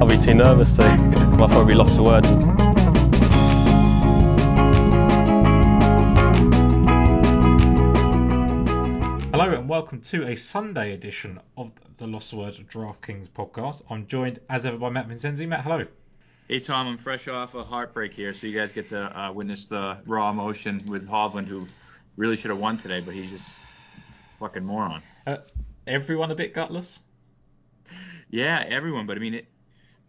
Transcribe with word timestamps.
I'll 0.00 0.08
be 0.08 0.18
too 0.18 0.34
nervous 0.34 0.72
to. 0.74 0.82
I'll 0.82 1.48
probably 1.48 1.74
lost 1.74 1.96
for 1.96 2.02
words. 2.02 2.28
Hello 9.32 9.52
and 9.52 9.68
welcome 9.68 10.00
to 10.02 10.26
a 10.26 10.36
Sunday 10.36 10.92
edition 10.94 11.40
of 11.56 11.72
the 11.98 12.06
Lost 12.06 12.32
Words 12.32 12.58
DraftKings 12.58 13.28
podcast. 13.28 13.82
I'm 13.90 14.06
joined 14.06 14.40
as 14.48 14.64
ever 14.64 14.78
by 14.78 14.90
Matt 14.90 15.08
Vincenzi. 15.08 15.46
Matt, 15.46 15.62
hello. 15.64 15.86
Hey 16.48 16.60
Tom, 16.60 16.88
I'm 16.88 16.98
fresh 16.98 17.28
off 17.28 17.54
a 17.54 17.62
heartbreak 17.62 18.12
here, 18.12 18.34
so 18.34 18.46
you 18.46 18.58
guys 18.58 18.72
get 18.72 18.88
to 18.88 19.20
uh, 19.20 19.30
witness 19.32 19.66
the 19.66 19.98
raw 20.06 20.30
emotion 20.30 20.82
with 20.86 21.08
Hovland, 21.08 21.46
who 21.46 21.66
really 22.16 22.36
should 22.36 22.50
have 22.50 22.58
won 22.58 22.76
today, 22.76 23.00
but 23.00 23.14
he's 23.14 23.30
just 23.30 23.60
fucking 24.40 24.64
moron. 24.64 25.02
Uh, 25.26 25.38
everyone 25.86 26.30
a 26.30 26.34
bit 26.34 26.54
gutless? 26.54 27.00
Yeah, 28.30 28.64
everyone, 28.68 29.06
but 29.06 29.16
I 29.16 29.20
mean, 29.20 29.34
it, 29.34 29.46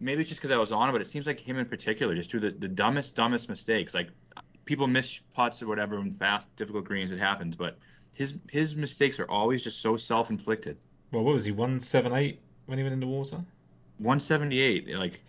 maybe 0.00 0.20
it's 0.22 0.28
just 0.28 0.40
because 0.40 0.52
I 0.52 0.58
was 0.58 0.72
on 0.72 0.88
it, 0.88 0.92
but 0.92 1.00
it 1.00 1.08
seems 1.08 1.26
like 1.26 1.40
him 1.40 1.58
in 1.58 1.66
particular 1.66 2.14
just 2.14 2.30
do 2.30 2.40
the, 2.40 2.50
the 2.50 2.68
dumbest, 2.68 3.14
dumbest 3.14 3.48
mistakes. 3.48 3.94
Like 3.94 4.10
people 4.64 4.86
miss 4.86 5.20
putts 5.34 5.62
or 5.62 5.66
whatever 5.66 5.98
in 5.98 6.12
fast, 6.12 6.54
difficult 6.56 6.84
greens, 6.84 7.10
it 7.10 7.18
happens, 7.18 7.56
but 7.56 7.78
his 8.14 8.34
his 8.50 8.76
mistakes 8.76 9.18
are 9.18 9.28
always 9.30 9.64
just 9.64 9.80
so 9.80 9.96
self-inflicted. 9.96 10.76
Well, 11.12 11.24
what 11.24 11.34
was 11.34 11.44
he, 11.44 11.52
178 11.52 12.40
when 12.66 12.78
he 12.78 12.84
went 12.84 12.94
in 12.94 13.00
the 13.00 13.06
water? 13.06 13.36
178, 13.98 14.88
like 14.96 15.22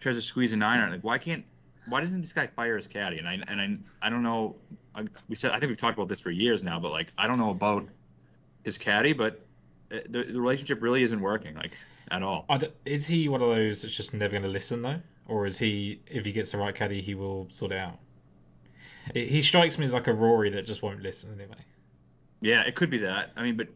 tries 0.00 0.16
to 0.16 0.22
squeeze 0.22 0.52
a 0.52 0.56
nine 0.56 0.80
on. 0.80 0.90
Like 0.90 1.04
why 1.04 1.18
can't 1.18 1.44
why 1.86 2.00
doesn't 2.00 2.20
this 2.20 2.32
guy 2.32 2.46
fire 2.48 2.76
his 2.76 2.86
caddy? 2.86 3.18
And 3.18 3.28
I 3.28 3.38
and 3.46 3.60
I 3.60 4.06
I 4.06 4.10
don't 4.10 4.22
know. 4.22 4.56
I, 4.94 5.04
we 5.28 5.36
said 5.36 5.52
I 5.52 5.58
think 5.58 5.68
we've 5.68 5.78
talked 5.78 5.96
about 5.96 6.08
this 6.08 6.20
for 6.20 6.30
years 6.30 6.62
now, 6.62 6.80
but 6.80 6.90
like 6.90 7.12
I 7.18 7.26
don't 7.26 7.38
know 7.38 7.50
about 7.50 7.88
his 8.64 8.78
caddy, 8.78 9.12
but 9.12 9.40
uh, 9.92 9.98
the, 10.08 10.24
the 10.24 10.40
relationship 10.40 10.82
really 10.82 11.02
isn't 11.02 11.20
working 11.20 11.54
like 11.54 11.76
at 12.10 12.22
all. 12.22 12.46
Is 12.84 13.06
he 13.06 13.28
one 13.28 13.42
of 13.42 13.48
those 13.48 13.82
that's 13.82 13.94
just 13.94 14.14
never 14.14 14.32
going 14.32 14.42
to 14.42 14.48
listen 14.48 14.82
though, 14.82 15.00
or 15.26 15.46
is 15.46 15.58
he 15.58 16.00
if 16.06 16.24
he 16.24 16.32
gets 16.32 16.52
the 16.52 16.58
right 16.58 16.74
caddy 16.74 17.00
he 17.00 17.14
will 17.14 17.46
sort 17.50 17.72
it 17.72 17.78
out? 17.78 17.98
It, 19.14 19.28
he 19.28 19.42
strikes 19.42 19.78
me 19.78 19.86
as 19.86 19.92
like 19.92 20.06
a 20.06 20.12
Rory 20.12 20.50
that 20.50 20.66
just 20.66 20.82
won't 20.82 21.02
listen 21.02 21.32
anyway. 21.34 21.56
Yeah, 22.40 22.62
it 22.62 22.74
could 22.74 22.90
be 22.90 22.98
that. 22.98 23.32
I 23.36 23.42
mean, 23.42 23.56
but 23.56 23.68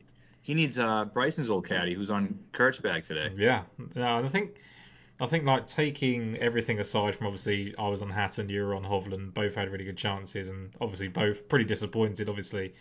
he 0.43 0.55
needs 0.55 0.79
uh, 0.79 1.05
Bryson's 1.07 1.51
old 1.51 1.67
caddy 1.67 1.95
who's 1.95 2.11
on 2.11 2.39
Kurt's 2.53 2.79
bag 2.79 3.05
today. 3.05 3.33
Yeah, 3.37 3.63
no, 3.95 4.25
I 4.25 4.29
think 4.29 4.61
I 5.21 5.27
think 5.27 5.45
like 5.45 5.67
taking 5.67 6.37
everything 6.39 6.81
aside 6.81 7.15
from 7.15 7.29
obviously 7.29 7.75
I 7.79 7.89
was 7.89 8.03
on 8.03 8.11
Hatton, 8.11 8.49
you 8.49 8.65
were 8.65 8.75
on 8.75 8.85
Hovland, 8.85 9.33
both 9.33 9.55
had 9.55 9.71
really 9.71 9.85
good 9.85 9.97
chances, 9.97 10.49
and 10.49 10.75
obviously 10.81 11.09
both 11.09 11.49
pretty 11.49 11.65
disappointed. 11.65 12.29
Obviously, 12.29 12.75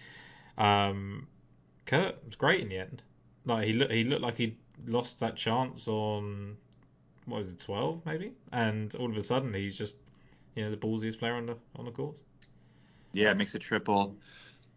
um, 0.57 1.27
Kurt 1.85 2.23
was 2.25 2.35
great 2.35 2.61
in 2.61 2.69
the 2.69 2.77
end. 2.77 3.03
Like 3.45 3.65
he 3.65 3.73
looked, 3.73 3.91
he 3.91 4.03
looked 4.03 4.21
like 4.21 4.37
he 4.37 4.57
lost 4.87 5.19
that 5.19 5.35
chance 5.35 5.87
on 5.87 6.57
what 7.25 7.39
was 7.39 7.51
it, 7.51 7.59
twelve 7.59 8.05
maybe, 8.05 8.33
and 8.51 8.93
all 8.95 9.09
of 9.09 9.17
a 9.17 9.23
sudden 9.23 9.53
he's 9.53 9.77
just 9.77 9.95
you 10.55 10.63
know 10.63 10.71
the 10.71 10.77
ballsiest 10.77 11.19
player 11.19 11.33
on 11.33 11.45
the 11.45 11.57
on 11.75 11.85
the 11.85 11.91
course. 11.91 12.21
Yeah, 13.11 13.33
makes 13.33 13.53
a 13.55 13.59
triple, 13.59 14.15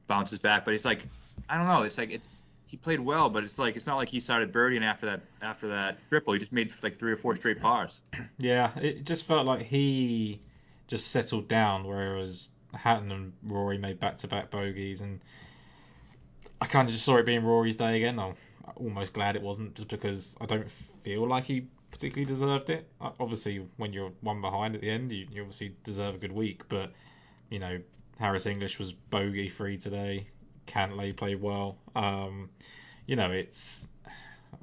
bounces 0.06 0.38
back, 0.38 0.64
but 0.64 0.74
it's 0.74 0.84
like 0.84 1.06
I 1.48 1.56
don't 1.56 1.66
know. 1.66 1.82
It's 1.82 1.98
like 1.98 2.10
it's 2.10 2.28
he 2.66 2.76
played 2.76 3.00
well, 3.00 3.28
but 3.28 3.44
it's 3.44 3.58
like 3.58 3.76
it's 3.76 3.86
not 3.86 3.96
like 3.96 4.08
he 4.08 4.18
started 4.18 4.52
birdieing 4.52 4.82
after 4.82 5.06
that 5.06 5.20
after 5.42 5.68
that 5.68 5.98
triple. 6.08 6.32
He 6.32 6.38
just 6.38 6.52
made 6.52 6.72
like 6.82 6.98
three 6.98 7.12
or 7.12 7.16
four 7.16 7.36
straight 7.36 7.60
pars. 7.60 8.00
Yeah, 8.38 8.70
it 8.78 9.04
just 9.04 9.24
felt 9.24 9.46
like 9.46 9.62
he 9.62 10.40
just 10.88 11.10
settled 11.10 11.48
down, 11.48 11.84
whereas 11.84 12.50
Hatton 12.74 13.10
and 13.10 13.32
Rory 13.42 13.78
made 13.78 13.98
back-to-back 13.98 14.50
bogeys, 14.50 15.00
and 15.00 15.20
I 16.60 16.66
kind 16.66 16.88
of 16.88 16.94
just 16.94 17.04
saw 17.04 17.16
it 17.16 17.26
being 17.26 17.44
Rory's 17.44 17.76
day 17.76 17.96
again. 17.96 18.18
I'm 18.18 18.34
almost 18.76 19.12
glad 19.12 19.36
it 19.36 19.42
wasn't, 19.42 19.74
just 19.74 19.88
because 19.88 20.36
I 20.40 20.46
don't 20.46 20.70
feel 21.02 21.26
like 21.26 21.44
he 21.44 21.66
particularly 21.90 22.26
deserved 22.26 22.70
it. 22.70 22.88
Uh, 23.00 23.10
Obviously, 23.20 23.66
when 23.76 23.92
you're 23.92 24.12
one 24.20 24.40
behind 24.40 24.74
at 24.74 24.80
the 24.80 24.90
end, 24.90 25.12
you, 25.12 25.26
you 25.30 25.42
obviously 25.42 25.74
deserve 25.84 26.14
a 26.14 26.18
good 26.18 26.32
week, 26.32 26.62
but 26.68 26.92
you 27.50 27.58
know, 27.58 27.78
Harris 28.18 28.46
English 28.46 28.78
was 28.78 28.92
bogey 28.92 29.48
free 29.48 29.76
today. 29.78 30.26
Cantlay 30.66 31.16
played 31.16 31.40
well. 31.40 31.76
Um, 31.94 32.50
you 33.06 33.16
know, 33.16 33.30
it's 33.30 33.86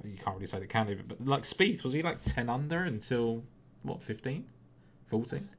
you 0.03 0.17
can't 0.17 0.35
really 0.35 0.47
say 0.47 0.59
that 0.59 0.69
Cantlay, 0.69 0.97
but, 0.97 1.07
but 1.07 1.27
like 1.27 1.43
Spieth, 1.43 1.83
was 1.83 1.93
he 1.93 2.01
like 2.01 2.23
ten 2.23 2.49
under 2.49 2.83
until 2.83 3.43
what 3.83 4.01
15, 4.01 4.45
14? 5.09 5.49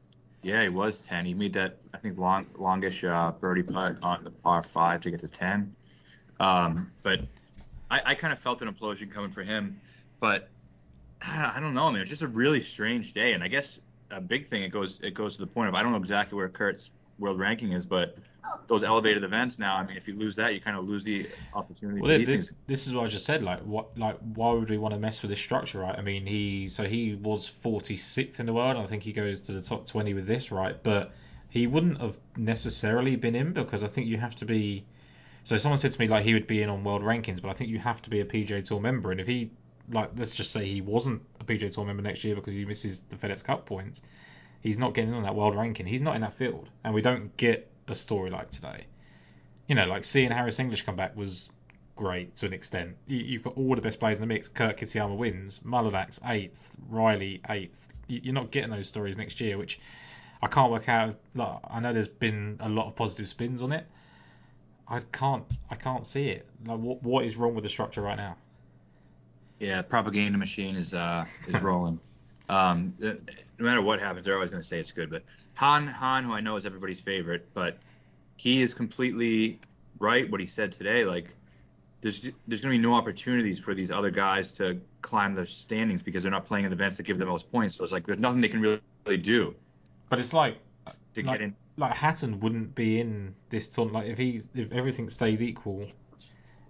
Yeah, 0.43 0.63
he 0.63 0.69
was 0.69 1.01
ten. 1.01 1.25
He 1.25 1.33
made 1.33 1.55
that 1.55 1.79
I 1.95 1.99
think 1.99 2.19
long 2.19 2.47
longish 2.59 3.05
uh, 3.05 3.33
birdie 3.33 3.63
putt 3.63 3.97
on 4.03 4.25
the 4.25 4.31
par 4.31 4.63
five 4.63 5.01
to 5.03 5.11
get 5.11 5.21
to 5.21 5.29
ten. 5.29 5.75
Um, 6.41 6.91
but 7.03 7.21
I, 7.91 8.03
I 8.07 8.15
kind 8.15 8.33
of 8.33 8.39
felt 8.39 8.63
an 8.63 8.73
implosion 8.73 9.11
coming 9.11 9.31
for 9.31 9.43
him. 9.43 9.81
But 10.21 10.49
I 11.23 11.59
don't 11.61 11.75
know, 11.75 11.91
man. 11.91 12.03
It's 12.03 12.11
just 12.11 12.23
a 12.23 12.29
really 12.29 12.61
strange 12.61 13.13
day, 13.13 13.33
and 13.33 13.43
I 13.43 13.49
guess 13.49 13.79
a 14.11 14.21
big 14.21 14.49
thing 14.49 14.63
it 14.63 14.69
goes 14.69 15.01
it 15.03 15.15
goes 15.15 15.35
to 15.35 15.41
the 15.41 15.47
point 15.47 15.69
of 15.69 15.75
I 15.75 15.83
don't 15.83 15.93
know 15.93 15.99
exactly 15.99 16.37
where 16.37 16.49
Kurt's 16.49 16.91
world 17.19 17.39
ranking 17.39 17.73
is, 17.73 17.87
but 17.87 18.17
those 18.67 18.85
elevated 18.85 19.25
events 19.25 19.59
now. 19.59 19.77
I 19.77 19.87
mean, 19.87 19.97
if 19.97 20.07
you 20.07 20.15
lose 20.15 20.37
that, 20.37 20.55
you 20.55 20.61
kind 20.61 20.77
of 20.77 20.87
lose 20.87 21.05
the 21.05 21.27
opportunity 21.55 22.01
Well, 22.01 22.19
this, 22.19 22.29
things. 22.29 22.51
this 22.67 22.87
is 22.87 22.95
what 22.95 23.07
I 23.07 23.09
just 23.09 23.25
said. 23.25 23.43
Like, 23.43 23.61
what, 23.61 23.97
like, 23.99 24.19
why 24.35 24.53
would 24.53 24.69
we 24.69 24.79
want 24.79 24.95
to 24.95 25.01
mess 25.01 25.23
with 25.23 25.31
this 25.31 25.41
structure, 25.41 25.81
right? 25.81 25.99
I 25.99 26.03
mean, 26.03 26.27
he 26.27 26.69
so 26.69 26.85
he 26.85 27.15
was 27.15 27.51
46th 27.65 28.41
in 28.41 28.47
the 28.47 28.53
world. 28.53 28.77
I 28.77 28.87
think 28.87 29.03
he 29.03 29.13
goes 29.13 29.41
to 29.41 29.53
the 29.53 29.63
top 29.63 29.87
20 29.87 30.15
with 30.15 30.27
this, 30.27 30.53
right? 30.53 30.81
But 30.83 31.13
he 31.49 31.67
wouldn't 31.67 32.01
have 32.01 32.19
necessarily 32.37 33.17
been 33.17 33.35
in 33.35 33.53
because 33.53 33.85
I 33.85 33.89
think 33.89 34.09
you 34.09 34.19
have 34.19 34.37
to 34.37 34.45
be. 34.45 34.85
So 35.45 35.59
someone 35.59 35.79
said 35.79 35.93
to 35.93 36.01
me 36.01 36.09
like 36.09 36.25
he 36.25 36.33
would 36.33 36.47
be 36.47 36.63
in 36.63 36.71
on 36.71 36.85
world 36.85 37.03
rankings, 37.03 37.41
but 37.41 37.51
I 37.51 37.53
think 37.53 37.69
you 37.71 37.79
have 37.79 38.01
to 38.03 38.11
be 38.11 38.21
a 38.21 38.25
PGA 38.25 38.65
Tour 38.65 38.81
member, 38.81 39.13
and 39.13 39.21
if 39.21 39.27
he 39.27 39.51
like 39.93 40.11
let's 40.17 40.35
just 40.35 40.51
say 40.51 40.65
he 40.67 40.81
wasn't 40.81 41.23
a 41.39 41.45
PGA 41.45 41.71
Tour 41.71 41.85
member 41.85 42.03
next 42.03 42.25
year 42.25 42.35
because 42.35 42.55
he 42.55 42.65
misses 42.65 43.01
the 43.01 43.17
FedEx 43.17 43.45
Cup 43.45 43.67
points, 43.67 44.01
he's 44.63 44.79
not 44.79 44.95
getting 44.95 45.13
on 45.13 45.23
that 45.25 45.35
world 45.35 45.55
ranking. 45.55 45.85
He's 45.85 46.01
not 46.01 46.17
in 46.17 46.23
that 46.23 46.33
field, 46.33 46.71
and 46.83 46.95
we 46.95 47.03
don't 47.03 47.37
get 47.37 47.71
a 47.89 47.95
story 47.95 48.31
like 48.31 48.51
today. 48.51 48.87
You 49.69 49.75
know, 49.75 49.85
like 49.85 50.05
seeing 50.05 50.31
Harris 50.31 50.59
English 50.59 50.83
come 50.83 50.97
back 50.97 51.15
was 51.15 51.51
great 51.95 52.35
to 52.37 52.47
an 52.47 52.55
extent. 52.55 52.97
You, 53.07 53.19
you've 53.19 53.43
got 53.43 53.57
all 53.59 53.75
the 53.75 53.83
best 53.83 54.01
players 54.01 54.17
in 54.17 54.23
the 54.23 54.27
mix. 54.27 54.49
Kurt 54.49 54.79
Kitayama 54.79 55.15
wins, 55.15 55.61
Mullinax 55.61 56.21
eighth, 56.27 56.71
Riley 56.89 57.43
eighth. 57.51 57.89
You, 58.09 58.21
you're 58.25 58.35
not 58.35 58.51
getting 58.51 58.71
those 58.71 58.89
stories 58.89 59.19
next 59.19 59.43
year, 59.43 59.59
which 59.59 59.79
I 60.41 60.47
can't 60.47 60.73
work 60.73 60.89
out. 60.89 61.17
Like, 61.35 61.59
I 61.69 61.81
know 61.81 61.93
there's 61.93 62.09
been 62.09 62.57
a 62.61 62.69
lot 62.71 62.87
of 62.87 62.97
positive 62.97 63.29
spins 63.29 63.63
on 63.63 63.73
it. 63.73 63.87
I 64.89 64.99
can't, 65.13 65.45
I 65.71 65.75
can't 65.75 66.07
see 66.07 66.29
it. 66.29 66.47
Like, 66.67 66.79
what, 66.79 67.03
what 67.03 67.25
is 67.25 67.37
wrong 67.37 67.55
with 67.55 67.65
the 67.65 67.71
structure 67.71 68.03
right 68.03 68.17
now? 68.17 68.37
Yeah, 69.61 69.83
propaganda 69.83 70.39
machine 70.39 70.77
is 70.77 70.95
uh 70.95 71.25
is 71.49 71.61
rolling. 71.61 72.01
Um, 72.47 72.93
the, 72.99 73.19
no 73.59 73.65
matter 73.65 73.81
what 73.81 74.01
happens, 74.01 74.27
they're 74.27 74.35
always 74.35 74.51
going 74.51 74.61
to 74.61 74.69
say 74.69 74.79
it's 74.79 74.93
good. 74.93 75.09
But 75.09 75.23
Hahn 75.55 75.87
Hahn, 75.87 76.25
who 76.25 76.35
I 76.35 76.41
know 76.41 76.57
is 76.57 76.67
everybody's 76.67 77.01
favorite, 77.01 77.49
but 77.55 77.79
he 78.37 78.61
is 78.61 78.75
completely 78.75 79.59
right 79.99 80.31
what 80.31 80.41
he 80.41 80.47
said 80.47 80.71
today. 80.71 81.07
Like 81.07 81.35
there's 82.01 82.21
there's 82.47 82.61
going 82.61 82.73
to 82.73 82.79
be 82.79 82.79
no 82.79 82.93
opportunities 82.93 83.59
for 83.59 83.75
these 83.75 83.91
other 83.91 84.11
guys 84.11 84.53
to 84.53 84.79
climb 85.01 85.35
the 85.35 85.47
standings 85.47 86.03
because 86.03 86.23
they're 86.23 86.31
not 86.33 86.45
playing 86.45 86.67
in 86.67 86.71
the 86.71 86.77
events 86.77 86.99
that 86.99 87.05
give 87.05 87.19
them 87.19 87.29
most 87.29 87.51
points. 87.51 87.77
So 87.77 87.83
it's 87.83 87.93
like 87.93 88.05
there's 88.07 88.19
nothing 88.19 88.43
they 88.43 88.49
can 88.49 88.61
really, 88.61 88.81
really 89.07 89.17
do 89.17 89.55
But 90.11 90.21
it's 90.21 90.35
like, 90.35 90.59
to 91.15 91.23
like, 91.23 91.39
get 91.39 91.41
in. 91.41 91.57
Like 91.77 91.95
Hatton 91.95 92.41
wouldn't 92.41 92.75
be 92.75 93.01
in 93.01 93.35
this 93.51 93.69
tournament. 93.69 94.05
Like 94.05 94.13
if 94.13 94.19
he's 94.19 94.49
if 94.55 94.73
everything 94.73 95.09
stays 95.11 95.43
equal, 95.43 95.89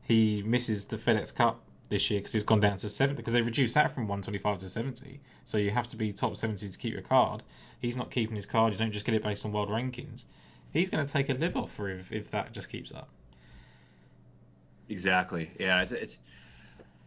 he 0.02 0.42
misses 0.42 0.86
the 0.86 0.96
FedEx 0.96 1.34
Cup 1.34 1.60
this 1.88 2.10
year 2.10 2.20
because 2.20 2.32
he's 2.32 2.44
gone 2.44 2.60
down 2.60 2.76
to 2.78 2.88
70 2.88 3.16
because 3.16 3.32
they 3.32 3.42
reduced 3.42 3.74
that 3.74 3.92
from 3.94 4.04
125 4.04 4.58
to 4.58 4.68
70. 4.68 5.20
So 5.44 5.58
you 5.58 5.70
have 5.70 5.88
to 5.88 5.96
be 5.96 6.12
top 6.12 6.36
70 6.36 6.68
to 6.68 6.78
keep 6.78 6.92
your 6.92 7.02
card. 7.02 7.42
He's 7.80 7.96
not 7.96 8.10
keeping 8.10 8.36
his 8.36 8.46
card. 8.46 8.72
You 8.72 8.78
don't 8.78 8.92
just 8.92 9.04
get 9.04 9.14
it 9.14 9.22
based 9.22 9.44
on 9.44 9.52
world 9.52 9.68
rankings. 9.68 10.24
He's 10.72 10.90
going 10.90 11.04
to 11.04 11.12
take 11.12 11.28
a 11.28 11.34
LIV 11.34 11.56
off 11.56 11.80
if, 11.80 12.10
if 12.10 12.30
that 12.30 12.52
just 12.52 12.68
keeps 12.68 12.92
up. 12.92 13.08
Exactly. 14.88 15.50
Yeah. 15.58 15.82
It's 15.82 15.92
it's 15.92 16.18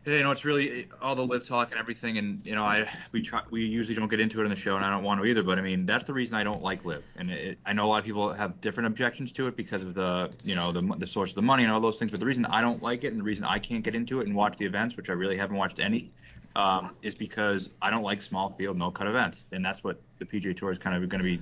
you 0.08 0.24
know 0.24 0.32
it's 0.32 0.46
really 0.46 0.88
all 1.02 1.16
the 1.16 1.26
LIV 1.26 1.46
talk 1.46 1.72
and 1.72 1.80
everything, 1.80 2.18
and 2.18 2.46
you 2.46 2.56
know 2.56 2.64
I 2.64 2.90
we 3.12 3.22
try 3.22 3.42
we 3.50 3.66
usually 3.66 3.96
don't 3.96 4.08
get 4.08 4.20
into 4.20 4.40
it 4.40 4.46
in 4.46 4.50
the 4.50 4.56
show, 4.56 4.76
and 4.76 4.86
I 4.86 4.90
don't 4.90 5.04
want 5.04 5.20
to 5.22 5.26
either. 5.26 5.44
But 5.44 5.60
I 5.60 5.62
mean 5.62 5.86
that's 5.86 6.06
the 6.06 6.14
reason 6.14 6.36
I 6.36 6.44
don't 6.44 6.62
like 6.62 6.86
LIV, 6.86 7.04
and 7.18 7.30
it, 7.30 7.60
I 7.66 7.74
know 7.74 7.86
a 7.86 7.90
lot 7.90 8.00
of 8.00 8.06
people 8.06 8.32
have 8.32 8.60
different 8.62 8.88
objections 8.88 9.32
to 9.34 9.48
it 9.48 9.58
because 9.58 9.84
of 9.84 9.94
the 9.94 10.32
you 10.44 10.56
know 10.56 10.72
the 10.72 10.82
the 10.98 11.08
source 11.08 11.32
of 11.32 11.36
the 11.36 11.42
money 11.42 11.64
and 11.64 11.72
all 11.72 11.82
those 11.82 11.98
things. 11.98 12.12
But 12.12 12.20
the 12.20 12.26
reason 12.26 12.46
I 12.46 12.62
don't 12.62 12.82
like 12.82 13.04
it, 13.04 13.08
and 13.12 13.20
the 13.20 13.24
reason 13.26 13.44
I 13.44 13.60
can't 13.60 13.84
get 13.84 13.96
into 13.96 14.22
it 14.22 14.28
and 14.28 14.36
watch 14.36 14.58
the 14.58 14.66
events, 14.66 14.96
which 14.96 15.10
I 15.10 15.14
really 15.14 15.38
haven't 15.38 15.58
watched 15.58 15.80
any, 15.80 16.12
um, 16.56 16.96
is 17.02 17.14
because 17.14 17.70
I 17.82 17.90
don't 17.90 18.04
like 18.04 18.22
small 18.22 18.56
field 18.58 18.78
no 18.78 18.92
cut 18.92 19.08
events, 19.08 19.46
and 19.52 19.66
that's 19.66 19.84
what 19.84 20.00
the 20.20 20.26
PGA 20.26 20.56
Tour 20.56 20.72
is 20.72 20.78
kind 20.78 20.96
of 20.96 21.10
going 21.10 21.20
to 21.20 21.38
be 21.38 21.42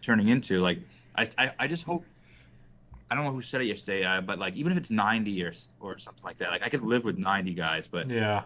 turning 0.00 0.28
into. 0.28 0.60
Like 0.60 0.78
I, 1.16 1.28
I 1.36 1.50
I 1.60 1.66
just 1.66 1.84
hope 1.84 2.04
I 3.10 3.14
don't 3.14 3.24
know 3.24 3.30
who 3.30 3.42
said 3.42 3.60
it 3.60 3.66
yesterday, 3.66 4.04
uh, 4.04 4.20
but 4.20 4.38
like 4.38 4.56
even 4.56 4.72
if 4.72 4.78
it's 4.78 4.90
90 4.90 5.42
or 5.44 5.52
or 5.80 5.98
something 5.98 6.24
like 6.24 6.38
that, 6.38 6.50
like 6.50 6.62
I 6.62 6.68
could 6.68 6.82
live 6.82 7.04
with 7.04 7.18
90 7.18 7.54
guys, 7.54 7.88
but 7.88 8.10
Yeah. 8.10 8.42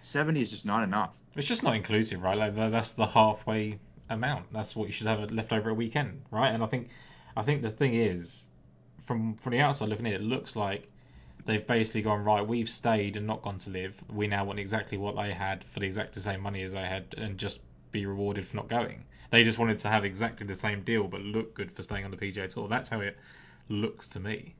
70 0.00 0.42
is 0.42 0.50
just 0.50 0.64
not 0.64 0.82
enough. 0.82 1.16
It's 1.36 1.46
just 1.46 1.62
not 1.62 1.76
inclusive, 1.76 2.22
right? 2.22 2.36
Like 2.36 2.54
that's 2.56 2.94
the 2.94 3.06
halfway 3.06 3.78
amount. 4.08 4.52
That's 4.52 4.74
what 4.74 4.86
you 4.86 4.92
should 4.92 5.06
have 5.06 5.30
left 5.30 5.52
over 5.52 5.70
a 5.70 5.74
weekend, 5.74 6.22
right? 6.30 6.48
And 6.48 6.62
I 6.62 6.66
think, 6.66 6.88
I 7.36 7.42
think 7.42 7.62
the 7.62 7.70
thing 7.70 7.94
is, 7.94 8.46
from 9.04 9.34
from 9.36 9.52
the 9.52 9.60
outside 9.60 9.88
looking 9.88 10.06
in, 10.06 10.12
it 10.12 10.22
looks 10.22 10.56
like 10.56 10.88
they've 11.46 11.66
basically 11.66 12.02
gone 12.02 12.24
right. 12.24 12.46
We've 12.46 12.68
stayed 12.68 13.16
and 13.16 13.26
not 13.26 13.42
gone 13.42 13.58
to 13.58 13.70
LIV. 13.70 14.02
We 14.12 14.26
now 14.26 14.44
want 14.44 14.58
exactly 14.58 14.98
what 14.98 15.16
they 15.16 15.32
had 15.32 15.64
for 15.64 15.80
the 15.80 15.86
exact 15.86 16.20
same 16.20 16.40
money 16.40 16.62
as 16.62 16.72
they 16.72 16.84
had, 16.84 17.14
and 17.16 17.38
just 17.38 17.60
be 17.92 18.06
rewarded 18.06 18.46
for 18.46 18.56
not 18.56 18.68
going. 18.68 19.04
They 19.30 19.44
just 19.44 19.58
wanted 19.58 19.78
to 19.78 19.88
have 19.88 20.04
exactly 20.04 20.46
the 20.46 20.56
same 20.56 20.82
deal, 20.82 21.06
but 21.06 21.20
look 21.20 21.54
good 21.54 21.70
for 21.70 21.82
staying 21.84 22.04
on 22.04 22.10
the 22.10 22.16
PGA 22.16 22.52
Tour. 22.52 22.68
That's 22.68 22.88
how 22.88 23.00
it 23.00 23.16
looks 23.70 24.06
to 24.08 24.20
me. 24.20 24.54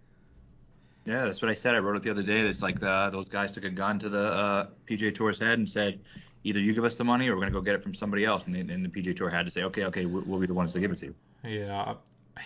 Yeah, 1.05 1.25
that's 1.25 1.43
what 1.43 1.51
I 1.51 1.55
said. 1.55 1.75
I 1.75 1.79
wrote 1.79 1.97
it 1.97 2.03
the 2.03 2.11
other 2.11 2.23
day. 2.23 2.41
It's 2.41 2.63
like 2.63 2.79
the, 2.81 3.11
those 3.13 3.29
guys 3.29 3.51
took 3.51 3.65
a 3.65 3.71
gun 3.71 3.99
to 3.99 4.09
the 4.09 4.33
uh, 4.33 4.67
PGA 4.87 5.15
Tour's 5.15 5.39
head 5.39 5.59
and 5.59 5.69
said, 5.69 6.01
either 6.45 6.61
you 6.61 6.73
give 6.73 6.85
us 6.85 6.95
the 6.95 7.05
money 7.05 7.29
or 7.29 7.33
we're 7.33 7.41
going 7.41 7.53
to 7.53 7.59
go 7.59 7.63
get 7.63 7.75
it 7.75 7.83
from 7.83 7.95
somebody 7.95 8.25
else. 8.25 8.45
And 8.45 8.55
the, 8.55 8.61
and 8.61 8.85
the 8.85 8.89
PGA 8.89 9.17
Tour 9.17 9.29
had 9.29 9.45
to 9.47 9.51
say, 9.51 9.63
okay, 9.65 9.85
okay, 9.87 10.07
we'll, 10.07 10.23
we'll 10.23 10.41
be 10.41 10.47
the 10.47 10.55
ones 10.55 10.73
to 10.75 10.81
give 10.81 10.91
it 10.91 10.99
to 10.99 11.07
you. 11.07 11.15
Yeah, 11.45 11.95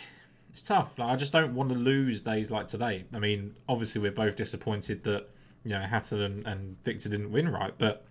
it's 0.52 0.62
tough. 0.62 0.98
Like, 0.98 1.10
I 1.10 1.16
just 1.16 1.32
don't 1.32 1.54
want 1.54 1.68
to 1.70 1.74
lose 1.74 2.22
days 2.22 2.50
like 2.50 2.66
today. 2.66 3.04
I 3.12 3.18
mean, 3.18 3.54
obviously 3.68 4.00
we're 4.00 4.12
both 4.12 4.36
disappointed 4.36 5.04
that 5.04 5.28
you 5.64 5.70
know 5.70 5.80
Hatton 5.80 6.20
and, 6.20 6.46
and 6.46 6.76
Viktor 6.84 7.08
didn't 7.08 7.32
win 7.32 7.48
right, 7.48 7.72
but 7.76 8.04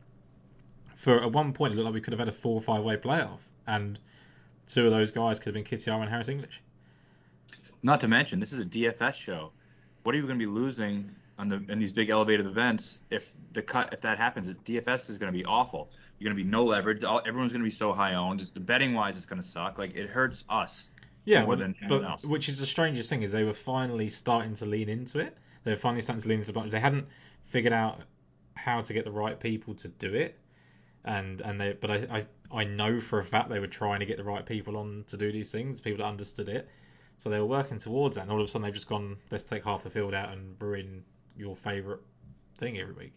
for 0.95 1.21
at 1.21 1.31
one 1.31 1.53
point 1.53 1.73
it 1.73 1.75
looked 1.75 1.85
like 1.85 1.93
we 1.93 2.01
could 2.01 2.13
have 2.13 2.19
had 2.19 2.27
a 2.27 2.33
four 2.33 2.55
or 2.55 2.61
five 2.61 2.83
way 2.83 2.97
playoff, 2.97 3.39
and 3.67 3.99
two 4.67 4.85
of 4.85 4.91
those 4.91 5.11
guys 5.11 5.39
could 5.39 5.47
have 5.47 5.53
been 5.53 5.63
Kitty 5.63 5.89
Kitayama 5.89 6.01
and 6.01 6.09
Harris 6.09 6.29
English. 6.29 6.61
Not 7.83 7.99
to 7.99 8.07
mention, 8.07 8.39
this 8.39 8.53
is 8.53 8.59
a 8.59 8.65
DFS 8.65 9.13
show. 9.13 9.51
What 10.03 10.15
are 10.15 10.17
you 10.17 10.25
going 10.25 10.39
to 10.39 10.45
be 10.45 10.49
losing 10.49 11.11
on 11.37 11.49
the 11.49 11.63
in 11.67 11.79
these 11.79 11.91
big 11.91 12.09
elevated 12.09 12.45
events 12.45 12.99
if 13.09 13.33
the 13.51 13.61
cut 13.61 13.93
if 13.93 14.01
that 14.01 14.17
happens? 14.17 14.47
DFS 14.65 15.09
is 15.09 15.17
going 15.17 15.31
to 15.31 15.37
be 15.37 15.45
awful. 15.45 15.91
You're 16.17 16.29
going 16.29 16.37
to 16.37 16.43
be 16.43 16.49
no 16.49 16.63
leverage. 16.63 17.03
All, 17.03 17.21
everyone's 17.25 17.51
going 17.51 17.61
to 17.61 17.69
be 17.69 17.75
so 17.75 17.91
high 17.91 18.15
owned. 18.15 18.49
The 18.53 18.59
betting 18.59 18.93
wise, 18.93 19.17
it's 19.17 19.25
going 19.25 19.41
to 19.41 19.47
suck. 19.47 19.77
Like 19.77 19.95
it 19.95 20.09
hurts 20.09 20.45
us. 20.49 20.87
Yeah, 21.25 21.45
more 21.45 21.55
than 21.55 21.75
anyone 21.81 22.01
but 22.01 22.09
else. 22.09 22.25
which 22.25 22.49
is 22.49 22.59
the 22.59 22.65
strangest 22.65 23.09
thing 23.09 23.21
is 23.21 23.31
they 23.31 23.45
were 23.45 23.53
finally 23.53 24.09
starting 24.09 24.53
to 24.55 24.65
lean 24.65 24.89
into 24.89 25.19
it. 25.19 25.37
They 25.63 25.71
were 25.71 25.77
finally 25.77 26.01
starting 26.01 26.21
to 26.21 26.27
lean 26.27 26.39
into 26.39 26.51
the 26.51 26.59
it. 26.61 26.71
They 26.71 26.79
hadn't 26.79 27.07
figured 27.45 27.73
out 27.73 28.01
how 28.55 28.81
to 28.81 28.93
get 28.93 29.05
the 29.05 29.11
right 29.11 29.39
people 29.39 29.73
to 29.75 29.87
do 29.87 30.13
it, 30.13 30.37
and 31.05 31.41
and 31.41 31.59
they 31.59 31.73
but 31.73 31.91
I, 31.91 31.95
I 32.11 32.25
I 32.51 32.63
know 32.65 32.99
for 32.99 33.19
a 33.19 33.25
fact 33.25 33.49
they 33.49 33.59
were 33.59 33.67
trying 33.67 33.99
to 34.01 34.05
get 34.05 34.17
the 34.17 34.23
right 34.23 34.45
people 34.45 34.77
on 34.77 35.05
to 35.07 35.17
do 35.17 35.31
these 35.31 35.51
things, 35.51 35.79
people 35.79 35.99
that 35.99 36.09
understood 36.09 36.49
it. 36.49 36.69
So 37.23 37.29
they 37.29 37.39
were 37.39 37.45
working 37.45 37.79
towards 37.79 38.17
that, 38.17 38.23
and 38.23 38.31
all 38.31 38.41
of 38.41 38.43
a 38.43 38.47
sudden 38.49 38.65
they've 38.65 38.73
just 38.73 38.89
gone, 38.89 39.15
let's 39.31 39.45
take 39.45 39.63
half 39.63 39.83
the 39.83 39.89
field 39.89 40.13
out 40.13 40.33
and 40.33 40.57
ruin 40.59 41.05
your 41.37 41.55
favourite 41.55 42.01
thing 42.57 42.77
every 42.77 42.93
week. 42.93 43.13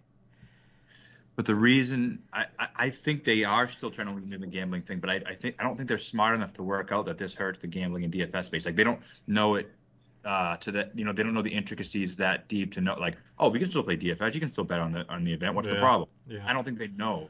But 1.35 1.45
the 1.45 1.57
reason 1.57 2.23
I, 2.33 2.45
I, 2.77 2.91
think 2.91 3.25
they 3.25 3.43
are 3.43 3.67
still 3.69 3.91
trying 3.91 4.07
to 4.07 4.13
lean 4.13 4.27
into 4.27 4.39
the 4.39 4.47
gambling 4.47 4.83
thing, 4.83 5.01
but 5.01 5.11
I, 5.11 5.23
I 5.27 5.35
think 5.35 5.57
I 5.59 5.65
don't 5.65 5.77
think 5.77 5.89
they're 5.89 5.99
smart 5.99 6.37
enough 6.37 6.53
to 6.53 6.63
work 6.63 6.93
out 6.93 7.07
that 7.07 7.19
this 7.19 7.35
hurts 7.35 7.59
the 7.59 7.67
gambling 7.67 8.05
and 8.05 8.13
DFS 8.13 8.45
space. 8.45 8.65
Like 8.65 8.77
they 8.77 8.85
don't 8.85 9.01
know 9.27 9.57
it 9.57 9.73
uh, 10.25 10.57
to 10.59 10.71
that 10.71 10.97
you 10.97 11.05
know 11.05 11.13
they 11.13 11.25
don't 11.25 11.35
know 11.35 11.43
the 11.43 11.53
intricacies 11.53 12.15
that 12.15 12.47
deep 12.47 12.75
to 12.75 12.81
know 12.81 12.95
like 13.01 13.17
oh 13.41 13.49
we 13.49 13.59
can 13.59 13.69
still 13.69 13.83
play 13.83 13.97
DFS 13.97 14.35
you 14.35 14.41
can 14.41 14.53
still 14.53 14.63
bet 14.63 14.79
on 14.79 14.93
the 14.93 15.05
on 15.09 15.25
the 15.25 15.33
event 15.33 15.57
what's 15.57 15.67
the 15.67 15.75
problem 15.75 16.09
Yeah. 16.29 16.45
I 16.47 16.53
don't 16.53 16.63
think 16.63 16.79
they 16.79 16.89
know 16.89 17.29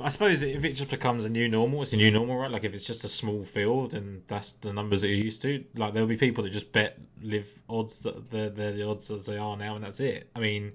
I 0.00 0.10
suppose 0.10 0.42
if 0.42 0.64
it 0.64 0.74
just 0.74 0.90
becomes 0.90 1.24
a 1.24 1.28
new 1.28 1.48
normal, 1.48 1.82
it's 1.82 1.92
a 1.92 1.96
new 1.96 2.10
normal, 2.10 2.36
right? 2.36 2.50
Like 2.50 2.64
if 2.64 2.72
it's 2.72 2.84
just 2.84 3.04
a 3.04 3.08
small 3.08 3.44
field 3.44 3.94
and 3.94 4.22
that's 4.28 4.52
the 4.52 4.72
numbers 4.72 5.02
that 5.02 5.08
you're 5.08 5.16
used 5.16 5.42
to, 5.42 5.64
like 5.74 5.92
there'll 5.92 6.08
be 6.08 6.16
people 6.16 6.44
that 6.44 6.52
just 6.52 6.72
bet 6.72 6.98
live 7.20 7.48
odds 7.68 8.00
that 8.00 8.30
they're, 8.30 8.50
they're 8.50 8.72
the 8.72 8.88
odds 8.88 9.10
as 9.10 9.26
they 9.26 9.36
are 9.36 9.56
now, 9.56 9.74
and 9.74 9.84
that's 9.84 9.98
it. 10.00 10.30
I 10.36 10.40
mean, 10.40 10.72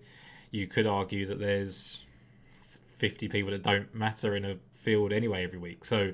you 0.52 0.68
could 0.68 0.88
argue 0.88 1.26
that 1.28 1.40
there's 1.40 2.02
50 3.00 3.30
people 3.30 3.52
that 3.52 3.64
don't 3.64 3.94
matter 3.96 4.36
in 4.36 4.44
a 4.44 4.58
field 4.76 5.14
anyway 5.14 5.44
every 5.44 5.60
week. 5.60 5.86
So 5.86 6.14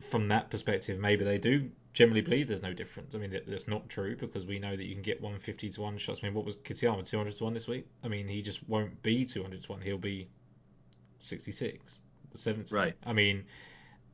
from 0.00 0.28
that 0.28 0.50
perspective, 0.50 0.98
maybe 1.00 1.24
they 1.24 1.38
do 1.38 1.68
generally 1.94 2.20
believe 2.20 2.46
there's 2.46 2.62
no 2.62 2.72
difference. 2.72 3.16
I 3.16 3.18
mean, 3.18 3.30
that- 3.30 3.46
that's 3.46 3.66
not 3.66 3.88
true 3.88 4.14
because 4.16 4.46
we 4.46 4.60
know 4.60 4.76
that 4.76 4.84
you 4.84 4.94
can 4.94 5.02
get 5.02 5.20
150 5.20 5.68
to 5.70 5.80
1 5.80 5.98
shots. 5.98 6.20
I 6.22 6.26
mean, 6.26 6.34
what 6.34 6.44
was 6.44 6.56
Kitayama, 6.56 7.04
200 7.04 7.34
to 7.36 7.44
1 7.44 7.54
this 7.54 7.66
week? 7.66 7.86
I 8.04 8.08
mean, 8.08 8.28
he 8.28 8.40
just 8.40 8.66
won't 8.68 9.02
be 9.02 9.24
200 9.24 9.64
to 9.64 9.72
1. 9.72 9.80
He'll 9.80 9.98
be 9.98 10.28
66, 11.18 12.00
70. 12.34 12.74
Right. 12.74 12.94
I 13.04 13.12
mean, 13.12 13.44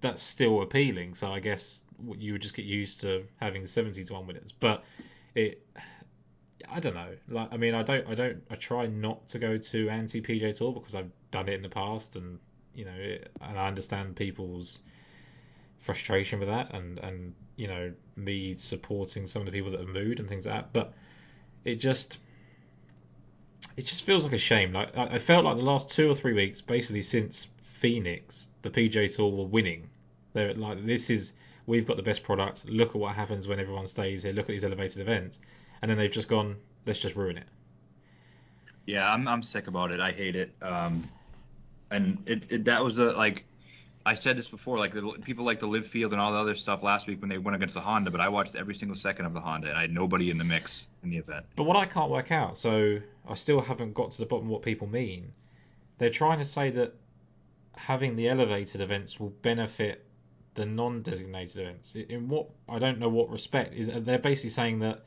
that's 0.01 0.23
still 0.23 0.63
appealing. 0.63 1.15
So 1.15 1.33
I 1.33 1.41
guess 1.41 1.83
you 2.19 2.33
would 2.33 2.43
just 2.43 2.55
get 2.55 2.65
used 2.65 3.01
to 3.01 3.25
having 3.41 3.67
70 3.67 4.05
to 4.05 4.13
1 4.13 4.27
winners. 4.27 4.53
But 4.53 4.85
it. 5.35 5.67
I 6.71 6.81
don't 6.81 6.95
know. 6.95 7.15
Like, 7.29 7.53
I 7.53 7.57
mean, 7.57 7.75
I 7.75 7.83
don't, 7.83 8.09
I 8.09 8.15
don't, 8.15 8.43
I 8.51 8.55
try 8.57 8.87
not 8.87 9.29
to 9.29 9.39
go 9.39 9.59
to 9.59 9.89
anti 9.91 10.23
PGA 10.23 10.57
Tour 10.57 10.73
because 10.73 10.95
I've 10.95 11.11
done 11.31 11.49
it 11.49 11.55
in 11.55 11.63
the 11.63 11.69
past, 11.69 12.17
and 12.17 12.39
you 12.75 12.85
know, 12.87 12.95
it, 12.97 13.31
and 13.43 13.59
I 13.59 13.69
understand 13.69 14.17
people's 14.17 14.81
frustration 15.79 16.39
with 16.39 16.49
that, 16.49 16.73
and 16.75 16.99
and 17.01 17.35
you 17.57 17.69
know, 17.69 17.93
me 18.17 18.55
supporting 18.55 19.27
some 19.27 19.43
of 19.43 19.47
the 19.47 19.53
people 19.53 19.71
that 19.73 19.81
are 19.81 19.87
mood 19.87 20.21
and 20.21 20.29
things 20.29 20.47
like 20.47 20.55
that. 20.55 20.73
But 20.73 20.95
it 21.65 21.77
just, 21.77 22.19
it 23.77 23.87
just 23.87 24.03
feels 24.03 24.25
like 24.25 24.33
a 24.33 24.39
shame. 24.39 24.73
Like 24.73 24.97
I, 24.97 25.19
felt 25.19 25.45
like 25.45 25.57
the 25.57 25.63
last 25.63 25.89
two 25.91 26.11
or 26.11 26.15
three 26.15 26.33
weeks, 26.33 26.61
basically 26.61 27.03
since 27.03 27.49
Phoenix, 27.63 28.49
the 28.63 28.71
PGA 28.71 29.15
Tour 29.15 29.31
were 29.31 29.45
winning. 29.45 29.89
They're 30.33 30.55
like, 30.55 30.85
this 30.87 31.11
is, 31.11 31.33
we've 31.67 31.87
got 31.87 31.97
the 31.97 32.03
best 32.03 32.23
product. 32.23 32.65
Look 32.67 32.91
at 32.91 32.97
what 32.97 33.15
happens 33.15 33.47
when 33.47 33.61
everyone 33.61 33.87
stays 33.87 34.23
here. 34.23 34.33
Look 34.33 34.45
at 34.45 34.53
these 34.53 34.65
elevated 34.65 35.01
events, 35.01 35.41
and 35.83 35.91
then 35.91 35.99
they've 35.99 36.11
just 36.11 36.29
gone, 36.29 36.57
let's 36.87 37.01
just 37.01 37.17
ruin 37.17 37.37
it. 37.39 37.47
yeah 38.87 39.13
I'm 39.13 39.27
I'm 39.29 39.43
sick 39.43 39.67
about 39.67 39.91
it 39.93 40.01
I 40.01 40.13
hate 40.13 40.37
it 40.37 40.53
um 40.63 41.09
and 41.91 42.23
it, 42.27 42.51
it 42.51 42.65
that 42.67 42.83
was 42.85 42.97
the 42.97 43.13
like 43.13 43.45
I 44.07 44.15
said 44.15 44.37
this 44.37 44.49
before 44.49 44.79
like 44.79 44.93
people 45.25 45.45
like 45.45 45.61
the 45.61 45.67
LIV 45.67 45.87
field 45.87 46.13
and 46.13 46.21
all 46.21 46.33
the 46.33 46.39
other 46.39 46.55
stuff 46.55 46.83
last 46.83 47.07
week 47.07 47.21
when 47.21 47.31
they 47.31 47.39
went 47.39 47.57
against 47.57 47.75
the 47.75 47.81
Honda 47.81 48.11
but 48.11 48.21
I 48.21 48.29
watched 48.29 48.55
every 48.55 48.75
single 48.75 48.97
second 48.97 49.25
of 49.25 49.33
the 49.33 49.41
Honda 49.41 49.69
and 49.69 49.79
I 49.79 49.83
had 49.83 49.93
nobody 49.93 50.31
in 50.31 50.39
the 50.39 50.45
mix 50.45 50.89
in 51.03 51.11
the 51.11 51.17
event 51.19 51.47
But 51.57 51.65
what 51.65 51.77
I 51.77 51.87
can't 51.87 52.11
work 52.11 52.31
out, 52.31 52.59
so 52.59 53.01
I 53.29 53.35
still 53.35 53.61
haven't 53.61 53.95
got 53.95 54.11
to 54.13 54.19
the 54.19 54.27
bottom 54.27 54.47
of 54.47 54.51
what 54.51 54.63
people 54.63 54.87
mean. 54.87 55.33
They're 55.99 56.11
trying 56.11 56.39
to 56.39 56.45
say 56.45 56.71
that 56.71 56.95
having 57.77 58.17
the 58.17 58.29
elevated 58.29 58.81
events 58.81 59.19
will 59.19 59.31
benefit 59.31 60.05
the 60.55 60.65
non-designated 60.65 61.61
events. 61.61 61.95
In 61.95 62.29
what 62.29 62.49
I 62.69 62.79
don't 62.79 62.99
know 62.99 63.09
what 63.09 63.31
respect 63.31 63.75
is. 63.75 63.91
They're 63.93 64.19
basically 64.19 64.51
saying 64.51 64.79
that 64.81 65.05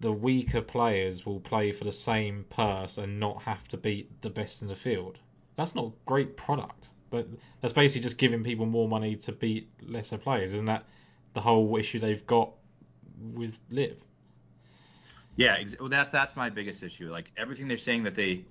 the 0.00 0.12
weaker 0.12 0.62
players 0.62 1.26
will 1.26 1.40
play 1.40 1.72
for 1.72 1.84
the 1.84 1.92
same 1.92 2.44
purse 2.50 2.98
and 2.98 3.18
not 3.18 3.42
have 3.42 3.66
to 3.68 3.76
beat 3.76 4.22
the 4.22 4.30
best 4.30 4.62
in 4.62 4.68
the 4.68 4.76
field. 4.76 5.18
That's 5.56 5.74
not 5.74 5.90
great 6.06 6.36
product. 6.36 6.90
But 7.10 7.26
that's 7.60 7.72
basically 7.72 8.02
just 8.02 8.18
giving 8.18 8.44
people 8.44 8.66
more 8.66 8.88
money 8.88 9.16
to 9.16 9.32
beat 9.32 9.70
lesser 9.82 10.18
players. 10.18 10.52
Isn't 10.52 10.66
that 10.66 10.84
the 11.34 11.40
whole 11.40 11.76
issue 11.76 11.98
they've 11.98 12.26
got 12.26 12.50
with 13.34 13.58
LIV? 13.70 13.96
Yeah, 15.36 15.56
ex- 15.58 15.76
well, 15.78 15.88
that's 15.88 16.10
that's 16.10 16.36
my 16.36 16.50
biggest 16.50 16.82
issue. 16.82 17.10
Like 17.10 17.30
everything 17.36 17.68
they're 17.68 17.78
saying 17.78 18.02
that 18.04 18.14
they 18.14 18.44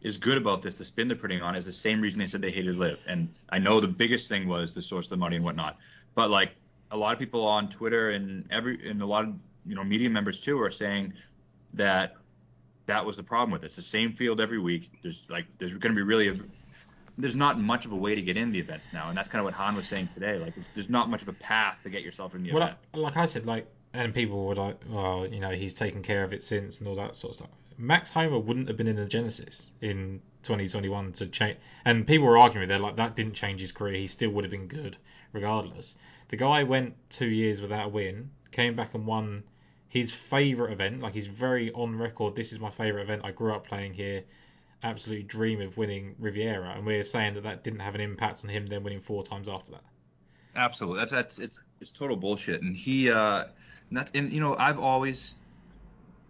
is 0.00 0.16
good 0.16 0.38
about 0.38 0.62
this, 0.62 0.74
the 0.74 0.84
spin 0.84 1.08
they're 1.08 1.16
putting 1.16 1.42
on 1.42 1.54
is 1.54 1.66
the 1.66 1.72
same 1.72 2.00
reason 2.00 2.18
they 2.18 2.26
said 2.26 2.40
they 2.40 2.50
hated 2.50 2.76
LIV. 2.76 2.98
And 3.06 3.28
I 3.50 3.58
know 3.58 3.80
the 3.80 3.88
biggest 3.88 4.28
thing 4.28 4.48
was 4.48 4.72
the 4.72 4.80
source 4.80 5.06
of 5.06 5.10
the 5.10 5.16
money 5.18 5.36
and 5.36 5.44
whatnot. 5.44 5.76
But 6.14 6.30
like 6.30 6.52
a 6.90 6.96
lot 6.96 7.12
of 7.12 7.18
people 7.18 7.46
on 7.46 7.68
Twitter 7.68 8.10
and 8.10 8.46
every 8.50 8.88
and 8.88 9.02
a 9.02 9.06
lot 9.06 9.24
of 9.24 9.34
you 9.66 9.74
know 9.74 9.84
media 9.84 10.10
members 10.10 10.40
too 10.40 10.60
are 10.60 10.70
saying 10.70 11.12
that 11.74 12.16
that 12.86 13.04
was 13.04 13.16
the 13.16 13.22
problem 13.22 13.50
with 13.50 13.62
it. 13.62 13.66
It's 13.66 13.76
the 13.76 13.82
same 13.82 14.14
field 14.14 14.40
every 14.40 14.58
week. 14.58 14.90
There's 15.02 15.26
like 15.28 15.46
there's 15.58 15.72
going 15.72 15.94
to 15.94 15.96
be 15.96 16.02
really 16.02 16.28
a, 16.28 16.36
there's 17.20 17.36
not 17.36 17.58
much 17.60 17.84
of 17.86 17.92
a 17.92 17.96
way 17.96 18.14
to 18.14 18.22
get 18.22 18.36
in 18.36 18.52
the 18.52 18.58
events 18.58 18.88
now, 18.92 19.08
and 19.08 19.16
that's 19.16 19.28
kind 19.28 19.40
of 19.40 19.44
what 19.44 19.54
Hahn 19.54 19.76
was 19.76 19.86
saying 19.86 20.08
today. 20.14 20.38
Like 20.38 20.56
it's, 20.56 20.68
there's 20.74 20.90
not 20.90 21.08
much 21.08 21.22
of 21.22 21.28
a 21.28 21.32
path 21.34 21.78
to 21.82 21.90
get 21.90 22.02
yourself 22.02 22.34
in 22.34 22.42
the 22.42 22.52
Well, 22.52 22.62
event. 22.62 22.78
I, 22.94 22.98
like 22.98 23.16
I 23.16 23.26
said, 23.26 23.46
like, 23.46 23.66
and 23.92 24.14
people 24.14 24.46
were 24.46 24.54
like, 24.54 24.80
well, 24.88 25.26
you 25.26 25.40
know, 25.40 25.50
he's 25.50 25.74
taken 25.74 26.02
care 26.02 26.22
of 26.24 26.32
it 26.32 26.44
since 26.44 26.78
and 26.78 26.88
all 26.88 26.96
that 26.96 27.16
sort 27.16 27.32
of 27.32 27.36
stuff. 27.36 27.50
Max 27.76 28.10
Homa 28.10 28.38
wouldn't 28.38 28.68
have 28.68 28.76
been 28.76 28.86
in 28.86 28.96
the 28.96 29.06
Genesis 29.06 29.70
in 29.80 30.20
2021 30.42 31.12
to 31.14 31.26
change. 31.28 31.56
And 31.84 32.06
people 32.06 32.26
were 32.26 32.38
arguing, 32.38 32.68
they're 32.68 32.78
like, 32.78 32.96
that 32.96 33.16
didn't 33.16 33.34
change 33.34 33.60
his 33.60 33.72
career. 33.72 33.94
He 33.94 34.06
still 34.06 34.30
would 34.30 34.44
have 34.44 34.50
been 34.50 34.66
good 34.66 34.98
regardless. 35.32 35.96
The 36.28 36.36
guy 36.36 36.62
went 36.62 36.94
two 37.08 37.28
years 37.28 37.60
without 37.60 37.86
a 37.86 37.88
win, 37.88 38.30
came 38.52 38.76
back 38.76 38.94
and 38.94 39.06
won 39.06 39.42
his 39.88 40.12
favourite 40.12 40.72
event. 40.72 41.00
Like, 41.00 41.14
he's 41.14 41.26
very 41.26 41.72
on 41.72 41.96
record. 41.96 42.36
This 42.36 42.52
is 42.52 42.60
my 42.60 42.70
favourite 42.70 43.02
event. 43.02 43.22
I 43.24 43.32
grew 43.32 43.54
up 43.54 43.66
playing 43.66 43.94
here. 43.94 44.24
Absolutely 44.82 45.24
dream 45.24 45.60
of 45.60 45.76
winning 45.76 46.14
Riviera. 46.18 46.72
And 46.76 46.86
we're 46.86 47.04
saying 47.04 47.34
that 47.34 47.42
that 47.42 47.64
didn't 47.64 47.80
have 47.80 47.94
an 47.94 48.00
impact 48.00 48.42
on 48.44 48.50
him 48.50 48.66
then 48.66 48.82
winning 48.82 49.00
four 49.00 49.22
times 49.22 49.48
after 49.48 49.72
that. 49.72 49.84
Absolutely. 50.56 50.98
That's 50.98 51.12
that's 51.12 51.38
it's 51.38 51.60
it's 51.80 51.90
total 51.90 52.16
bullshit. 52.16 52.62
And 52.62 52.74
he 52.74 53.10
uh 53.10 53.44
that's 53.92 54.10
and 54.14 54.32
you 54.32 54.40
know, 54.40 54.56
I've 54.56 54.78
always 54.78 55.34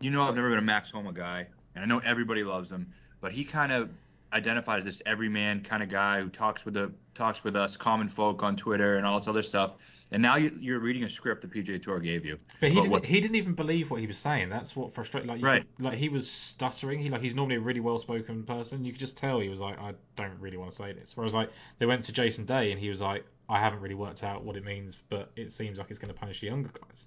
you 0.01 0.11
know 0.11 0.23
I've 0.23 0.35
never 0.35 0.51
been 0.51 0.59
a 0.59 0.63
Max 0.63 0.91
Homa 0.91 1.13
guy, 1.13 1.47
and 1.75 1.85
I 1.85 1.87
know 1.87 2.01
everybody 2.01 2.43
loves 2.43 2.71
him, 2.71 2.93
but 3.21 3.33
he 3.33 3.45
kind 3.45 3.73
of 3.73 3.91
identified 4.33 4.79
as 4.81 4.85
this 4.85 5.03
everyman 5.07 5.63
kind 5.63 5.83
of 5.83 5.89
guy 5.89 6.21
who 6.21 6.29
talks 6.29 6.65
with 6.65 6.75
the 6.75 6.93
talks 7.15 7.43
with 7.45 7.57
us 7.57 7.77
common 7.77 8.09
folk 8.09 8.43
on 8.43 8.57
Twitter 8.57 8.97
and 8.97 9.07
all 9.07 9.19
this 9.19 9.29
other 9.29 9.43
stuff. 9.43 9.75
And 10.13 10.21
now 10.23 10.37
you, 10.37 10.51
you're 10.59 10.81
reading 10.81 11.05
a 11.05 11.09
script 11.09 11.43
the 11.43 11.47
PGA 11.49 11.81
Tour 11.81 12.01
gave 12.01 12.25
you. 12.25 12.37
But 12.61 12.71
he 12.71 12.75
didn't. 12.77 12.91
what- 12.91 13.07
He 13.07 13.21
didn't 13.21 13.37
even 13.37 13.55
believe 13.55 13.91
what 13.91 14.01
he 14.01 14.07
was 14.09 14.19
saying. 14.19 14.49
That's 14.49 14.75
what 14.75 14.93
frustrated. 14.93 15.29
Like, 15.29 15.43
Right. 15.43 15.65
could- 15.77 15.85
like 15.85 15.99
he 15.99 16.09
was 16.09 16.29
stuttering. 16.29 16.99
He 16.99 17.11
like 17.11 17.23
he's 17.23 17.35
normally 17.35 17.57
a 17.57 17.61
really 17.61 17.81
well-spoken 17.81 18.43
person. 18.45 18.85
You 18.85 18.93
could 18.93 19.01
just 19.01 19.17
tell 19.17 19.39
he 19.41 19.49
was 19.49 19.61
like, 19.61 19.79
I 19.79 19.95
don't 20.17 20.39
really 20.41 20.57
want 20.57 20.71
to 20.73 20.77
say 20.77 20.93
this. 20.93 21.17
Whereas 21.17 21.35
like 21.35 21.51
they 21.79 21.87
went 21.87 22.05
to 22.07 22.13
Jason 22.13 22.45
Day 22.45 22.73
and 22.73 22.81
he 22.81 22.89
was 22.89 23.01
like, 23.01 23.25
I 23.49 23.59
haven't 23.59 23.81
really 23.81 23.95
worked 23.95 24.23
out 24.25 24.45
what 24.45 24.57
it 24.57 24.65
means, 24.65 24.99
but 25.09 25.31
it 25.37 25.53
seems 25.53 25.79
like 25.79 25.91
it's 25.91 25.99
going 25.99 26.13
to 26.13 26.19
punish 26.19 26.41
the 26.41 26.47
younger 26.49 26.71
guys. 26.71 27.07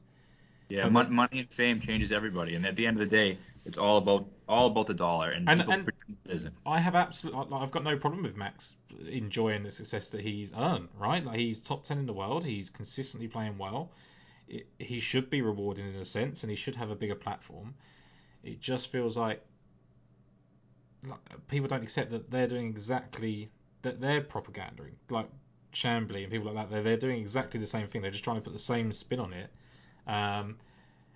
Yeah, 0.69 0.87
money 0.89 1.39
and 1.39 1.49
fame 1.51 1.79
changes 1.79 2.11
everybody, 2.11 2.55
and 2.55 2.65
at 2.65 2.75
the 2.75 2.87
end 2.87 2.99
of 2.99 3.07
the 3.09 3.15
day, 3.15 3.37
it's 3.65 3.77
all 3.77 3.97
about 3.97 4.27
all 4.47 4.67
about 4.67 4.87
the 4.87 4.93
dollar, 4.93 5.29
and, 5.29 5.47
And- 5.49 5.61
and- 5.61 5.85
pretend 5.85 6.17
it 6.25 6.31
isn't. 6.31 6.53
I 6.65 6.79
have 6.79 6.95
absolutely, 6.95 7.55
I've 7.57 7.71
got 7.71 7.83
no 7.83 7.97
problem 7.97 8.23
with 8.23 8.35
Max 8.35 8.75
enjoying 9.07 9.63
the 9.63 9.71
success 9.71 10.09
that 10.09 10.21
he's 10.21 10.53
earned. 10.53 10.89
Right, 10.97 11.23
like 11.23 11.39
he's 11.39 11.59
top 11.59 11.83
ten 11.83 11.97
in 11.99 12.05
the 12.05 12.13
world. 12.13 12.43
He's 12.43 12.69
consistently 12.69 13.27
playing 13.27 13.57
well. 13.57 13.91
It, 14.47 14.67
he 14.79 14.99
should 14.99 15.29
be 15.29 15.41
rewarded 15.41 15.85
in 15.85 15.95
a 15.95 16.05
sense, 16.05 16.43
and 16.43 16.49
he 16.49 16.55
should 16.55 16.75
have 16.75 16.89
a 16.91 16.95
bigger 16.95 17.15
platform. 17.15 17.73
It 18.43 18.59
just 18.59 18.87
feels 18.91 19.15
like, 19.15 19.41
like 21.07 21.19
people 21.47 21.67
don't 21.67 21.83
accept 21.83 22.11
that 22.11 22.29
they're 22.29 22.47
doing 22.47 22.67
exactly 22.67 23.49
that 23.81 23.99
they're 24.01 24.21
propagandering, 24.21 24.95
like 25.09 25.27
Chamblee 25.73 26.23
and 26.23 26.31
people 26.31 26.51
like 26.51 26.69
that. 26.69 26.73
They're 26.73 26.83
they're 26.83 26.97
doing 26.97 27.19
exactly 27.19 27.59
the 27.59 27.67
same 27.67 27.87
thing. 27.87 28.01
They're 28.01 28.11
just 28.11 28.23
trying 28.23 28.37
to 28.37 28.41
put 28.41 28.53
the 28.53 28.59
same 28.59 28.91
spin 28.91 29.19
on 29.19 29.33
it. 29.33 29.49
Um, 30.07 30.57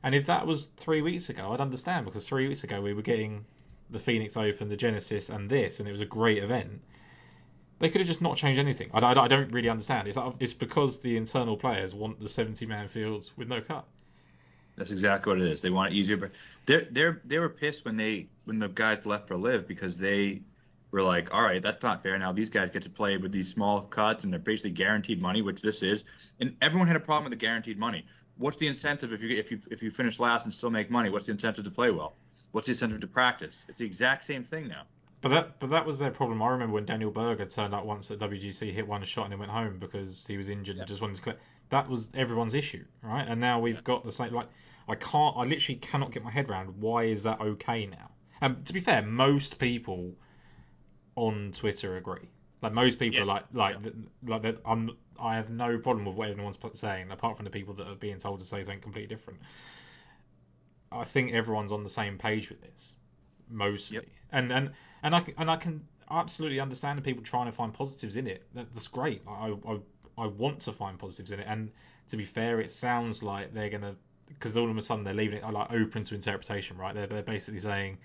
and 0.03 0.15
if 0.15 0.25
that 0.27 0.45
was 0.45 0.67
three 0.77 1.01
weeks 1.01 1.29
ago, 1.29 1.51
I'd 1.51 1.61
understand 1.61 2.05
because 2.05 2.27
three 2.27 2.47
weeks 2.47 2.63
ago 2.63 2.81
we 2.81 2.93
were 2.93 3.01
getting 3.01 3.45
the 3.89 3.99
Phoenix 3.99 4.37
Open, 4.37 4.69
the 4.69 4.77
Genesis, 4.77 5.29
and 5.29 5.49
this, 5.49 5.79
and 5.79 5.87
it 5.87 5.91
was 5.91 6.01
a 6.01 6.05
great 6.05 6.43
event. 6.43 6.81
They 7.79 7.89
could 7.89 8.01
have 8.01 8.07
just 8.07 8.21
not 8.21 8.37
changed 8.37 8.59
anything. 8.59 8.89
I, 8.93 8.99
I, 8.99 9.23
I 9.23 9.27
don't 9.27 9.51
really 9.51 9.69
understand. 9.69 10.07
It's 10.07 10.17
it's 10.39 10.53
because 10.53 10.99
the 10.99 11.15
internal 11.17 11.57
players 11.57 11.93
want 11.93 12.19
the 12.19 12.27
seventy-man 12.27 12.87
fields 12.87 13.35
with 13.37 13.47
no 13.47 13.61
cut. 13.61 13.85
That's 14.77 14.91
exactly 14.91 15.33
what 15.33 15.41
it 15.41 15.51
is. 15.51 15.61
They 15.61 15.71
want 15.71 15.93
it 15.93 15.95
easier, 15.95 16.17
but 16.17 16.31
they're 16.65 16.87
they're 16.91 17.21
they 17.25 17.39
were 17.39 17.49
pissed 17.49 17.85
when 17.85 17.97
they 17.97 18.27
when 18.45 18.59
the 18.59 18.69
guys 18.69 19.05
left 19.05 19.27
for 19.27 19.35
LIV 19.35 19.67
because 19.67 19.97
they 19.97 20.41
were 20.91 21.01
like, 21.01 21.33
all 21.33 21.41
right, 21.41 21.61
that's 21.61 21.83
not 21.83 22.03
fair. 22.03 22.17
Now 22.17 22.31
these 22.31 22.49
guys 22.49 22.69
get 22.69 22.83
to 22.83 22.89
play 22.89 23.17
with 23.17 23.31
these 23.31 23.51
small 23.51 23.81
cuts 23.81 24.23
and 24.23 24.31
they're 24.31 24.39
basically 24.39 24.71
guaranteed 24.71 25.21
money, 25.21 25.41
which 25.41 25.61
this 25.61 25.81
is. 25.81 26.03
And 26.39 26.55
everyone 26.61 26.87
had 26.87 26.95
a 26.95 27.01
problem 27.01 27.25
with 27.25 27.39
the 27.39 27.45
guaranteed 27.45 27.77
money. 27.77 28.05
What's 28.37 28.57
the 28.57 28.67
incentive 28.67 29.13
if 29.13 29.21
you 29.21 29.37
if 29.37 29.51
you 29.51 29.59
if 29.71 29.81
you 29.81 29.91
finish 29.91 30.19
last 30.19 30.45
and 30.45 30.53
still 30.53 30.69
make 30.69 30.89
money? 30.91 31.09
What's 31.09 31.25
the 31.25 31.31
incentive 31.31 31.65
to 31.65 31.71
play 31.71 31.91
well? 31.91 32.15
What's 32.51 32.67
the 32.67 32.71
incentive 32.71 33.01
to 33.01 33.07
practice? 33.07 33.63
It's 33.67 33.79
the 33.79 33.85
exact 33.85 34.25
same 34.25 34.43
thing 34.43 34.67
now. 34.67 34.83
But 35.21 35.29
that 35.29 35.59
but 35.59 35.69
that 35.71 35.85
was 35.85 35.97
their 35.99 36.11
problem. 36.11 36.41
I 36.41 36.49
remember 36.49 36.75
when 36.75 36.85
Daniel 36.85 37.11
Berger 37.11 37.45
turned 37.45 37.73
up 37.73 37.85
once 37.85 38.11
at 38.11 38.19
WGC, 38.19 38.71
hit 38.71 38.87
one 38.87 39.03
shot 39.03 39.23
and 39.23 39.31
then 39.31 39.39
went 39.39 39.51
home 39.51 39.79
because 39.79 40.25
he 40.27 40.37
was 40.37 40.49
injured 40.49 40.75
Yeah. 40.75 40.81
and 40.83 40.87
just 40.87 41.01
wanted 41.01 41.15
to 41.15 41.21
clear. 41.21 41.37
That 41.69 41.89
was 41.89 42.09
everyone's 42.13 42.53
issue, 42.53 42.85
right? 43.01 43.27
And 43.27 43.41
now 43.41 43.59
we've 43.59 43.83
got 43.83 44.05
the 44.05 44.11
same. 44.11 44.33
Like 44.33 44.47
I 44.87 44.95
can't, 44.95 45.35
I 45.35 45.43
literally 45.43 45.79
cannot 45.79 46.11
get 46.11 46.23
my 46.23 46.31
head 46.31 46.49
around 46.49 46.79
why 46.79 47.05
is 47.05 47.23
that 47.23 47.41
okay 47.41 47.87
now. 47.87 48.11
And 48.39 48.63
to 48.67 48.73
be 48.73 48.79
fair, 48.79 49.01
most 49.01 49.57
people 49.57 50.13
on 51.15 51.51
Twitter 51.51 51.97
agree. 51.97 52.29
Like 52.61 52.73
most 52.73 52.99
people 52.99 53.17
Yeah. 53.17 53.23
are 53.23 53.25
like 53.25 53.45
like 53.53 53.83
th- 53.83 53.95
like 54.23 54.41
that. 54.43 54.57
I'm 54.65 54.91
I 55.19 55.35
have 55.35 55.49
no 55.49 55.77
problem 55.79 56.05
with 56.05 56.15
what 56.15 56.29
everyone's 56.29 56.57
saying, 56.73 57.11
apart 57.11 57.37
from 57.37 57.45
the 57.45 57.51
people 57.51 57.73
that 57.75 57.87
are 57.87 57.95
being 57.95 58.17
told 58.19 58.39
to 58.39 58.45
say 58.45 58.61
something 58.63 58.81
completely 58.81 59.07
different. 59.15 59.39
I 60.91 61.03
think 61.05 61.33
everyone's 61.33 61.71
on 61.71 61.83
the 61.83 61.89
same 61.89 62.17
page 62.17 62.49
with 62.49 62.61
this, 62.61 62.95
mostly. 63.49 63.95
Yep. 63.95 64.05
And 64.31 64.51
and 64.51 64.71
and 65.03 65.15
I 65.15 65.19
can, 65.21 65.33
and 65.37 65.49
I 65.51 65.55
can 65.57 65.87
absolutely 66.09 66.59
understand 66.59 66.97
the 66.97 67.01
people 67.01 67.23
trying 67.23 67.45
to 67.45 67.51
find 67.51 67.73
positives 67.73 68.15
in 68.17 68.27
it. 68.27 68.47
That, 68.53 68.73
that's 68.73 68.87
great. 68.87 69.21
I, 69.27 69.55
I 69.67 69.79
I 70.17 70.27
want 70.27 70.59
to 70.61 70.73
find 70.73 70.97
positives 70.99 71.31
in 71.31 71.39
it. 71.39 71.47
And 71.47 71.71
to 72.09 72.17
be 72.17 72.25
fair, 72.25 72.59
it 72.59 72.71
sounds 72.71 73.23
like 73.23 73.53
they're 73.53 73.69
gonna 73.69 73.95
because 74.27 74.57
all 74.57 74.69
of 74.69 74.77
a 74.77 74.81
sudden 74.81 75.03
they're 75.03 75.13
leaving 75.13 75.39
it 75.39 75.49
like 75.51 75.71
open 75.71 76.03
to 76.05 76.15
interpretation, 76.15 76.77
right? 76.77 76.93
They're 76.93 77.07
they're 77.07 77.23
basically 77.23 77.59
saying 77.59 77.97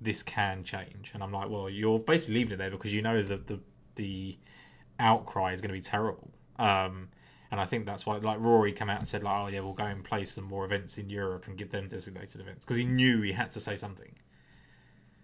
this 0.00 0.22
can 0.22 0.64
change, 0.64 1.10
and 1.14 1.22
I'm 1.22 1.32
like, 1.32 1.48
well, 1.50 1.68
you're 1.70 1.98
basically 1.98 2.36
leaving 2.36 2.54
it 2.54 2.56
there 2.58 2.70
because 2.70 2.92
you 2.94 3.02
know 3.02 3.22
that 3.22 3.46
the 3.46 3.60
the 3.96 4.38
outcry 4.98 5.52
is 5.52 5.60
going 5.60 5.70
to 5.70 5.74
be 5.74 5.82
terrible. 5.82 6.30
Um, 6.58 7.08
and 7.50 7.60
I 7.60 7.66
think 7.66 7.86
that's 7.86 8.06
why, 8.06 8.16
like 8.18 8.40
Rory 8.40 8.72
came 8.72 8.90
out 8.90 8.98
and 8.98 9.08
said, 9.08 9.22
like, 9.22 9.36
oh 9.36 9.46
yeah, 9.48 9.60
we'll 9.60 9.72
go 9.72 9.84
and 9.84 10.04
play 10.04 10.24
some 10.24 10.44
more 10.44 10.64
events 10.64 10.98
in 10.98 11.10
Europe 11.10 11.46
and 11.46 11.56
give 11.56 11.70
them 11.70 11.88
designated 11.88 12.40
events 12.40 12.64
because 12.64 12.76
he 12.76 12.84
knew 12.84 13.22
he 13.22 13.32
had 13.32 13.50
to 13.52 13.60
say 13.60 13.76
something. 13.76 14.12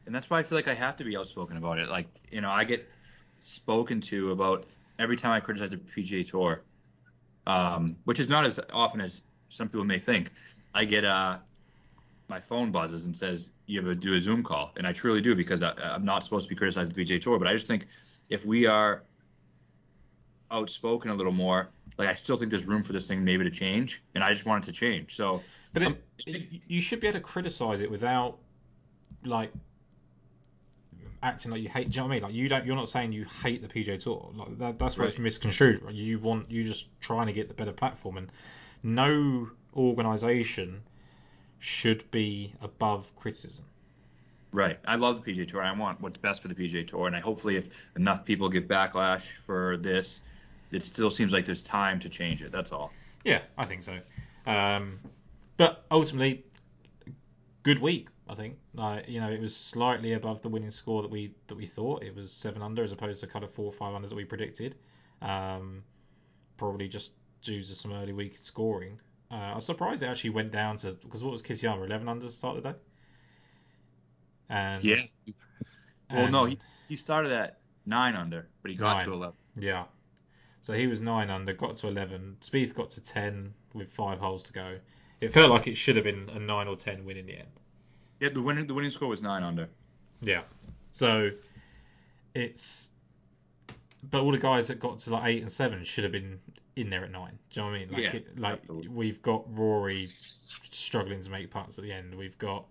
and 0.07 0.15
that's 0.15 0.31
why 0.31 0.39
I 0.39 0.43
feel 0.43 0.57
like 0.57 0.69
I 0.69 0.75
have 0.75 0.97
to 0.97 1.05
be 1.05 1.17
outspoken 1.17 1.57
about 1.57 1.79
it. 1.79 1.89
Like, 1.89 2.09
you 2.31 2.41
know, 2.41 2.51
I 2.51 2.65
get 2.65 2.89
spoken 3.41 4.01
to 4.03 4.31
about 4.33 4.67
every 4.99 5.17
time 5.17 5.33
I 5.33 5.41
criticize 5.41 5.71
the 5.71 5.79
PGA 5.79 6.29
Tour, 6.29 6.63
um, 7.47 7.97
which 8.05 8.21
is 8.21 8.29
not 8.29 8.47
as 8.47 8.61
often 8.73 9.01
as 9.01 9.23
some 9.49 9.69
people 9.69 9.85
may 9.85 9.99
think. 9.99 10.31
I 10.75 10.85
get 10.85 11.05
uh, 11.05 11.39
my 12.29 12.41
phone 12.41 12.71
buzzes 12.71 13.07
and 13.07 13.17
says 13.17 13.53
you 13.67 13.81
have 13.81 13.89
to 13.89 13.95
do 13.95 14.15
a 14.15 14.21
Zoom 14.21 14.43
call, 14.43 14.73
and 14.77 14.87
I 14.87 14.93
truly 14.93 15.21
do 15.21 15.35
because 15.35 15.63
I, 15.63 15.73
I'm 15.83 16.05
not 16.05 16.25
supposed 16.25 16.45
to 16.47 16.51
be 16.51 16.57
criticizing 16.57 16.93
the 16.93 17.05
PGA 17.05 17.21
Tour, 17.21 17.39
but 17.39 17.49
I 17.49 17.53
just 17.53 17.67
think 17.67 17.87
if 18.33 18.47
we 18.47 18.67
are 18.67 19.03
outspoken 20.51 21.11
a 21.11 21.15
little 21.15 21.33
more, 21.33 21.69
like 21.99 22.09
I 22.09 22.15
still 22.15 22.37
think 22.37 22.51
there's 22.51 22.67
room 22.67 22.83
for 22.83 22.93
this 22.93 23.07
thing 23.07 23.25
maybe 23.25 23.45
to 23.45 23.51
change, 23.51 24.03
and 24.15 24.25
I 24.25 24.33
just 24.33 24.47
want 24.47 24.65
it 24.65 24.67
to 24.67 24.73
change. 24.73 25.17
So 25.17 25.43
But 25.73 25.83
Um, 25.83 25.97
it, 26.27 26.37
it, 26.37 26.63
you 26.67 26.81
should 26.81 27.01
be 27.01 27.09
able 27.09 27.19
to 27.19 27.25
criticize 27.25 27.81
it 27.81 27.91
without 27.91 28.39
like 29.25 29.53
acting 31.23 31.53
like 31.53 31.63
you 31.63 31.69
hate. 31.69 31.91
Do 31.91 31.97
you 31.97 32.01
know 32.01 32.07
what 32.07 32.13
I 32.13 32.15
mean? 32.17 32.23
Like 32.23 32.35
you 32.35 32.49
don't. 32.49 32.67
You're 32.67 32.77
not 32.77 32.89
saying 32.89 33.13
you 33.13 33.27
hate 33.43 33.61
the 33.61 33.69
PGA 33.69 34.03
Tour. 34.03 34.33
Like 34.35 34.59
that, 34.59 34.79
that's 34.79 34.97
where 34.97 35.07
it's 35.07 35.19
misconstrued. 35.19 35.83
Right? 35.83 35.95
You 35.95 36.19
want 36.19 36.51
you're 36.51 36.65
just 36.65 36.87
trying 37.01 37.27
to 37.27 37.33
get 37.33 37.49
the 37.49 37.55
better 37.55 37.73
platform, 37.73 38.17
and 38.17 38.33
no 38.83 39.51
organisation 39.77 40.83
should 41.59 42.11
be 42.11 42.55
above 42.63 43.15
criticism. 43.17 43.67
Right. 44.53 44.79
I 44.85 44.97
love 44.97 45.25
the 45.25 45.33
PGA 45.33 45.49
Tour. 45.49 45.63
I 45.63 45.73
want 45.73 46.01
what's 46.01 46.19
best 46.19 46.43
for 46.43 46.49
the 46.49 46.55
PGA 46.55 46.87
Tour, 46.87 47.07
and 47.07 47.17
I 47.17 47.21
hopefully 47.21 47.57
if 47.57 47.71
enough 47.97 48.25
people 48.25 48.49
give 48.49 48.65
backlash 48.65 49.23
for 49.47 49.79
this, 49.79 50.21
it 50.71 50.83
still 50.83 51.11
seems 51.11 51.33
like 51.33 51.47
there's 51.47 51.63
time 51.63 51.99
to 52.01 52.09
change 52.09 52.43
it. 52.43 52.53
That's 52.53 52.71
all. 52.71 52.93
Yeah, 53.25 53.41
I 53.57 53.65
think 53.65 53.83
so. 53.83 53.99
Um, 54.47 54.99
but 55.57 55.85
ultimately, 55.91 56.45
good 57.63 57.79
week. 57.79 58.09
I 58.29 58.35
think. 58.35 58.57
Like 58.75 59.09
you 59.09 59.21
know, 59.21 59.31
it 59.31 59.41
was 59.41 59.55
slightly 59.55 60.13
above 60.13 60.43
the 60.43 60.49
winning 60.49 60.71
score 60.71 61.03
that 61.03 61.11
we 61.11 61.35
that 61.49 61.55
we 61.55 61.67
thought. 61.67 62.03
It 62.03 62.15
was 62.15 62.33
seven 62.33 62.63
under 62.63 62.83
as 62.83 62.93
opposed 62.93 63.21
to 63.21 63.27
kind 63.27 63.45
of 63.45 63.51
four 63.51 63.67
or 63.67 63.73
five 63.73 63.95
under 63.95 64.09
that 64.09 64.15
we 64.15 64.25
predicted. 64.25 64.77
Um, 65.21 65.83
probably 66.57 66.89
just 66.89 67.15
due 67.43 67.61
to 67.61 67.75
some 67.75 67.93
early 67.93 68.13
week 68.13 68.37
scoring. 68.37 69.01
Uh, 69.31 69.35
I 69.35 69.55
was 69.55 69.67
surprised 69.67 70.03
it 70.03 70.07
actually 70.07 70.31
went 70.31 70.53
down 70.53 70.77
to 70.79 70.93
because 70.93 71.23
what 71.23 71.33
was 71.33 71.43
Kitayama 71.43 71.87
eleven 71.87 72.09
under 72.09 72.27
to 72.27 72.33
start 72.33 72.63
the 72.63 72.73
day. 72.73 72.79
And 74.53 74.85
Yeah. 74.85 75.01
Well, 76.13 76.29
no, 76.31 76.45
he, 76.45 76.59
he 76.89 76.97
started 76.97 77.33
at 77.33 77.59
nine 77.87 78.15
under, 78.15 78.47
but 78.61 78.71
he 78.71 78.77
got 78.77 78.99
Nine. 78.99 79.07
to 79.07 79.13
eleven. 79.15 79.35
Yeah. 79.59 79.85
So 80.61 80.75
he 80.75 80.87
was 80.87 81.01
nine 81.01 81.31
under, 81.31 81.55
got 81.55 81.77
to 81.77 81.89
eleven. 81.89 82.37
Spieth 82.43 82.75
got 82.75 82.91
to 82.91 83.01
ten 83.03 83.55
with 83.75 83.91
five 83.91 84.19
holes 84.19 84.43
to 84.45 84.53
go. 84.53 84.77
It 85.23 85.33
felt 85.33 85.51
like 85.51 85.67
it 85.69 85.75
should 85.77 85.97
have 85.97 86.05
been 86.05 86.29
a 86.35 86.39
nine 86.39 86.69
or 86.69 86.77
ten 86.77 87.05
win 87.05 87.17
in 87.17 87.27
the 87.27 87.39
end. 87.39 87.49
Yeah, 88.21 88.29
the 88.29 88.43
winning 88.43 88.67
the 88.67 88.75
winning 88.75 88.91
score 88.91 89.09
was 89.09 89.23
nine 89.23 89.43
under. 89.43 89.69
Yeah. 90.21 90.43
So 90.91 91.31
it's 92.35 92.91
but 94.11 94.21
all 94.21 94.33
the 94.33 94.39
guys 94.39 94.69
that 94.69 94.79
got 94.81 94.99
to 95.01 95.11
like 95.11 95.25
eight 95.29 95.43
and 95.43 95.51
seven 95.51 95.83
should 95.85 96.05
have 96.05 96.13
been 96.13 96.39
in 96.77 96.91
there 96.91 97.05
at 97.05 97.11
nine. 97.11 97.39
Do 97.51 97.61
you 97.61 97.67
know 97.67 97.71
what 97.73 97.77
I 97.77 97.81
mean? 97.81 97.93
Like 97.93 98.03
Yeah, 98.03 98.11
it, 98.21 98.39
like 98.39 98.61
absolutely. 98.61 98.89
we've 98.89 99.23
got 99.23 99.45
Rory 99.57 100.09
struggling 100.19 101.23
to 101.23 101.31
make 101.31 101.51
putts 101.51 101.79
at 101.79 101.85
the 101.85 101.93
end. 101.93 102.15
We've 102.15 102.37
got 102.39 102.67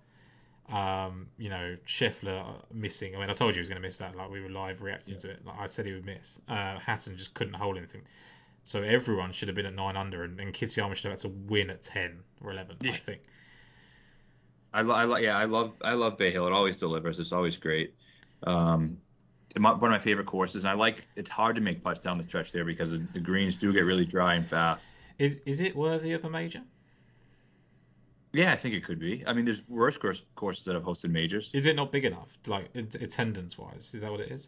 um, 0.71 1.27
you 1.37 1.49
know, 1.49 1.75
Scheffler 1.85 2.45
missing. 2.73 3.15
I 3.15 3.19
mean, 3.19 3.29
I 3.29 3.33
told 3.33 3.49
you 3.51 3.55
he 3.55 3.61
was 3.61 3.69
going 3.69 3.81
to 3.81 3.87
miss 3.87 3.97
that. 3.97 4.15
Like 4.15 4.29
we 4.29 4.41
were 4.41 4.49
live 4.49 4.81
reacting 4.81 5.17
to 5.19 5.29
it. 5.31 5.45
Like 5.45 5.59
I 5.59 5.67
said 5.67 5.85
he 5.85 5.93
would 5.93 6.05
miss. 6.05 6.39
Uh, 6.47 6.77
Hatton 6.79 7.17
just 7.17 7.33
couldn't 7.33 7.53
hold 7.53 7.77
anything. 7.77 8.01
So 8.63 8.81
everyone 8.83 9.31
should 9.31 9.47
have 9.47 9.55
been 9.55 9.65
at 9.65 9.73
nine 9.73 9.97
under, 9.97 10.23
and, 10.23 10.39
and 10.39 10.53
Kitayama 10.53 10.95
should 10.95 11.11
have 11.11 11.21
had 11.21 11.31
to 11.31 11.35
win 11.47 11.69
at 11.69 11.81
ten 11.81 12.19
or 12.43 12.51
eleven. 12.51 12.77
I 12.81 12.87
Yeah. 12.87 12.91
think. 12.93 13.21
I, 14.73 14.83
lo- 14.83 14.95
I 14.95 15.03
lo- 15.03 15.17
yeah, 15.17 15.37
I 15.37 15.45
love 15.45 15.73
I 15.83 15.93
love 15.93 16.17
Bay 16.17 16.31
Hill. 16.31 16.47
It 16.47 16.53
always 16.53 16.77
delivers. 16.77 17.19
It's 17.19 17.31
always 17.33 17.57
great. 17.57 17.93
Um, 18.43 18.97
one 19.57 19.73
of 19.73 19.81
my 19.81 19.99
favorite 19.99 20.27
courses. 20.27 20.63
And 20.63 20.71
I 20.71 20.75
like. 20.75 21.07
It's 21.15 21.29
hard 21.29 21.55
to 21.55 21.61
make 21.61 21.83
putts 21.83 21.99
down 21.99 22.17
the 22.17 22.23
stretch 22.23 22.51
there 22.51 22.63
because 22.63 22.91
the, 22.91 23.05
the 23.13 23.19
greens 23.19 23.55
do 23.57 23.73
get 23.73 23.81
really 23.81 24.05
dry 24.05 24.35
and 24.35 24.47
fast. 24.47 24.87
Is 25.19 25.41
is 25.45 25.59
it 25.59 25.75
worthy 25.75 26.13
of 26.13 26.23
a 26.23 26.29
major? 26.29 26.61
Yeah, 28.33 28.53
I 28.53 28.55
think 28.55 28.75
it 28.75 28.83
could 28.85 28.99
be. 28.99 29.23
I 29.27 29.33
mean, 29.33 29.43
there's 29.45 29.61
worse 29.67 29.97
course, 29.97 30.21
courses 30.35 30.63
that 30.65 30.75
have 30.75 30.83
hosted 30.83 31.09
majors. 31.11 31.51
Is 31.53 31.65
it 31.65 31.75
not 31.75 31.91
big 31.91 32.05
enough, 32.05 32.29
like 32.47 32.69
attendance 32.75 33.57
wise? 33.57 33.91
Is 33.93 34.01
that 34.01 34.11
what 34.11 34.21
it 34.21 34.31
is? 34.31 34.47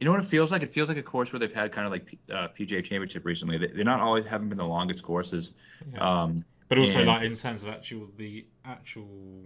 You 0.00 0.04
know 0.06 0.12
what 0.12 0.20
it 0.20 0.26
feels 0.26 0.50
like? 0.50 0.62
It 0.62 0.70
feels 0.70 0.88
like 0.88 0.98
a 0.98 1.02
course 1.02 1.32
where 1.32 1.40
they've 1.40 1.52
had 1.52 1.72
kind 1.72 1.86
of 1.86 1.92
like 1.92 2.18
uh, 2.30 2.48
PGA 2.48 2.82
Championship 2.84 3.24
recently. 3.24 3.58
They, 3.58 3.68
they're 3.68 3.84
not 3.84 4.00
always 4.00 4.26
haven't 4.26 4.48
been 4.50 4.58
the 4.58 4.66
longest 4.66 5.02
courses. 5.02 5.54
Yeah. 5.92 6.22
Um, 6.22 6.44
But 6.68 6.78
also, 6.78 6.98
and- 6.98 7.06
like 7.08 7.22
in 7.24 7.36
terms 7.36 7.62
of 7.62 7.68
actual 7.70 8.08
the 8.16 8.46
actual 8.64 9.44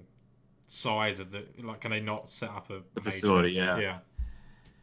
size 0.67 1.19
of 1.21 1.31
the 1.31 1.45
like, 1.63 1.81
can 1.81 1.91
they 1.91 2.01
not 2.01 2.29
set 2.29 2.51
up 2.51 2.71
a 2.71 2.75
The 2.75 2.83
major? 2.97 3.11
facility, 3.11 3.53
yeah. 3.53 3.79
Yeah. 3.79 3.99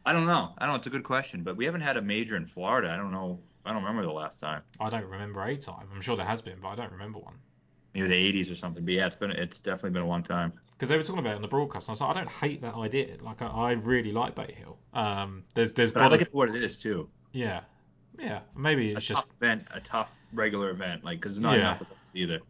I 0.04 0.12
don't 0.12 0.26
know. 0.26 0.52
I 0.58 0.64
don't 0.64 0.70
know. 0.72 0.76
It's 0.76 0.86
a 0.86 0.90
good 0.90 1.04
question, 1.04 1.42
but 1.42 1.56
we 1.56 1.64
haven't 1.64 1.82
had 1.82 1.96
a 1.96 2.02
major 2.02 2.36
in 2.36 2.46
Florida. 2.46 2.90
I 2.92 2.96
don't 2.96 3.12
know. 3.12 3.38
I 3.64 3.72
don't 3.72 3.82
remember 3.82 4.02
the 4.02 4.12
last 4.12 4.40
time. 4.40 4.62
I 4.80 4.90
don't 4.90 5.04
remember 5.04 5.42
a 5.44 5.56
time. 5.56 5.86
I'm 5.94 6.00
sure 6.00 6.16
there 6.16 6.26
has 6.26 6.42
been, 6.42 6.58
but 6.60 6.68
I 6.68 6.74
don't 6.74 6.90
remember 6.92 7.18
one. 7.20 7.34
Maybe 7.94 8.08
the 8.08 8.40
80s 8.42 8.50
or 8.50 8.56
something. 8.56 8.84
But 8.84 8.94
yeah, 8.94 9.06
it's 9.06 9.16
been 9.16 9.30
it's 9.32 9.58
definitely 9.60 9.90
been 9.90 10.02
a 10.02 10.08
long 10.08 10.22
time. 10.22 10.52
Because 10.72 10.88
they 10.88 10.96
were 10.96 11.02
talking 11.04 11.20
about 11.20 11.32
it 11.32 11.36
on 11.36 11.42
the 11.42 11.48
broadcast, 11.48 11.86
and 11.88 11.90
I 11.90 11.92
was 11.92 12.00
like, 12.00 12.10
I 12.10 12.14
don't 12.20 12.30
hate 12.30 12.62
that 12.62 12.74
idea. 12.74 13.16
Like, 13.20 13.40
I, 13.40 13.46
I 13.46 13.72
really 13.72 14.10
like 14.10 14.34
Bay 14.34 14.52
Hill. 14.58 14.78
Um, 14.94 15.44
there's, 15.54 15.74
there's 15.74 15.92
But 15.92 16.02
I 16.02 16.06
like 16.08 16.18
to- 16.20 16.26
it 16.26 16.30
for 16.32 16.38
what 16.38 16.48
it 16.48 16.56
is 16.56 16.76
too. 16.76 17.08
yeah, 17.32 17.60
yeah. 18.18 18.40
Maybe 18.56 18.92
A 18.92 18.96
it's 18.96 19.06
just 19.06 19.20
tough 19.20 19.30
event, 19.40 19.64
a 19.72 19.80
tough 19.80 20.10
regular 20.32 20.70
event, 20.70 21.04
like 21.04 21.20
because 21.20 21.34
there's 21.34 21.42
not 21.42 21.52
Yeah. 21.54 21.60
enough 21.60 21.80
of 21.82 21.88
those 21.88 21.96
either. 22.14 22.40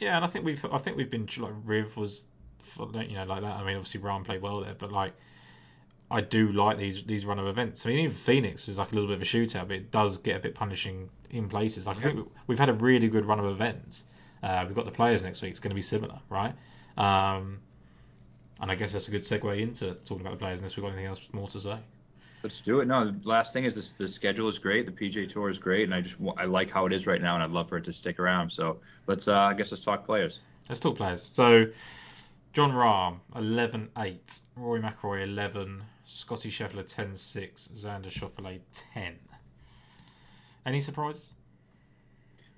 Yeah, 0.00 0.16
and 0.16 0.24
I 0.24 0.28
think 0.28 0.44
we've 0.44 0.64
I 0.72 0.78
think 0.78 0.96
we've 0.96 1.10
been 1.10 1.28
like 1.38 1.52
Riv 1.64 1.96
was, 1.96 2.24
you 2.78 2.86
know, 3.14 3.24
like 3.24 3.42
that. 3.42 3.56
I 3.56 3.64
mean, 3.64 3.76
obviously 3.76 4.00
Rahm 4.00 4.24
played 4.24 4.42
well 4.42 4.60
there, 4.60 4.74
but 4.78 4.90
like 4.92 5.12
I 6.10 6.20
do 6.20 6.50
like 6.52 6.78
these 6.78 7.04
these 7.04 7.26
run 7.26 7.38
of 7.38 7.46
events. 7.46 7.84
I 7.86 7.90
mean, 7.90 7.98
even 8.00 8.16
Phoenix 8.16 8.68
is 8.68 8.78
like 8.78 8.90
a 8.92 8.94
little 8.94 9.08
bit 9.08 9.16
of 9.16 9.22
a 9.22 9.24
shootout, 9.24 9.68
but 9.68 9.76
it 9.76 9.90
does 9.92 10.18
get 10.18 10.36
a 10.36 10.40
bit 10.40 10.54
punishing 10.54 11.08
in 11.30 11.48
places. 11.48 11.86
Like 11.86 11.98
I 11.98 12.00
think 12.00 12.28
we've 12.46 12.58
had 12.58 12.68
a 12.70 12.74
really 12.74 13.08
good 13.08 13.24
run 13.26 13.38
of 13.38 13.46
events. 13.46 14.04
Uh, 14.42 14.64
we've 14.66 14.74
got 14.74 14.84
the 14.84 14.90
players 14.90 15.22
next 15.22 15.42
week. 15.42 15.50
It's 15.50 15.60
going 15.60 15.70
to 15.70 15.74
be 15.74 15.82
similar, 15.82 16.18
right? 16.28 16.54
Um, 16.96 17.58
and 18.60 18.70
I 18.70 18.74
guess 18.74 18.92
that's 18.92 19.08
a 19.08 19.10
good 19.10 19.22
segue 19.22 19.60
into 19.60 19.94
talking 19.94 20.20
about 20.20 20.32
the 20.32 20.38
players. 20.38 20.60
Unless 20.60 20.76
we've 20.76 20.84
got 20.84 20.92
anything 20.92 21.06
else 21.06 21.28
more 21.32 21.48
to 21.48 21.60
say. 21.60 21.78
Let's 22.42 22.60
do 22.60 22.80
it. 22.80 22.86
No, 22.86 23.10
the 23.10 23.28
last 23.28 23.52
thing 23.52 23.64
is 23.64 23.74
this: 23.74 23.90
the 23.90 24.06
schedule 24.06 24.48
is 24.48 24.58
great. 24.58 24.86
The 24.86 24.92
PGA 24.92 25.28
Tour 25.28 25.48
is 25.48 25.58
great, 25.58 25.84
and 25.84 25.94
I 25.94 26.02
just 26.02 26.16
I 26.36 26.44
like 26.44 26.70
how 26.70 26.86
it 26.86 26.92
is 26.92 27.06
right 27.06 27.20
now, 27.20 27.34
and 27.34 27.42
I'd 27.42 27.50
love 27.50 27.68
for 27.68 27.78
it 27.78 27.84
to 27.84 27.92
stick 27.92 28.20
around. 28.20 28.50
So 28.50 28.78
let's, 29.06 29.26
uh, 29.26 29.38
I 29.38 29.54
guess, 29.54 29.72
let's 29.72 29.84
talk 29.84 30.04
players. 30.04 30.40
Let's 30.68 30.80
talk 30.80 30.96
players. 30.96 31.30
So 31.32 31.66
Jon 32.52 32.72
Rahm, 32.72 33.18
11-8. 33.36 34.40
Rory 34.56 34.80
McIlroy, 34.80 35.24
11. 35.24 35.82
Scotty 36.06 36.50
Scheffler, 36.50 36.82
10-6. 36.82 37.70
Xander 37.72 38.10
Schauffele, 38.10 38.60
10. 38.94 39.14
Any 40.66 40.80
surprises? 40.80 41.34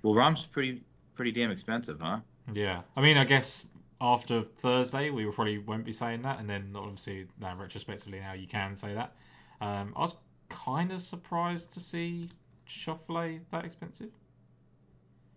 Well, 0.01 0.15
Rahm's 0.15 0.45
pretty 0.45 0.81
pretty 1.15 1.31
damn 1.31 1.51
expensive, 1.51 1.99
huh? 2.01 2.19
Yeah. 2.53 2.81
I 2.95 3.01
mean, 3.01 3.17
I 3.17 3.25
guess 3.25 3.69
after 3.99 4.41
Thursday, 4.41 5.09
we 5.09 5.25
probably 5.25 5.59
won't 5.59 5.85
be 5.85 5.93
saying 5.93 6.23
that, 6.23 6.39
and 6.39 6.49
then 6.49 6.71
obviously, 6.75 7.27
now 7.39 7.55
retrospectively, 7.55 8.19
now 8.19 8.33
you 8.33 8.47
can 8.47 8.75
say 8.75 8.93
that. 8.93 9.15
Um, 9.61 9.93
I 9.95 10.01
was 10.01 10.15
kind 10.49 10.91
of 10.91 11.01
surprised 11.01 11.71
to 11.73 11.79
see 11.79 12.29
Schauffele 12.67 13.39
that 13.51 13.63
expensive. 13.63 14.09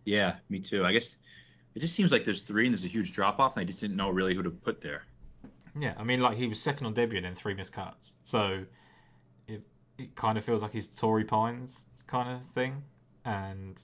Yeah, 0.05 0.37
me 0.49 0.61
too. 0.61 0.85
I 0.85 0.93
guess 0.93 1.17
it 1.75 1.81
just 1.81 1.95
seems 1.95 2.13
like 2.13 2.25
there's 2.25 2.41
three 2.41 2.67
and 2.67 2.75
there's 2.75 2.85
a 2.85 2.89
huge 2.89 3.13
drop 3.13 3.39
off, 3.41 3.57
and 3.57 3.63
I 3.63 3.65
just 3.65 3.81
didn't 3.81 3.97
know 3.97 4.11
really 4.11 4.35
who 4.35 4.43
to 4.43 4.51
put 4.51 4.81
there. 4.81 5.05
Yeah, 5.79 5.95
I 5.99 6.05
mean, 6.05 6.21
like 6.21 6.37
he 6.37 6.47
was 6.47 6.61
second 6.61 6.87
on 6.87 6.95
debut 6.95 7.19
and 7.19 7.27
then 7.27 7.35
three 7.35 7.55
missed 7.55 7.73
cuts, 7.73 8.15
so 8.23 8.65
it 9.49 9.63
it 9.99 10.15
kind 10.15 10.39
of 10.39 10.45
feels 10.45 10.63
like 10.63 10.73
he's 10.73 10.87
Torrey 10.87 11.25
Pines 11.25 11.87
kind 12.07 12.31
of 12.31 12.55
thing, 12.55 12.83
and 13.25 13.83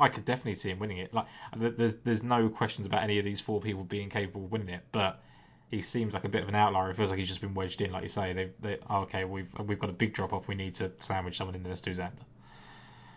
I 0.00 0.08
could 0.08 0.24
definitely 0.24 0.54
see 0.54 0.70
him 0.70 0.78
winning 0.78 0.98
it. 0.98 1.12
Like, 1.12 1.26
there's 1.56 1.96
there's 1.96 2.22
no 2.22 2.48
questions 2.48 2.86
about 2.86 3.02
any 3.02 3.18
of 3.18 3.24
these 3.24 3.40
four 3.40 3.60
people 3.60 3.84
being 3.84 4.08
capable 4.08 4.44
of 4.44 4.52
winning 4.52 4.70
it, 4.70 4.82
but 4.92 5.22
he 5.70 5.82
seems 5.82 6.14
like 6.14 6.24
a 6.24 6.28
bit 6.28 6.42
of 6.42 6.48
an 6.48 6.54
outlier. 6.54 6.90
It 6.90 6.96
feels 6.96 7.10
like 7.10 7.18
he's 7.18 7.28
just 7.28 7.40
been 7.40 7.54
wedged 7.54 7.80
in, 7.80 7.92
like 7.92 8.02
you 8.02 8.08
say. 8.08 8.32
They, 8.32 8.50
they 8.60 8.78
oh, 8.88 9.00
okay, 9.02 9.24
we've 9.24 9.48
we've 9.66 9.78
got 9.78 9.90
a 9.90 9.94
big 9.94 10.12
drop 10.12 10.32
off. 10.32 10.48
We 10.48 10.54
need 10.54 10.74
to 10.74 10.90
sandwich 10.98 11.36
someone 11.36 11.54
in 11.54 11.62
there. 11.62 11.70
Let's 11.70 11.80
do 11.80 11.92
Xander. 11.92 12.24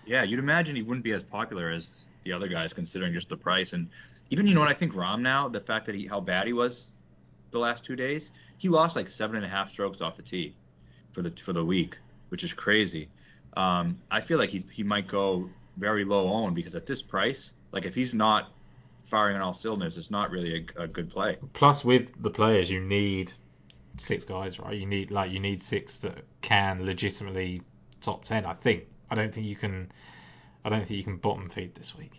Yeah, 0.06 0.24
you'd 0.24 0.40
imagine 0.40 0.76
he 0.76 0.82
wouldn't 0.82 1.04
be 1.04 1.14
as 1.14 1.24
popular 1.24 1.70
as 1.70 2.06
the 2.24 2.34
other 2.34 2.48
guys, 2.48 2.74
considering 2.74 3.14
just 3.14 3.30
the 3.30 3.38
price 3.38 3.74
and 3.74 3.90
even 4.30 4.48
you 4.48 4.54
know 4.54 4.62
what 4.62 4.70
I 4.70 4.74
think 4.74 4.94
Rahm 4.94 5.22
now 5.22 5.48
the 5.48 5.60
fact 5.60 5.86
that 5.86 5.96
he 5.96 6.08
how 6.08 6.20
bad 6.20 6.48
he 6.48 6.54
was 6.54 6.90
the 7.52 7.60
last 7.60 7.84
two 7.84 7.96
days 7.96 8.32
he 8.58 8.70
lost 8.70 8.96
like 8.96 9.10
seven 9.10 9.36
and 9.36 9.46
a 9.46 9.48
half 9.48 9.70
strokes 9.70 10.02
off 10.02 10.16
the 10.16 10.24
tee 10.24 10.56
for 11.12 11.22
the 11.22 11.30
for 11.32 11.54
the 11.54 11.64
week, 11.64 11.98
which 12.30 12.44
is 12.44 12.54
crazy. 12.54 13.10
Um, 13.56 14.00
I 14.10 14.22
feel 14.22 14.38
like 14.38 14.50
he 14.50 14.66
he 14.72 14.84
might 14.84 15.08
go 15.08 15.50
very 15.78 16.06
low 16.06 16.30
owned 16.32 16.56
because 16.56 16.76
at 16.76 16.86
this 16.86 17.02
price, 17.02 17.54
like 17.72 17.86
if 17.86 17.96
he's 17.96 18.14
not 18.14 18.52
firing 19.06 19.36
on 19.36 19.42
all 19.42 19.54
cylinders, 19.54 19.98
it's 19.98 20.12
not 20.12 20.32
really 20.32 20.68
a, 20.78 20.84
a 20.84 20.88
good 20.88 21.10
play. 21.10 21.38
Plus, 21.54 21.84
with 21.84 22.22
the 22.22 22.30
players, 22.30 22.70
you 22.70 22.80
need 22.80 23.34
six 23.98 24.26
guys, 24.26 24.60
right? 24.60 24.78
You 24.78 24.86
need 24.86 25.12
like 25.12 25.32
you 25.32 25.40
need 25.40 25.62
six 25.62 25.98
that 25.98 26.24
can 26.42 26.86
legitimately 26.86 27.62
top 28.02 28.24
ten. 28.24 28.46
I 28.46 28.54
think. 28.54 28.86
I 29.10 29.16
don't 29.16 29.34
think 29.34 29.46
you 29.46 29.56
can. 29.56 29.92
I 30.66 30.70
don't 30.70 30.86
think 30.86 30.98
you 30.98 31.04
can 31.04 31.18
bottom 31.18 31.50
feed 31.50 31.76
this 31.76 31.96
week. 31.96 32.14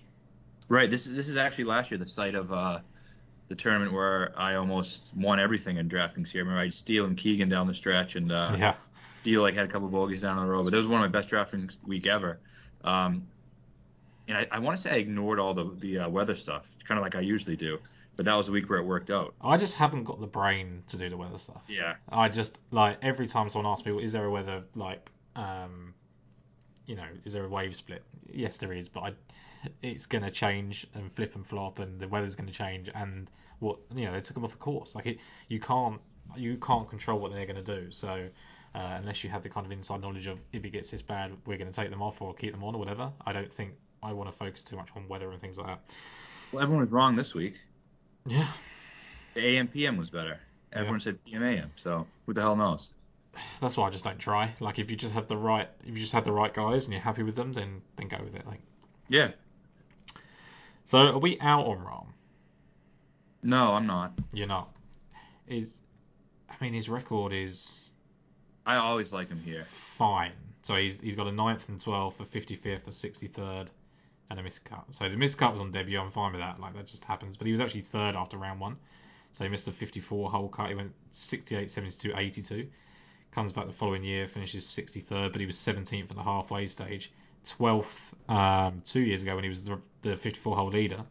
Right. 0.69 0.91
This 0.91 1.07
is 1.07 1.17
this 1.17 1.29
is 1.29 1.37
actually 1.37 1.65
last 1.65 1.91
year 1.91 1.99
the 1.99 2.09
site 2.09 2.35
of 2.35 2.53
uh, 2.53 2.81
the 3.49 3.55
tournament 3.55 3.93
where 3.93 4.33
I 4.37 4.55
almost 4.57 5.13
won 5.17 5.41
everything 5.41 5.77
in 5.79 5.89
drafting 5.89 6.25
here. 6.25 6.43
Remember, 6.43 6.61
I 6.61 6.65
had 6.65 6.75
Steele 6.75 7.07
and 7.07 7.17
Keegan 7.17 7.49
down 7.49 7.67
the 7.67 7.75
stretch, 7.75 8.17
and 8.17 8.31
uh, 8.33 8.55
yeah, 8.59 8.75
Steele 9.21 9.43
like 9.43 9.55
had 9.55 9.65
a 9.65 9.69
couple 9.69 9.89
bogeys 9.89 10.23
down 10.23 10.45
the 10.45 10.51
road, 10.51 10.65
but 10.65 10.71
that 10.71 10.77
was 10.77 10.89
one 10.89 11.03
of 11.03 11.11
my 11.11 11.19
best 11.19 11.29
drafting 11.29 11.71
week 11.87 12.07
ever. 12.07 12.39
Um, 12.85 13.27
and 14.29 14.39
I, 14.39 14.47
I 14.51 14.59
want 14.59 14.77
to 14.77 14.83
say 14.83 14.91
I 14.91 14.97
ignored 14.97 15.39
all 15.39 15.55
the 15.55 15.71
the 15.79 16.01
uh, 16.01 16.09
weather 16.09 16.35
stuff, 16.35 16.69
kind 16.85 16.99
of 16.99 17.03
like 17.03 17.15
I 17.15 17.21
usually 17.21 17.57
do. 17.57 17.79
But 18.17 18.27
that 18.27 18.35
was 18.35 18.47
the 18.47 18.53
week 18.53 18.71
where 18.71 18.79
it 18.79 18.85
worked 18.85 19.11
out. 19.11 19.35
I 19.41 19.57
just 19.57 19.75
haven't 19.75 20.05
got 20.05 20.21
the 20.21 20.27
brain 20.27 20.85
to 20.89 20.97
do 20.97 21.09
the 21.11 21.17
weather 21.17 21.39
stuff. 21.39 21.63
Yeah. 21.69 21.95
I 22.09 22.29
just 22.29 22.59
like 22.71 22.99
every 23.03 23.27
time 23.27 23.51
someone 23.51 23.71
asks 23.73 23.85
me, 23.85 23.93
well, 23.93 24.05
"Is 24.05 24.13
there 24.13 24.25
a 24.25 24.31
weather 24.31 24.63
like, 24.75 25.11
um, 25.35 25.95
you 26.87 26.95
know, 26.95 27.07
is 27.25 27.33
there 27.33 27.45
a 27.45 27.49
wave 27.49 27.75
split?" 27.75 28.05
Yes, 28.33 28.57
there 28.57 28.73
is, 28.73 28.89
but 28.89 29.01
I, 29.01 29.13
it's 29.83 30.07
going 30.07 30.23
to 30.23 30.31
change 30.31 30.87
and 30.95 31.13
flip 31.13 31.35
and 31.35 31.47
flop, 31.47 31.81
and 31.81 31.99
the 31.99 32.07
weather's 32.09 32.37
going 32.37 32.49
to 32.49 32.55
change, 32.55 32.89
and 32.95 33.29
what 33.59 33.79
you 33.95 34.05
know, 34.05 34.13
they 34.13 34.21
took 34.21 34.35
them 34.35 34.45
off 34.45 34.53
the 34.53 34.59
course. 34.59 34.95
Like 34.95 35.07
it, 35.07 35.19
you 35.49 35.59
can't 35.59 36.01
you 36.37 36.57
can't 36.59 36.89
control 36.89 37.19
what 37.19 37.33
they're 37.33 37.47
going 37.47 37.63
to 37.63 37.81
do. 37.81 37.91
So. 37.91 38.29
Uh, 38.77 38.97
unless 38.99 39.23
you 39.23 39.31
have 39.31 39.41
the 39.45 39.49
kind 39.49 39.65
of 39.65 39.71
inside 39.71 40.01
knowledge 40.01 40.27
of 40.27 40.41
if 40.53 40.65
it 40.65 40.71
gets 40.71 40.91
this 40.91 41.01
bad, 41.01 41.31
we're 41.47 41.57
going 41.57 41.71
to 41.71 41.81
take 41.81 41.91
them 41.91 42.03
off 42.03 42.21
or 42.21 42.35
keep 42.35 42.51
them 42.51 42.65
on 42.65 42.75
or 42.75 42.79
whatever. 42.79 43.13
I 43.25 43.33
don't 43.33 43.53
think 43.53 43.75
I 44.05 44.13
want 44.13 44.31
to 44.31 44.37
focus 44.37 44.65
too 44.65 44.77
much 44.77 44.91
on 44.95 45.09
weather 45.09 45.31
and 45.31 45.41
things 45.41 45.59
like 45.59 45.67
that. 45.67 45.81
Well, 46.53 46.63
everyone 46.63 46.83
was 46.83 46.93
wrong 46.93 47.17
this 47.17 47.35
week. 47.35 47.61
Yeah. 48.27 48.49
The 49.35 49.41
AM 49.41 49.69
PM 49.69 49.97
was 49.97 50.11
better. 50.11 50.39
Everyone 50.73 51.01
yeah. 51.01 51.05
said 51.05 51.25
PM 51.25 51.43
AM. 51.43 51.71
So 51.77 52.07
who 52.27 52.35
the 52.35 52.41
hell 52.41 52.57
knows? 52.57 52.91
That's 53.61 53.77
why 53.77 53.89
I 53.89 53.91
just 53.91 54.05
don't 54.05 54.19
try. 54.19 54.55
Like 54.61 54.79
if 54.79 54.91
you 54.91 54.97
just 54.97 55.15
have 55.15 55.27
the 55.27 55.37
right, 55.37 55.69
if 55.83 55.89
you 55.89 56.01
just 56.01 56.13
have 56.13 56.25
the 56.25 56.33
right 56.33 56.53
guys 56.53 56.85
and 56.85 56.93
you're 56.93 57.03
happy 57.03 57.23
with 57.23 57.35
them, 57.35 57.53
then 57.53 57.83
then 57.97 58.09
go 58.09 58.19
with 58.23 58.35
it. 58.35 58.47
Like. 58.47 58.61
Yeah. 59.09 59.33
So 60.87 60.99
are 60.99 61.19
we 61.19 61.39
out 61.41 61.67
on 61.67 61.79
Rahm? 61.79 62.07
No, 63.43 63.73
I'm 63.73 63.87
not. 63.87 64.13
You're 64.33 64.47
not. 64.47 64.71
Is 65.49 65.77
I 66.49 66.55
mean 66.63 66.73
his 66.73 66.89
record 66.89 67.33
is. 67.33 67.91
I 68.67 68.77
always 68.77 69.13
like 69.13 69.29
him 69.29 69.41
here. 69.41 69.65
Fine. 69.65 70.33
So 70.63 70.77
he's 70.77 71.01
he's 71.01 71.17
got 71.17 71.27
a 71.27 71.33
ninth 71.33 71.69
and 71.69 71.81
twelfth, 71.81 72.21
a 72.21 72.25
fifty 72.25 72.57
fifth, 72.57 72.89
a 72.89 72.93
sixty 72.93 73.27
third, 73.27 73.71
and 74.35 74.41
a 74.41 74.43
missed 74.43 74.65
cut. 74.65 74.85
So 74.91 75.09
the 75.09 75.17
missed 75.17 75.39
cut 75.39 75.53
was 75.53 75.61
on 75.61 75.71
debut. 75.71 76.01
I'm 76.01 76.11
fine 76.11 76.33
with 76.33 76.41
that. 76.41 76.59
Like 76.59 76.75
that 76.75 76.87
just 76.87 77.05
happens. 77.05 77.37
But 77.37 77.47
he 77.47 77.53
was 77.53 77.61
actually 77.61 77.83
third 77.83 78.17
after 78.17 78.37
round 78.37 78.59
one. 78.59 78.77
So 79.33 79.45
he 79.45 79.51
missed 79.51 79.69
a 79.69 79.73
54 79.73 80.29
hole 80.29 80.49
cut. 80.49 80.69
He 80.69 80.75
went 80.75 80.93
68, 81.13 81.71
72, 81.71 82.13
82. 82.17 82.69
Comes 83.31 83.53
back 83.53 83.67
the 83.67 83.73
following 83.73 84.03
year, 84.03 84.27
finishes 84.27 84.65
63rd, 84.65 85.31
but 85.31 85.41
he 85.41 85.47
was 85.47 85.57
17th 85.57 86.11
at 86.11 86.17
the 86.17 86.23
halfway 86.23 86.67
stage. 86.67 87.13
12th 87.47 88.13
um, 88.29 88.83
two 88.85 89.01
years 89.01 89.23
ago 89.23 89.35
when 89.35 89.45
he 89.45 89.51
was 89.51 89.63
the, 89.63 89.79
the 90.03 90.17
54 90.17 90.57
hole 90.57 90.69
leader, 90.71 91.05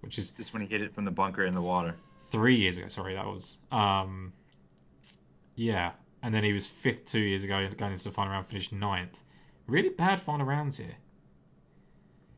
which 0.00 0.18
is 0.18 0.30
just 0.30 0.54
when 0.54 0.62
he 0.62 0.68
hit 0.68 0.80
it 0.80 0.94
from 0.94 1.04
the 1.04 1.10
bunker 1.10 1.44
in 1.44 1.54
the 1.54 1.60
water. 1.60 1.94
Three 2.30 2.56
years 2.56 2.78
ago, 2.78 2.88
sorry, 2.88 3.14
that 3.14 3.26
was. 3.26 3.56
Um, 3.72 4.32
yeah, 5.54 5.92
and 6.22 6.34
then 6.34 6.44
he 6.44 6.52
was 6.52 6.66
fifth 6.66 7.04
two 7.06 7.20
years 7.20 7.44
ago, 7.44 7.68
going 7.76 7.92
into 7.92 8.04
the 8.04 8.10
final 8.10 8.32
round, 8.32 8.46
finished 8.46 8.72
ninth. 8.72 9.20
Really 9.66 9.90
bad 9.90 10.20
final 10.20 10.46
rounds 10.46 10.78
here. 10.78 10.96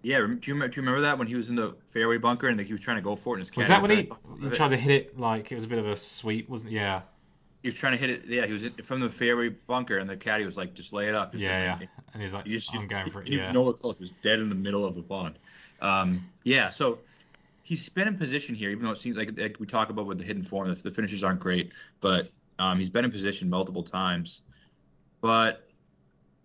Yeah, 0.02 0.18
do 0.18 0.22
you, 0.22 0.54
remember, 0.54 0.68
do 0.68 0.80
you 0.80 0.86
remember 0.86 1.00
that 1.02 1.16
when 1.16 1.28
he 1.28 1.36
was 1.36 1.48
in 1.48 1.54
the 1.54 1.76
fairway 1.90 2.18
bunker 2.18 2.48
and 2.48 2.58
like, 2.58 2.66
he 2.66 2.72
was 2.72 2.82
trying 2.82 2.96
to 2.96 3.02
go 3.02 3.14
for 3.14 3.34
it? 3.34 3.38
And 3.38 3.48
his 3.48 3.56
was 3.56 3.68
that 3.68 3.80
when 3.80 3.90
he, 3.90 4.10
he 4.40 4.50
tried 4.50 4.70
to 4.70 4.76
hit 4.76 4.90
it 4.90 5.18
like 5.18 5.52
it 5.52 5.54
was 5.54 5.64
a 5.64 5.68
bit 5.68 5.78
of 5.78 5.86
a 5.86 5.96
sweep, 5.96 6.48
wasn't? 6.48 6.72
It? 6.72 6.76
Yeah. 6.76 7.02
He 7.62 7.68
was 7.68 7.76
trying 7.76 7.92
to 7.92 7.98
hit 7.98 8.10
it. 8.10 8.24
Yeah, 8.26 8.46
he 8.46 8.52
was 8.52 8.64
in, 8.64 8.72
from 8.82 8.98
the 8.98 9.08
fairway 9.08 9.50
bunker, 9.50 9.98
and 9.98 10.10
the 10.10 10.16
caddy 10.16 10.44
was 10.44 10.56
like, 10.56 10.74
"Just 10.74 10.92
lay 10.92 11.08
it 11.08 11.14
up." 11.14 11.32
yeah, 11.36 11.78
yeah. 11.80 11.86
And 12.12 12.20
he's 12.20 12.34
like, 12.34 12.44
just, 12.44 12.74
"I'm 12.74 12.88
going 12.88 13.08
for 13.12 13.20
it." 13.22 13.28
He 13.28 13.36
yeah. 13.36 13.52
nowhere 13.52 13.72
close. 13.72 13.98
He 13.98 14.02
was 14.02 14.12
dead 14.20 14.40
in 14.40 14.48
the 14.48 14.56
middle 14.56 14.84
of 14.84 14.96
the 14.96 15.02
pond. 15.02 15.38
Um, 15.80 16.28
yeah, 16.42 16.70
so 16.70 16.98
he's 17.62 17.88
been 17.88 18.08
in 18.08 18.16
position 18.16 18.54
here, 18.54 18.70
even 18.70 18.84
though 18.84 18.90
it 18.90 18.98
seems 18.98 19.16
like, 19.16 19.38
like 19.38 19.56
we 19.60 19.66
talk 19.66 19.90
about 19.90 20.06
with 20.06 20.18
the 20.18 20.24
hidden 20.24 20.42
form, 20.42 20.74
the 20.74 20.90
finishes 20.90 21.22
aren't 21.22 21.40
great, 21.40 21.70
but 22.00 22.28
um, 22.58 22.78
he's 22.78 22.90
been 22.90 23.04
in 23.04 23.10
position 23.10 23.48
multiple 23.48 23.82
times. 23.82 24.40
But 25.20 25.68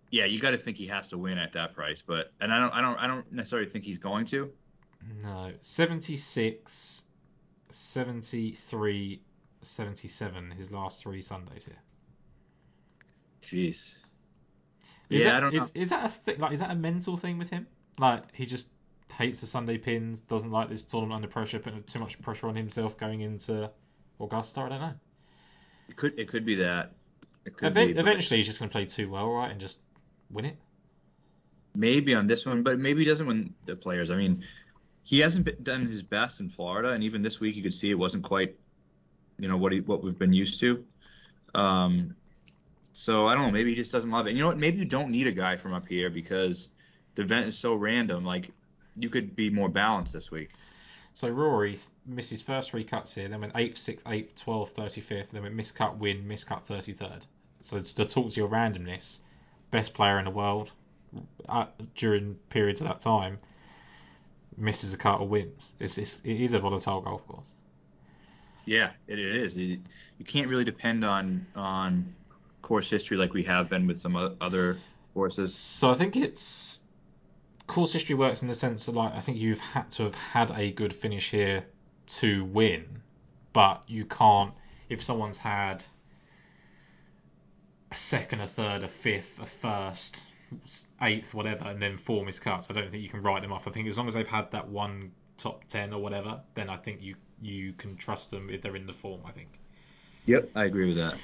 yeah, 0.10 0.26
you 0.26 0.40
got 0.40 0.52
to 0.52 0.58
think 0.58 0.78
he 0.78 0.88
has 0.88 1.08
to 1.08 1.18
win 1.18 1.38
at 1.38 1.54
that 1.54 1.74
price, 1.74 2.02
but 2.06 2.32
and 2.40 2.54
I 2.54 2.60
don't, 2.60 2.72
I 2.72 2.82
don't, 2.82 2.98
I 2.98 3.08
don't 3.08 3.32
necessarily 3.32 3.68
think 3.68 3.84
he's 3.84 4.00
going 4.00 4.26
to. 4.28 4.52
No, 5.24 5.52
76, 5.62 7.04
73, 7.70 9.22
77. 9.62 10.52
His 10.52 10.72
last 10.72 11.02
three 11.02 11.22
Sundays 11.22 11.66
here. 11.66 11.82
Jeez. 13.44 13.98
Is 15.10 15.24
yeah, 15.24 15.26
that, 15.26 15.36
I 15.36 15.40
don't 15.40 15.56
is, 15.56 15.76
know. 15.76 15.82
Is 15.82 15.90
that 15.90 16.12
a 16.12 16.26
th- 16.26 16.40
like 16.40 16.52
is 16.52 16.60
that 16.60 16.72
a 16.72 16.76
mental 16.76 17.16
thing 17.16 17.38
with 17.38 17.50
him? 17.50 17.68
Like 17.98 18.24
he 18.34 18.46
just 18.46 18.70
hates 19.14 19.40
the 19.42 19.48
Sunday 19.48 19.78
pins, 19.78 20.20
doesn't 20.22 20.52
like 20.52 20.70
this 20.70 20.84
tournament 20.84 21.16
under 21.16 21.28
pressure, 21.28 21.60
putting 21.60 21.84
too 21.84 22.00
much 22.00 22.22
pressure 22.22 22.48
on 22.48 22.56
himself 22.56 22.98
going 22.98 23.22
into 23.22 23.70
Augusta. 24.20 24.62
I 24.62 24.70
don't 24.70 24.82
know. 24.82 24.94
It 25.90 25.96
could 25.96 26.20
it 26.20 26.28
could 26.28 26.46
be 26.46 26.56
that. 26.56 26.94
Could 27.56 27.74
be, 27.74 27.92
eventually, 27.92 28.38
he's 28.38 28.48
just 28.48 28.60
going 28.60 28.68
to 28.68 28.74
play 28.74 28.86
too 28.86 29.10
well, 29.10 29.32
right, 29.32 29.50
and 29.50 29.62
just 29.62 29.78
win 30.30 30.46
it. 30.46 30.58
Maybe 31.76 32.14
on 32.14 32.28
this 32.28 32.46
one, 32.46 32.64
but 32.64 32.80
maybe 32.80 33.02
he 33.02 33.06
doesn't 33.06 33.28
win 33.28 33.54
the 33.66 33.76
players. 33.76 34.10
I 34.10 34.16
mean, 34.16 34.44
he 35.04 35.20
hasn't 35.20 35.64
done 35.64 35.82
his 35.82 36.04
best 36.04 36.40
in 36.40 36.50
Florida, 36.50 36.90
and 36.90 37.04
even 37.04 37.22
this 37.22 37.40
week 37.40 37.56
you 37.56 37.64
could 37.64 37.74
see 37.74 37.92
it 37.92 38.00
wasn't 38.00 38.24
quite, 38.24 38.56
you 39.40 39.48
know, 39.48 39.58
what 39.58 39.72
he, 39.72 39.82
what 39.82 40.04
we've 40.04 40.18
been 40.18 40.34
used 40.34 40.60
to. 40.60 40.84
Um, 41.54 42.16
so 42.94 43.28
I 43.28 43.36
don't 43.36 43.44
know. 43.44 43.52
Maybe 43.52 43.70
he 43.70 43.76
just 43.76 43.92
doesn't 43.92 44.10
love 44.10 44.26
it. 44.26 44.32
And 44.32 44.38
you 44.38 44.44
know 44.44 44.50
what? 44.50 44.58
Maybe 44.58 44.80
you 44.80 44.86
don't 44.86 45.12
need 45.12 45.28
a 45.28 45.32
guy 45.32 45.56
from 45.56 45.74
up 45.74 45.88
here 45.88 46.10
because 46.10 46.70
the 47.16 47.22
event 47.22 47.48
is 47.48 47.58
so 47.58 47.76
random. 47.76 48.26
Like 48.26 48.50
you 48.96 49.10
could 49.10 49.36
be 49.36 49.50
more 49.50 49.70
balanced 49.70 50.14
this 50.14 50.32
week. 50.32 50.52
So 51.14 51.30
Rory 51.30 51.78
missed 52.06 52.30
his 52.30 52.42
first 52.42 52.72
three 52.72 52.84
cuts 52.84 53.14
here, 53.16 53.28
then 53.28 53.42
went 53.42 53.54
8th, 53.54 53.76
6th, 53.76 54.04
8th, 54.04 54.34
12th, 54.36 54.74
35th, 54.74 55.30
then 55.30 55.42
went 55.42 55.58
miscut, 55.58 55.98
win, 55.98 56.24
miscut, 56.28 56.66
33rd. 56.68 57.24
So 57.62 57.78
it's 57.78 57.94
to 57.94 58.06
talk 58.06 58.30
to 58.32 58.40
your 58.40 58.50
randomness, 58.50 59.18
best 59.72 59.94
player 59.94 60.20
in 60.20 60.26
the 60.26 60.32
world 60.32 60.72
uh, 61.50 61.66
during 61.96 62.36
periods 62.50 62.82
of 62.82 62.88
that 62.88 63.00
time 63.00 63.38
misses 64.58 64.94
a 64.94 64.98
cut 64.98 65.20
or 65.20 65.28
wins. 65.28 65.74
It's, 65.80 65.98
it's 65.98 66.22
it 66.22 66.42
is 66.42 66.54
a 66.54 66.60
volatile 66.60 67.02
golf 67.02 67.28
course. 67.28 67.46
Yeah, 68.66 68.92
it, 69.08 69.20
it 69.20 69.36
is. 69.36 69.56
You, 69.56 69.80
you 70.18 70.26
can't 70.26 70.48
really 70.48 70.66
depend 70.66 71.06
on 71.06 71.46
on 71.56 72.14
course 72.62 72.90
history 72.90 73.18
like 73.18 73.34
we 73.34 73.44
have 73.44 73.70
been 73.70 73.88
with 73.88 73.98
some 73.98 74.16
other 74.42 74.78
courses. 75.14 75.56
So 75.56 75.92
I 75.92 75.94
think 75.94 76.16
it's 76.16 76.80
course 77.68 77.94
history 77.94 78.16
works 78.16 78.42
in 78.42 78.48
the 78.48 78.56
sense 78.56 78.86
that 78.86 78.96
like 78.96 79.14
I 79.14 79.20
think 79.20 79.38
you've 79.38 79.60
had 79.60 79.92
to 79.92 80.04
have 80.04 80.16
had 80.16 80.52
a 80.52 80.72
good 80.72 80.94
finish 80.94 81.30
here 81.30 81.66
to 82.08 82.46
win, 82.46 82.86
but 83.54 83.84
you 83.88 84.06
can't 84.06 84.54
if 84.90 85.02
someone's 85.02 85.38
had 85.38 85.84
a 87.92 87.96
second, 87.96 88.42
a 88.42 88.48
third, 88.48 88.84
a 88.84 88.88
fifth, 88.88 89.40
a 89.40 89.46
first, 89.46 90.24
eighth, 91.02 91.34
whatever, 91.34 91.66
and 91.68 91.82
then 91.82 91.98
four 91.98 92.26
miscuts. 92.26 92.70
I 92.70 92.74
don't 92.74 92.92
think 92.92 93.04
you 93.04 93.10
can 93.10 93.22
write 93.22 93.42
them 93.42 93.52
off. 93.52 93.68
I 93.68 93.72
think 93.72 93.88
as 93.88 93.98
long 93.98 94.08
as 94.08 94.14
they've 94.14 94.28
had 94.28 94.52
that 94.52 94.68
one 94.68 95.12
top 95.38 95.66
ten 95.68 95.94
or 95.94 96.02
whatever, 96.02 96.42
then 96.56 96.70
I 96.70 96.78
think 96.78 97.02
you 97.02 97.16
you 97.42 97.74
can 97.74 97.96
trust 97.96 98.32
them 98.32 98.50
if 98.50 98.62
they're 98.62 98.76
in 98.76 98.88
the 98.88 98.94
form. 98.94 99.22
I 99.26 99.32
think. 99.32 99.60
Yep, 100.26 100.50
I 100.56 100.66
agree 100.66 100.88
with 100.88 100.98
that. 100.98 101.16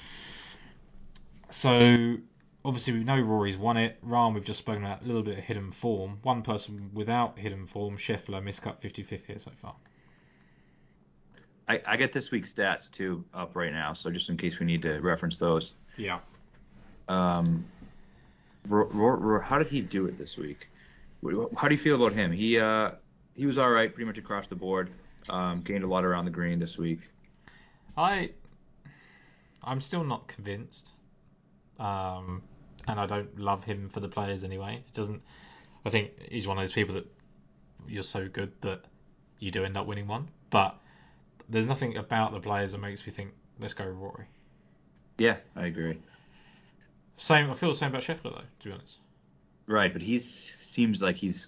So 1.50 2.18
obviously 2.66 2.94
we 2.94 3.04
know 3.04 3.20
Rory's 3.20 3.58
won 3.58 3.78
it. 3.78 3.98
Rahm, 4.06 4.34
we've 4.34 4.44
just 4.44 4.60
spoken 4.60 4.84
about 4.84 5.04
a 5.04 5.06
little 5.06 5.24
bit 5.24 5.38
of 5.38 5.44
hidden 5.44 5.72
form. 5.72 6.20
One 6.24 6.42
person 6.42 6.90
without 6.94 7.38
hidden 7.38 7.66
form, 7.66 7.98
Scheffler, 7.98 8.42
miscut 8.42 8.82
55th 8.82 9.26
here 9.26 9.40
so 9.40 9.52
far. 9.62 9.76
I, 11.68 11.82
I 11.86 11.98
get 11.98 12.12
this 12.12 12.32
week's 12.32 12.54
stats 12.54 12.92
too 12.92 13.24
up 13.34 13.56
right 13.56 13.72
now, 13.72 13.94
so 13.94 14.10
just 14.10 14.30
in 14.30 14.38
case 14.38 14.60
we 14.60 14.66
need 14.66 14.82
to 14.82 15.00
reference 15.00 15.38
those. 15.38 15.74
Yeah. 15.98 16.20
Um, 17.08 17.66
how 18.70 19.58
did 19.58 19.68
he 19.68 19.82
do 19.82 20.06
it 20.06 20.18
this 20.18 20.38
week? 20.38 20.70
How 21.58 21.68
do 21.68 21.76
you 21.76 21.82
feel 21.82 21.96
about 21.96 22.14
him? 22.14 22.32
He 22.32 22.60
uh 22.60 22.92
he 23.36 23.46
was 23.46 23.58
all 23.58 23.70
right 23.70 23.94
pretty 23.94 24.06
much 24.06 24.18
across 24.18 24.48
the 24.48 24.56
board. 24.56 24.92
Um, 25.30 25.62
gained 25.62 25.84
a 25.84 25.88
lot 25.88 26.04
around 26.04 26.26
the 26.26 26.32
green 26.32 26.60
this 26.60 26.78
week. 26.78 27.00
I 27.98 28.32
I'm 29.64 29.82
still 29.82 30.04
not 30.04 30.28
convinced. 30.28 30.92
Um, 31.80 32.44
and 32.88 33.00
I 33.00 33.06
don't 33.06 33.40
love 33.40 33.64
him 33.64 33.90
for 33.90 34.00
the 34.00 34.10
players 34.10 34.44
anyway. 34.44 34.84
It 34.88 34.94
doesn't 34.94 35.22
I 35.86 35.90
think 35.90 36.12
he's 36.30 36.48
one 36.48 36.58
of 36.58 36.64
those 36.64 36.72
people 36.72 36.96
that 36.96 37.08
you're 37.88 38.04
so 38.04 38.28
good 38.28 38.52
that 38.62 38.86
you 39.40 39.52
do 39.52 39.66
end 39.66 39.78
up 39.78 39.88
winning 39.88 40.08
one. 40.08 40.30
But 40.50 40.78
there's 41.50 41.68
nothing 41.68 41.98
about 41.98 42.32
the 42.32 42.40
players 42.40 42.72
that 42.72 42.80
makes 42.80 43.06
me 43.06 43.12
think 43.12 43.32
let's 43.60 43.74
go 43.74 43.86
Rory. 43.86 44.26
Yeah, 45.18 45.38
I 45.56 45.68
agree. 45.68 46.00
Same 47.18 47.50
I 47.50 47.54
feel 47.54 47.70
the 47.70 47.76
same 47.76 47.90
about 47.90 48.04
Scheffler 48.04 48.34
though, 48.36 48.42
to 48.60 48.68
be 48.68 48.72
honest. 48.72 48.98
Right, 49.66 49.94
but 49.94 50.02
he's 50.02 50.56
seems 50.62 51.02
like 51.02 51.16
he's 51.16 51.48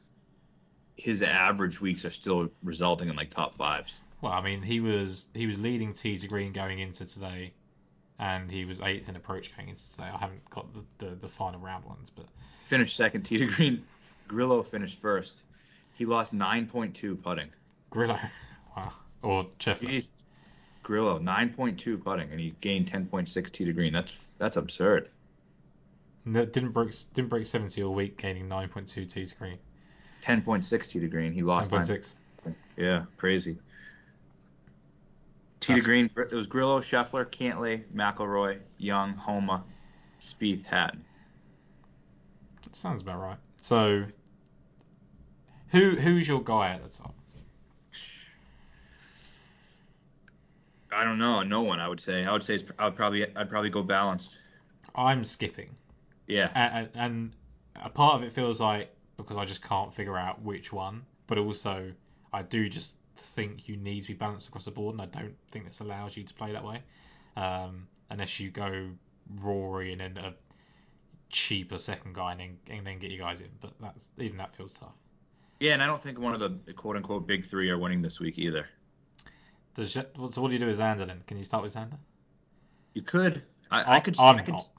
his 0.96 1.22
average 1.22 1.82
weeks 1.82 2.06
are 2.06 2.12
still 2.12 2.50
resulting 2.64 3.10
in 3.10 3.16
like 3.16 3.30
top 3.30 3.56
fives. 3.56 4.00
Well, 4.22 4.32
I 4.32 4.42
mean, 4.42 4.62
he 4.62 4.80
was 4.80 5.28
he 5.34 5.48
was 5.48 5.60
leading 5.60 5.94
tee 5.94 6.18
to 6.18 6.28
green 6.28 6.54
going 6.54 6.80
into 6.80 7.06
today, 7.06 7.54
and 8.20 8.50
he 8.50 8.66
was 8.66 8.80
eighth 8.82 9.10
in 9.10 9.16
approach 9.16 9.56
going 9.56 9.70
into 9.70 9.92
today. 9.92 10.10
I 10.14 10.18
haven't 10.18 10.50
got 10.50 10.68
the, 10.74 11.06
the, 11.06 11.16
the 11.16 11.30
final 11.30 11.60
round 11.60 11.84
ones, 11.86 12.10
but 12.10 12.26
Finished 12.66 12.96
second 12.96 13.22
tee 13.22 13.38
to 13.38 13.46
green. 13.46 13.86
Grillo 14.28 14.64
finished 14.64 15.00
first. 15.00 15.44
He 15.94 16.06
lost 16.06 16.36
9.2 16.36 17.22
putting. 17.22 17.50
Grillo, 17.92 18.20
wow, 18.76 18.92
or 19.22 19.46
Scheffler. 19.60 19.88
He's 19.88 20.10
Grillo 20.82 21.20
9.2 21.20 22.04
putting, 22.04 22.32
and 22.32 22.40
he 22.40 22.56
gained 22.62 22.92
10.6 22.92 23.52
tee 23.52 23.66
to 23.66 23.72
green. 23.72 23.94
That's 23.94 24.18
that's 24.40 24.56
absurd. 24.56 25.12
No, 26.26 26.44
didn't 26.44 26.72
break 26.72 26.92
didn't 27.14 27.30
break 27.30 27.46
seventy 27.46 27.84
all 27.84 27.94
week, 27.94 28.18
gaining 28.18 28.48
nine 28.48 28.68
point 28.68 28.88
two 28.88 29.06
tee 29.06 29.26
to 29.26 29.36
green, 29.36 29.60
10.6 30.22 30.88
tee 30.90 31.00
to 31.00 31.08
green. 31.08 31.32
He 31.32 31.44
lost 31.44 31.70
ten 31.70 31.80
point 31.80 31.88
9. 31.90 31.98
six. 31.98 32.14
Yeah, 32.78 33.06
crazy. 33.18 33.58
Tee 35.60 35.76
to 35.76 35.82
green. 35.82 36.10
It 36.18 36.34
was 36.34 36.48
Grillo, 36.48 36.80
Scheffler, 36.80 37.26
Cantlay, 37.26 37.84
McIlroy, 37.96 38.60
Young, 38.78 39.14
Homa, 39.14 39.64
Spieth, 40.20 40.66
Hatton. 40.66 41.04
Sounds 42.72 43.04
about 43.04 43.22
right. 43.22 43.38
So, 43.62 44.04
who 45.70 45.92
who's 45.92 46.28
your 46.28 46.44
guy 46.44 46.74
at 46.74 46.84
the 46.84 46.90
top? 46.90 47.16
I 50.92 51.04
don't 51.04 51.18
know. 51.18 51.42
No 51.44 51.62
one. 51.62 51.80
I 51.80 51.88
would 51.88 52.00
say. 52.00 52.26
I 52.26 52.32
would 52.32 52.44
say. 52.44 52.56
It's, 52.56 52.64
I 52.80 52.86
would 52.86 52.96
probably. 52.96 53.26
I'd 53.36 53.50
probably 53.50 53.70
go 53.70 53.82
balanced. 53.84 54.40
I'm 54.96 55.24
skipping, 55.24 55.70
Yeah. 56.28 56.50
and, 56.56 56.90
and 56.96 57.32
a 57.84 57.90
part 57.90 58.16
of 58.16 58.24
it 58.24 58.32
feels 58.34 58.60
like 58.60 58.94
because 59.18 59.38
I 59.38 59.46
just 59.46 59.62
can't 59.62 59.94
figure 59.94 60.18
out 60.18 60.42
which 60.42 60.74
one, 60.74 61.04
but 61.28 61.38
also 61.38 61.92
I 62.34 62.42
do 62.44 62.68
just 62.70 62.98
think 63.18 63.68
you 63.70 63.78
need 63.78 64.02
to 64.02 64.08
be 64.10 64.14
balanced 64.14 64.50
across 64.50 64.66
the 64.66 64.72
board, 64.72 64.94
and 64.94 65.02
I 65.02 65.06
don't 65.06 65.36
think 65.52 65.66
this 65.68 65.80
allows 65.80 66.18
you 66.18 66.24
to 66.24 66.34
play 66.34 66.52
that 66.52 66.64
way, 66.64 66.82
um, 67.38 67.88
unless 68.10 68.40
you 68.40 68.52
go 68.52 68.90
Rory 69.42 69.92
and 69.94 70.02
then 70.02 70.18
a 70.18 70.34
cheaper 71.30 71.78
second 71.80 72.14
guy 72.16 72.32
and 72.34 72.40
then, 72.42 72.58
and 72.78 72.86
then 72.88 73.00
get 73.00 73.12
you 73.12 73.18
guys 73.20 73.42
in. 73.42 73.50
But 73.62 73.74
that's 73.82 74.10
even 74.18 74.38
that 74.38 74.56
feels 74.56 74.74
tough. 74.74 74.94
Yeah, 75.60 75.74
and 75.74 75.82
I 75.82 75.86
don't 75.88 76.02
think 76.02 76.20
one 76.20 76.34
of 76.34 76.40
the 76.40 76.74
quote 76.74 76.98
unquote 76.98 77.26
big 77.26 77.46
three 77.46 77.70
are 77.70 77.78
winning 77.78 78.02
this 78.02 78.20
week 78.20 78.38
either. 78.38 78.68
Does 79.74 79.94
so 79.94 80.04
what 80.16 80.48
do 80.48 80.54
you 80.54 80.60
do 80.60 80.68
with 80.68 80.80
Xander 80.80 81.08
then? 81.08 81.22
Can 81.28 81.38
you 81.38 81.44
start 81.44 81.64
with 81.64 81.74
Xander? 81.74 81.98
You 82.94 83.02
could. 83.02 83.44
I, 83.72 83.82
I- 83.82 83.96
I 83.96 84.00
could. 84.00 84.16
I'm 84.20 84.38
I 84.38 84.42
could 84.42 84.54
not. 84.54 84.70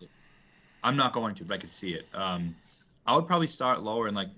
I'm 0.87 0.97
not 0.97 1.13
going 1.13 1.35
to, 1.35 1.45
but 1.45 1.55
I 1.55 1.59
could 1.59 1.71
see 1.71 1.95
it. 1.95 2.07
Um, 2.15 2.55
I 3.07 3.17
would 3.17 3.27
probably 3.27 3.49
start 3.49 3.83
lower 3.83 4.07
in 4.07 4.15
like 4.15 4.29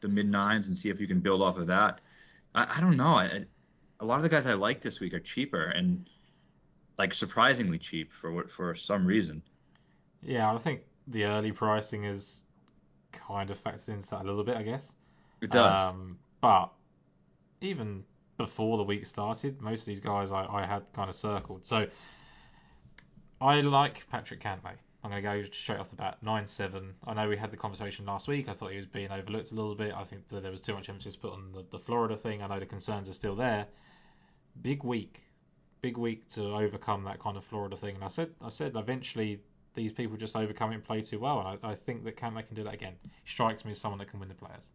the 0.00 0.08
mid 0.08 0.26
nines 0.26 0.68
and 0.68 0.76
see 0.76 0.88
if 0.88 0.98
you 0.98 1.06
can 1.06 1.20
build 1.20 1.42
off 1.42 1.58
of 1.58 1.66
that. 1.66 2.00
I, 2.54 2.76
I 2.76 2.80
don't 2.80 2.96
know. 2.96 3.18
I, 3.18 3.44
a 4.00 4.04
lot 4.06 4.16
of 4.16 4.22
the 4.22 4.30
guys 4.30 4.46
I 4.46 4.54
like 4.54 4.80
this 4.80 5.00
week 5.00 5.12
are 5.12 5.20
cheaper 5.20 5.64
and 5.64 6.08
like 6.96 7.12
surprisingly 7.12 7.78
cheap 7.78 8.10
for 8.10 8.32
what 8.32 8.50
for 8.50 8.74
some 8.74 9.04
reason. 9.04 9.42
Yeah, 10.22 10.50
I 10.50 10.56
think 10.56 10.80
the 11.08 11.24
early 11.26 11.52
pricing 11.52 12.04
is 12.04 12.40
kind 13.12 13.50
of 13.50 13.62
factored 13.62 13.90
into 13.90 14.08
that 14.08 14.22
a 14.22 14.24
little 14.24 14.44
bit, 14.44 14.56
I 14.56 14.62
guess. 14.62 14.94
It 15.42 15.50
does. 15.50 15.92
Um, 15.92 16.18
but 16.40 16.72
even 17.60 18.02
before 18.38 18.78
the 18.78 18.82
week 18.82 19.04
started, 19.04 19.60
most 19.60 19.82
of 19.82 19.86
these 19.86 20.00
guys 20.00 20.30
I, 20.30 20.46
I 20.46 20.64
had 20.64 20.90
kind 20.94 21.10
of 21.10 21.14
circled. 21.14 21.66
So 21.66 21.86
I 23.42 23.60
like 23.60 24.08
Patrick 24.08 24.40
Cantlay. 24.40 24.76
I'm 25.02 25.10
going 25.10 25.22
to 25.22 25.42
go 25.42 25.48
straight 25.52 25.78
off 25.78 25.90
the 25.90 25.96
bat. 25.96 26.18
9 26.22 26.46
7. 26.46 26.94
I 27.06 27.14
know 27.14 27.28
we 27.28 27.36
had 27.36 27.50
the 27.50 27.56
conversation 27.56 28.04
last 28.06 28.26
week. 28.26 28.48
I 28.48 28.52
thought 28.52 28.72
he 28.72 28.76
was 28.76 28.86
being 28.86 29.10
overlooked 29.10 29.52
a 29.52 29.54
little 29.54 29.74
bit. 29.74 29.94
I 29.94 30.04
think 30.04 30.28
that 30.28 30.42
there 30.42 30.50
was 30.50 30.60
too 30.60 30.74
much 30.74 30.88
emphasis 30.88 31.14
put 31.14 31.32
on 31.32 31.52
the, 31.52 31.64
the 31.70 31.78
Florida 31.78 32.16
thing. 32.16 32.42
I 32.42 32.48
know 32.48 32.58
the 32.58 32.66
concerns 32.66 33.08
are 33.08 33.12
still 33.12 33.36
there. 33.36 33.66
Big 34.60 34.82
week. 34.82 35.22
Big 35.82 35.96
week 35.96 36.28
to 36.30 36.56
overcome 36.56 37.04
that 37.04 37.20
kind 37.20 37.36
of 37.36 37.44
Florida 37.44 37.76
thing. 37.76 37.94
And 37.94 38.02
I 38.02 38.08
said, 38.08 38.30
I 38.42 38.48
said 38.48 38.72
eventually 38.74 39.40
these 39.74 39.92
people 39.92 40.16
just 40.16 40.34
overcome 40.34 40.72
it 40.72 40.76
and 40.76 40.84
play 40.84 41.00
too 41.00 41.20
well. 41.20 41.38
And 41.40 41.58
I, 41.62 41.70
I 41.70 41.74
think 41.76 42.04
that 42.04 42.16
Cantlay 42.16 42.44
can 42.44 42.56
do 42.56 42.64
that 42.64 42.74
again. 42.74 42.94
He 43.02 43.10
strikes 43.24 43.64
me 43.64 43.70
as 43.70 43.80
someone 43.80 43.98
that 44.00 44.10
can 44.10 44.18
win 44.18 44.28
the 44.28 44.34
players. 44.34 44.68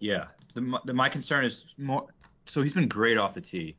Yeah. 0.00 0.24
The, 0.54 0.80
the 0.84 0.94
my 0.94 1.08
concern 1.08 1.44
is 1.44 1.64
more. 1.78 2.06
So 2.46 2.60
he's 2.60 2.72
been 2.72 2.88
great 2.88 3.16
off 3.16 3.34
the 3.34 3.40
tee 3.40 3.76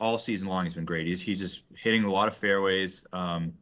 all 0.00 0.18
season 0.18 0.48
long. 0.48 0.64
He's 0.64 0.74
been 0.74 0.84
great. 0.84 1.06
He's 1.06 1.22
he's 1.22 1.38
just 1.38 1.62
hitting 1.76 2.02
a 2.02 2.10
lot 2.10 2.26
of 2.26 2.36
fairways. 2.36 3.04
Um, 3.12 3.54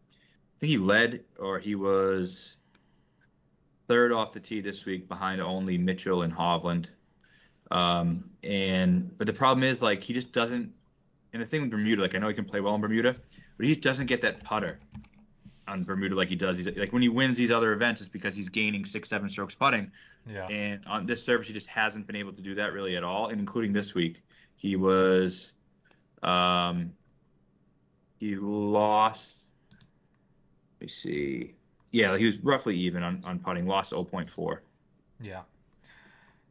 think 0.61 0.71
he 0.71 0.79
led 0.79 1.25
or 1.39 1.59
he 1.59 1.75
was 1.75 2.57
third 3.89 4.13
off 4.13 4.33
the 4.33 4.41
tee 4.41 4.61
this 4.61 4.85
week 4.85 5.09
behind 5.09 5.41
only 5.41 5.77
Mitchell 5.77 6.23
and 6.23 6.33
Hovland. 6.33 6.91
Um, 7.71 8.31
and 8.43 9.17
but 9.17 9.27
the 9.27 9.33
problem 9.33 9.65
is 9.65 9.83
like 9.83 10.03
he 10.03 10.13
just 10.13 10.33
doesn't. 10.33 10.73
And 11.33 11.41
the 11.41 11.47
thing 11.47 11.63
with 11.63 11.71
Bermuda, 11.71 12.03
like 12.03 12.15
I 12.15 12.19
know 12.19 12.29
he 12.29 12.35
can 12.35 12.45
play 12.45 12.61
well 12.61 12.75
in 12.75 12.81
Bermuda, 12.81 13.15
but 13.57 13.67
he 13.67 13.73
just 13.73 13.83
doesn't 13.83 14.07
get 14.07 14.21
that 14.23 14.43
putter 14.43 14.81
on 15.69 15.85
Bermuda 15.85 16.17
like 16.17 16.29
he 16.29 16.37
does. 16.37 16.57
He's 16.57 16.67
like 16.77 16.93
when 16.93 17.03
he 17.03 17.09
wins 17.09 17.39
these 17.39 17.51
other 17.51 17.73
events, 17.73 18.01
it's 18.01 18.11
because 18.11 18.35
he's 18.35 18.49
gaining 18.49 18.85
six, 18.85 19.09
seven 19.09 19.29
strokes 19.29 19.55
putting. 19.55 19.91
Yeah. 20.27 20.47
And 20.49 20.85
on 20.87 21.07
this 21.07 21.25
surface, 21.25 21.47
he 21.47 21.53
just 21.53 21.69
hasn't 21.69 22.07
been 22.07 22.17
able 22.17 22.33
to 22.33 22.43
do 22.43 22.55
that 22.57 22.73
really 22.73 22.97
at 22.97 23.05
all. 23.05 23.29
And 23.29 23.41
including 23.41 23.73
this 23.73 23.95
week, 23.95 24.23
he 24.57 24.77
was, 24.77 25.53
um, 26.23 26.93
he 28.19 28.37
lost. 28.37 29.50
Let 30.81 30.87
me 30.87 30.89
see. 30.89 31.55
Yeah, 31.93 32.17
he 32.17 32.25
was 32.25 32.39
roughly 32.39 32.75
even 32.77 33.03
on, 33.03 33.23
on 33.25 33.39
putting. 33.39 33.67
Lost 33.67 33.93
0.4. 33.93 34.59
Yeah. 35.21 35.43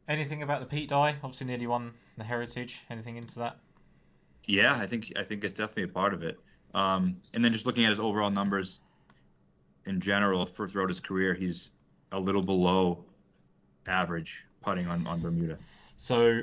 Anything 0.08 0.42
about 0.44 0.60
the 0.60 0.66
Pete 0.66 0.88
Dye? 0.88 1.16
Obviously, 1.22 1.48
nearly 1.48 1.66
won 1.66 1.92
the 2.16 2.22
Heritage. 2.22 2.82
Anything 2.90 3.16
into 3.16 3.40
that? 3.40 3.58
Yeah, 4.44 4.74
I 4.76 4.86
think 4.86 5.12
I 5.16 5.24
think 5.24 5.42
it's 5.42 5.54
definitely 5.54 5.84
a 5.84 5.88
part 5.88 6.14
of 6.14 6.22
it. 6.22 6.38
Um, 6.74 7.16
and 7.34 7.44
then 7.44 7.52
just 7.52 7.66
looking 7.66 7.84
at 7.84 7.90
his 7.90 7.98
overall 7.98 8.30
numbers 8.30 8.78
in 9.86 10.00
general 10.00 10.46
for 10.46 10.68
throughout 10.68 10.88
his 10.88 11.00
career, 11.00 11.34
he's 11.34 11.70
a 12.12 12.20
little 12.20 12.42
below 12.42 13.04
average 13.86 14.44
putting 14.62 14.86
on, 14.86 15.06
on 15.06 15.20
Bermuda. 15.20 15.58
So, 15.96 16.42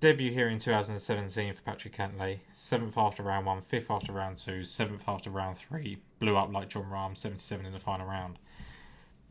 debut 0.00 0.30
here 0.32 0.48
in 0.48 0.58
2017 0.58 1.54
for 1.54 1.62
Patrick 1.62 1.94
Cantlay. 1.96 2.38
Seventh 2.52 2.96
after 2.96 3.22
round 3.22 3.46
one, 3.46 3.60
fifth 3.62 3.90
after 3.90 4.12
round 4.12 4.36
two, 4.36 4.64
seventh 4.64 5.02
after 5.08 5.30
round 5.30 5.58
three. 5.58 5.98
Blew 6.18 6.36
up 6.36 6.52
like 6.52 6.68
Jon 6.68 6.84
Rahm, 6.84 7.16
77 7.16 7.66
in 7.66 7.72
the 7.72 7.80
final 7.80 8.06
round. 8.06 8.38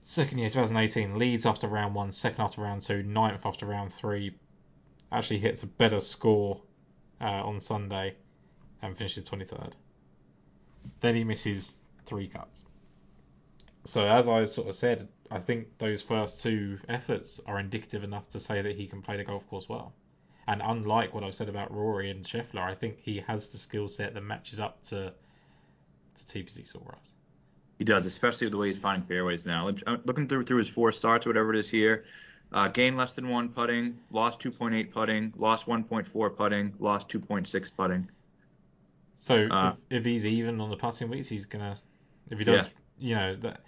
Second 0.01 0.39
year, 0.39 0.49
2018, 0.49 1.17
leads 1.17 1.45
after 1.45 1.67
round 1.67 1.95
one, 1.95 2.11
second 2.11 2.41
after 2.41 2.61
round 2.61 2.81
two, 2.81 3.03
ninth 3.03 3.45
after 3.45 3.65
round 3.65 3.93
three. 3.93 4.35
Actually 5.11 5.39
hits 5.39 5.63
a 5.63 5.67
better 5.67 6.01
score 6.01 6.61
uh, 7.21 7.25
on 7.25 7.59
Sunday 7.61 8.15
and 8.81 8.97
finishes 8.97 9.29
23rd. 9.29 9.73
Then 11.01 11.15
he 11.15 11.23
misses 11.23 11.75
three 12.05 12.27
cuts. 12.27 12.63
So 13.85 14.07
as 14.07 14.27
I 14.27 14.45
sort 14.45 14.67
of 14.67 14.75
said, 14.75 15.07
I 15.29 15.39
think 15.39 15.77
those 15.77 16.01
first 16.01 16.41
two 16.41 16.79
efforts 16.89 17.39
are 17.45 17.59
indicative 17.59 18.03
enough 18.03 18.27
to 18.29 18.39
say 18.39 18.61
that 18.61 18.75
he 18.75 18.87
can 18.87 19.01
play 19.01 19.17
the 19.17 19.23
golf 19.23 19.47
course 19.47 19.67
well. 19.69 19.93
And 20.47 20.61
unlike 20.63 21.13
what 21.13 21.23
I've 21.23 21.35
said 21.35 21.49
about 21.49 21.73
Rory 21.73 22.09
and 22.09 22.23
Scheffler, 22.23 22.61
I 22.61 22.75
think 22.75 22.99
he 22.99 23.23
has 23.27 23.47
the 23.47 23.57
skill 23.57 23.87
set 23.87 24.13
that 24.13 24.21
matches 24.21 24.59
up 24.59 24.83
to 24.85 25.13
to 26.15 26.25
TPC 26.25 26.71
Sawgrass. 26.71 27.13
He 27.77 27.85
does, 27.85 28.05
especially 28.05 28.47
with 28.47 28.51
the 28.51 28.57
way 28.57 28.67
he's 28.67 28.77
finding 28.77 29.07
fairways 29.07 29.45
now. 29.45 29.69
I'm 29.87 30.01
looking 30.05 30.27
through 30.27 30.43
through 30.43 30.57
his 30.57 30.69
four 30.69 30.91
starts, 30.91 31.25
whatever 31.25 31.53
it 31.53 31.59
is 31.59 31.69
here. 31.69 32.05
Uh, 32.51 32.67
gained 32.67 32.97
less 32.97 33.13
than 33.13 33.29
one 33.29 33.47
putting, 33.47 33.97
lost 34.11 34.41
2.8 34.41 34.91
putting, 34.91 35.33
lost 35.37 35.67
1.4 35.67 36.35
putting, 36.35 36.73
lost 36.79 37.07
2.6 37.07 37.71
putting. 37.77 38.09
So 39.15 39.47
uh, 39.47 39.75
if, 39.89 39.99
if, 39.99 40.05
he's 40.05 40.25
even 40.25 40.59
on 40.59 40.69
the 40.69 40.75
putting 40.75 41.09
weeks, 41.09 41.29
he's 41.29 41.45
gonna. 41.45 41.77
If 42.29 42.39
he 42.39 42.43
does, 42.43 42.73
yeah. 42.99 43.07
you 43.07 43.15
know 43.15 43.35
that. 43.41 43.61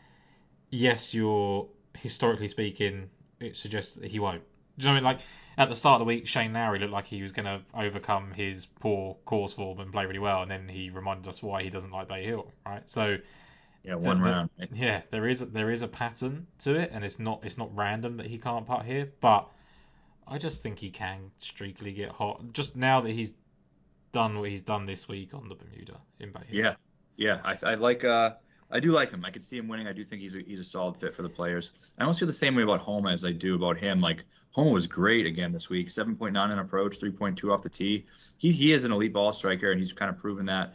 Yes, 0.70 1.14
you're 1.14 1.68
historically 1.96 2.48
speaking, 2.48 3.10
it 3.40 3.56
suggests 3.56 3.96
that 3.96 4.10
he 4.10 4.20
won't. 4.20 4.42
Do 4.78 4.84
you 4.84 4.90
know 4.90 4.94
what 4.94 5.08
I 5.08 5.12
mean? 5.12 5.18
Like 5.18 5.26
at 5.58 5.70
the 5.70 5.76
start 5.76 6.02
of 6.02 6.08
the 6.08 6.14
week, 6.14 6.28
Shane 6.28 6.54
Lowry 6.54 6.80
looked 6.80 6.92
like 6.92 7.06
he 7.06 7.22
was 7.22 7.32
going 7.32 7.46
to 7.46 7.62
overcome 7.76 8.32
his 8.36 8.66
poor 8.66 9.16
course 9.26 9.54
form 9.54 9.80
and 9.80 9.92
play 9.92 10.06
really 10.06 10.20
well, 10.20 10.42
and 10.42 10.50
then 10.50 10.68
he 10.68 10.90
reminded 10.90 11.28
us 11.28 11.44
why 11.44 11.64
he 11.64 11.70
doesn't 11.70 11.92
like 11.92 12.08
Bay 12.08 12.26
Hill, 12.26 12.52
right? 12.66 12.90
So 12.90 13.18
yeah, 13.84 13.96
one 13.96 14.20
the, 14.20 14.26
round. 14.26 14.50
Yeah, 14.72 15.02
there 15.12 15.28
is 15.28 15.42
there 15.42 15.70
is 15.70 15.82
a 15.82 15.88
pattern 15.88 16.48
to 16.60 16.76
it, 16.76 16.92
and 16.94 17.04
it's 17.04 17.20
not 17.20 17.42
it's 17.44 17.58
not 17.58 17.76
random 17.76 18.18
that 18.18 18.26
he 18.26 18.38
can't 18.38 18.66
putt 18.66 18.86
here, 18.86 19.12
but 19.22 19.48
I 20.28 20.38
just 20.38 20.64
think 20.64 20.80
he 20.80 20.90
can 20.90 21.32
streakily 21.42 21.96
get 21.96 22.10
hot. 22.10 22.42
Just 22.54 22.76
now 22.76 23.02
that 23.02 23.12
he's 23.12 23.34
done 24.12 24.40
what 24.40 24.50
he's 24.50 24.62
done 24.62 24.86
this 24.86 25.08
week 25.08 25.34
on 25.34 25.50
the 25.50 25.56
Bermuda 25.56 26.00
in 26.20 26.32
Bay 26.32 26.42
Hill. 26.48 26.60
Yeah, 26.60 26.76
yeah, 27.16 27.42
I, 27.44 27.72
I 27.72 27.76
like 27.76 28.04
uh 28.04 28.34
I 28.74 28.80
do 28.80 28.92
like 28.92 29.12
him. 29.12 29.24
I 29.24 29.30
could 29.30 29.44
see 29.44 29.58
him 29.58 29.68
winning. 29.68 29.88
I 29.88 29.94
do 29.94 30.04
think 30.04 30.24
he's 30.24 30.36
a, 30.36 30.40
he's 30.40 30.60
a 30.60 30.64
solid 30.64 30.98
fit 30.98 31.14
for 31.14 31.22
the 31.22 31.30
players. 31.30 31.74
I 32.00 32.04
don't 32.04 32.18
feel 32.18 32.28
the 32.28 32.34
same 32.34 32.56
way 32.56 32.64
about 32.64 32.80
Homa 32.80 33.12
as 33.12 33.24
I 33.24 33.32
do 33.32 33.54
about 33.54 33.78
him. 33.78 34.02
Like 34.02 34.26
Homa 34.50 34.72
was 34.72 34.88
great 34.88 35.28
again 35.28 35.52
this 35.52 35.70
week. 35.70 35.90
7.9 35.90 36.52
in 36.52 36.58
approach, 36.58 37.00
3.2 37.00 37.54
off 37.54 37.62
the 37.62 37.70
tee. 37.70 38.08
He 38.38 38.52
he 38.52 38.74
is 38.74 38.84
an 38.84 38.92
elite 38.92 39.14
ball 39.14 39.32
striker, 39.32 39.72
and 39.72 39.80
he's 39.80 39.94
kind 39.94 40.10
of 40.10 40.18
proven 40.18 40.48
that 40.48 40.74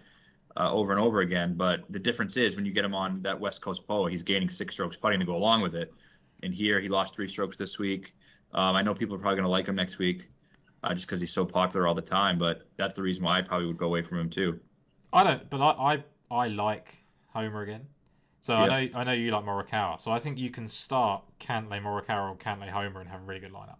uh, 0.56 0.72
over 0.72 0.92
and 0.92 1.00
over 1.00 1.20
again. 1.20 1.54
But 1.54 1.84
the 1.90 1.98
difference 1.98 2.37
is 2.37 2.54
when 2.54 2.64
you 2.64 2.72
get 2.72 2.84
him 2.84 2.94
on 2.94 3.20
that 3.22 3.38
West 3.38 3.61
Coast 3.62 3.84
POA, 3.88 4.11
he's 4.11 4.22
gaining 4.22 4.48
six 4.48 4.74
strokes 4.74 4.96
putting 4.96 5.18
to 5.18 5.26
go 5.26 5.34
along 5.34 5.62
with 5.62 5.74
it. 5.74 5.92
And 6.44 6.54
here 6.54 6.78
he 6.78 6.88
lost 6.88 7.16
three 7.16 7.28
strokes 7.28 7.56
this 7.56 7.80
week. 7.80 8.14
Um, 8.54 8.76
I 8.76 8.82
know 8.82 8.94
people 8.94 9.16
are 9.16 9.18
probably 9.18 9.37
going 9.37 9.44
to 9.44 9.50
like 9.50 9.66
him 9.66 9.74
next 9.74 9.98
week 9.98 10.30
uh, 10.84 10.94
just 10.94 11.06
because 11.06 11.18
he's 11.18 11.32
so 11.32 11.44
popular 11.44 11.88
all 11.88 11.96
the 11.96 12.00
time. 12.00 12.38
But 12.38 12.68
that's 12.76 12.94
the 12.94 13.02
reason 13.02 13.24
why 13.24 13.38
I 13.38 13.42
probably 13.42 13.66
would 13.66 13.76
go 13.76 13.87
away 13.87 14.02
from 14.02 14.20
him 14.20 14.30
too. 14.30 14.61
I 15.12 15.24
don't, 15.24 15.50
but 15.50 15.61
I 15.61 15.94
I, 15.94 16.04
I 16.30 16.46
like 16.46 16.94
Homa 17.28 17.60
again. 17.60 17.86
So 18.40 18.54
yeah. 18.54 18.60
I 18.60 18.66
know 18.86 18.98
I 18.98 19.04
know 19.04 19.12
you 19.12 19.30
like 19.30 19.44
Morikawa, 19.44 20.00
so 20.00 20.10
I 20.10 20.18
think 20.18 20.38
you 20.38 20.50
can 20.50 20.68
start 20.68 21.22
Cantlay 21.40 21.82
Morikawa 21.82 22.30
or 22.30 22.36
Cantlay 22.36 22.68
Homa 22.68 23.00
and 23.00 23.08
have 23.08 23.20
a 23.20 23.24
really 23.24 23.40
good 23.40 23.52
lineup. 23.52 23.76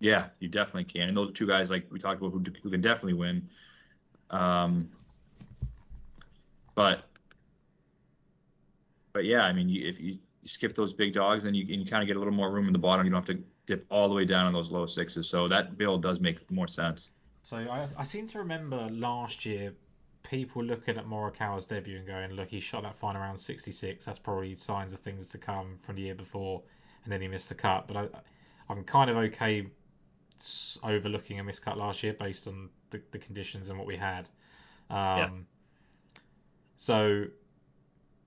Yeah, 0.00 0.26
you 0.40 0.48
definitely 0.48 0.84
can. 0.84 1.08
And 1.08 1.16
those 1.16 1.30
are 1.30 1.32
two 1.32 1.46
guys 1.46 1.70
like 1.70 1.86
we 1.90 1.98
talked 1.98 2.20
about 2.20 2.32
who, 2.32 2.42
who 2.62 2.70
can 2.70 2.80
definitely 2.80 3.14
win. 3.14 3.48
Um, 4.30 4.90
but 6.74 7.04
but 9.12 9.24
yeah, 9.24 9.42
I 9.42 9.52
mean, 9.52 9.68
you, 9.68 9.88
if 9.88 10.00
you, 10.00 10.18
you, 10.42 10.48
skip 10.48 10.74
those 10.74 10.92
big 10.92 11.12
dogs, 11.12 11.44
then 11.44 11.54
you, 11.54 11.64
you 11.64 11.84
kind 11.84 12.02
of 12.02 12.08
get 12.08 12.16
a 12.16 12.18
little 12.18 12.34
more 12.34 12.50
room 12.50 12.66
in 12.66 12.72
the 12.72 12.78
bottom. 12.78 13.06
You 13.06 13.12
don't 13.12 13.26
have 13.26 13.36
to 13.36 13.42
dip 13.66 13.86
all 13.90 14.08
the 14.08 14.14
way 14.14 14.24
down 14.24 14.46
on 14.46 14.52
those 14.52 14.70
low 14.70 14.86
sixes. 14.86 15.28
So 15.28 15.46
that 15.48 15.78
build 15.78 16.02
does 16.02 16.18
make 16.18 16.50
more 16.50 16.66
sense. 16.66 17.10
So 17.44 17.58
I, 17.58 17.86
I 17.96 18.04
seem 18.04 18.26
to 18.28 18.38
remember 18.38 18.88
last 18.90 19.44
year 19.44 19.72
people 20.22 20.62
looking 20.62 20.96
at 20.96 21.06
Morikawa's 21.06 21.66
debut 21.66 21.98
and 21.98 22.06
going, 22.06 22.32
look, 22.32 22.48
he 22.48 22.60
shot 22.60 22.82
that 22.82 22.96
fine 22.96 23.16
around 23.16 23.36
66. 23.36 24.04
That's 24.04 24.18
probably 24.18 24.54
signs 24.54 24.92
of 24.92 25.00
things 25.00 25.28
to 25.28 25.38
come 25.38 25.78
from 25.82 25.96
the 25.96 26.02
year 26.02 26.14
before, 26.14 26.62
and 27.04 27.12
then 27.12 27.20
he 27.20 27.28
missed 27.28 27.48
the 27.48 27.54
cut. 27.54 27.86
But 27.86 27.96
I, 27.96 28.08
I'm 28.68 28.84
kind 28.84 29.10
of 29.10 29.16
okay 29.16 29.66
overlooking 30.82 31.38
a 31.38 31.44
miscut 31.44 31.76
last 31.76 32.02
year 32.02 32.14
based 32.14 32.48
on 32.48 32.68
the, 32.90 33.00
the 33.12 33.18
conditions 33.18 33.68
and 33.68 33.78
what 33.78 33.86
we 33.86 33.96
had. 33.96 34.28
Um, 34.90 35.18
yes. 35.18 35.34
So 36.76 37.26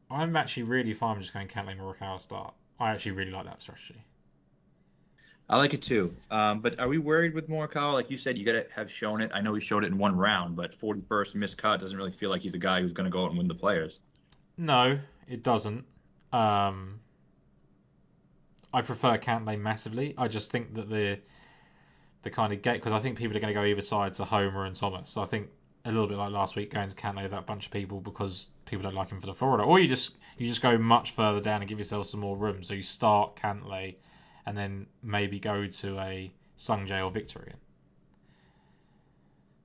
I'm 0.09 0.35
actually 0.35 0.63
really 0.63 0.93
fine 0.93 1.17
with 1.17 1.23
just 1.23 1.33
going 1.33 1.47
Cantlay 1.47 1.77
Morikawa 1.77 2.21
start. 2.21 2.53
I 2.79 2.91
actually 2.91 3.13
really 3.13 3.31
like 3.31 3.45
that 3.45 3.61
strategy. 3.61 4.01
I 5.47 5.57
like 5.57 5.73
it 5.73 5.83
too. 5.83 6.15
Um, 6.31 6.61
but 6.61 6.79
are 6.79 6.87
we 6.87 6.97
worried 6.97 7.33
with 7.35 7.49
Morikawa? 7.49 7.93
Like 7.93 8.09
you 8.09 8.17
said, 8.17 8.37
you 8.37 8.45
got 8.45 8.53
to 8.53 8.65
have 8.75 8.91
shown 8.91 9.21
it. 9.21 9.31
I 9.33 9.41
know 9.41 9.53
he 9.53 9.61
showed 9.61 9.83
it 9.83 9.87
in 9.87 9.97
one 9.97 10.15
round, 10.15 10.55
but 10.55 10.77
41st 10.79 11.35
missed 11.35 11.57
cut 11.57 11.79
doesn't 11.79 11.95
really 11.95 12.11
feel 12.11 12.31
like 12.31 12.41
he's 12.41 12.55
a 12.55 12.59
guy 12.59 12.81
who's 12.81 12.93
going 12.93 13.05
to 13.05 13.11
go 13.11 13.23
out 13.23 13.29
and 13.29 13.37
win 13.37 13.47
the 13.47 13.53
players. 13.53 14.01
No, 14.57 14.99
it 15.27 15.43
doesn't. 15.43 15.85
Um, 16.33 16.99
I 18.73 18.81
prefer 18.81 19.17
Cantlay 19.17 19.59
massively. 19.59 20.15
I 20.17 20.27
just 20.27 20.51
think 20.51 20.73
that 20.75 20.89
the 20.89 21.19
the 22.23 22.31
kind 22.31 22.51
of 22.51 22.63
gate 22.63 22.73
because 22.73 22.91
I 22.91 22.99
think 22.99 23.17
people 23.17 23.37
are 23.37 23.39
going 23.39 23.53
to 23.53 23.59
go 23.59 23.63
either 23.63 23.83
side 23.83 24.15
to 24.15 24.25
Homa 24.25 24.61
and 24.61 24.75
Thomas. 24.75 25.11
So 25.11 25.21
I 25.21 25.25
think 25.25 25.49
a 25.85 25.91
little 25.91 26.07
bit 26.07 26.17
like 26.17 26.31
last 26.31 26.55
week 26.55 26.73
going 26.73 26.89
to 26.89 26.95
Cantlay 26.95 27.29
that 27.29 27.45
bunch 27.45 27.67
of 27.67 27.71
people 27.71 28.01
because 28.01 28.49
people 28.65 28.81
don't 28.81 28.95
like 28.95 29.09
him 29.09 29.21
for 29.21 29.27
the 29.27 29.35
Florida, 29.35 29.63
or 29.63 29.79
you 29.79 29.87
just 29.87 30.17
you 30.39 30.47
just 30.47 30.63
go 30.63 30.77
much 30.77 31.11
further 31.11 31.39
down 31.39 31.61
and 31.61 31.69
give 31.69 31.77
yourself 31.77 32.07
some 32.07 32.19
more 32.19 32.35
room. 32.35 32.63
So 32.63 32.73
you 32.73 32.81
start 32.81 33.35
Cantlay 33.35 33.95
and 34.45 34.57
then 34.57 34.87
maybe 35.03 35.39
go 35.39 35.65
to 35.65 35.99
a 35.99 36.31
Sungjae 36.57 37.03
or 37.03 37.11
Viktor 37.11 37.39
again. 37.39 37.57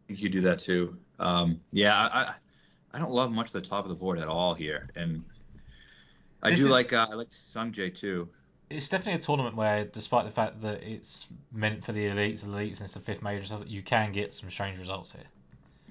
I 0.05 0.07
think 0.09 0.23
you 0.23 0.29
do 0.29 0.41
that 0.43 0.61
too. 0.61 0.97
Um, 1.19 1.61
yeah, 1.73 1.95
I, 1.95 2.35
I 2.93 2.99
don't 2.99 3.13
love 3.13 3.31
much 3.31 3.49
of 3.49 3.53
the 3.53 3.61
top 3.61 3.85
of 3.85 3.91
the 3.91 3.95
board 3.95 4.19
at 4.19 4.27
all 4.27 4.55
here, 4.55 4.89
and 4.97 5.25
I 6.43 6.51
this 6.51 6.61
do 6.61 6.67
is, 6.67 6.71
like 6.71 6.93
uh, 6.93 7.07
I 7.11 7.15
like 7.15 7.31
Sungjae 7.31 7.95
too. 7.95 8.29
It's 8.71 8.89
definitely 8.89 9.21
a 9.21 9.23
tournament 9.23 9.57
where, 9.57 9.85
despite 9.85 10.25
the 10.25 10.31
fact 10.31 10.63
that 10.63 10.83
it's 10.83 11.27
meant 11.53 11.85
for 11.85 11.93
the 11.93 12.07
elites, 12.07 12.45
elites, 12.45 12.79
and 12.79 12.83
it's 12.83 12.95
the 12.95 13.01
fifth 13.01 13.23
major, 13.23 13.45
stuff, 13.45 13.63
you 13.67 13.83
can 13.83 14.13
get 14.13 14.33
some 14.33 14.49
strange 14.51 14.79
results 14.79 15.13
here. 15.13 15.25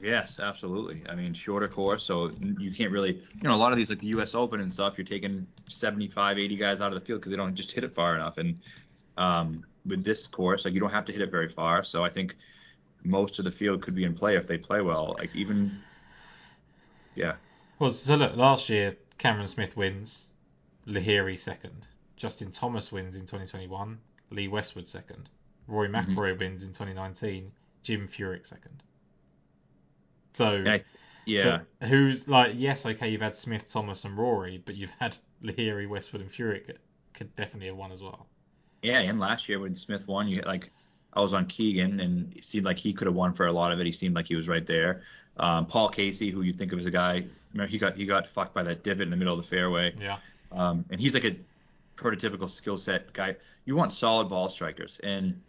Yes, 0.02 0.40
absolutely. 0.40 1.04
I 1.10 1.16
mean, 1.16 1.34
shorter 1.34 1.68
course, 1.68 2.04
so 2.04 2.32
you 2.58 2.72
can't 2.72 2.92
really, 2.92 3.16
you 3.16 3.44
know, 3.44 3.54
a 3.54 3.58
lot 3.58 3.72
of 3.72 3.78
these 3.78 3.90
like 3.90 4.00
the 4.00 4.08
U.S. 4.08 4.34
Open 4.34 4.62
and 4.62 4.72
stuff, 4.72 4.98
you're 4.98 5.06
taking 5.06 5.46
75, 5.68 6.40
80 6.40 6.56
guys 6.56 6.80
out 6.80 6.94
of 6.94 7.00
the 7.00 7.06
field 7.06 7.20
because 7.20 7.32
they 7.32 7.38
don't 7.38 7.54
just 7.54 7.72
hit 7.72 7.84
it 7.84 7.94
far 7.94 8.16
enough. 8.16 8.38
And 8.38 8.60
um, 9.18 9.66
with 9.86 10.04
this 10.04 10.26
course, 10.26 10.64
like 10.64 10.74
you 10.74 10.80
don't 10.80 10.92
have 10.92 11.06
to 11.06 11.12
hit 11.12 11.22
it 11.22 11.32
very 11.32 11.50
far. 11.50 11.84
So 11.84 12.04
I 12.04 12.10
think 12.10 12.38
most 13.04 13.40
of 13.40 13.46
the 13.46 13.52
field 13.52 13.82
could 13.82 13.94
be 13.96 14.06
in 14.06 14.14
play 14.14 14.38
if 14.38 14.48
they 14.48 14.58
play 14.58 14.82
well. 14.82 15.16
Like 15.20 15.36
even, 15.36 15.78
yeah. 17.16 17.34
Well, 17.80 17.92
so 17.92 18.16
look, 18.16 18.38
last 18.38 18.70
year 18.70 18.96
Cameron 19.18 19.48
Smith 19.48 19.76
wins, 19.76 20.28
Lahiri 20.88 21.38
second, 21.38 21.88
Justin 22.16 22.52
Thomas 22.52 22.92
wins 22.92 23.16
in 23.16 23.24
2021, 23.24 23.98
Lee 24.32 24.48
Westwood 24.48 24.88
second, 24.88 25.30
Rory 25.68 25.90
mm-hmm. 25.90 26.12
McIlroy 26.12 26.32
mm-hmm. 26.32 26.40
wins 26.40 26.64
in 26.64 26.70
2019, 26.70 27.52
Jim 27.84 28.08
Furyk 28.08 28.48
second. 28.48 28.82
So 30.34 30.64
yeah, 31.26 31.62
yeah. 31.82 31.88
who's 31.88 32.28
like 32.28 32.54
yes, 32.56 32.86
okay, 32.86 33.10
you've 33.10 33.22
had 33.22 33.36
Smith, 33.36 33.68
Thomas, 33.68 34.06
and 34.06 34.18
Rory, 34.18 34.62
but 34.64 34.76
you've 34.76 34.94
had 35.00 35.18
Lahiri, 35.44 35.88
Westwood, 35.88 36.22
and 36.22 36.32
Furyk 36.32 36.76
could 37.14 37.36
definitely 37.36 37.68
have 37.68 37.78
won 37.78 37.92
as 37.92 38.02
well. 38.02 38.28
Yeah, 38.82 39.00
and 39.00 39.20
last 39.20 39.50
year 39.50 39.60
when 39.60 39.76
Smith 39.76 40.08
won, 40.08 40.28
you 40.28 40.42
like 40.42 40.72
I 41.14 41.22
was 41.22 41.34
on 41.34 41.46
Keegan, 41.46 42.00
and 42.00 42.36
it 42.36 42.46
seemed 42.46 42.66
like 42.66 42.78
he 42.78 42.94
could 42.94 43.08
have 43.08 43.16
won 43.16 43.34
for 43.34 43.48
a 43.48 43.52
lot 43.52 43.72
of 43.72 43.80
it. 43.80 43.86
He 43.86 43.92
seemed 43.92 44.16
like 44.16 44.28
he 44.28 44.36
was 44.36 44.48
right 44.48 44.66
there. 44.66 45.02
Um, 45.38 45.66
Paul 45.66 45.90
Casey, 45.90 46.30
who 46.30 46.42
you 46.42 46.54
think 46.54 46.74
of 46.74 46.80
as 46.80 46.86
a 46.86 46.92
guy, 46.92 47.26
remember 47.54 47.72
he 47.72 47.78
got 47.78 47.96
he 47.96 48.06
got 48.06 48.28
fucked 48.28 48.54
by 48.54 48.64
that 48.64 48.84
divot 48.84 49.04
in 49.04 49.10
the 49.10 49.18
middle 49.18 49.38
of 49.38 49.44
the 49.44 49.48
fairway. 49.48 49.94
Yeah. 50.00 50.18
Um, 50.52 50.86
and 50.90 51.00
he's 51.00 51.14
like 51.14 51.26
a 51.26 51.36
prototypical 51.96 52.50
skill 52.50 52.78
set 52.78 53.12
guy. 53.14 53.36
You 53.66 53.76
want 53.76 53.92
solid 53.92 54.30
ball 54.30 54.50
strikers, 54.50 55.00
and 55.04 55.40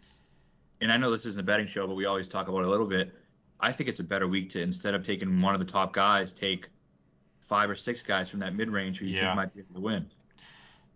and 0.81 0.91
I 0.91 0.97
know 0.97 1.11
this 1.11 1.25
isn't 1.25 1.39
a 1.39 1.43
betting 1.43 1.67
show, 1.67 1.87
but 1.87 1.95
we 1.95 2.05
always 2.05 2.27
talk 2.27 2.47
about 2.47 2.59
it 2.59 2.67
a 2.67 2.69
little 2.69 2.87
bit. 2.87 3.13
I 3.61 3.71
think 3.71 3.89
it's 3.89 3.99
a 3.99 4.03
better 4.03 4.27
week 4.27 4.49
to 4.51 4.61
instead 4.61 4.95
of 4.95 5.05
taking 5.05 5.41
one 5.41 5.53
of 5.53 5.59
the 5.59 5.71
top 5.71 5.93
guys, 5.93 6.33
take 6.33 6.67
five 7.41 7.69
or 7.69 7.75
six 7.75 8.01
guys 8.01 8.29
from 8.29 8.39
that 8.39 8.55
mid 8.55 8.69
range 8.69 8.97
who 8.97 9.05
you 9.05 9.17
yeah. 9.17 9.27
think 9.27 9.35
might 9.35 9.53
be 9.53 9.59
able 9.61 9.75
to 9.75 9.81
win. 9.81 10.09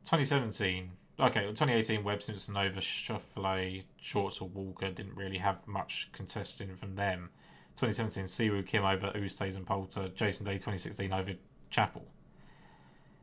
2017, 0.05 0.89
okay, 1.19 1.41
2018, 1.41 2.03
Webb 2.03 2.23
Simpson 2.23 2.57
over 2.57 2.79
Schauffele, 2.79 3.83
Shorts 4.01 4.41
or 4.41 4.49
Walker 4.49 4.89
didn't 4.89 5.15
really 5.15 5.37
have 5.37 5.57
much 5.67 6.09
contesting 6.13 6.75
from 6.75 6.95
them. 6.95 7.29
2017, 7.77 8.25
Siwoo 8.25 8.65
Kim 8.65 8.85
over 8.85 9.11
Oosthuizen 9.11 9.57
and 9.57 9.67
Poulter. 9.67 10.09
Jason 10.09 10.45
Day 10.45 10.53
2016 10.53 11.11
over 11.11 11.33
Chappell. 11.69 12.05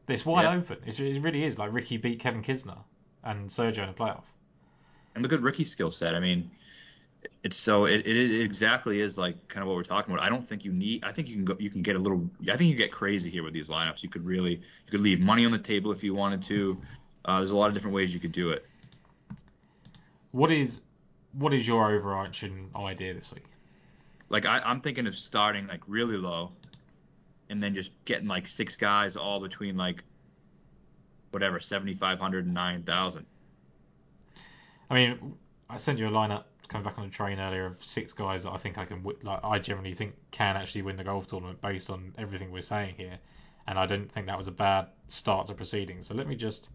It's 0.09 0.26
wide 0.26 0.42
yeah. 0.42 0.57
open. 0.57 0.78
It's, 0.85 1.00
it 1.00 1.20
really 1.20 1.44
is. 1.44 1.59
Like 1.59 1.72
Rickie 1.72 1.96
beat 1.96 2.20
Kevin 2.20 2.42
Kisner 2.42 2.78
and 3.24 3.48
Sergio 3.48 3.85
in 3.85 3.88
a 3.88 3.94
playoff. 3.94 4.24
And 5.14 5.22
look 5.22 5.33
at 5.33 5.40
Rickie's 5.40 5.70
skill 5.70 5.90
set. 5.90 6.14
I 6.14 6.20
mean, 6.20 6.50
It's 7.45 7.57
so 7.57 7.87
it, 7.87 8.07
it, 8.07 8.41
exactly 8.41 9.01
is 9.01 9.19
like 9.19 9.49
kind 9.49 9.63
of 9.63 9.69
what 9.69 9.77
we're 9.77 9.83
talking 9.83 10.15
about. 10.15 10.25
I 10.25 10.29
don't 10.29 10.47
think 10.47 10.65
you 10.65 10.73
need. 10.73 11.05
I 11.05 11.13
think 11.13 11.29
you 11.29 11.35
can 11.35 11.45
go. 11.45 11.57
You 11.59 11.71
can 11.71 11.83
get 11.83 11.97
a 11.97 11.99
little. 11.99 12.29
I 12.51 12.57
think 12.57 12.71
you 12.71 12.77
get 12.77 12.93
crazy 12.93 13.31
here 13.31 13.43
with 13.43 13.53
these 13.53 13.69
lineups. 13.69 14.03
You 14.03 14.09
could 14.09 14.25
really. 14.25 14.53
You 14.53 14.91
could 14.91 15.01
leave 15.01 15.21
money 15.21 15.45
on 15.45 15.53
the 15.53 15.59
table 15.59 15.93
if 15.93 16.05
you 16.05 16.15
wanted 16.15 16.43
to. 16.43 16.81
Uh, 17.25 17.37
there's 17.37 17.51
a 17.51 17.57
lot 17.57 17.69
of 17.69 17.75
different 17.75 17.95
ways 17.95 18.13
you 18.13 18.21
could 18.21 18.33
do 18.33 18.51
it. 18.51 18.67
What 20.31 20.51
is 20.51 20.81
what 21.33 21.53
is 21.53 21.67
your 21.67 21.91
overarching 21.91 22.71
idea 22.77 23.15
this 23.15 23.33
week? 23.33 23.45
Like 24.29 24.47
I, 24.47 24.59
I'm 24.61 24.81
thinking 24.81 25.07
of 25.07 25.15
starting 25.15 25.67
like 25.67 25.81
really 25.87 26.17
low, 26.17 26.53
and 27.51 27.63
then 27.63 27.75
just 27.75 27.91
getting 28.05 28.29
like 28.29 28.49
six 28.49 28.77
guys 28.77 29.17
all 29.17 29.41
between 29.41 29.77
like 29.77 30.05
whatever 31.33 31.59
7,500 31.59 32.45
and 32.45 32.55
9,000. 32.55 33.27
I 34.91 34.95
mean, 34.95 35.35
I 35.69 35.79
sent 35.79 35.99
you 35.99 36.07
a 36.07 36.11
lineup 36.11 36.45
coming 36.73 36.85
back 36.85 36.99
on 36.99 37.05
the 37.05 37.11
train 37.11 37.39
earlier 37.39 37.67
of 37.67 37.85
six 37.85 38.13
guys 38.13 38.45
that 38.45 38.51
I 38.53 38.57
think 38.57 38.79
I 38.79 38.85
can 38.85 39.05
like. 39.23 39.41
I 39.45 39.59
generally 39.59 39.93
think 39.93 40.15
can 40.31 40.57
actually 40.57 40.83
win 40.83 40.97
the 40.97 41.05
golf 41.05 41.27
tournament 41.27 41.61
based 41.61 41.91
on 41.91 42.15
everything 42.19 42.51
we're 42.51 42.63
saying 42.63 42.95
here, 42.97 43.19
and 43.67 43.79
I 43.79 43.87
didn't 43.87 44.11
think 44.11 44.27
that 44.27 44.39
was 44.39 44.49
a 44.49 44.53
bad 44.53 44.89
start 45.09 45.47
to 45.49 45.55
proceedings. 45.55 46.07
So 46.07 46.15
let 46.15 46.27
me 46.27 46.35
just 46.35 46.71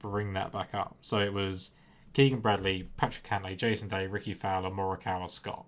bring 0.00 0.32
that 0.32 0.50
back 0.52 0.74
up. 0.74 0.96
So 1.02 1.18
it 1.20 1.32
was 1.32 1.70
Keegan 2.14 2.40
Bradley, 2.40 2.88
Patrick 2.96 3.26
Cantlay, 3.26 3.56
Jason 3.56 3.88
Day, 3.88 4.06
Rickie 4.06 4.34
Fowler, 4.34 4.70
Morikawa, 4.70 5.28
Scott. 5.28 5.66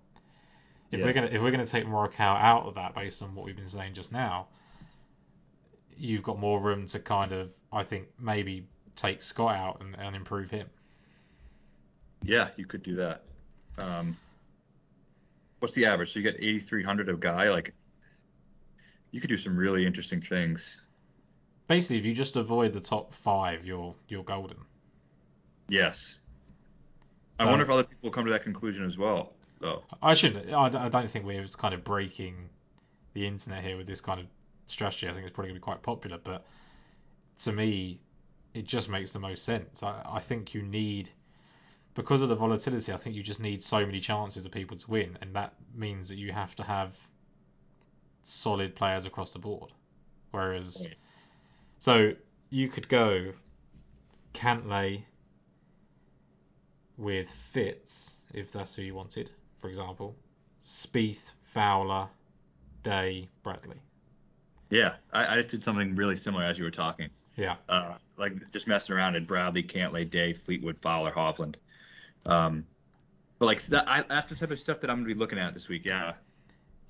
If 0.90 1.00
Yeah. 1.00 1.06
we're 1.06 1.12
gonna 1.12 1.26
if 1.28 1.42
we're 1.42 1.50
gonna 1.50 1.66
take 1.66 1.84
Morikawa 1.84 2.40
out 2.40 2.64
of 2.66 2.74
that 2.76 2.94
based 2.94 3.22
on 3.22 3.34
what 3.34 3.44
we've 3.44 3.56
been 3.56 3.68
saying 3.68 3.94
just 3.94 4.10
now, 4.10 4.48
you've 5.96 6.22
got 6.22 6.38
more 6.38 6.60
room 6.60 6.86
to 6.86 6.98
kind 6.98 7.32
of 7.32 7.50
I 7.72 7.82
think 7.82 8.08
maybe 8.18 8.66
take 8.94 9.20
Scott 9.20 9.54
out 9.54 9.80
and, 9.82 9.94
and 9.98 10.16
improve 10.16 10.50
him. 10.50 10.70
Yeah, 12.22 12.48
you 12.56 12.64
could 12.64 12.82
do 12.82 12.94
that. 12.96 13.22
Um, 13.78 14.16
what's 15.60 15.74
the 15.74 15.86
average? 15.86 16.12
So 16.12 16.18
you 16.18 16.22
get 16.22 16.36
8,300 16.38 17.08
of 17.08 17.20
guy. 17.20 17.50
Like, 17.50 17.74
you 19.10 19.20
could 19.20 19.30
do 19.30 19.38
some 19.38 19.56
really 19.56 19.86
interesting 19.86 20.20
things. 20.20 20.82
Basically, 21.68 21.98
if 21.98 22.06
you 22.06 22.12
just 22.12 22.36
avoid 22.36 22.72
the 22.72 22.80
top 22.80 23.12
five, 23.12 23.64
you're 23.64 23.94
you're 24.08 24.22
golden. 24.22 24.58
Yes. 25.68 26.20
I 27.38 27.44
wonder 27.44 27.64
if 27.64 27.70
other 27.70 27.84
people 27.84 28.10
come 28.10 28.24
to 28.24 28.30
that 28.30 28.42
conclusion 28.42 28.84
as 28.84 28.96
well, 28.96 29.32
though. 29.60 29.82
I 30.02 30.14
shouldn't. 30.14 30.52
I, 30.52 30.86
I 30.86 30.88
don't 30.88 31.10
think 31.10 31.26
we're 31.26 31.46
kind 31.48 31.74
of 31.74 31.84
breaking 31.84 32.48
the 33.12 33.26
internet 33.26 33.62
here 33.62 33.76
with 33.76 33.86
this 33.86 34.00
kind 34.00 34.20
of 34.20 34.26
strategy. 34.66 35.08
I 35.08 35.12
think 35.12 35.26
it's 35.26 35.34
probably 35.34 35.50
going 35.50 35.56
to 35.56 35.60
be 35.60 35.64
quite 35.64 35.82
popular, 35.82 36.18
but 36.22 36.46
to 37.40 37.52
me, 37.52 38.00
it 38.54 38.66
just 38.66 38.88
makes 38.88 39.12
the 39.12 39.18
most 39.18 39.44
sense. 39.44 39.82
I, 39.82 40.02
I 40.06 40.20
think 40.20 40.54
you 40.54 40.62
need, 40.62 41.10
because 41.96 42.22
of 42.22 42.28
the 42.28 42.34
volatility, 42.36 42.92
I 42.92 42.96
think 42.98 43.16
you 43.16 43.22
just 43.22 43.40
need 43.40 43.62
so 43.62 43.84
many 43.84 43.98
chances 44.00 44.44
of 44.44 44.52
people 44.52 44.76
to 44.76 44.90
win, 44.90 45.18
and 45.20 45.34
that 45.34 45.54
means 45.74 46.08
that 46.10 46.18
you 46.18 46.30
have 46.30 46.54
to 46.56 46.62
have 46.62 46.92
solid 48.22 48.76
players 48.76 49.06
across 49.06 49.32
the 49.32 49.38
board. 49.38 49.72
Whereas, 50.30 50.82
Right. 50.84 50.94
so 51.78 52.12
you 52.50 52.68
could 52.68 52.88
go 52.88 53.32
Cantlay 54.34 55.02
with 56.98 57.28
Fitz, 57.30 58.22
if 58.34 58.52
that's 58.52 58.74
who 58.74 58.82
you 58.82 58.94
wanted, 58.94 59.30
for 59.58 59.68
example. 59.68 60.14
Spieth, 60.62 61.30
Fowler, 61.54 62.08
Day, 62.82 63.28
Bradley. 63.42 63.80
Yeah, 64.70 64.96
I, 65.12 65.34
I 65.34 65.36
just 65.36 65.48
did 65.48 65.62
something 65.62 65.94
really 65.94 66.16
similar 66.16 66.44
as 66.44 66.58
you 66.58 66.64
were 66.64 66.70
talking. 66.70 67.08
Yeah. 67.36 67.56
Uh, 67.68 67.94
like 68.16 68.50
just 68.50 68.66
messing 68.66 68.96
around 68.96 69.14
at 69.14 69.26
Bradley, 69.26 69.62
Cantlay, 69.62 70.08
Day, 70.08 70.32
Fleetwood, 70.32 70.78
Fowler, 70.80 71.12
Hovland. 71.12 71.56
Um, 72.26 72.66
but 73.38 73.46
like 73.46 73.62
that, 73.62 73.88
I, 73.88 74.02
that's 74.02 74.30
the 74.30 74.34
type 74.36 74.50
of 74.50 74.58
stuff 74.58 74.80
that 74.80 74.90
I'm 74.90 74.96
gonna 74.98 75.08
be 75.08 75.14
looking 75.14 75.38
at 75.38 75.54
this 75.54 75.68
week. 75.68 75.84
Yeah. 75.84 76.14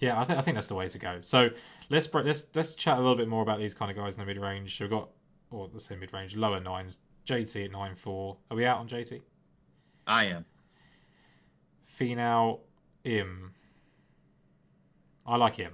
Yeah, 0.01 0.21
I 0.21 0.25
think 0.25 0.39
I 0.39 0.43
think 0.43 0.57
that's 0.57 0.69
the 0.69 0.75
way 0.75 0.89
to 0.89 0.99
go. 0.99 1.19
So 1.23 1.49
let's 1.89 2.13
let's 2.13 2.47
let's 2.55 2.75
chat 2.75 2.99
a 2.99 3.01
little 3.01 3.17
bit 3.17 3.29
more 3.29 3.43
about 3.43 3.59
these 3.59 3.75
kind 3.75 3.91
of 3.91 3.97
guys 3.97 4.15
in 4.15 4.21
the 4.21 4.27
mid 4.27 4.39
range. 4.39 4.77
So 4.77 4.85
we've 4.85 4.91
got, 4.91 5.09
or 5.51 5.69
let's 5.73 5.87
say 5.87 5.97
mid 5.97 6.13
range, 6.13 6.37
lower 6.37 6.61
nines. 6.61 6.99
JT 7.27 7.65
at 7.65 7.73
nine 7.73 7.97
four. 7.97 8.37
Are 8.51 8.57
we 8.57 8.67
out 8.67 8.79
on 8.79 8.89
JT? 8.89 9.21
I 10.07 10.27
am. 10.27 10.45
Finau, 11.99 12.61
Im. 13.05 13.53
I 15.27 15.37
like 15.37 15.57
him. 15.57 15.73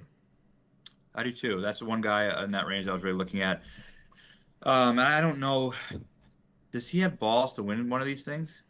I 1.15 1.25
do 1.25 1.33
too. 1.33 1.61
That's 1.61 1.81
the 1.81 1.85
one 1.85 2.01
guy 2.01 2.43
in 2.43 2.53
that 2.53 2.67
range 2.67 2.89
I 2.89 2.93
was 2.95 3.03
really 3.03 3.19
looking 3.19 3.43
at. 3.43 3.63
Um, 4.63 4.99
and 4.99 5.09
I 5.09 5.21
don't 5.21 5.39
know. 5.39 5.75
Does 6.71 6.89
he 6.89 7.01
have 7.01 7.19
balls 7.19 7.55
to 7.55 7.63
win 7.63 7.91
one 7.91 8.01
of 8.01 8.07
these 8.07 8.25
things? 8.25 8.63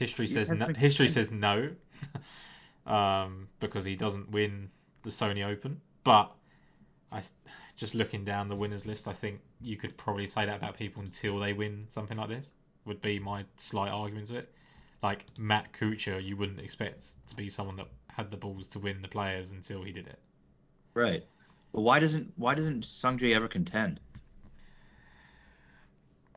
History 0.00 0.26
He 0.26 0.32
says 0.32 0.50
no, 0.50 0.66
history 0.68 1.08
says 1.08 1.30
no, 1.30 1.70
um, 2.86 3.48
because 3.60 3.84
he 3.84 3.94
doesn't 3.96 4.30
win 4.30 4.70
the 5.02 5.10
Sony 5.10 5.46
Open. 5.46 5.80
But 6.04 6.32
I, 7.12 7.22
just 7.76 7.94
looking 7.94 8.24
down 8.24 8.48
the 8.48 8.56
winners 8.56 8.86
list, 8.86 9.06
I 9.06 9.12
think 9.12 9.40
you 9.60 9.76
could 9.76 9.96
probably 9.96 10.26
say 10.26 10.46
that 10.46 10.56
about 10.56 10.76
people 10.76 11.02
until 11.02 11.38
they 11.38 11.52
win 11.52 11.84
something 11.88 12.16
like 12.16 12.30
this. 12.30 12.50
Would 12.86 13.02
be 13.02 13.18
my 13.18 13.44
slight 13.56 13.90
argument 13.90 14.28
to 14.28 14.38
it. 14.38 14.52
Like 15.02 15.26
Matt 15.38 15.72
Kuchar, 15.74 16.24
you 16.24 16.34
wouldn't 16.34 16.60
expect 16.60 17.04
to 17.28 17.36
be 17.36 17.50
someone 17.50 17.76
that 17.76 17.88
had 18.08 18.30
the 18.30 18.38
balls 18.38 18.68
to 18.68 18.78
win 18.78 19.02
the 19.02 19.08
players 19.08 19.52
until 19.52 19.82
he 19.82 19.92
did 19.92 20.06
it. 20.06 20.18
Right. 20.94 21.22
But 21.72 21.82
why 21.82 22.00
doesn't 22.00 22.32
why 22.36 22.54
doesn't 22.54 22.84
Sungjae 22.84 23.34
ever 23.34 23.48
contend? 23.48 24.00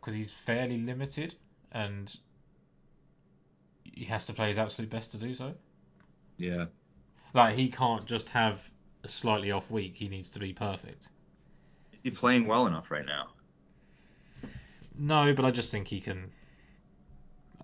because 0.03 0.13
he's 0.13 0.31
fairly 0.31 0.77
limited 0.77 1.33
and 1.71 2.17
he 3.83 4.05
has 4.05 4.25
to 4.27 4.33
play 4.33 4.47
his 4.47 4.57
absolute 4.57 4.89
best 4.89 5.11
to 5.11 5.17
do 5.17 5.33
so. 5.35 5.53
Yeah. 6.37 6.65
Like 7.33 7.55
he 7.55 7.69
can't 7.69 8.05
just 8.05 8.29
have 8.29 8.61
a 9.03 9.07
slightly 9.07 9.51
off 9.51 9.69
week. 9.71 9.95
He 9.95 10.07
needs 10.07 10.29
to 10.31 10.39
be 10.39 10.53
perfect. 10.53 11.09
Is 11.93 11.99
he 12.03 12.11
playing 12.11 12.47
well 12.47 12.67
enough 12.67 12.91
right 12.91 13.05
now? 13.05 13.29
No, 14.97 15.33
but 15.33 15.45
I 15.45 15.51
just 15.51 15.71
think 15.71 15.87
he 15.87 15.99
can. 15.99 16.31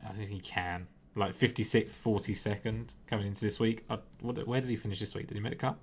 I 0.08 0.14
think 0.14 0.30
he 0.30 0.40
can. 0.40 0.88
Like 1.16 1.38
56th, 1.38 1.92
42nd 2.04 2.94
coming 3.08 3.28
into 3.28 3.42
this 3.42 3.60
week. 3.60 3.84
I, 3.90 3.98
what, 4.22 4.48
where 4.48 4.62
did 4.62 4.70
he 4.70 4.76
finish 4.76 5.00
this 5.00 5.16
week? 5.16 5.28
Did 5.28 5.36
he 5.36 5.42
make 5.42 5.54
the 5.54 5.58
cut? 5.58 5.78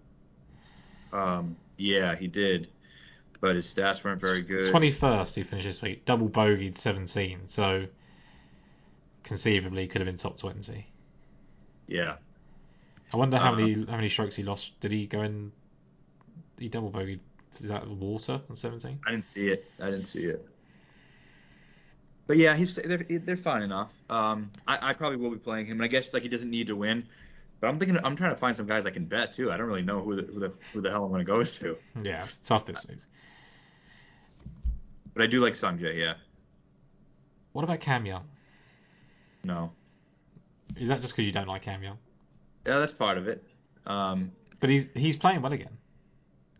Um, 1.12 1.56
yeah, 1.76 2.14
he 2.14 2.26
did, 2.26 2.68
but 3.40 3.56
his 3.56 3.66
stats 3.66 4.02
weren't 4.02 4.20
very 4.20 4.42
good. 4.42 4.64
21st 4.64 5.34
he 5.34 5.42
finished 5.42 5.66
this 5.66 5.82
week. 5.82 6.04
Double 6.04 6.28
bogeyed 6.28 6.78
17. 6.78 7.48
So 7.48 7.86
conceivably 9.26 9.86
could 9.88 10.00
have 10.00 10.06
been 10.06 10.16
top 10.16 10.38
20. 10.38 10.86
Yeah. 11.88 12.16
I 13.12 13.16
wonder 13.16 13.36
how 13.38 13.52
Uh, 13.52 13.56
many 13.56 13.74
how 13.74 13.96
many 13.96 14.08
strokes 14.08 14.34
he 14.36 14.42
lost. 14.42 14.78
Did 14.80 14.92
he 14.92 15.06
go 15.06 15.20
in? 15.22 15.52
He 16.58 16.68
double 16.68 16.90
bogeyed. 16.90 17.20
Is 17.54 17.68
that 17.68 17.86
water 17.88 18.40
on 18.48 18.56
17? 18.56 19.00
I 19.06 19.10
didn't 19.10 19.24
see 19.24 19.48
it. 19.48 19.70
I 19.80 19.86
didn't 19.90 20.06
see 20.06 20.24
it. 20.24 20.46
But 22.26 22.38
yeah, 22.38 22.56
he's 22.56 22.74
they're 22.76 23.04
they're 23.08 23.36
fine 23.36 23.62
enough. 23.62 23.92
Um, 24.10 24.50
I, 24.66 24.90
I 24.90 24.92
probably 24.94 25.18
will 25.18 25.30
be 25.30 25.38
playing 25.38 25.66
him, 25.66 25.76
and 25.78 25.84
I 25.84 25.86
guess 25.88 26.12
like 26.12 26.22
he 26.22 26.28
doesn't 26.28 26.50
need 26.50 26.66
to 26.68 26.76
win. 26.76 27.06
But 27.60 27.68
I'm 27.68 27.78
thinking 27.78 27.98
I'm 28.02 28.16
trying 28.16 28.30
to 28.30 28.36
find 28.36 28.56
some 28.56 28.66
guys 28.66 28.84
I 28.84 28.90
can 28.90 29.04
bet 29.04 29.32
too. 29.32 29.52
I 29.52 29.56
don't 29.56 29.66
really 29.66 29.82
know 29.82 30.00
who 30.02 30.16
the 30.16 30.22
who 30.22 30.40
the, 30.40 30.52
who 30.72 30.80
the 30.80 30.90
hell 30.90 31.04
I'm 31.04 31.10
going 31.10 31.24
to 31.24 31.32
go 31.32 31.44
to. 31.44 31.78
Yeah, 32.02 32.24
it's 32.24 32.36
tough 32.38 32.66
this 32.66 32.86
week. 32.86 32.98
But 35.14 35.22
I 35.22 35.26
do 35.28 35.40
like 35.40 35.54
Sungjae. 35.54 35.96
Yeah. 35.96 36.14
What 37.52 37.62
about 37.64 37.80
Cam 37.80 38.04
Young? 38.04 38.26
No. 39.46 39.72
Is 40.76 40.88
that 40.88 41.00
just 41.00 41.12
because 41.14 41.24
you 41.24 41.32
don't 41.32 41.46
like 41.48 41.62
Cam 41.62 41.82
Young? 41.82 41.98
Yeah, 42.66 42.78
that's 42.78 42.92
part 42.92 43.16
of 43.16 43.28
it. 43.28 43.42
Um, 43.86 44.32
But 44.60 44.70
he's 44.70 44.88
he's 44.94 45.16
playing 45.16 45.40
well 45.42 45.52
again. 45.52 45.78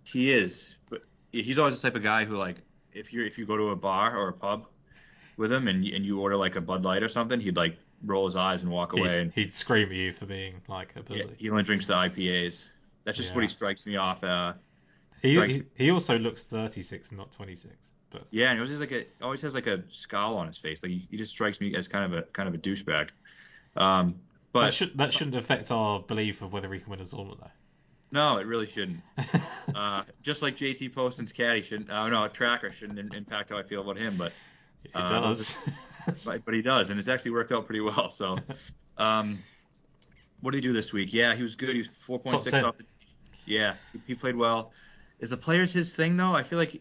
he 0.05 0.33
is, 0.33 0.77
but 0.89 1.03
he's 1.33 1.59
always 1.59 1.75
the 1.77 1.83
type 1.83 1.97
of 1.97 2.03
guy 2.03 2.25
who 2.25 2.37
like 2.37 2.57
if 2.93 3.13
you 3.13 3.25
if 3.25 3.37
you 3.39 3.45
go 3.47 3.57
to 3.57 3.71
a 3.71 3.77
bar 3.77 4.17
or 4.17 4.29
a 4.29 4.33
pub 4.33 4.67
with 5.37 5.51
him 5.53 5.67
and 5.69 5.85
and 5.85 6.07
you 6.07 6.21
order 6.21 6.37
like 6.37 6.55
a 6.57 6.61
Bud 6.61 6.85
Light 6.85 7.03
or 7.03 7.09
something, 7.09 7.41
he'd 7.41 7.57
like 7.57 7.77
roll 8.05 8.27
his 8.27 8.37
eyes 8.37 8.63
and 8.63 8.71
walk 8.71 8.93
away. 8.93 9.21
and 9.23 9.33
He, 9.33 9.43
would 9.43 9.53
scream 9.53 9.89
at 9.89 9.95
you 9.95 10.13
for 10.13 10.27
being 10.27 10.61
like 10.69 10.95
a 10.97 11.01
Yeah, 11.13 11.25
pussy. 11.25 11.35
he 11.39 11.51
only 11.51 11.65
drinks 11.65 11.87
the 11.87 11.95
IPAs. 11.95 12.71
That's 13.05 13.19
just 13.19 13.35
what 13.35 13.43
he 13.43 13.49
strikes 13.49 13.87
me 13.87 13.97
off. 13.97 14.23
Uh, 14.23 14.53
He, 15.23 15.35
he 15.47 15.63
he 15.75 15.91
also 15.91 16.19
looks 16.19 16.45
36 16.45 17.11
and 17.11 17.19
not 17.19 17.33
26. 17.33 17.91
But 18.11 18.27
yeah, 18.31 18.51
and 18.51 18.59
he 18.59 18.61
always 18.61 18.71
has 18.71 18.81
like 18.81 18.93
a 18.93 19.05
always 19.23 19.41
has 19.43 19.55
like 19.55 19.67
a 19.67 19.83
scowl 19.89 20.37
on 20.37 20.47
his 20.47 20.59
face. 20.59 20.83
Like 20.83 20.93
he, 20.93 21.07
he 21.11 21.17
just 21.17 21.33
strikes 21.33 21.61
me 21.61 21.75
as 21.75 21.89
kind 21.89 22.13
of 22.13 22.19
a 22.19 22.23
kind 22.23 22.49
of 22.49 22.55
a 22.55 22.59
douchebag. 22.59 23.11
Um, 23.77 24.21
that 24.53 24.53
but 24.53 24.75
should 24.75 24.97
that 24.99 25.13
shouldn't 25.13 25.37
affect 25.37 25.71
our 25.71 26.01
belief 26.01 26.43
of 26.43 26.53
whether 26.53 26.73
he 26.73 26.81
can 26.81 26.91
win 26.91 27.01
a 27.01 27.05
tournament 27.05 27.41
though. 27.41 27.51
no, 28.13 28.39
it 28.39 28.47
really 28.47 28.67
shouldn't. 28.67 29.01
Uh, 29.75 30.05
just 30.23 30.41
like 30.41 30.57
JT 30.57 30.95
Poston's 30.95 31.33
caddy 31.33 31.61
shouldn't. 31.61 31.91
Uh, 31.91 32.09
no, 32.09 32.25
a 32.25 32.29
tracker 32.31 32.71
shouldn't 32.71 32.99
im- 32.99 33.13
impact 33.13 33.51
how 33.51 33.59
I 33.59 33.63
feel 33.65 33.83
about 33.83 33.99
him, 33.99 34.17
but 34.17 34.33
it 34.85 34.93
uh, 34.95 35.09
does. 35.09 35.59
but, 36.25 36.45
but 36.45 36.55
he 36.55 36.63
does, 36.63 36.89
and 36.89 36.99
it's 36.99 37.09
actually 37.09 37.33
worked 37.33 37.53
out 37.53 37.67
pretty 37.67 37.81
well. 37.81 38.11
So, 38.11 38.39
um, 38.97 39.39
what 40.41 40.53
did 40.53 40.63
he 40.63 40.69
do 40.69 40.73
this 40.73 40.93
week? 40.93 41.13
Yeah, 41.13 41.35
he 41.35 41.43
was 41.43 41.57
good. 41.57 41.71
He 41.71 41.79
was 41.79 41.89
four 41.89 42.19
point 42.19 42.35
Top 42.35 42.43
six 42.43 42.53
10. 42.53 42.65
off. 42.65 42.79
The, 42.79 42.85
yeah, 43.45 43.75
he, 43.93 44.01
he 44.07 44.15
played 44.15 44.37
well. 44.37 44.73
Is 45.19 45.31
the 45.31 45.37
players 45.37 45.73
his 45.73 45.95
thing 45.95 46.17
though? 46.17 46.33
I 46.33 46.43
feel 46.43 46.59
like 46.59 46.81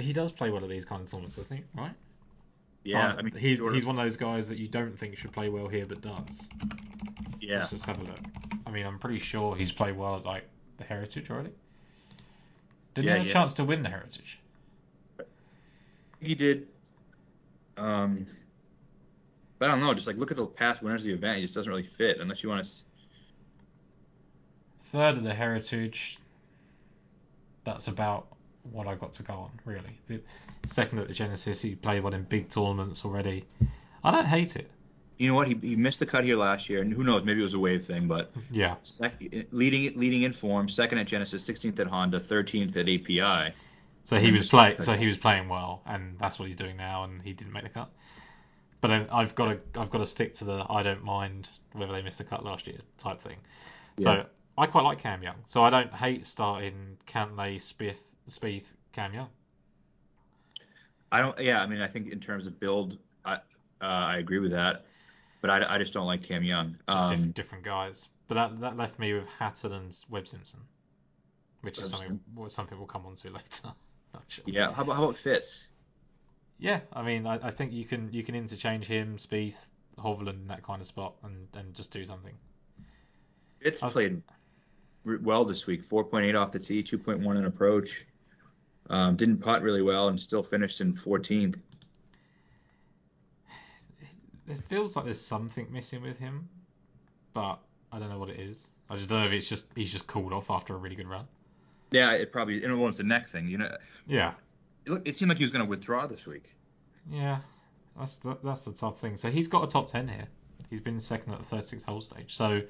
but 0.00 0.06
he 0.06 0.14
does 0.14 0.32
play 0.32 0.48
well 0.50 0.62
at 0.64 0.70
these 0.70 0.86
kind 0.86 1.02
of 1.02 1.10
tournaments, 1.10 1.36
doesn't 1.36 1.54
he? 1.58 1.62
Right? 1.76 1.92
Yeah, 2.84 3.08
Like, 3.08 3.18
I 3.18 3.22
mean, 3.22 3.34
he's 3.36 3.58
short 3.58 3.74
he's 3.74 3.84
one 3.84 3.98
of 3.98 4.02
those 4.02 4.16
guys 4.16 4.48
that 4.48 4.56
you 4.56 4.66
don't 4.66 4.98
think 4.98 5.14
should 5.18 5.30
play 5.30 5.50
well 5.50 5.68
here, 5.68 5.84
but 5.84 6.00
does. 6.00 6.48
yeah. 7.38 7.58
Let's 7.58 7.68
just 7.72 7.84
have 7.84 8.00
a 8.00 8.04
look. 8.04 8.18
I 8.64 8.70
mean, 8.70 8.86
I'm 8.86 8.98
pretty 8.98 9.18
sure 9.18 9.54
he's 9.54 9.72
played 9.72 9.98
well 9.98 10.16
at 10.16 10.24
like 10.24 10.44
the 10.78 10.84
Heritage 10.84 11.28
already. 11.30 11.50
Didn't 12.94 13.08
Yeah, 13.08 13.12
he 13.12 13.18
have 13.18 13.26
yeah. 13.26 13.30
a 13.30 13.34
chance 13.34 13.52
to 13.54 13.64
win 13.64 13.82
the 13.82 13.90
Heritage? 13.90 14.38
He 16.22 16.34
did. 16.34 16.66
Um, 17.76 18.26
but 19.58 19.68
I 19.68 19.72
don't 19.72 19.80
know. 19.82 19.92
Just 19.92 20.06
like 20.06 20.16
look 20.16 20.30
at 20.30 20.38
the 20.38 20.46
past 20.46 20.82
winners 20.82 21.02
of 21.02 21.08
the 21.08 21.12
event, 21.12 21.36
he 21.36 21.42
just 21.42 21.54
doesn't 21.56 21.68
really 21.70 21.82
fit 21.82 22.20
unless 22.20 22.42
you 22.42 22.48
want 22.48 22.64
to. 22.64 22.70
Third 24.92 25.18
at 25.18 25.24
the 25.24 25.34
Heritage. 25.34 26.16
That's 27.64 27.88
about 27.88 28.28
what 28.64 28.86
I 28.86 28.94
got 28.94 29.12
to 29.14 29.22
go 29.22 29.34
on, 29.34 29.50
really. 29.64 29.98
The 30.08 30.20
second 30.66 30.98
at 30.98 31.08
the 31.08 31.14
Genesis, 31.14 31.60
he 31.60 31.74
played 31.74 32.02
one 32.02 32.12
in 32.14 32.24
big 32.24 32.48
tournaments 32.48 33.04
already. 33.04 33.44
I 34.04 34.10
don't 34.10 34.26
hate 34.26 34.56
it. 34.56 34.70
You 35.18 35.28
know 35.28 35.34
what? 35.34 35.48
He, 35.48 35.54
he 35.60 35.76
missed 35.76 35.98
the 35.98 36.06
cut 36.06 36.24
here 36.24 36.36
last 36.36 36.68
year, 36.70 36.80
and 36.80 36.92
who 36.92 37.04
knows? 37.04 37.24
Maybe 37.24 37.40
it 37.40 37.44
was 37.44 37.54
a 37.54 37.58
wave 37.58 37.84
thing, 37.84 38.08
but 38.08 38.32
Yeah, 38.50 38.76
sec- 38.84 39.22
leading 39.52 39.98
leading 39.98 40.22
in 40.22 40.32
form, 40.32 40.68
second 40.68 40.98
at 40.98 41.06
Genesis, 41.06 41.46
16th 41.46 41.78
at 41.78 41.86
Honda, 41.88 42.20
13th 42.20 42.74
at 42.76 42.88
API. 42.88 43.54
so 44.02 44.16
he 44.18 44.32
was 44.32 44.40
this 44.42 44.44
is 44.46 44.50
play, 44.50 44.76
so 44.80 44.94
he 44.94 45.06
was 45.06 45.18
playing 45.18 45.48
well, 45.50 45.82
and 45.84 46.18
that's 46.18 46.38
what 46.38 46.48
he's 46.48 46.56
doing 46.56 46.76
now, 46.78 47.04
and 47.04 47.20
he 47.20 47.34
didn't 47.34 47.52
make 47.52 47.64
the 47.64 47.68
cut. 47.68 47.90
But 48.80 48.88
then 48.88 49.08
I've 49.12 49.34
got 49.34 49.46
to 49.74 49.80
I've 49.80 49.90
got 49.90 49.98
to 49.98 50.06
stick 50.06 50.32
to 50.36 50.44
the 50.44 50.64
I 50.70 50.82
don't 50.82 51.04
mind 51.04 51.50
whether 51.72 51.92
they 51.92 52.00
missed 52.00 52.16
the 52.16 52.24
cut 52.24 52.42
last 52.42 52.66
year 52.66 52.78
type 52.96 53.20
thing. 53.20 53.36
So 53.98 54.24
I 54.56 54.64
quite 54.66 54.84
like 54.84 55.00
Cam 55.00 55.22
Young, 55.22 55.36
so 55.46 55.62
I 55.62 55.68
don't 55.68 55.92
hate 55.92 56.26
starting 56.26 56.96
Cantlay, 57.06 57.56
Spieth, 57.56 58.00
Spieth, 58.30 58.74
Cam 58.92 59.12
Young. 59.14 59.28
I 61.12 61.20
don't. 61.20 61.38
Yeah, 61.40 61.62
I 61.62 61.66
mean, 61.66 61.80
I 61.80 61.86
think 61.86 62.08
in 62.12 62.20
terms 62.20 62.46
of 62.46 62.58
build, 62.60 62.98
I 63.24 63.34
uh, 63.34 63.38
I 63.80 64.18
agree 64.18 64.38
with 64.38 64.52
that, 64.52 64.84
but 65.40 65.50
I, 65.50 65.74
I 65.74 65.78
just 65.78 65.92
don't 65.92 66.06
like 66.06 66.22
Cam 66.22 66.42
Young. 66.44 66.76
just 66.88 66.98
Um, 67.12 67.24
diff- 67.26 67.34
different 67.34 67.64
guys. 67.64 68.08
But 68.28 68.34
that 68.36 68.60
that 68.60 68.76
left 68.76 68.98
me 68.98 69.12
with 69.14 69.26
Hatton 69.38 69.72
and 69.72 69.96
Webb 70.08 70.28
Simpson, 70.28 70.60
which 71.62 71.78
is 71.78 71.90
something 71.90 72.20
what 72.34 72.52
something 72.52 72.78
we'll 72.78 72.86
come 72.86 73.06
on 73.06 73.16
to 73.16 73.30
later. 73.30 73.72
Not 74.14 74.22
sure. 74.28 74.44
yeah. 74.46 74.72
How 74.72 74.82
about 74.82 74.96
how 74.96 75.04
about 75.04 75.16
Fitz? 75.16 75.66
Yeah, 76.58 76.80
I 76.92 77.02
mean, 77.02 77.26
I, 77.26 77.48
I 77.48 77.50
think 77.50 77.72
you 77.72 77.84
can 77.84 78.08
you 78.12 78.22
can 78.22 78.34
interchange 78.36 78.86
him, 78.86 79.16
Spieth, 79.16 79.66
Hovland 79.98 80.28
in 80.42 80.46
that 80.48 80.62
kind 80.62 80.80
of 80.80 80.86
spot, 80.86 81.14
and, 81.24 81.48
and 81.54 81.74
just 81.74 81.90
do 81.90 82.04
something. 82.06 82.34
Fitz 83.60 83.82
I've- 83.82 83.92
played 83.92 84.22
well 85.04 85.44
this 85.44 85.66
week. 85.66 85.82
4.8 85.82 86.38
off 86.38 86.52
the 86.52 86.58
tee, 86.58 86.82
2.1 86.82 87.36
in 87.36 87.46
approach. 87.46 88.04
Um, 88.88 89.14
didn't 89.16 89.38
putt 89.38 89.62
really 89.62 89.82
well 89.82 90.08
and 90.08 90.18
still 90.18 90.42
finished 90.42 90.80
in 90.80 90.92
14th. 90.94 91.56
It 94.48 94.58
feels 94.68 94.96
like 94.96 95.04
there's 95.04 95.20
something 95.20 95.68
missing 95.70 96.02
with 96.02 96.18
him, 96.18 96.48
but 97.34 97.58
I 97.92 97.98
don't 98.00 98.08
know 98.10 98.18
what 98.18 98.30
it 98.30 98.40
is. 98.40 98.66
I 98.88 98.96
just 98.96 99.08
don't 99.08 99.20
know 99.20 99.26
if 99.26 99.32
it's 99.32 99.48
just 99.48 99.66
he's 99.76 99.92
just 99.92 100.08
cooled 100.08 100.32
off 100.32 100.50
after 100.50 100.74
a 100.74 100.76
really 100.76 100.96
good 100.96 101.06
run. 101.06 101.26
Yeah, 101.92 102.12
it 102.12 102.32
probably. 102.32 102.64
And 102.64 102.76
well, 102.78 102.88
it's 102.88 102.98
a 102.98 103.04
neck 103.04 103.28
thing. 103.28 103.46
You 103.46 103.58
know, 103.58 103.76
Yeah, 104.08 104.32
it, 104.86 105.02
it 105.04 105.16
seemed 105.16 105.28
like 105.28 105.38
he 105.38 105.44
was 105.44 105.52
going 105.52 105.64
to 105.64 105.68
withdraw 105.70 106.06
this 106.08 106.26
week. 106.26 106.56
yeah, 107.08 107.38
that's 107.96 108.16
the, 108.18 108.36
that's 108.42 108.64
the 108.64 108.72
tough 108.72 109.00
thing. 109.00 109.16
So 109.16 109.30
he's 109.30 109.46
got 109.46 109.62
a 109.62 109.66
top 109.68 109.88
ten 109.88 110.08
here. 110.08 110.26
He's 110.68 110.80
been 110.80 110.98
second 111.00 111.32
at 111.32 111.38
the 111.40 111.44
36 111.44 111.82
hole 111.84 112.00
stage. 112.00 112.36
So 112.36 112.56
Of 112.56 112.64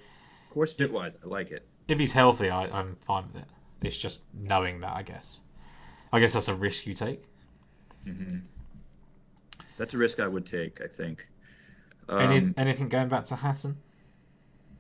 course, 0.51 0.73
fit 0.75 0.91
wise, 0.93 1.17
I 1.23 1.27
like 1.27 1.51
it. 1.51 1.67
if 1.89 1.99
he's 1.99 2.13
healthy, 2.13 2.49
I, 2.49 2.65
I'm 2.67 2.97
fine 2.97 3.25
with 3.27 3.43
it. 3.43 3.49
It's 3.83 3.97
just 3.97 4.23
knowing 4.33 4.81
that, 4.81 4.95
I 4.97 5.03
guess. 5.03 5.39
I 6.13 6.21
guess 6.21 6.35
that's 6.35 6.47
a 6.47 6.55
risk 6.55 6.87
you 6.87 6.95
take. 6.95 7.25
hmm 8.05 8.51
That's 9.77 9.95
a 9.95 9.99
risk 9.99 10.21
I 10.21 10.29
would 10.29 10.47
take. 10.47 10.81
I 10.81 10.87
think. 10.87 11.29
Any, 12.17 12.49
Um, 12.49 12.55
anything 12.57 12.89
going 12.89 13.09
back 13.09 13.25
to 13.25 13.35
Hatton? 13.37 13.83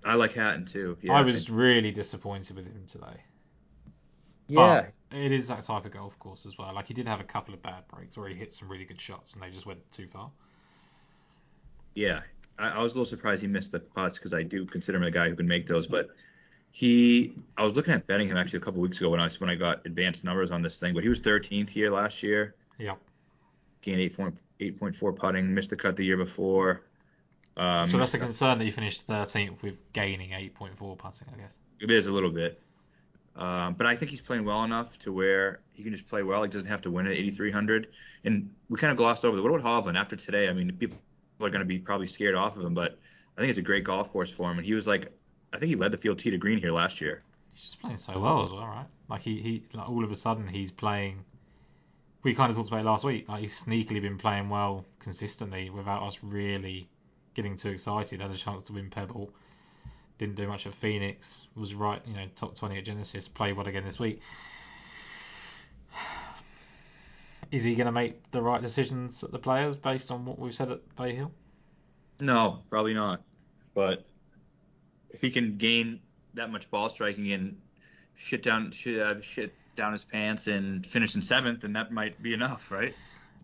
I 0.04 0.14
like 0.14 0.32
Hatton 0.34 0.64
too. 0.66 0.98
Yeah, 1.02 1.14
I 1.14 1.20
was 1.20 1.50
really 1.50 1.90
disappointed 1.92 2.56
with 2.56 2.64
him 2.72 2.86
today. 2.86 3.24
Yeah, 4.48 4.82
But 4.82 4.92
it 5.10 5.32
is 5.32 5.48
that 5.48 5.62
type 5.62 5.84
of 5.86 5.92
golf 5.92 6.18
course 6.18 6.44
as 6.46 6.58
well. 6.58 6.72
Like 6.74 6.86
he 6.86 6.94
did 6.94 7.06
have 7.08 7.20
a 7.20 7.24
couple 7.24 7.54
of 7.54 7.62
bad 7.62 7.86
breaks 7.88 8.16
where 8.18 8.28
he 8.28 8.34
hit 8.34 8.52
some 8.52 8.68
really 8.68 8.84
good 8.84 9.00
shots 9.00 9.32
and 9.34 9.42
they 9.42 9.50
just 9.50 9.66
went 9.66 9.90
too 9.90 10.08
far. 10.08 10.30
Yeah, 11.94 12.22
I, 12.58 12.68
I 12.70 12.82
was 12.82 12.92
a 12.92 12.96
little 12.96 13.06
surprised 13.06 13.42
he 13.42 13.48
missed 13.48 13.72
the 13.72 13.80
putts 13.80 14.18
because 14.18 14.34
I 14.34 14.42
do 14.42 14.64
consider 14.66 14.98
him 14.98 15.04
a 15.04 15.10
guy 15.10 15.28
who 15.28 15.36
can 15.36 15.46
make 15.48 15.66
those. 15.66 15.86
But 15.86 16.08
he, 16.72 17.34
I 17.56 17.64
was 17.64 17.74
looking 17.74 17.92
at 17.92 18.06
betting 18.06 18.28
him 18.28 18.36
actually 18.36 18.58
a 18.58 18.62
couple 18.62 18.80
weeks 18.80 19.00
ago 19.00 19.10
when 19.10 19.20
I 19.20 19.24
was 19.24 19.40
when 19.40 19.50
I 19.50 19.54
got 19.54 19.84
advanced 19.86 20.24
numbers 20.24 20.50
on 20.50 20.62
this 20.62 20.78
thing. 20.78 20.94
But 20.94 21.02
he 21.02 21.08
was 21.08 21.20
13th 21.20 21.68
here 21.68 21.90
last 21.90 22.22
year. 22.22 22.54
Yeah. 22.78 22.94
Gained 23.82 24.10
8.4 24.10 25.16
putting. 25.16 25.52
Missed 25.52 25.70
the 25.70 25.76
cut 25.76 25.96
the 25.96 26.04
year 26.04 26.16
before. 26.16 26.82
Um, 27.56 27.88
so 27.88 27.98
that's 27.98 28.14
a 28.14 28.18
concern 28.18 28.58
that 28.58 28.64
he 28.64 28.70
finished 28.70 29.06
13th 29.08 29.62
with 29.62 29.80
gaining 29.92 30.30
8.4 30.30 30.98
putting, 30.98 31.28
I 31.34 31.36
guess. 31.36 31.52
It 31.80 31.90
is 31.90 32.06
a 32.06 32.12
little 32.12 32.30
bit. 32.30 32.60
Um, 33.36 33.74
but 33.74 33.86
I 33.86 33.96
think 33.96 34.10
he's 34.10 34.20
playing 34.20 34.44
well 34.44 34.64
enough 34.64 34.98
to 34.98 35.12
where 35.12 35.60
he 35.72 35.82
can 35.82 35.92
just 35.92 36.06
play 36.08 36.22
well. 36.22 36.42
He 36.42 36.48
doesn't 36.48 36.68
have 36.68 36.82
to 36.82 36.90
win 36.90 37.06
at 37.06 37.12
8,300. 37.12 37.88
And 38.24 38.50
we 38.68 38.78
kind 38.78 38.90
of 38.90 38.96
glossed 38.96 39.24
over. 39.24 39.40
What 39.42 39.60
about 39.60 39.84
Hovland 39.84 39.98
after 39.98 40.14
today? 40.14 40.48
I 40.48 40.52
mean, 40.52 40.72
people 40.72 40.98
are 41.40 41.48
going 41.48 41.60
to 41.60 41.66
be 41.66 41.78
probably 41.78 42.06
scared 42.06 42.34
off 42.34 42.56
of 42.56 42.64
him, 42.64 42.74
but 42.74 42.98
I 43.36 43.40
think 43.40 43.50
it's 43.50 43.58
a 43.58 43.62
great 43.62 43.84
golf 43.84 44.12
course 44.12 44.30
for 44.30 44.50
him. 44.50 44.58
And 44.58 44.66
he 44.66 44.74
was 44.74 44.86
like, 44.86 45.12
I 45.52 45.58
think 45.58 45.70
he 45.70 45.76
led 45.76 45.92
the 45.92 45.96
field 45.96 46.18
tee 46.18 46.30
to 46.30 46.38
green 46.38 46.58
here 46.58 46.72
last 46.72 47.00
year. 47.00 47.22
He's 47.52 47.62
just 47.62 47.80
playing 47.80 47.96
so 47.96 48.18
well 48.18 48.46
as 48.46 48.52
well, 48.52 48.66
right? 48.66 48.86
Like 49.08 49.22
he, 49.22 49.40
he 49.40 49.62
like 49.74 49.88
all 49.88 50.04
of 50.04 50.10
a 50.10 50.14
sudden 50.14 50.46
he's 50.46 50.70
playing. 50.70 51.24
We 52.22 52.34
kind 52.34 52.50
of 52.50 52.56
talked 52.56 52.68
about 52.68 52.80
it 52.80 52.84
last 52.84 53.04
week. 53.04 53.28
Like 53.28 53.40
he's 53.40 53.64
sneakily 53.64 54.00
been 54.00 54.18
playing 54.18 54.48
well 54.48 54.84
consistently 55.00 55.70
without 55.70 56.02
us 56.02 56.20
really 56.22 56.88
getting 57.34 57.56
too 57.56 57.70
excited. 57.70 58.20
Had 58.20 58.30
a 58.30 58.36
chance 58.36 58.62
to 58.64 58.72
win 58.72 58.90
Pebble. 58.90 59.30
Didn't 60.18 60.36
do 60.36 60.46
much 60.46 60.66
at 60.66 60.74
Phoenix. 60.74 61.40
Was 61.56 61.74
right, 61.74 62.00
you 62.06 62.14
know, 62.14 62.26
top 62.34 62.54
20 62.54 62.78
at 62.78 62.84
Genesis. 62.84 63.26
Played 63.26 63.56
well 63.56 63.66
again 63.66 63.84
this 63.84 63.98
week. 63.98 64.20
Is 67.50 67.64
he 67.64 67.74
going 67.74 67.86
to 67.86 67.92
make 67.92 68.30
the 68.30 68.42
right 68.42 68.62
decisions 68.62 69.24
at 69.24 69.32
the 69.32 69.38
players 69.38 69.74
based 69.74 70.12
on 70.12 70.24
what 70.24 70.38
we've 70.38 70.54
said 70.54 70.70
at 70.70 70.96
Bay 70.96 71.14
Hill? 71.14 71.32
No, 72.20 72.60
probably 72.68 72.94
not. 72.94 73.22
But 73.74 74.04
if 75.10 75.20
he 75.20 75.30
can 75.30 75.56
gain 75.56 76.00
that 76.34 76.50
much 76.50 76.70
ball 76.70 76.88
striking 76.88 77.32
and 77.32 77.60
shit 78.16 78.42
down, 78.42 78.70
shit, 78.70 79.00
uh, 79.00 79.20
shit 79.20 79.52
down 79.76 79.92
his 79.92 80.04
pants 80.04 80.46
and 80.46 80.86
finish 80.86 81.14
in 81.14 81.22
seventh, 81.22 81.60
then 81.62 81.72
that 81.72 81.90
might 81.92 82.20
be 82.22 82.34
enough, 82.34 82.70
right? 82.70 82.94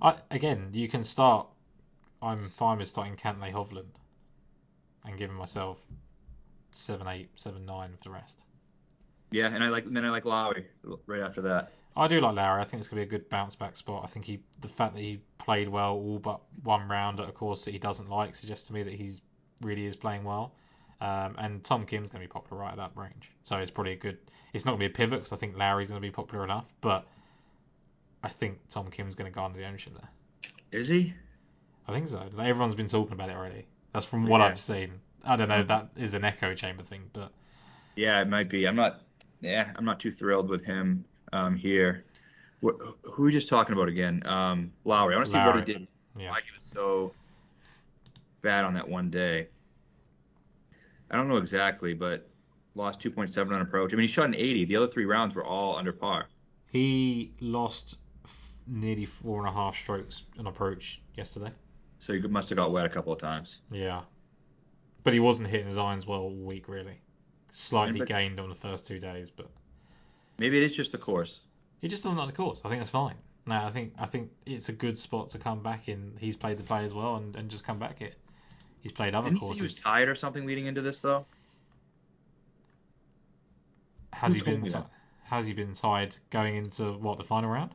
I, 0.00 0.16
again, 0.30 0.70
you 0.72 0.88
can 0.88 1.04
start. 1.04 1.46
I'm 2.22 2.50
fine 2.50 2.78
with 2.78 2.88
starting 2.88 3.16
Cantlay 3.16 3.52
Hovland 3.52 3.84
and 5.04 5.18
giving 5.18 5.36
myself 5.36 5.78
seven, 6.70 7.06
eight, 7.08 7.28
seven, 7.36 7.64
nine 7.64 7.90
for 7.96 8.04
the 8.04 8.10
rest. 8.10 8.42
Yeah, 9.30 9.48
and 9.52 9.62
I 9.62 9.68
like 9.68 9.86
and 9.86 9.96
then 9.96 10.04
I 10.04 10.10
like 10.10 10.24
Lowry 10.24 10.66
right 11.06 11.22
after 11.22 11.42
that. 11.42 11.72
I 11.96 12.08
do 12.08 12.20
like 12.20 12.36
Lowry. 12.36 12.60
I 12.60 12.64
think 12.64 12.80
it's 12.80 12.88
gonna 12.88 13.00
be 13.00 13.06
a 13.06 13.10
good 13.10 13.28
bounce 13.28 13.54
back 13.54 13.76
spot. 13.76 14.02
I 14.04 14.06
think 14.06 14.24
he, 14.24 14.40
the 14.60 14.68
fact 14.68 14.94
that 14.94 15.00
he 15.00 15.20
played 15.38 15.68
well 15.68 15.94
all 15.94 16.18
but 16.18 16.40
one 16.62 16.88
round 16.88 17.20
at 17.20 17.28
a 17.28 17.32
course 17.32 17.64
that 17.64 17.72
he 17.72 17.78
doesn't 17.78 18.08
like, 18.08 18.34
suggests 18.34 18.66
to 18.68 18.72
me 18.72 18.82
that 18.82 18.92
he's 18.92 19.20
really 19.62 19.86
is 19.86 19.96
playing 19.96 20.24
well. 20.24 20.52
Um, 21.00 21.34
and 21.38 21.62
Tom 21.62 21.84
Kim's 21.84 22.10
gonna 22.10 22.24
be 22.24 22.28
popular 22.28 22.62
right 22.62 22.70
at 22.72 22.76
that 22.78 22.92
range, 22.94 23.30
so 23.42 23.56
it's 23.56 23.70
probably 23.70 23.92
a 23.92 23.96
good. 23.96 24.16
It's 24.54 24.64
not 24.64 24.72
gonna 24.72 24.80
be 24.80 24.86
a 24.86 24.90
pivot 24.90 25.18
because 25.20 25.32
I 25.32 25.36
think 25.36 25.56
Lowry's 25.56 25.88
gonna 25.88 26.00
be 26.00 26.10
popular 26.10 26.42
enough, 26.44 26.64
but 26.80 27.06
I 28.22 28.28
think 28.28 28.58
Tom 28.70 28.90
Kim's 28.90 29.14
gonna 29.14 29.30
garner 29.30 29.56
the 29.56 29.66
ownership 29.66 29.92
there. 29.94 30.08
Is 30.72 30.88
he? 30.88 31.12
I 31.86 31.92
think 31.92 32.08
so. 32.08 32.22
Like, 32.34 32.48
everyone's 32.48 32.74
been 32.74 32.88
talking 32.88 33.12
about 33.12 33.28
it 33.28 33.36
already. 33.36 33.66
That's 33.92 34.06
from 34.06 34.26
what 34.26 34.38
Yeah. 34.40 34.46
I've 34.46 34.58
seen. 34.58 34.92
I 35.24 35.36
don't 35.36 35.48
know 35.48 35.60
if 35.60 35.68
that 35.68 35.90
is 35.96 36.14
an 36.14 36.24
echo 36.24 36.54
chamber 36.54 36.82
thing, 36.82 37.02
but 37.12 37.30
Yeah, 37.94 38.20
it 38.22 38.28
might 38.28 38.48
be. 38.48 38.66
I'm 38.66 38.76
not. 38.76 39.02
Yeah, 39.40 39.70
I'm 39.76 39.84
not 39.84 40.00
too 40.00 40.10
thrilled 40.10 40.48
with 40.48 40.64
him 40.64 41.04
um, 41.32 41.56
here. 41.56 42.04
Wh- 42.64 42.80
who 43.02 43.22
are 43.22 43.26
we 43.26 43.32
just 43.32 43.48
talking 43.48 43.74
about 43.74 43.88
again? 43.88 44.22
Um, 44.24 44.72
Lowry. 44.84 45.14
I 45.14 45.18
want 45.18 45.26
to 45.26 45.32
see 45.32 45.38
what 45.38 45.56
he 45.56 45.62
did. 45.74 45.86
yeah. 46.18 46.30
Why 46.30 46.40
he 46.40 46.50
was 46.54 46.62
so 46.64 47.12
bad 48.40 48.64
on 48.64 48.72
that 48.74 48.88
one 48.88 49.10
day. 49.10 49.48
I 51.10 51.16
don't 51.16 51.28
know 51.28 51.36
exactly, 51.36 51.94
but 51.94 52.28
lost 52.74 53.00
2.7 53.00 53.52
on 53.54 53.60
approach. 53.60 53.92
I 53.92 53.96
mean, 53.96 54.02
he 54.06 54.12
shot 54.12 54.26
an 54.26 54.34
80. 54.34 54.64
The 54.66 54.76
other 54.76 54.88
three 54.88 55.04
rounds 55.04 55.34
were 55.34 55.44
all 55.44 55.76
under 55.76 55.92
par. 55.92 56.26
He 56.70 57.32
lost 57.40 57.98
f- 58.24 58.52
nearly 58.66 59.04
four 59.06 59.38
and 59.40 59.48
a 59.48 59.52
half 59.52 59.76
strokes 59.76 60.24
on 60.38 60.46
approach 60.46 61.00
yesterday. 61.16 61.52
So 61.98 62.12
he 62.12 62.20
must 62.20 62.48
have 62.50 62.58
got 62.58 62.72
wet 62.72 62.84
a 62.84 62.88
couple 62.88 63.12
of 63.12 63.18
times. 63.18 63.58
Yeah. 63.70 64.02
But 65.04 65.12
he 65.12 65.20
wasn't 65.20 65.48
hitting 65.48 65.68
his 65.68 65.78
irons 65.78 66.06
well 66.06 66.20
all 66.20 66.30
week, 66.34 66.68
really. 66.68 67.00
Slightly 67.50 68.00
But- 68.00 68.08
gained 68.08 68.40
on 68.40 68.48
the 68.48 68.54
first 68.54 68.86
two 68.86 68.98
days, 68.98 69.30
but 69.30 69.48
Maybe 70.38 70.58
it 70.58 70.64
is 70.64 70.76
just 70.76 70.92
the 70.92 70.98
course. 70.98 71.40
he 71.80 71.88
just 71.88 72.02
doesn't 72.02 72.18
like 72.18 72.26
the 72.26 72.34
course. 72.36 72.60
I 72.64 72.68
think 72.68 72.80
that's 72.80 72.90
fine. 72.90 73.14
No, 73.46 73.54
I 73.64 73.70
think 73.70 73.94
I 73.96 74.04
think 74.06 74.30
it's 74.44 74.68
a 74.68 74.72
good 74.72 74.98
spot 74.98 75.28
to 75.30 75.38
come 75.38 75.62
back 75.62 75.88
in. 75.88 76.14
He's 76.18 76.36
played 76.36 76.58
the 76.58 76.64
play 76.64 76.84
as 76.84 76.92
well 76.92 77.16
and, 77.16 77.34
and 77.36 77.48
just 77.48 77.64
come 77.64 77.78
back 77.78 78.00
here. 78.00 78.12
He's 78.82 78.92
played 78.92 79.14
other 79.14 79.28
Didn't 79.28 79.40
courses. 79.40 79.58
he 79.58 79.62
was 79.62 79.74
tired 79.74 80.08
or 80.08 80.14
something 80.14 80.46
leading 80.46 80.66
into 80.66 80.80
this 80.82 81.00
though? 81.00 81.26
Has 84.12 84.32
Who 84.32 84.38
he 84.40 84.44
been 84.44 84.62
that? 84.64 84.86
has 85.24 85.46
he 85.46 85.52
been 85.54 85.72
tied 85.72 86.16
going 86.30 86.56
into 86.56 86.92
what 86.94 87.18
the 87.18 87.24
final 87.24 87.50
round? 87.50 87.74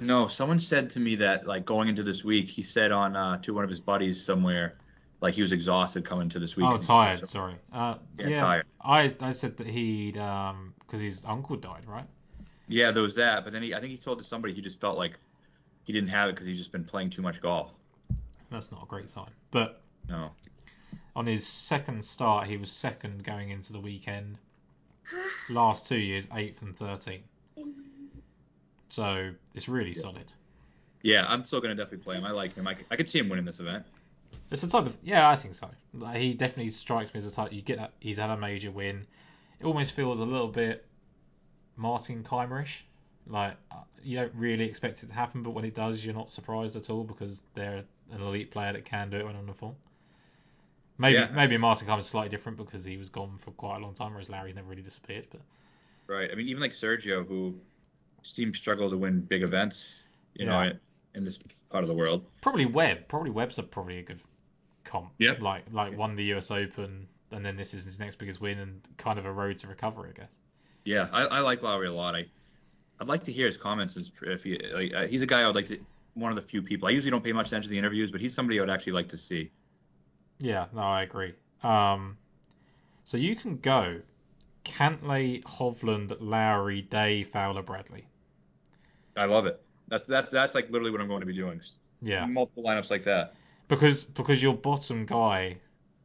No, 0.00 0.26
someone 0.26 0.58
said 0.58 0.90
to 0.90 1.00
me 1.00 1.14
that 1.16 1.46
like 1.46 1.64
going 1.64 1.88
into 1.88 2.02
this 2.02 2.24
week, 2.24 2.48
he 2.48 2.62
said 2.62 2.90
on 2.92 3.14
uh, 3.14 3.38
to 3.38 3.54
one 3.54 3.62
of 3.62 3.70
his 3.70 3.78
buddies 3.78 4.22
somewhere, 4.24 4.78
like 5.20 5.34
he 5.34 5.42
was 5.42 5.52
exhausted 5.52 6.04
coming 6.04 6.28
to 6.30 6.38
this 6.38 6.56
week. 6.56 6.66
Oh, 6.66 6.78
tired. 6.78 7.28
Sorry. 7.28 7.54
Uh, 7.72 7.96
Yeah, 8.18 8.28
yeah, 8.28 8.40
tired. 8.40 8.66
I 8.80 9.14
I 9.20 9.32
said 9.32 9.56
that 9.58 9.66
he'd 9.66 10.16
um 10.18 10.74
because 10.80 11.00
his 11.00 11.24
uncle 11.24 11.56
died, 11.56 11.84
right? 11.86 12.06
Yeah, 12.68 12.90
there 12.90 13.02
was 13.02 13.14
that, 13.16 13.44
but 13.44 13.52
then 13.52 13.62
he, 13.62 13.74
I 13.74 13.80
think 13.80 13.90
he 13.92 13.98
told 13.98 14.18
to 14.18 14.24
somebody 14.24 14.54
he 14.54 14.62
just 14.62 14.80
felt 14.80 14.96
like 14.96 15.18
he 15.84 15.92
didn't 15.92 16.08
have 16.08 16.30
it 16.30 16.32
because 16.32 16.46
he's 16.46 16.58
just 16.58 16.72
been 16.72 16.84
playing 16.84 17.10
too 17.10 17.22
much 17.22 17.40
golf. 17.40 17.74
That's 18.50 18.72
not 18.72 18.82
a 18.82 18.86
great 18.86 19.10
sign. 19.10 19.30
But 19.50 19.81
No. 20.08 20.30
on 21.16 21.26
his 21.26 21.46
second 21.46 22.04
start, 22.04 22.46
he 22.46 22.56
was 22.56 22.70
second 22.70 23.24
going 23.24 23.50
into 23.50 23.72
the 23.72 23.80
weekend. 23.80 24.38
Last 25.50 25.86
two 25.86 25.96
years, 25.96 26.28
eighth 26.34 26.62
and 26.62 26.76
thirteenth. 26.76 27.24
So 28.88 29.30
it's 29.54 29.68
really 29.68 29.94
solid. 29.94 30.26
Yeah, 31.02 31.24
I'm 31.28 31.44
still 31.44 31.60
gonna 31.60 31.74
definitely 31.74 32.04
play 32.04 32.16
him. 32.16 32.24
I 32.24 32.30
like 32.30 32.54
him. 32.54 32.66
I, 32.66 32.74
c- 32.74 32.84
I 32.90 32.96
could 32.96 33.08
see 33.08 33.18
him 33.18 33.28
winning 33.28 33.44
this 33.44 33.58
event. 33.60 33.84
It's 34.50 34.62
the 34.62 34.68
type 34.68 34.86
of 34.86 34.98
yeah, 35.02 35.28
I 35.28 35.36
think 35.36 35.54
so. 35.54 35.68
Like, 35.94 36.16
he 36.16 36.34
definitely 36.34 36.70
strikes 36.70 37.12
me 37.12 37.18
as 37.18 37.26
a 37.26 37.32
type. 37.32 37.52
You 37.52 37.62
get 37.62 37.78
that 37.78 37.92
he's 38.00 38.18
had 38.18 38.30
a 38.30 38.36
major 38.36 38.70
win. 38.70 39.06
It 39.60 39.64
almost 39.66 39.92
feels 39.92 40.20
a 40.20 40.24
little 40.24 40.48
bit 40.48 40.84
Martin 41.76 42.22
Kaymerish. 42.22 42.82
Like 43.26 43.56
uh, 43.70 43.76
you 44.02 44.16
don't 44.18 44.32
really 44.34 44.64
expect 44.64 45.02
it 45.02 45.06
to 45.08 45.14
happen, 45.14 45.42
but 45.42 45.50
when 45.50 45.64
it 45.64 45.74
does, 45.74 46.04
you're 46.04 46.14
not 46.14 46.32
surprised 46.32 46.76
at 46.76 46.90
all 46.90 47.04
because 47.04 47.42
they're 47.54 47.84
an 48.12 48.20
elite 48.20 48.50
player 48.50 48.72
that 48.72 48.84
can 48.84 49.10
do 49.10 49.16
it 49.16 49.24
when 49.24 49.36
on 49.36 49.46
the 49.46 49.54
form. 49.54 49.74
Maybe 50.98 51.14
Yeah. 51.18 51.30
maybe 51.32 51.56
Martin 51.56 51.88
Kaymer's 51.88 52.06
slightly 52.06 52.28
different 52.30 52.58
because 52.58 52.84
he 52.84 52.96
was 52.96 53.08
gone 53.08 53.38
for 53.38 53.50
quite 53.52 53.76
a 53.76 53.80
long 53.80 53.94
time, 53.94 54.12
whereas 54.12 54.28
Lowry's 54.28 54.54
never 54.54 54.68
really 54.68 54.82
disappeared. 54.82 55.26
But 55.30 55.40
Right. 56.06 56.30
I 56.30 56.34
mean, 56.34 56.48
even 56.48 56.60
like 56.60 56.72
Sergio, 56.72 57.26
who 57.26 57.58
seems 58.22 58.56
to 58.56 58.60
struggle 58.60 58.90
to 58.90 58.96
win 58.96 59.20
big 59.20 59.42
events, 59.42 60.02
you 60.34 60.46
Yeah. 60.46 60.64
know, 60.68 60.78
in 61.14 61.24
this 61.24 61.38
part 61.70 61.84
of 61.84 61.88
the 61.88 61.94
world. 61.94 62.24
probably 62.40 62.66
Webb. 62.66 63.08
Probably 63.08 63.30
Webb's 63.30 63.58
a 63.58 63.62
probably 63.62 63.98
a 63.98 64.02
good 64.02 64.20
comp. 64.84 65.12
Yep. 65.18 65.40
Like 65.40 65.64
like 65.72 65.96
won 65.96 66.16
the 66.16 66.24
US 66.34 66.50
Open, 66.50 67.08
and 67.30 67.44
then 67.44 67.56
this 67.56 67.72
is 67.74 67.84
his 67.84 67.98
next 67.98 68.16
biggest 68.16 68.40
win, 68.40 68.58
and 68.58 68.80
kind 68.98 69.18
of 69.18 69.24
a 69.26 69.32
road 69.32 69.58
to 69.58 69.66
recovery, 69.68 70.10
I 70.10 70.20
guess. 70.20 70.30
Yeah, 70.84 71.08
I, 71.12 71.22
I 71.26 71.40
like 71.40 71.62
Lowry 71.62 71.86
a 71.86 71.92
lot. 71.92 72.14
I, 72.16 72.26
I'd 73.00 73.08
like 73.08 73.22
to 73.24 73.32
hear 73.32 73.46
his 73.46 73.56
comments. 73.56 73.96
As, 73.96 74.10
if 74.22 74.42
he, 74.42 74.58
like, 74.58 74.92
uh, 74.92 75.06
he's 75.06 75.22
a 75.22 75.26
guy 75.26 75.42
I 75.42 75.46
would 75.46 75.54
like 75.56 75.66
to. 75.68 75.78
One 76.14 76.30
of 76.30 76.36
the 76.36 76.42
few 76.42 76.60
people. 76.60 76.88
I 76.88 76.90
usually 76.90 77.10
don't 77.10 77.24
pay 77.24 77.32
much 77.32 77.46
attention 77.46 77.68
to 77.68 77.70
the 77.70 77.78
interviews, 77.78 78.10
but 78.10 78.20
he's 78.20 78.34
somebody 78.34 78.58
I 78.58 78.62
would 78.62 78.68
actually 78.70 78.92
like 78.92 79.08
to 79.08 79.16
see. 79.16 79.50
Yeah, 80.42 80.66
no, 80.74 80.80
I 80.82 81.02
agree. 81.04 81.34
Um, 81.62 82.16
so 83.04 83.16
you 83.16 83.36
can 83.36 83.58
go 83.58 84.00
Cantlay, 84.64 85.42
Hovland, 85.44 86.16
Lowry, 86.20 86.82
Day, 86.82 87.22
Fowler, 87.22 87.62
Bradley. 87.62 88.04
I 89.16 89.26
love 89.26 89.46
it. 89.46 89.62
That's 89.88 90.04
that's 90.06 90.30
that's 90.30 90.54
like 90.54 90.68
literally 90.70 90.90
what 90.90 91.00
I'm 91.00 91.06
going 91.08 91.20
to 91.20 91.26
be 91.26 91.32
doing. 91.32 91.60
Yeah, 92.02 92.26
Multiple 92.26 92.64
lineups 92.64 92.90
like 92.90 93.04
that. 93.04 93.34
because 93.68 94.04
because 94.04 94.42
your 94.42 94.54
bottom 94.54 95.06
guy 95.06 95.58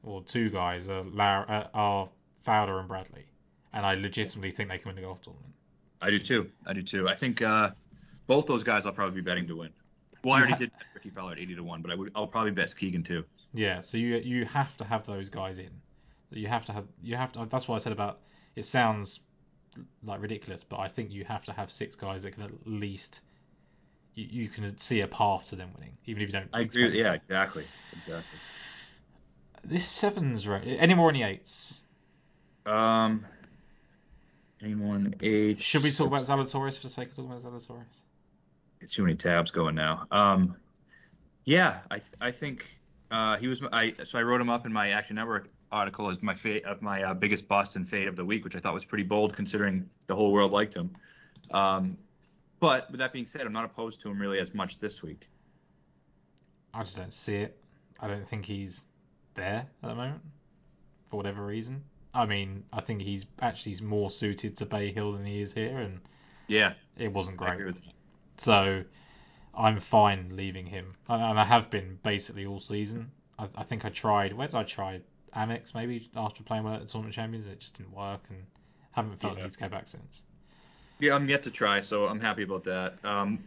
or 0.03 0.21
two 0.21 0.51
guys 0.51 0.87
are 0.87 1.01
Low- 1.03 1.45
uh, 1.47 1.67
are 1.73 2.09
Fowler 2.43 2.79
and 2.79 2.87
Bradley, 2.87 3.25
and 3.73 3.85
I 3.85 3.95
legitimately 3.95 4.51
think 4.51 4.69
they 4.69 4.77
can 4.77 4.89
win 4.89 4.95
the 4.97 5.01
golf 5.01 5.21
tournament. 5.23 5.53
I 5.99 6.11
do 6.11 6.19
too. 6.19 6.51
I 6.67 6.73
do 6.73 6.83
too. 6.83 7.09
I 7.09 7.15
think 7.15 7.41
uh, 7.41 7.71
both 8.27 8.45
those 8.45 8.61
guys 8.61 8.85
I'll 8.85 8.91
probably 8.91 9.15
be 9.19 9.25
betting 9.25 9.47
to 9.47 9.55
win. 9.55 9.69
Well, 10.23 10.35
I 10.35 10.39
already 10.41 10.55
did 10.57 10.71
bet 10.73 10.87
Rickie 10.93 11.09
Fowler 11.09 11.31
at 11.31 11.39
80 11.39 11.55
to 11.55 11.63
one, 11.63 11.81
but 11.81 11.89
I 11.91 11.95
would, 11.95 12.11
I'll 12.13 12.27
probably 12.27 12.51
bet 12.51 12.75
Keegan 12.75 13.01
too. 13.03 13.23
Yeah, 13.53 13.81
so 13.81 13.97
you 13.97 14.17
you 14.17 14.45
have 14.45 14.75
to 14.77 14.83
have 14.85 15.05
those 15.05 15.29
guys 15.29 15.59
in. 15.59 15.71
You 16.31 16.47
have 16.47 16.65
to 16.65 16.73
have 16.73 16.85
you 17.01 17.15
have 17.15 17.31
to. 17.33 17.47
That's 17.49 17.67
what 17.67 17.75
I 17.75 17.79
said 17.79 17.93
about. 17.93 18.19
It 18.55 18.65
sounds 18.65 19.19
like 20.03 20.21
ridiculous, 20.21 20.63
but 20.63 20.79
I 20.79 20.87
think 20.87 21.11
you 21.11 21.23
have 21.25 21.43
to 21.45 21.53
have 21.53 21.71
six 21.71 21.95
guys 21.95 22.23
that 22.23 22.31
can 22.31 22.43
at 22.43 22.51
least 22.65 23.21
you, 24.15 24.43
you 24.43 24.49
can 24.49 24.77
see 24.77 25.01
a 25.01 25.07
path 25.07 25.49
to 25.49 25.55
them 25.55 25.69
winning, 25.75 25.97
even 26.05 26.21
if 26.23 26.29
you 26.29 26.33
don't. 26.33 26.49
I 26.53 26.61
agree. 26.61 26.97
Yeah, 26.97 27.09
to. 27.09 27.13
exactly. 27.15 27.65
Exactly. 27.93 28.39
This 29.63 29.85
sevens 29.85 30.47
right? 30.47 30.63
Any 30.65 30.93
more 30.93 31.09
in 31.09 31.15
the 31.15 31.23
eights? 31.23 31.85
Um, 32.65 33.25
anyone 34.61 35.15
eight? 35.21 35.61
Should 35.61 35.83
we 35.83 35.91
talk 35.91 36.07
about 36.07 36.21
Zalatoris 36.21 36.77
for 36.77 36.83
the 36.83 36.89
sake 36.89 37.09
of 37.09 37.15
talking 37.15 37.31
about 37.31 37.43
Zalatoris? 37.43 37.85
too 38.87 39.03
many 39.03 39.15
tabs 39.15 39.51
going 39.51 39.75
now. 39.75 40.05
Um, 40.11 40.55
yeah, 41.43 41.79
I 41.89 42.01
I 42.21 42.31
think 42.31 42.76
uh, 43.11 43.37
he 43.37 43.47
was. 43.47 43.61
I 43.71 43.93
so 44.03 44.17
I 44.17 44.23
wrote 44.23 44.41
him 44.41 44.49
up 44.49 44.65
in 44.65 44.73
my 44.73 44.89
Action 44.89 45.15
Network 45.15 45.49
article 45.71 46.09
as 46.09 46.21
my 46.21 46.33
fate 46.33 46.65
of 46.65 46.81
my 46.81 47.03
uh, 47.03 47.13
biggest 47.13 47.47
bust 47.47 47.75
and 47.75 47.87
fade 47.87 48.07
of 48.07 48.15
the 48.15 48.25
week, 48.25 48.43
which 48.43 48.55
I 48.55 48.59
thought 48.59 48.73
was 48.73 48.85
pretty 48.85 49.03
bold 49.03 49.35
considering 49.35 49.89
the 50.07 50.15
whole 50.15 50.31
world 50.31 50.51
liked 50.51 50.75
him. 50.75 50.91
Um, 51.51 51.97
but 52.59 52.89
with 52.91 52.99
that 52.99 53.13
being 53.13 53.25
said, 53.25 53.41
I'm 53.41 53.53
not 53.53 53.65
opposed 53.65 54.01
to 54.01 54.09
him 54.09 54.19
really 54.19 54.39
as 54.39 54.53
much 54.53 54.79
this 54.79 55.01
week. 55.01 55.27
I 56.73 56.83
just 56.83 56.97
don't 56.97 57.13
see 57.13 57.35
it. 57.35 57.57
I 57.99 58.07
don't 58.07 58.27
think 58.27 58.45
he's 58.45 58.85
there 59.35 59.65
at 59.83 59.89
the 59.89 59.95
moment 59.95 60.21
for 61.09 61.17
whatever 61.17 61.45
reason. 61.45 61.83
I 62.13 62.25
mean, 62.25 62.63
I 62.73 62.81
think 62.81 63.01
he's 63.01 63.25
actually 63.41 63.79
more 63.81 64.09
suited 64.09 64.57
to 64.57 64.65
Bay 64.65 64.91
Hill 64.91 65.13
than 65.13 65.25
he 65.25 65.41
is 65.41 65.53
here, 65.53 65.77
and 65.77 65.99
Yeah, 66.47 66.73
it 66.97 67.11
wasn't 67.11 67.37
great. 67.37 67.75
So 68.37 68.83
I'm 69.57 69.79
fine 69.79 70.35
leaving 70.35 70.67
him, 70.67 70.93
and 71.09 71.39
I 71.39 71.43
have 71.43 71.69
been 71.71 71.97
basically 72.03 72.45
all 72.45 72.59
season. 72.59 73.11
I, 73.39 73.47
I 73.55 73.63
think 73.63 73.85
I 73.85 73.89
tried. 73.89 74.33
Where 74.33 74.47
did 74.47 74.55
I 74.55 74.63
try? 74.63 75.01
Amex 75.35 75.73
maybe 75.75 76.09
after 76.15 76.43
playing 76.43 76.63
well 76.63 76.75
at 76.75 76.81
the 76.81 76.87
Tournament 76.87 77.15
Champions, 77.15 77.47
it 77.47 77.59
just 77.59 77.75
didn't 77.75 77.91
work, 77.93 78.21
and 78.29 78.45
haven't 78.91 79.19
felt 79.19 79.33
the 79.33 79.39
Yeah. 79.39 79.45
need 79.45 79.51
to 79.51 79.59
go 79.59 79.69
back 79.69 79.87
since. 79.87 80.23
Yeah, 80.99 81.15
I'm 81.15 81.27
yet 81.27 81.43
to 81.43 81.51
try, 81.51 81.81
so 81.81 82.05
I'm 82.07 82.19
happy 82.19 82.43
about 82.43 82.63
that. 82.65 83.03
Um, 83.03 83.43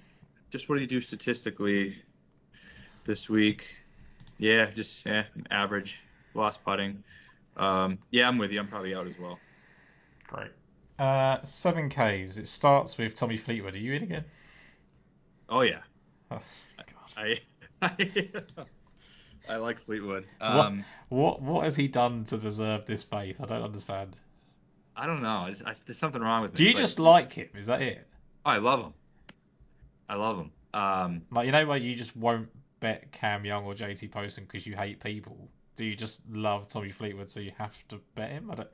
just 0.50 0.68
what 0.68 0.76
do 0.76 0.80
you 0.82 0.86
do 0.86 1.00
statistically 1.00 1.96
this 3.04 3.28
week? 3.28 3.66
Yeah, 4.38 4.66
just 4.70 5.04
yeah, 5.06 5.24
average, 5.50 6.00
lost 6.34 6.64
putting. 6.64 7.02
Um, 7.56 7.98
yeah, 8.11 8.26
I'm 8.28 8.38
with 8.38 8.50
you. 8.52 8.58
I'm 8.61 8.68
probably 8.68 8.94
out 8.94 9.06
as 9.06 9.18
well. 9.18 9.38
Great. 10.28 10.50
Uh, 10.98 11.42
seven 11.44 11.88
Ks. 11.88 12.36
It 12.36 12.46
starts 12.46 12.96
with 12.98 13.14
Tommy 13.14 13.36
Fleetwood. 13.36 13.74
Are 13.74 13.78
you 13.78 13.94
in 13.94 14.02
again? 14.02 14.24
Oh 15.48 15.62
yeah, 15.62 15.80
Oh, 16.31 16.41
I 17.16 17.41
I, 17.83 18.31
I 19.49 19.57
like 19.57 19.81
Fleetwood. 19.81 20.26
Um, 20.41 20.85
What 21.09 21.43
what 21.43 21.64
has 21.64 21.74
he 21.76 21.89
done 21.89 22.24
to 22.24 22.39
deserve 22.39 22.87
this 22.87 23.03
faith? 23.03 23.41
I 23.41 23.47
don't 23.47 23.62
understand. 23.62 24.16
I 24.97 25.07
don't 25.07 25.22
know. 25.22 25.47
It's, 25.49 25.62
I, 25.62 25.74
there's 25.87 25.99
something 25.99 26.20
wrong 26.20 26.43
with 26.43 26.53
me. 26.53 26.57
Do 26.59 26.64
you 26.64 26.74
but- 26.74 26.81
just 26.81 26.99
like 26.99 27.33
him? 27.33 27.49
Is 27.55 27.66
that 27.66 27.83
it? 27.83 28.07
Oh, 28.45 28.51
I 28.51 28.59
love 28.59 28.81
him. 28.81 28.95
I 30.09 30.14
love 30.16 30.39
him. 30.39 30.51
Um, 30.74 31.22
Like 31.31 31.47
you 31.47 31.53
know 31.53 31.66
where 31.66 31.78
you 31.78 31.95
just 31.95 32.16
won't 32.16 32.49
bet 32.81 33.12
Cam 33.12 33.45
Young 33.45 33.64
or 33.64 33.74
JT 33.74 34.11
Poston 34.11 34.45
because 34.45 34.66
you 34.66 34.76
hate 34.76 35.03
people. 35.03 35.49
Do 35.76 35.85
you 35.85 35.97
just 35.97 36.20
love 36.31 36.68
Tommy 36.68 36.91
Fleetwood 36.91 37.31
so 37.31 37.41
you 37.41 37.53
have 37.59 37.76
to 37.89 38.01
bet 38.14 38.31
him? 38.31 38.51
I 38.51 38.55
don't. 38.57 38.68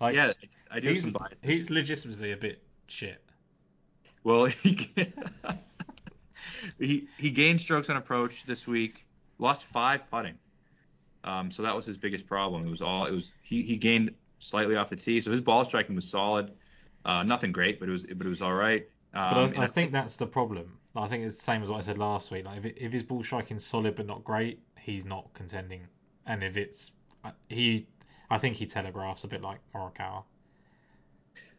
Like 0.00 0.14
yeah, 0.14 0.32
I 0.70 0.80
do 0.80 0.90
he's 0.90 1.06
he's 1.42 1.70
legitimately 1.70 2.32
a 2.32 2.36
bit 2.36 2.62
shit. 2.86 3.22
Well, 4.24 4.44
he, 4.62 4.88
he 6.78 7.08
he 7.18 7.30
gained 7.30 7.60
strokes 7.60 7.88
on 7.88 7.96
approach 7.96 8.44
this 8.44 8.66
week. 8.66 9.06
Lost 9.38 9.64
five 9.66 10.08
putting. 10.10 10.34
Um, 11.24 11.50
so 11.50 11.62
that 11.62 11.74
was 11.76 11.84
his 11.84 11.98
biggest 11.98 12.26
problem. 12.26 12.66
It 12.66 12.70
was 12.70 12.82
all 12.82 13.06
it 13.06 13.12
was. 13.12 13.32
He, 13.42 13.62
he 13.62 13.76
gained 13.76 14.14
slightly 14.38 14.76
off 14.76 14.90
the 14.90 14.96
tee, 14.96 15.20
so 15.20 15.30
his 15.30 15.40
ball 15.40 15.64
striking 15.64 15.94
was 15.94 16.06
solid. 16.08 16.52
Uh, 17.04 17.22
nothing 17.22 17.52
great, 17.52 17.80
but 17.80 17.88
it 17.88 17.92
was 17.92 18.04
but 18.04 18.26
it 18.26 18.30
was 18.30 18.42
all 18.42 18.54
right. 18.54 18.88
Um, 19.14 19.52
But 19.52 19.58
I, 19.58 19.64
I 19.64 19.66
think 19.66 19.92
that's 19.92 20.16
the 20.16 20.26
problem. 20.26 20.78
I 20.96 21.06
think 21.06 21.24
it's 21.24 21.36
the 21.36 21.42
same 21.42 21.62
as 21.62 21.70
what 21.70 21.78
I 21.78 21.80
said 21.82 21.98
last 21.98 22.30
week. 22.30 22.44
Like 22.44 22.58
if, 22.58 22.64
it, 22.64 22.76
if 22.78 22.92
his 22.92 23.02
ball 23.02 23.22
striking's 23.22 23.64
solid 23.64 23.94
but 23.94 24.06
not 24.06 24.24
great, 24.24 24.60
he's 24.78 25.04
not 25.04 25.32
contending. 25.34 25.82
And 26.26 26.42
if 26.42 26.56
it's 26.56 26.92
he, 27.48 27.86
I 28.30 28.38
think 28.38 28.56
he 28.56 28.66
telegraphs 28.66 29.24
a 29.24 29.28
bit 29.28 29.42
like 29.42 29.60
Morikawa. 29.74 30.24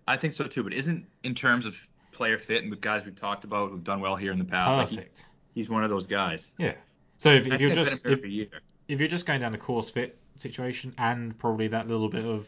I 0.08 0.18
think 0.18 0.34
so 0.34 0.45
too. 0.45 0.64
But 0.64 0.74
isn't 0.74 1.06
in 1.24 1.36
terms 1.36 1.66
of 1.66 1.76
player 2.12 2.38
fit 2.38 2.64
and 2.64 2.72
the 2.72 2.78
guys 2.78 3.05
we've 3.05 3.16
talked 3.16 3.43
about 3.43 3.72
who've 3.72 3.84
done 3.84 4.01
well 4.01 4.16
here 4.16 4.32
in 4.32 4.39
the 4.39 4.45
past, 4.45 4.78
like 4.78 4.89
he's, 4.89 4.97
Perfect. 4.97 5.26
he's 5.53 5.70
one 5.70 5.84
of 5.84 5.89
those 5.89 6.07
guys. 6.07 6.51
Yeah. 6.57 6.74
So 7.18 7.32
if, 7.32 7.47
if 7.47 7.62
you're 7.62 7.70
just 7.70 7.93
if, 7.93 8.03
here 8.03 8.18
for 8.18 8.26
a 8.26 8.30
year. 8.30 8.47
if 8.88 8.99
you're 8.99 9.09
just 9.09 9.26
going 9.26 9.41
down 9.41 9.51
the 9.51 9.57
course 9.57 9.89
fit 9.89 10.18
situation 10.38 10.93
and 10.97 11.38
probably 11.38 11.68
that 11.70 11.88
little 11.88 12.09
bit 12.09 12.26
of 12.26 12.47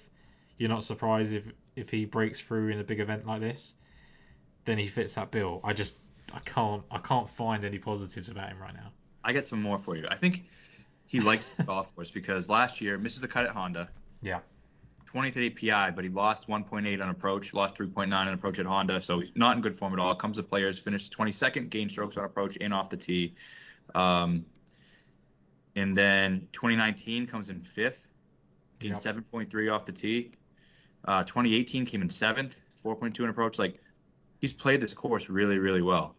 you're 0.58 0.70
not 0.70 0.84
surprised 0.84 1.34
if 1.34 1.46
if 1.76 1.90
he 1.90 2.06
breaks 2.06 2.40
through 2.40 2.70
in 2.70 2.80
a 2.80 2.84
big 2.84 3.00
event 3.00 3.26
like 3.26 3.42
this, 3.42 3.74
then 4.66 4.78
he 4.78 4.88
fits 4.88 5.16
that 5.16 5.32
bill. 5.32 5.62
I 5.64 5.74
just 5.74 5.98
I 6.34 6.40
can't 6.40 6.84
I 6.92 7.00
can't 7.00 7.30
find 7.30 7.66
any 7.66 7.80
positives 7.80 8.30
about 8.30 8.50
him 8.50 8.60
right 8.60 8.74
now. 8.74 8.92
I 9.24 9.34
get 9.34 9.46
some 9.46 9.62
more 9.62 9.80
for 9.80 9.96
you. 9.96 10.08
I 10.10 10.16
think 10.16 10.46
he 11.06 11.20
likes 11.20 11.50
his 11.50 11.66
golf 11.66 11.94
course 11.96 12.12
because 12.12 12.50
last 12.50 12.82
year 12.82 12.98
misses 12.98 13.22
the 13.22 13.28
cut 13.28 13.46
at 13.46 13.52
Honda. 13.52 13.90
Yeah. 14.22 14.40
23 15.14 15.52
PI, 15.52 15.92
but 15.92 16.04
he 16.04 16.10
lost 16.10 16.48
1.8 16.48 17.00
on 17.00 17.10
approach, 17.10 17.54
lost 17.54 17.76
3.9 17.76 18.12
on 18.12 18.28
approach 18.30 18.58
at 18.58 18.66
Honda, 18.66 19.00
so 19.00 19.20
he's 19.20 19.30
not 19.36 19.56
in 19.56 19.62
good 19.62 19.76
form 19.78 19.94
at 19.94 20.00
all. 20.00 20.16
Comes 20.16 20.38
to 20.38 20.44
players, 20.44 20.80
finished 20.80 21.16
22nd, 21.16 21.70
gained 21.70 21.92
strokes 21.92 22.18
on 22.18 22.24
approach 22.26 22.58
and 22.60 22.74
off 22.74 22.90
the 22.90 22.98
tee. 22.98 23.36
Um, 23.94 24.44
and 25.76 25.96
then 25.96 26.48
2019 26.52 27.28
comes 27.28 27.50
in 27.50 27.62
fifth, 27.62 28.08
gained 28.80 28.96
Yep. 29.06 29.26
7.3 29.28 29.72
off 29.72 29.86
the 29.86 29.92
tee. 29.92 30.32
Uh, 31.06 31.24
2018 31.24 31.86
came 31.86 32.02
in 32.02 32.10
seventh, 32.10 32.60
4.2 32.84 33.22
on 33.22 33.30
approach. 33.30 33.60
Like 33.60 33.80
he's 34.42 34.52
played 34.54 34.82
this 34.82 34.96
course 34.96 35.30
really, 35.30 35.60
really 35.60 35.84
well. 35.84 36.16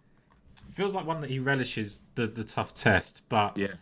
feels 0.70 0.94
like 0.94 1.04
one 1.04 1.20
that 1.20 1.30
he 1.30 1.40
relishes 1.40 2.02
the, 2.14 2.28
the 2.28 2.44
tough 2.44 2.72
test, 2.74 3.22
but 3.28 3.58
Yeah. 3.58 3.72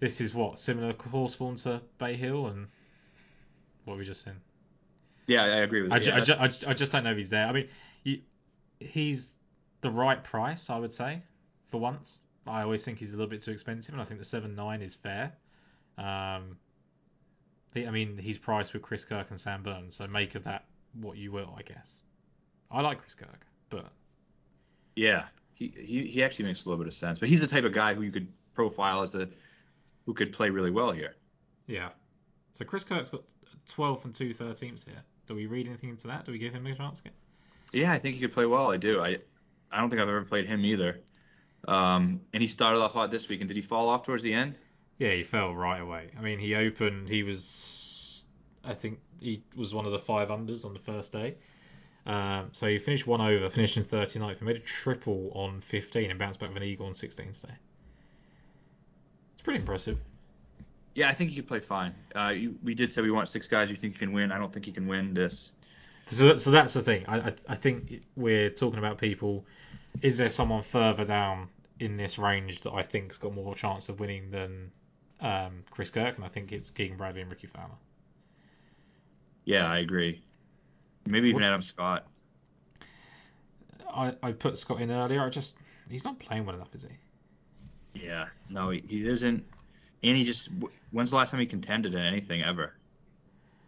this 0.00 0.22
is 0.22 0.32
what 0.32 0.58
similar 0.58 0.94
course 0.94 1.34
form 1.34 1.56
to 1.56 1.82
Bay 1.98 2.16
Hill 2.16 2.46
and 2.46 2.68
what 3.84 3.98
we 3.98 4.04
just 4.06 4.24
seen. 4.24 4.40
Yeah, 5.26 5.42
I 5.42 5.46
agree 5.58 5.82
with 5.82 5.92
I, 5.92 5.96
you. 5.96 6.02
ju- 6.04 6.10
Yeah, 6.10 6.16
I, 6.16 6.20
ju- 6.20 6.36
I, 6.38 6.48
ju- 6.48 6.66
I 6.68 6.74
just 6.74 6.92
don't 6.92 7.04
know 7.04 7.10
if 7.10 7.16
he's 7.16 7.30
there. 7.30 7.46
I 7.46 7.52
mean, 7.52 7.68
he, 8.04 8.24
he's 8.80 9.36
the 9.80 9.90
right 9.90 10.22
price, 10.22 10.70
I 10.70 10.78
would 10.78 10.94
say, 10.94 11.22
for 11.66 11.80
once. 11.80 12.20
I 12.46 12.62
always 12.62 12.84
think 12.84 12.98
he's 12.98 13.12
a 13.12 13.16
little 13.16 13.30
bit 13.30 13.42
too 13.42 13.50
expensive, 13.50 13.92
and 13.94 14.00
I 14.00 14.04
think 14.04 14.20
the 14.20 14.24
seven 14.24 14.54
nine 14.54 14.82
is 14.82 14.94
fair. 14.94 15.32
Um, 15.98 16.56
he, 17.74 17.86
I 17.86 17.90
mean, 17.90 18.16
he's 18.18 18.38
priced 18.38 18.72
with 18.72 18.82
Chris 18.82 19.04
Kirk 19.04 19.30
and 19.30 19.40
Sam 19.40 19.62
Burns, 19.62 19.96
so 19.96 20.06
make 20.06 20.34
of 20.36 20.44
that 20.44 20.64
what 21.00 21.16
you 21.16 21.32
will, 21.32 21.54
I 21.58 21.62
guess. 21.62 22.02
I 22.70 22.80
like 22.82 23.00
Chris 23.00 23.14
Kirk, 23.14 23.46
but 23.68 23.86
yeah. 24.94 25.24
He, 25.54 25.72
he 25.76 26.06
he 26.06 26.22
actually 26.22 26.44
makes 26.44 26.64
a 26.64 26.68
little 26.68 26.82
bit 26.84 26.86
of 26.92 26.94
sense, 26.98 27.18
but 27.18 27.28
he's 27.30 27.40
the 27.40 27.46
type 27.46 27.64
of 27.64 27.72
guy 27.72 27.94
who 27.94 28.02
you 28.02 28.12
could 28.12 28.28
profile 28.54 29.02
as 29.02 29.14
a 29.14 29.26
who 30.04 30.12
could 30.12 30.30
play 30.32 30.50
really 30.50 30.70
well 30.70 30.92
here. 30.92 31.14
yeah. 31.66 31.88
So 32.52 32.64
Chris 32.64 32.84
Kirk's 32.84 33.10
got 33.10 33.22
12th 33.68 34.04
and 34.04 34.14
two 34.14 34.32
thirteenths 34.34 34.84
here. 34.84 35.02
Do 35.26 35.34
we 35.34 35.46
read 35.46 35.66
anything 35.66 35.90
into 35.90 36.06
that? 36.08 36.24
Do 36.24 36.32
we 36.32 36.38
give 36.38 36.52
him 36.52 36.66
a 36.66 36.74
chance 36.74 37.00
again? 37.00 37.12
Yeah, 37.72 37.92
I 37.92 37.98
think 37.98 38.14
he 38.14 38.20
could 38.20 38.32
play 38.32 38.46
well. 38.46 38.70
I 38.70 38.76
do. 38.76 39.00
I 39.00 39.18
I 39.70 39.80
don't 39.80 39.90
think 39.90 40.00
I've 40.00 40.08
ever 40.08 40.24
played 40.24 40.46
him 40.46 40.64
either. 40.64 41.00
Um, 41.66 42.20
and 42.32 42.42
he 42.42 42.48
started 42.48 42.80
off 42.80 42.92
hot 42.92 43.10
this 43.10 43.28
week, 43.28 43.40
and 43.40 43.48
did 43.48 43.56
he 43.56 43.62
fall 43.62 43.88
off 43.88 44.04
towards 44.04 44.22
the 44.22 44.32
end? 44.32 44.54
Yeah, 44.98 45.10
he 45.10 45.24
fell 45.24 45.54
right 45.54 45.80
away. 45.80 46.10
I 46.16 46.22
mean, 46.22 46.38
he 46.38 46.54
opened. 46.54 47.08
He 47.08 47.22
was, 47.22 48.24
I 48.64 48.72
think, 48.74 49.00
he 49.20 49.42
was 49.56 49.74
one 49.74 49.84
of 49.84 49.92
the 49.92 49.98
five 49.98 50.28
unders 50.28 50.64
on 50.64 50.72
the 50.72 50.78
first 50.78 51.12
day. 51.12 51.36
Um, 52.06 52.50
so 52.52 52.66
he 52.66 52.78
finished 52.78 53.06
one 53.06 53.20
over, 53.20 53.50
finished 53.50 53.76
in 53.76 53.82
39th. 53.82 54.38
He 54.38 54.44
made 54.44 54.56
a 54.56 54.60
triple 54.60 55.32
on 55.34 55.60
15 55.60 56.08
and 56.08 56.18
bounced 56.18 56.38
back 56.38 56.50
with 56.50 56.62
an 56.62 56.68
eagle 56.68 56.86
on 56.86 56.94
16 56.94 57.32
today. 57.32 57.52
It's 59.32 59.42
pretty 59.42 59.58
impressive. 59.58 59.98
Yeah, 60.96 61.10
I 61.10 61.14
think 61.14 61.28
he 61.28 61.36
could 61.36 61.46
play 61.46 61.60
fine. 61.60 61.94
Uh, 62.14 62.28
you, 62.30 62.56
we 62.64 62.74
did 62.74 62.90
say 62.90 63.02
we 63.02 63.10
want 63.10 63.28
six 63.28 63.46
guys 63.46 63.68
you 63.68 63.76
think 63.76 63.92
you 63.92 63.98
can 63.98 64.12
win. 64.12 64.32
I 64.32 64.38
don't 64.38 64.50
think 64.50 64.64
he 64.64 64.72
can 64.72 64.86
win 64.86 65.12
this. 65.12 65.50
So, 66.06 66.38
so 66.38 66.50
that's 66.50 66.72
the 66.72 66.80
thing. 66.80 67.04
I, 67.06 67.18
I, 67.18 67.34
I 67.50 67.54
think 67.54 68.00
we're 68.16 68.48
talking 68.48 68.78
about 68.78 68.96
people. 68.96 69.44
Is 70.00 70.16
there 70.16 70.30
someone 70.30 70.62
further 70.62 71.04
down 71.04 71.48
in 71.80 71.98
this 71.98 72.18
range 72.18 72.62
that 72.62 72.72
I 72.72 72.82
think's 72.82 73.18
got 73.18 73.34
more 73.34 73.54
chance 73.54 73.90
of 73.90 74.00
winning 74.00 74.30
than 74.30 74.70
um, 75.20 75.64
Chris 75.70 75.90
Kirk? 75.90 76.16
And 76.16 76.24
I 76.24 76.28
think 76.28 76.50
it's 76.50 76.70
Keegan 76.70 76.96
Bradley 76.96 77.20
and 77.20 77.30
Rickie 77.30 77.48
Fowler. 77.48 77.76
Yeah, 79.44 79.70
I 79.70 79.78
agree. 79.78 80.22
Maybe 81.06 81.28
even 81.28 81.42
What- 81.42 81.46
Adam 81.46 81.62
Scott. 81.62 82.06
I, 83.92 84.14
I 84.22 84.32
put 84.32 84.56
Scott 84.56 84.80
in 84.80 84.90
earlier. 84.90 85.22
I 85.22 85.28
just 85.28 85.56
he's 85.90 86.04
not 86.04 86.18
playing 86.18 86.46
well 86.46 86.56
enough, 86.56 86.74
is 86.74 86.84
he? 86.84 88.02
Yeah, 88.06 88.26
no, 88.48 88.70
he, 88.70 88.82
he 88.88 89.06
isn't. 89.06 89.44
And 90.02 90.16
he 90.16 90.24
just. 90.24 90.48
When's 90.90 91.10
the 91.10 91.16
last 91.16 91.30
time 91.30 91.40
he 91.40 91.46
contended 91.46 91.94
in 91.94 92.00
anything 92.00 92.42
ever? 92.42 92.72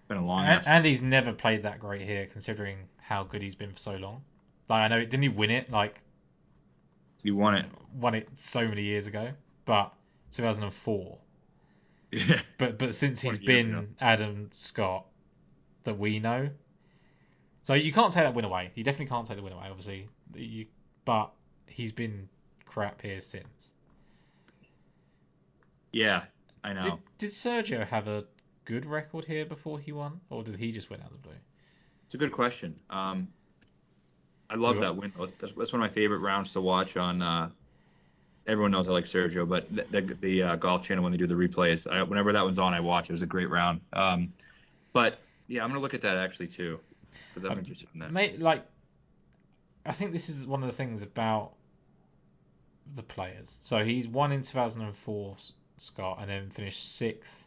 Been 0.06 0.18
a 0.18 0.24
long. 0.24 0.46
And, 0.46 0.66
and 0.66 0.86
he's 0.86 1.02
never 1.02 1.32
played 1.32 1.62
that 1.64 1.80
great 1.80 2.02
here, 2.02 2.26
considering 2.26 2.78
how 2.96 3.24
good 3.24 3.42
he's 3.42 3.54
been 3.54 3.72
for 3.72 3.78
so 3.78 3.96
long. 3.96 4.22
Like 4.68 4.82
I 4.82 4.88
know, 4.88 5.00
didn't 5.00 5.22
he 5.22 5.28
win 5.28 5.50
it? 5.50 5.70
Like 5.70 6.00
he 7.22 7.30
won 7.30 7.54
it. 7.54 7.66
won 7.94 8.14
it 8.14 8.28
so 8.34 8.66
many 8.66 8.82
years 8.82 9.06
ago, 9.06 9.30
but 9.64 9.92
2004. 10.32 11.18
Yeah. 12.12 12.40
But 12.58 12.78
but 12.78 12.94
since 12.94 13.20
he's 13.20 13.38
been 13.38 13.74
ago. 13.74 13.86
Adam 14.00 14.48
Scott 14.52 15.06
that 15.84 15.98
we 15.98 16.18
know, 16.18 16.48
so 17.62 17.74
you 17.74 17.92
can't 17.92 18.12
take 18.12 18.24
that 18.24 18.34
win 18.34 18.44
away. 18.44 18.72
You 18.74 18.82
definitely 18.82 19.06
can't 19.06 19.26
take 19.26 19.36
the 19.36 19.42
win 19.42 19.52
away, 19.52 19.66
obviously. 19.68 20.08
You, 20.34 20.66
but 21.04 21.30
he's 21.66 21.92
been 21.92 22.28
crap 22.64 23.00
here 23.02 23.20
since. 23.20 23.72
Yeah, 25.92 26.24
I 26.64 26.72
know. 26.72 26.82
Did, 26.82 26.92
did 27.18 27.30
Sergio 27.30 27.86
have 27.86 28.08
a 28.08 28.24
good 28.64 28.84
record 28.84 29.24
here 29.24 29.46
before 29.46 29.78
he 29.78 29.92
won, 29.92 30.20
or 30.30 30.42
did 30.42 30.56
he 30.56 30.72
just 30.72 30.90
win 30.90 31.00
out 31.00 31.06
of 31.06 31.22
the 31.22 31.28
blue? 31.28 31.38
It's 32.06 32.14
a 32.14 32.18
good 32.18 32.32
question. 32.32 32.78
Um, 32.90 33.28
I 34.50 34.54
love 34.54 34.80
that 34.80 34.96
win. 34.96 35.12
That's, 35.18 35.52
that's 35.52 35.72
one 35.72 35.82
of 35.82 35.90
my 35.90 35.94
favorite 35.94 36.18
rounds 36.18 36.52
to 36.54 36.60
watch 36.60 36.96
on. 36.96 37.20
Uh, 37.20 37.50
everyone 38.46 38.70
knows 38.70 38.88
I 38.88 38.92
like 38.92 39.04
Sergio, 39.04 39.46
but 39.48 39.74
the 39.74 39.84
the, 39.90 40.14
the 40.14 40.42
uh, 40.42 40.56
golf 40.56 40.82
channel 40.82 41.02
when 41.02 41.12
they 41.12 41.18
do 41.18 41.26
the 41.26 41.34
replays, 41.34 41.90
I, 41.90 42.02
whenever 42.02 42.32
that 42.32 42.44
one's 42.44 42.58
on, 42.58 42.72
I 42.72 42.80
watch. 42.80 43.10
It 43.10 43.12
was 43.12 43.22
a 43.22 43.26
great 43.26 43.50
round. 43.50 43.80
Um, 43.92 44.32
but 44.92 45.18
yeah, 45.48 45.62
I'm 45.62 45.68
gonna 45.70 45.80
look 45.80 45.94
at 45.94 46.00
that 46.02 46.16
actually 46.16 46.48
too, 46.48 46.80
because 47.34 47.48
I'm 47.48 47.58
interested 47.58 47.88
in 47.94 48.00
that. 48.00 48.12
Mate, 48.12 48.40
like, 48.40 48.64
I 49.84 49.92
think 49.92 50.12
this 50.12 50.28
is 50.28 50.46
one 50.46 50.62
of 50.62 50.68
the 50.68 50.76
things 50.76 51.02
about 51.02 51.52
the 52.94 53.02
players. 53.02 53.58
So 53.62 53.84
he's 53.84 54.08
won 54.08 54.32
in 54.32 54.42
2004, 54.42 55.34
S- 55.36 55.52
Scott, 55.80 56.18
and 56.20 56.30
then 56.30 56.50
finished 56.50 56.96
sixth 56.96 57.46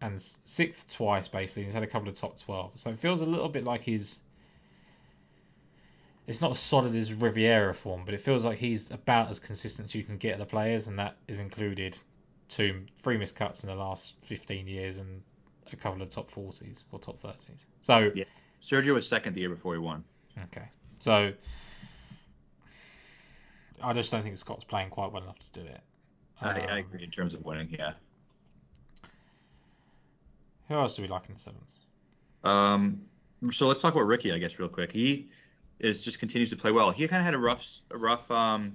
and 0.00 0.20
sixth 0.20 0.94
twice 0.94 1.28
basically. 1.28 1.64
He's 1.64 1.74
had 1.74 1.82
a 1.82 1.86
couple 1.86 2.08
of 2.08 2.14
top 2.14 2.38
12, 2.38 2.72
so 2.74 2.90
it 2.90 2.98
feels 2.98 3.20
a 3.20 3.26
little 3.26 3.48
bit 3.48 3.64
like 3.64 3.82
he's. 3.82 4.18
It's 6.26 6.40
not 6.40 6.50
as 6.52 6.58
solid 6.58 6.94
as 6.96 7.14
Riviera 7.14 7.72
form, 7.72 8.04
but 8.04 8.12
it 8.12 8.20
feels 8.20 8.44
like 8.44 8.58
he's 8.58 8.90
about 8.90 9.30
as 9.30 9.38
consistent 9.38 9.90
as 9.90 9.94
you 9.94 10.02
can 10.02 10.16
get 10.16 10.32
at 10.32 10.38
the 10.40 10.46
players, 10.46 10.88
and 10.88 10.98
that 10.98 11.16
is 11.28 11.38
included 11.38 11.96
two, 12.48 12.82
three 13.00 13.16
missed 13.16 13.36
cuts 13.36 13.62
in 13.62 13.70
the 13.70 13.76
last 13.76 14.14
15 14.24 14.66
years 14.66 14.98
and 14.98 15.22
a 15.72 15.76
couple 15.76 16.02
of 16.02 16.08
top 16.08 16.30
40s 16.30 16.84
or 16.90 16.98
top 16.98 17.20
30s. 17.20 17.64
So 17.80 18.10
Yes. 18.14 18.26
Sergio 18.62 18.94
was 18.94 19.06
second 19.06 19.34
the 19.34 19.40
year 19.40 19.50
before 19.50 19.74
he 19.74 19.78
won. 19.78 20.04
Okay. 20.44 20.68
So 20.98 21.32
I 23.82 23.92
just 23.92 24.10
don't 24.10 24.22
think 24.22 24.36
Scott's 24.36 24.64
playing 24.64 24.90
quite 24.90 25.12
well 25.12 25.22
enough 25.22 25.38
to 25.38 25.60
do 25.60 25.66
it. 25.66 25.80
I, 26.40 26.48
I 26.50 26.70
Um, 26.72 26.78
agree 26.78 27.04
in 27.04 27.10
terms 27.10 27.34
of 27.34 27.44
winning. 27.44 27.68
Yeah. 27.78 27.92
Who 30.68 30.74
else 30.74 30.96
do 30.96 31.02
we 31.02 31.08
like 31.08 31.28
in 31.28 31.34
the 31.34 31.40
sevens? 31.40 31.76
Um, 32.44 33.02
so 33.52 33.66
let's 33.68 33.80
talk 33.80 33.94
about 33.94 34.06
Rickie, 34.06 34.32
I 34.32 34.38
guess, 34.38 34.58
real 34.58 34.68
quick. 34.68 34.90
He 34.92 35.28
is 35.78 36.02
just 36.04 36.18
continues 36.18 36.50
to 36.50 36.56
play 36.56 36.72
well. 36.72 36.90
He 36.90 37.06
kind 37.06 37.20
of 37.20 37.24
had 37.24 37.34
a 37.34 37.38
rough, 37.38 37.64
a 37.90 37.96
rough 37.98 38.28
um, 38.30 38.72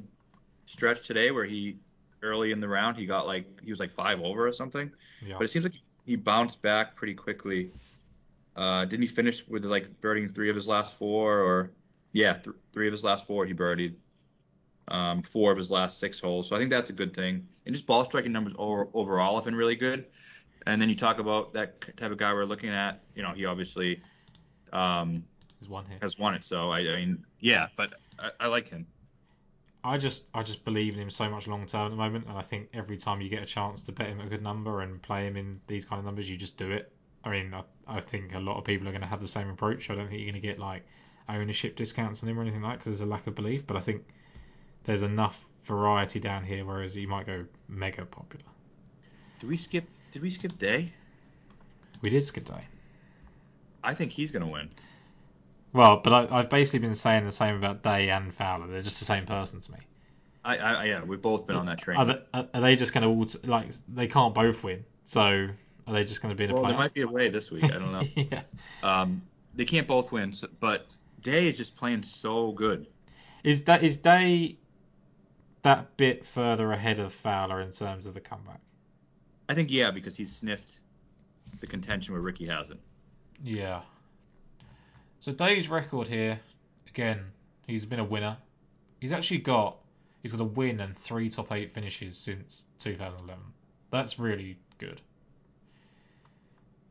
stretch 0.66 1.06
today 1.06 1.32
where 1.32 1.46
he 1.46 1.78
early 2.24 2.52
in 2.52 2.60
the 2.60 2.68
round 2.68 2.96
he 2.96 3.06
got 3.06 3.26
like 3.26 3.46
he 3.64 3.72
was 3.72 3.80
like 3.80 3.92
five 3.92 4.22
over 4.22 4.48
or 4.48 4.54
something. 4.54 4.92
Yeah. 5.26 5.36
But 5.38 5.46
it 5.46 5.52
seems 5.52 5.66
like 5.66 5.74
he 6.06 6.16
bounced 6.16 6.62
back 6.62 6.96
pretty 6.96 7.14
quickly. 7.14 7.72
Uh, 8.56 8.86
didn't 8.86 9.02
he 9.02 9.08
finish 9.08 9.48
with 9.48 9.66
like 9.66 10.00
birding 10.02 10.30
three 10.30 10.50
of 10.50 10.56
his 10.56 10.68
last 10.68 10.96
four 10.96 11.40
or 11.40 11.72
yeah, 12.14 12.34
th- 12.34 12.56
three 12.74 12.88
of 12.88 12.92
his 12.92 13.04
last 13.04 13.26
four 13.26 13.46
he 13.46 13.54
birdied. 13.54 13.96
Um, 14.88 15.22
four 15.22 15.52
of 15.52 15.58
his 15.58 15.72
last 15.72 16.00
six 16.00 16.20
holes. 16.20 16.50
So 16.50 16.56
I 16.56 16.60
think 16.60 16.70
that's 16.70 16.90
a 16.90 16.94
good 16.94 17.14
thing. 17.14 17.48
And 17.66 17.74
just 17.74 17.86
ball 17.86 18.04
striking 18.04 18.32
numbers 18.32 18.54
over, 18.58 18.90
overall 18.94 19.36
have 19.36 19.46
been 19.46 19.56
really 19.56 19.76
good. 19.76 20.06
And 20.68 20.82
then 20.82 20.90
you 20.90 20.96
talk 20.96 21.20
about 21.20 21.54
that 21.54 21.80
type 21.98 22.12
of 22.12 22.18
guy 22.18 22.34
we're 22.34 22.46
looking 22.46 22.70
at. 22.70 23.02
You 23.16 23.24
know, 23.24 23.32
he 23.32 23.46
obviously 23.46 24.02
um, 24.74 25.24
one 25.68 25.86
has 26.02 26.18
won 26.18 26.34
it. 26.36 26.44
So 26.44 26.72
I, 26.72 26.80
I 26.80 26.96
mean, 26.98 27.26
yeah, 27.40 27.68
but 27.76 27.94
I, 28.20 28.32
I 28.42 28.48
like 28.48 28.70
him. 28.70 28.86
I 29.84 29.98
just 29.98 30.26
I 30.34 30.44
just 30.44 30.64
believe 30.64 30.94
in 30.94 31.00
him 31.00 31.10
so 31.10 31.30
much 31.30 31.48
long 31.48 31.66
term 31.66 31.86
at 31.86 31.90
the 31.90 31.96
moment, 31.96 32.28
and 32.28 32.38
I 32.38 32.42
think 32.42 32.70
every 32.74 32.98
time 32.98 33.22
you 33.22 33.30
get 33.30 33.42
a 33.42 33.48
chance 33.48 33.82
to 33.84 33.92
bet 33.92 34.08
him 34.08 34.20
a 34.20 34.28
good 34.28 34.44
number 34.44 34.82
and 34.82 35.02
play 35.02 35.26
him 35.26 35.38
in 35.38 35.60
these 35.68 35.86
kind 35.86 36.00
of 36.00 36.06
numbers, 36.06 36.30
you 36.30 36.38
just 36.38 36.58
do 36.58 36.70
it. 36.72 36.92
I 37.24 37.32
mean, 37.32 37.54
I, 37.54 37.64
I 37.88 38.00
think 38.00 38.36
a 38.36 38.40
lot 38.40 38.58
of 38.58 38.64
people 38.64 38.88
are 38.88 38.92
going 38.92 39.02
to 39.02 39.08
have 39.08 39.22
the 39.22 39.28
same 39.28 39.50
approach. 39.50 39.90
I 39.90 39.96
don't 39.96 40.08
think 40.08 40.20
you're 40.20 40.32
going 40.32 40.42
to 40.42 40.48
get 40.48 40.60
like 40.60 40.86
ownership 41.30 41.76
discounts 41.76 42.22
on 42.22 42.30
him 42.30 42.38
or 42.38 42.42
anything 42.42 42.62
like 42.62 42.74
that 42.74 42.80
because 42.80 43.00
there's 43.00 43.08
a 43.08 43.12
lack 43.12 43.26
of 43.28 43.36
belief. 43.36 43.66
But 43.66 43.78
I 43.78 43.80
think 43.80 44.04
there's 44.84 45.04
enough 45.04 45.48
variety 45.64 46.20
down 46.20 46.44
here, 46.44 46.66
whereas 46.66 46.96
you 46.96 47.08
might 47.08 47.26
go 47.26 47.46
mega 47.68 48.06
popular. 48.06 48.46
Did 49.40 49.50
we 49.50 49.58
skip? 49.58 49.86
Did 50.12 50.22
we 50.22 50.30
skip 50.30 50.58
Day? 50.58 50.92
We 52.02 52.10
did 52.10 52.26
skip 52.26 52.46
day. 52.46 52.66
I 53.84 53.94
think 53.94 54.12
he's 54.12 54.32
gonna 54.32 54.48
win. 54.48 54.70
Well, 55.74 56.02
but 56.04 56.14
I, 56.14 56.40
I've 56.40 56.50
basically 56.50 56.80
been 56.80 56.96
saying 56.96 57.26
the 57.26 57.32
same 57.32 57.56
about 57.56 57.82
Day 57.82 58.10
and 58.10 58.34
Fowler. 58.34 58.68
They're 58.68 58.82
just 58.82 59.00
the 59.00 59.06
same 59.06 59.26
person 59.26 59.62
to 59.62 59.72
me. 59.72 59.78
I, 60.44 60.58
I 60.58 60.86
yeah, 60.86 61.04
we've 61.04 61.22
both 61.22 61.48
been 61.48 61.56
on 61.56 61.68
that 61.68 61.80
train. 61.80 61.98
Are 61.98 62.06
they, 62.06 62.22
are 62.34 62.48
are 62.54 62.62
they 62.62 62.76
just 62.76 62.94
going 62.94 63.28
to 63.28 63.48
like 63.48 63.68
they 63.88 64.08
can't 64.08 64.34
both 64.34 64.64
win? 64.64 64.84
So 65.04 65.48
are 65.88 65.94
they 65.94 66.04
just 66.04 66.22
going 66.22 66.32
to 66.32 66.38
be 66.38 66.46
in 66.46 66.52
a 66.52 66.54
well, 66.54 66.64
there 66.64 66.74
might 66.74 66.94
be 66.94 67.04
a 67.04 67.08
way 67.08 67.30
this 67.30 67.52
week. 67.52 67.64
I 67.64 67.80
don't 67.80 67.92
know. 67.92 68.04
yeah. 68.16 68.42
Um, 68.84 69.22
they 69.56 69.66
can't 69.66 69.88
both 69.88 70.12
win, 70.12 70.34
so, 70.34 70.48
but 70.60 70.88
Day 71.22 71.48
is 71.48 71.58
just 71.58 71.76
playing 71.76 72.04
so 72.04 72.52
good. 72.52 72.88
Is 73.44 73.64
that 73.66 73.84
is 73.84 73.98
Day 73.98 74.58
that 75.64 75.96
bit 75.98 76.26
further 76.26 76.72
ahead 76.72 77.00
of 77.00 77.14
Fowler 77.14 77.62
in 77.62 77.72
terms 77.72 78.06
of 78.06 78.14
the 78.14 78.20
comeback? 78.20 78.60
I 79.50 79.54
think 79.54 79.72
yeah, 79.72 79.92
because 79.92 80.16
he's 80.16 80.32
sniffed 80.32 80.80
the 81.60 81.68
contention 81.68 82.14
where 82.14 82.22
Rickie 82.22 82.48
hasn't. 82.48 82.80
Yeah. 83.44 83.82
So 85.20 85.32
Day's 85.32 85.70
record 85.70 86.08
here, 86.08 86.40
again, 86.88 87.26
he's 87.68 87.86
been 87.86 88.00
a 88.00 88.04
winner. 88.04 88.38
He's 89.00 89.12
actually 89.12 89.40
got 89.40 89.78
he's 90.24 90.32
got 90.32 90.42
a 90.42 90.46
win 90.46 90.80
and 90.80 90.98
three 90.98 91.30
top 91.30 91.52
eight 91.52 91.72
finishes 91.72 92.18
since 92.18 92.66
2011. 92.80 93.44
That's 93.92 94.20
really 94.20 94.58
good. 94.78 95.02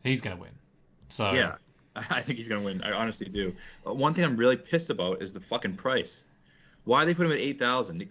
He's 0.02 0.20
going 0.20 0.36
to 0.36 0.42
win. 0.42 0.52
So 1.08 1.32
Yeah, 1.32 1.56
I 1.96 2.20
think 2.22 2.38
he's 2.38 2.48
gonna 2.48 2.62
win. 2.62 2.82
I 2.82 2.92
honestly 2.92 3.28
do. 3.28 3.54
Uh, 3.86 3.92
one 3.92 4.14
thing 4.14 4.24
I'm 4.24 4.36
really 4.36 4.56
pissed 4.56 4.90
about 4.90 5.22
is 5.22 5.32
the 5.32 5.40
fucking 5.40 5.76
price. 5.76 6.22
Why 6.84 7.04
they 7.04 7.14
put 7.14 7.26
him 7.26 7.32
at 7.32 7.40
eight 7.40 7.58
thousand? 7.58 8.08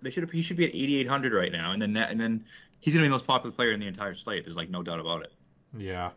They 0.00 0.10
should 0.10 0.30
he 0.30 0.42
should 0.42 0.56
be 0.56 0.64
at 0.64 0.74
eighty 0.74 0.98
eight 0.98 1.08
hundred 1.08 1.32
right 1.32 1.52
now, 1.52 1.72
and 1.72 1.80
then 1.80 1.92
that, 1.94 2.10
and 2.10 2.20
then 2.20 2.44
he's 2.80 2.94
gonna 2.94 3.04
be 3.04 3.08
the 3.08 3.14
most 3.14 3.26
popular 3.26 3.54
player 3.54 3.72
in 3.72 3.80
the 3.80 3.86
entire 3.86 4.14
slate. 4.14 4.44
There's 4.44 4.56
like 4.56 4.70
no 4.70 4.82
doubt 4.82 5.00
about 5.00 5.22
it. 5.22 5.32
Yeah, 5.76 6.10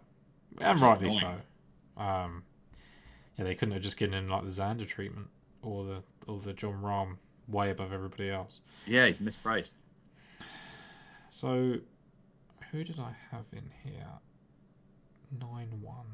and 0.59 0.79
rightly 0.79 1.09
so. 1.09 1.33
Um, 1.97 2.43
yeah, 3.37 3.45
they 3.45 3.55
couldn't 3.55 3.73
have 3.73 3.83
just 3.83 3.97
given 3.97 4.17
him 4.17 4.29
like 4.29 4.43
the 4.43 4.49
Xander 4.49 4.87
treatment 4.87 5.27
or 5.61 5.85
the 5.85 6.03
or 6.27 6.39
the 6.39 6.53
Jon 6.53 6.81
Rahm 6.81 7.17
way 7.47 7.71
above 7.71 7.93
everybody 7.93 8.29
else. 8.29 8.61
Yeah, 8.85 9.07
he's 9.07 9.17
mispriced. 9.17 9.79
So, 11.29 11.77
who 12.71 12.83
did 12.83 12.99
I 12.99 13.13
have 13.31 13.45
in 13.51 13.69
here? 13.83 14.07
Nine 15.39 15.69
one. 15.81 16.05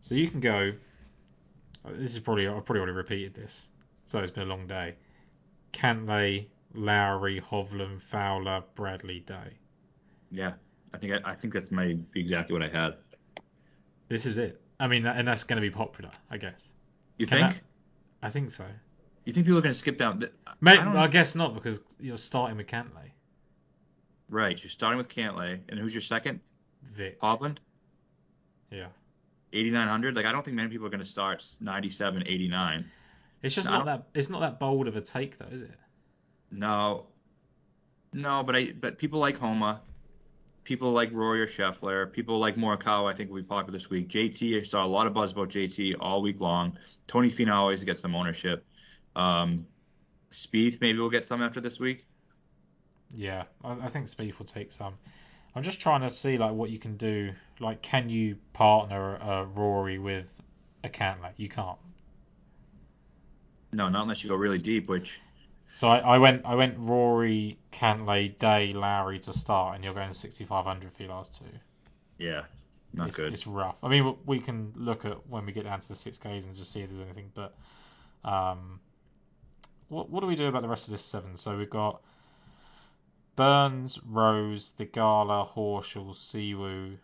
So 0.00 0.14
you 0.14 0.28
can 0.28 0.40
go. 0.40 0.72
This 1.84 2.14
is 2.14 2.20
probably 2.20 2.48
I've 2.48 2.64
probably 2.64 2.80
already 2.80 2.96
repeated 2.96 3.34
this, 3.34 3.68
so 4.06 4.20
it's 4.20 4.30
been 4.30 4.44
a 4.44 4.46
long 4.46 4.66
day. 4.66 4.94
Cantlay, 5.72 6.46
Lowry, 6.74 7.40
Hovland, 7.40 8.00
Fowler, 8.00 8.62
Bradley, 8.74 9.20
Day. 9.20 9.58
Yeah, 10.30 10.54
I 10.94 10.98
think 10.98 11.12
I, 11.12 11.32
I 11.32 11.34
think 11.34 11.54
that's 11.54 11.70
my 11.70 11.96
exactly 12.14 12.52
what 12.52 12.62
I 12.62 12.68
had. 12.68 12.94
This 14.08 14.26
is 14.26 14.38
it. 14.38 14.60
I 14.78 14.88
mean, 14.88 15.06
and 15.06 15.26
that's 15.26 15.44
going 15.44 15.56
to 15.60 15.66
be 15.66 15.70
popular, 15.70 16.10
I 16.30 16.36
guess. 16.36 16.60
You 17.18 17.26
Can 17.26 17.38
think? 17.38 17.52
that- 17.54 17.62
I 18.22 18.30
think 18.30 18.50
so. 18.50 18.64
You 19.24 19.32
think 19.32 19.44
people 19.46 19.58
are 19.58 19.62
gonna 19.62 19.74
skip 19.74 19.98
down? 19.98 20.20
th- 20.20 20.32
Mate, 20.60 20.78
I 20.80 21.02
I, 21.02 21.08
guess 21.08 21.34
not 21.34 21.52
because 21.54 21.80
you're 22.00 22.16
starting 22.16 22.56
with 22.56 22.68
Cantlay, 22.68 23.10
Right, 24.28 24.60
you're 24.62 24.70
starting 24.70 24.98
with 24.98 25.08
Cantlay, 25.08 25.58
and 25.68 25.78
who's 25.80 25.92
your 25.92 26.00
second? 26.00 26.40
Vic. 26.94 27.20
Hovland, 27.20 27.58
Yeah, 28.70 28.86
eighty 29.52 29.70
nine 29.70 29.88
hundred. 29.88 30.14
Like 30.14 30.26
I 30.26 30.32
don't 30.32 30.44
think 30.44 30.56
many 30.56 30.68
people 30.68 30.86
are 30.86 30.90
gonna 30.90 31.04
start 31.04 31.44
97, 31.60 32.22
89. 32.26 32.84
It's 33.46 33.54
just 33.54 33.68
No, 33.68 33.78
not 33.78 33.86
that. 33.86 34.02
It's 34.14 34.28
not 34.28 34.40
that 34.40 34.58
bold 34.58 34.88
of 34.88 34.96
a 34.96 35.00
take, 35.00 35.38
though, 35.38 35.46
is 35.46 35.62
it? 35.62 35.70
No, 36.50 37.06
no, 38.12 38.42
but 38.42 38.56
I 38.56 38.72
but 38.72 38.98
people 38.98 39.18
like 39.18 39.38
Homa, 39.38 39.80
people 40.64 40.92
like 40.92 41.12
Rory 41.12 41.40
or 41.40 41.46
Scheffler, 41.46 42.12
people 42.12 42.38
like 42.38 42.56
Morikawa. 42.56 43.10
I 43.10 43.14
think 43.14 43.30
will 43.30 43.36
be 43.36 43.42
popular 43.42 43.72
this 43.72 43.88
week. 43.90 44.08
JT, 44.08 44.60
I 44.60 44.62
saw 44.62 44.84
a 44.84 44.86
lot 44.86 45.06
of 45.06 45.14
buzz 45.14 45.32
about 45.32 45.48
JT 45.48 45.96
all 46.00 46.22
week 46.22 46.40
long. 46.40 46.76
Tony 47.06 47.30
Finau 47.30 47.54
always 47.54 47.82
gets 47.84 48.00
some 48.00 48.14
ownership. 48.14 48.64
Um, 49.14 49.66
Spieth 50.30 50.80
maybe 50.80 50.98
will 50.98 51.10
get 51.10 51.24
some 51.24 51.42
after 51.42 51.60
this 51.60 51.78
week. 51.78 52.06
Yeah, 53.14 53.44
I, 53.64 53.72
I 53.72 53.88
think 53.88 54.06
Spieth 54.06 54.38
will 54.38 54.46
take 54.46 54.72
some. 54.72 54.94
I'm 55.54 55.62
just 55.62 55.80
trying 55.80 56.02
to 56.02 56.10
see 56.10 56.36
like 56.36 56.52
what 56.52 56.70
you 56.70 56.78
can 56.78 56.96
do. 56.96 57.32
Like, 57.60 57.80
can 57.80 58.10
you 58.10 58.36
partner 58.52 59.16
uh, 59.22 59.44
Rory 59.44 59.98
with 59.98 60.32
a 60.84 60.88
Cantlay? 60.88 61.32
You 61.36 61.48
can't. 61.48 61.78
No, 63.76 63.90
not 63.90 64.02
unless 64.04 64.24
you 64.24 64.30
go 64.30 64.36
really 64.36 64.56
deep, 64.58 64.88
which 64.88 65.20
So 65.74 65.86
I, 65.88 65.98
I 65.98 66.18
went 66.18 66.46
I 66.46 66.54
went 66.54 66.76
Rory, 66.78 67.58
Cantlay, 67.72 68.38
Day, 68.38 68.72
Lowry 68.72 69.18
to 69.20 69.32
start, 69.34 69.74
and 69.74 69.84
you're 69.84 69.92
going 69.92 70.12
6,500 70.14 70.92
for 70.94 71.02
your 71.02 71.12
last 71.12 71.34
two. 71.34 71.44
yeah, 72.16 72.44
not 72.94 73.08
it's, 73.08 73.16
good. 73.18 73.34
It's 73.34 73.46
rough. 73.46 73.76
I 73.82 73.88
mean, 73.88 74.16
we 74.24 74.38
can 74.40 74.72
look 74.76 75.04
at 75.04 75.26
when 75.28 75.44
we 75.44 75.52
get 75.52 75.64
down 75.64 75.78
to 75.78 75.88
the 75.88 75.94
six 75.94 76.16
Ks 76.16 76.46
and 76.46 76.56
just 76.56 76.72
see 76.72 76.80
if 76.80 76.88
there's 76.88 77.02
anything. 77.02 77.30
But 77.34 77.54
um, 78.24 78.80
what 79.88 80.08
what 80.08 80.20
do 80.22 80.26
we 80.26 80.36
do 80.36 80.46
about 80.46 80.62
the 80.62 80.68
rest 80.68 80.88
of 80.88 80.92
this 80.92 81.04
seven? 81.04 81.36
So 81.36 81.58
we've 81.58 81.68
got 81.68 82.00
Burns, 83.36 83.98
Rose, 84.06 84.72
Theegala, 84.78 85.46
Horschel, 85.52 86.14
Si 86.14 86.54
Woo. 86.54 86.96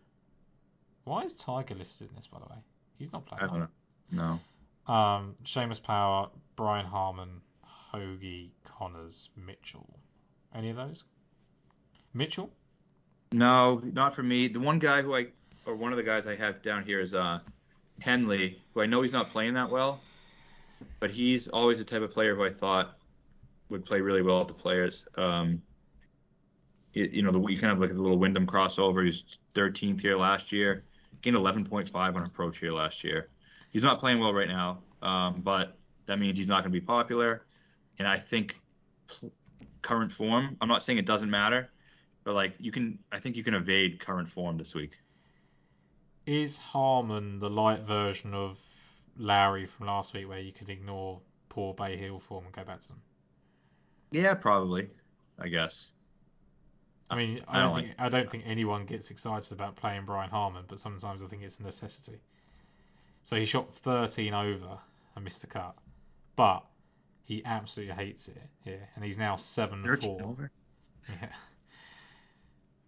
Why 1.05 1.25
is 1.25 1.35
Tiger 1.35 1.75
listed 1.75 2.09
in 2.09 2.17
this, 2.17 2.29
by 2.29 2.39
the 2.39 2.47
way? 2.47 2.61
He's 2.99 3.13
not 3.13 3.25
I 3.31 3.47
playing. 3.47 3.53
don't 3.53 3.61
know. 3.61 3.69
No. 4.11 4.41
Um, 4.87 5.37
Seamus 5.45 5.83
Power, 5.83 6.29
Brian 6.57 6.87
Harman, 6.87 7.41
Hoge, 7.63 8.51
Conners, 8.65 9.31
Mitchell. 9.37 9.89
Any 10.55 10.71
of 10.71 10.77
those? 10.77 11.05
Mitchell? 12.15 12.51
No, 13.33 13.81
not 13.93 14.15
for 14.15 14.23
me. 14.23 14.49
The 14.49 14.61
one 14.61 14.79
guy 14.79 15.03
who 15.03 15.15
I, 15.15 15.29
or 15.65 15.75
one 15.75 15.93
of 15.93 15.97
the 15.97 16.03
guys 16.03 16.27
I 16.27 16.37
have 16.37 16.61
down 16.63 16.85
here 16.85 17.01
is 17.01 17.15
uh, 17.15 17.39
Henley, 18.01 18.61
who 18.75 18.83
I 18.83 18.87
know 18.87 19.03
he's 19.03 19.13
not 19.13 19.31
playing 19.31 19.55
that 19.55 19.71
well, 19.71 20.01
but 21.01 21.11
he's 21.11 21.49
always 21.49 21.79
the 21.79 21.85
type 21.85 22.03
of 22.03 22.11
player 22.11 22.35
who 22.35 22.45
I 22.45 22.51
thought 22.51 22.99
would 23.69 23.85
play 23.85 24.01
really 24.01 24.23
well 24.23 24.41
at 24.41 24.49
the 24.49 24.55
Players. 24.55 25.07
Um, 25.17 25.63
you, 26.93 27.09
you 27.11 27.23
know, 27.23 27.31
the 27.31 27.41
you 27.47 27.59
kind 27.59 27.73
of 27.73 27.79
look 27.79 27.91
at 27.91 27.97
the 27.97 28.03
little 28.03 28.19
Wyndham 28.19 28.47
crossover. 28.47 29.05
He's 29.05 29.39
13th 29.55 30.01
here 30.01 30.17
last 30.17 30.53
year, 30.53 30.85
gained 31.23 31.37
11.5 31.37 31.95
on 31.95 32.23
approach 32.25 32.59
here 32.59 32.73
last 32.73 33.03
year. 33.03 33.29
He's 33.73 33.83
not 33.83 33.99
playing 33.99 34.21
well 34.21 34.33
right 34.33 34.49
now, 34.49 34.83
um, 35.01 35.41
but 35.41 35.77
that 36.07 36.19
means 36.19 36.39
he's 36.39 36.47
not 36.47 36.63
going 36.63 36.73
to 36.73 36.81
be 36.81 36.85
popular. 36.85 37.47
And 37.99 38.07
I 38.07 38.19
think 38.19 38.61
current 39.83 40.13
form. 40.13 40.57
I'm 40.61 40.69
not 40.69 40.83
saying 40.83 40.99
it 40.99 41.07
doesn't 41.07 41.31
matter, 41.31 41.71
but 42.25 42.35
like 42.35 42.55
you 42.59 42.71
can, 42.71 42.99
I 43.11 43.19
think 43.19 43.37
you 43.37 43.45
can 43.45 43.55
evade 43.55 43.99
current 43.99 44.29
form 44.29 44.57
this 44.57 44.75
week. 44.75 44.93
Is 46.25 46.57
Harman 46.57 47.41
the 47.41 47.51
light 47.51 47.81
version 47.81 48.33
of 48.33 48.59
Lowry 49.17 49.67
from 49.67 49.87
last 49.87 50.15
week, 50.15 50.29
where 50.29 50.39
you 50.39 50.53
could 50.53 50.69
ignore 50.69 51.21
poor 51.49 51.75
Bay 51.75 51.97
Hill 51.97 52.21
form 52.21 52.45
and 52.45 52.55
go 52.55 52.65
back 52.65 52.81
to 52.81 52.89
them? 52.89 53.03
Yeah, 54.13 54.35
probably. 54.35 54.89
I 55.39 55.49
guess. 55.49 55.89
I 57.11 57.17
mean, 57.17 57.43
I 57.49 57.59
I 57.59 57.63
don't 57.63 57.75
don't 57.75 57.83
think 57.83 57.95
I 57.99 58.09
don't 58.09 58.31
think 58.31 58.45
anyone 58.47 58.87
gets 58.87 59.11
excited 59.11 59.53
about 59.53 59.77
playing 59.77 60.05
Brian 60.07 60.31
Harman, 60.31 60.65
but 60.69 60.81
sometimes 60.81 61.23
I 61.23 61.27
think 61.27 61.43
it's 61.43 61.59
a 61.59 61.63
necessity. 61.63 62.21
So 63.25 63.37
he 63.37 63.45
shot 63.45 63.75
13 63.75 64.35
over 64.35 64.79
and 65.15 65.25
missed 65.25 65.43
the 65.43 65.47
cut, 65.47 65.75
but 66.37 66.65
he 67.25 67.45
absolutely 67.45 67.95
hates 67.95 68.29
it 68.29 68.43
here, 68.65 68.89
and 68.95 69.05
he's 69.05 69.19
now 69.19 69.37
seven 69.37 69.83
four. 70.01 70.51
Yeah. 71.09 71.29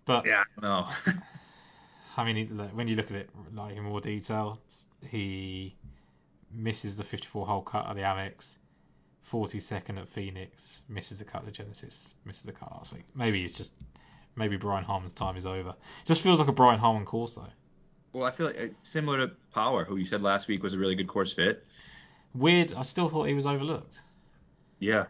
But 0.05 0.27
Yeah. 0.27 0.45
No. 0.63 0.89
I 2.17 2.25
mean, 2.25 2.47
when 2.75 2.87
you 2.87 2.95
look 2.95 3.11
at 3.11 3.17
it 3.17 3.31
like 3.55 3.75
in 3.75 3.83
more 3.83 4.01
detail, 4.01 4.61
he 5.09 5.75
misses 6.53 6.97
the 6.97 7.03
54 7.03 7.47
hole 7.47 7.63
cut 7.63 7.89
at 7.89 7.97
the 7.97 8.03
Amex, 8.03 8.55
42nd 9.31 9.99
at 9.99 10.09
Phoenix, 10.09 10.83
misses 10.89 11.19
the 11.19 11.25
cut 11.25 11.47
at 11.47 11.53
Genesis, 11.53 12.15
misses 12.25 12.43
the 12.43 12.53
cut 12.53 12.71
last 12.71 12.93
week. 12.93 13.03
Maybe 13.17 13.45
it's 13.45 13.57
just 13.57 13.73
maybe 14.37 14.57
Brian 14.57 14.85
Harman's 14.85 15.15
time 15.15 15.37
is 15.37 15.47
over. 15.47 15.71
It 15.71 16.07
Just 16.07 16.23
feels 16.23 16.39
like 16.39 16.49
a 16.49 16.53
Brian 16.53 16.79
Harman 16.79 17.05
course 17.05 17.35
though. 17.35 17.49
Well, 18.15 18.25
I 18.25 18.31
feel 18.31 18.47
like 18.47 18.61
uh, 18.61 18.69
similar 18.83 19.27
to 19.27 19.35
Power, 19.53 19.85
who 19.85 19.97
you 19.97 20.07
said 20.07 20.23
last 20.23 20.49
week 20.49 20.63
was 20.63 20.73
a 20.73 20.79
really 20.79 20.95
good 20.95 21.09
course 21.09 21.33
fit. 21.35 21.67
Weird. 22.35 22.73
I 22.75 22.83
still 22.83 23.09
thought 23.09 23.25
he 23.25 23.35
was 23.35 23.45
overlooked. 23.47 24.01
Yeah. 24.79 25.07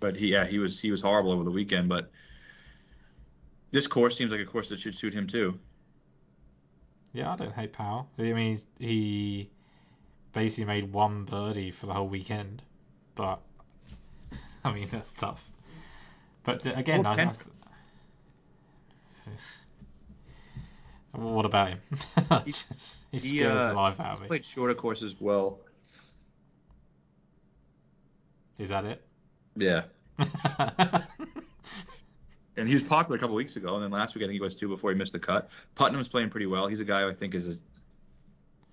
But 0.00 0.16
he, 0.16 0.28
yeah, 0.28 0.44
he 0.46 0.58
was 0.58 0.78
he 0.80 0.90
was 0.90 1.00
horrible 1.00 1.32
over 1.32 1.44
the 1.44 1.50
weekend. 1.50 1.88
But 1.88 2.10
this 3.70 3.86
course 3.86 4.16
seems 4.16 4.32
like 4.32 4.40
a 4.40 4.44
course 4.44 4.68
that 4.68 4.80
should 4.80 4.94
suit 4.94 5.14
him 5.14 5.26
too. 5.26 5.58
Yeah, 7.12 7.32
I 7.32 7.36
don't 7.36 7.52
hate 7.52 7.72
Power. 7.72 8.06
I 8.18 8.22
mean, 8.22 8.36
he's, 8.36 8.66
he 8.78 9.50
basically 10.32 10.66
made 10.66 10.92
one 10.92 11.24
birdie 11.24 11.70
for 11.70 11.86
the 11.86 11.94
whole 11.94 12.08
weekend, 12.08 12.62
but 13.14 13.40
I 14.64 14.72
mean 14.72 14.88
that's 14.90 15.12
tough. 15.12 15.48
But 16.42 16.66
uh, 16.66 16.72
again, 16.76 17.02
Well, 17.02 17.12
I, 17.12 17.12
I 17.12 17.16
th- 17.16 17.48
what 21.16 21.44
about 21.46 21.68
him? 21.68 21.80
He- 22.44 22.52
Just- 22.52 22.98
he 23.10 23.18
he, 23.18 23.38
scares 23.38 23.62
uh, 23.62 23.68
the 23.68 23.74
life 23.74 24.00
out 24.00 24.14
of 24.14 24.20
me. 24.22 24.28
played 24.28 24.44
shorter 24.44 24.74
courses 24.74 25.14
well. 25.20 25.60
Is 28.58 28.68
that 28.68 28.84
it? 28.84 29.02
Yeah. 29.56 29.82
And 32.56 32.68
he 32.68 32.74
was 32.74 32.84
popular 32.84 33.16
a 33.16 33.18
couple 33.18 33.34
weeks 33.34 33.56
ago, 33.56 33.74
and 33.74 33.82
then 33.82 33.90
last 33.90 34.14
week 34.14 34.22
I 34.22 34.26
think 34.26 34.34
he 34.34 34.40
was 34.40 34.54
too 34.54 34.68
before 34.68 34.90
he 34.92 34.96
missed 34.96 35.12
the 35.12 35.18
cut. 35.18 35.50
Putnam's 35.74 36.08
playing 36.08 36.30
pretty 36.30 36.46
well. 36.46 36.68
He's 36.68 36.80
a 36.80 36.84
guy 36.84 37.00
who 37.02 37.08
I 37.08 37.12
think 37.12 37.34
is. 37.34 37.60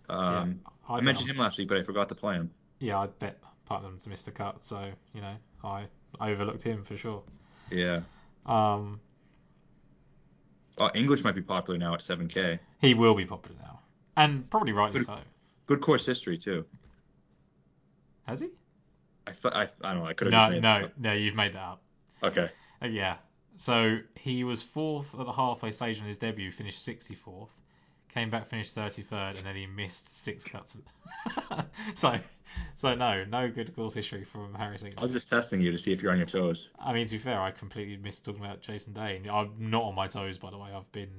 A, 0.07 0.13
um, 0.13 0.61
I, 0.87 0.97
I 0.97 1.01
mentioned 1.01 1.29
him 1.29 1.37
last 1.37 1.57
week, 1.57 1.67
but 1.67 1.77
I 1.77 1.83
forgot 1.83 2.07
to 2.09 2.15
play 2.15 2.35
him. 2.35 2.51
Yeah, 2.79 2.99
I 2.99 3.07
bet 3.07 3.39
Putnam 3.65 3.97
to 3.97 4.09
miss 4.09 4.21
the 4.21 4.31
cut, 4.31 4.63
so 4.63 4.91
you 5.13 5.21
know 5.21 5.35
I 5.63 5.85
I 6.19 6.31
overlooked 6.31 6.61
him 6.61 6.83
for 6.83 6.95
sure. 6.95 7.23
Yeah. 7.71 8.01
Um, 8.45 8.99
Oh, 10.81 10.89
English 10.95 11.23
might 11.23 11.35
be 11.35 11.43
popular 11.43 11.77
now 11.77 11.93
at 11.93 11.99
7K. 11.99 12.57
he 12.79 12.95
will 12.95 13.13
be 13.13 13.23
popular 13.25 13.55
now, 13.61 13.79
and 14.17 14.49
probably 14.49 14.73
rightly 14.73 14.99
Good- 15.01 15.07
so. 15.07 15.17
Good 15.67 15.79
course 15.79 16.05
history 16.05 16.37
too. 16.39 16.65
Has 18.25 18.39
he? 18.39 18.49
I 19.27 19.31
th- 19.31 19.53
I, 19.53 19.61
I 19.83 19.93
don't 19.93 20.01
know. 20.01 20.05
I 20.07 20.13
could 20.13 20.33
have 20.33 20.51
No, 20.51 20.59
no, 20.59 20.85
it 20.85 20.93
no. 20.97 21.13
You've 21.13 21.35
made 21.35 21.53
that 21.53 21.59
up. 21.61 21.81
up. 22.23 22.31
Okay. 22.31 22.49
Uh, 22.81 22.87
yeah. 22.87 23.17
So 23.57 23.99
he 24.15 24.43
was 24.43 24.63
fourth 24.63 25.13
at 25.17 25.25
the 25.25 25.31
halfway 25.31 25.71
stage 25.71 25.99
on 25.99 26.07
his 26.07 26.17
debut, 26.17 26.51
finished 26.51 26.85
64th, 26.85 27.49
came 28.11 28.31
back, 28.31 28.49
finished 28.49 28.75
33rd, 28.75 29.37
and 29.37 29.45
then 29.45 29.55
he 29.55 29.67
missed 29.67 30.09
six 30.23 30.43
cuts. 30.43 30.77
so, 31.93 32.19
so 32.75 32.93
no, 32.95 33.23
no 33.25 33.49
good 33.49 33.75
course 33.75 33.93
history 33.93 34.23
from 34.23 34.53
Harris 34.53 34.83
I 34.97 35.01
was 35.01 35.11
just 35.11 35.27
testing 35.27 35.61
you 35.61 35.71
to 35.71 35.77
see 35.77 35.91
if 35.91 36.01
you're 36.01 36.11
on 36.11 36.17
your 36.17 36.27
toes. 36.27 36.69
I 36.79 36.93
mean, 36.93 37.05
to 37.07 37.13
be 37.13 37.19
fair, 37.19 37.39
I 37.39 37.51
completely 37.51 37.97
missed 37.97 38.25
talking 38.25 38.43
about 38.43 38.61
Jason 38.61 38.93
Day. 38.93 39.21
I'm 39.31 39.51
not 39.59 39.83
on 39.83 39.95
my 39.95 40.07
toes, 40.07 40.37
by 40.37 40.51
the 40.51 40.57
way. 40.57 40.69
I've 40.75 40.91
been, 40.91 41.09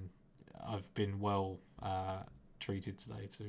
I've 0.66 0.93
been 0.95 1.20
well 1.20 1.59
uh, 1.83 2.18
treated 2.61 2.99
today 2.99 3.28
to 3.39 3.45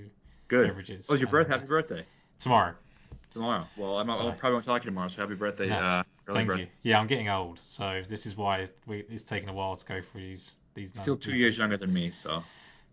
Good. 0.47 0.67
beverages. 0.67 1.07
Oh, 1.09 1.15
your 1.15 1.27
birth. 1.27 1.45
and- 1.47 1.53
Happy 1.55 1.65
birthday. 1.67 2.05
tomorrow. 2.39 2.73
Tomorrow. 3.33 3.65
Well, 3.77 3.97
I'm, 3.97 4.09
I 4.09 4.15
probably 4.31 4.53
won't 4.53 4.65
talk 4.65 4.81
to 4.81 4.85
you 4.85 4.91
tomorrow. 4.91 5.07
So 5.07 5.21
happy 5.21 5.33
birthday. 5.35 5.67
No, 5.69 5.75
Uh, 5.75 6.03
Thank 6.31 6.47
birthday. 6.47 6.63
you. 6.63 6.69
Yeah, 6.83 6.99
I'm 6.99 7.07
getting 7.07 7.29
old, 7.29 7.59
so 7.59 8.03
this 8.07 8.25
is 8.27 8.37
why 8.37 8.69
we, 8.85 8.99
it's 9.09 9.23
taken 9.25 9.49
a 9.49 9.53
while 9.53 9.75
to 9.75 9.85
go 9.85 10.01
through 10.01 10.21
these 10.21 10.51
these. 10.75 10.89
Still 10.89 11.15
numbers. 11.15 11.25
two 11.25 11.35
years 11.35 11.57
younger 11.57 11.77
than 11.77 11.91
me, 11.91 12.11
so 12.11 12.43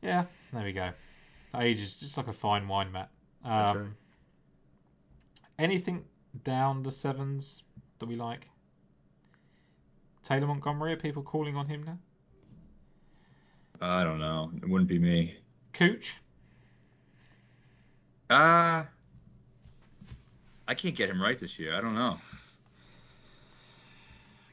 Yeah, 0.03 0.24
there 0.53 0.64
we 0.64 0.72
go. 0.72 0.91
Age 1.59 1.80
is 1.80 1.93
just 1.95 2.16
like 2.16 2.28
a 2.28 2.32
fine 2.32 2.66
wine, 2.68 2.91
Matt. 2.91 3.11
Um. 3.45 3.95
Anything 5.61 6.04
down 6.42 6.82
the 6.82 6.90
sevens 6.90 7.62
that 7.98 8.06
we 8.06 8.16
like? 8.16 8.48
Taylor 10.22 10.46
Montgomery, 10.46 10.94
are 10.94 10.96
people 10.96 11.22
calling 11.22 11.54
on 11.54 11.66
him 11.66 11.82
now? 11.82 11.98
I 13.82 14.02
don't 14.02 14.18
know. 14.18 14.50
It 14.56 14.66
wouldn't 14.66 14.88
be 14.88 14.98
me. 14.98 15.36
Cooch? 15.74 16.14
Uh 18.30 18.84
I 20.66 20.74
can't 20.74 20.94
get 20.94 21.11
him 21.11 21.20
right 21.20 21.38
this 21.38 21.58
year. 21.58 21.76
I 21.76 21.82
don't 21.82 21.94
know. 21.94 22.16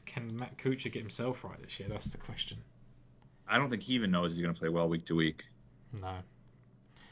Can 0.04 0.36
Matt 0.36 0.58
Kuchar 0.58 0.92
get 0.92 1.00
himself 1.00 1.42
right 1.42 1.62
this 1.62 1.80
year? 1.80 1.88
That's 1.88 2.08
the 2.08 2.18
question. 2.18 2.58
I 3.48 3.56
don't 3.56 3.70
think 3.70 3.82
he 3.82 3.94
even 3.94 4.10
knows 4.10 4.32
he's 4.32 4.42
going 4.42 4.52
to 4.52 4.58
play 4.58 4.68
well 4.68 4.88
week 4.88 5.06
to 5.06 5.14
week. 5.14 5.46
No. 5.92 6.16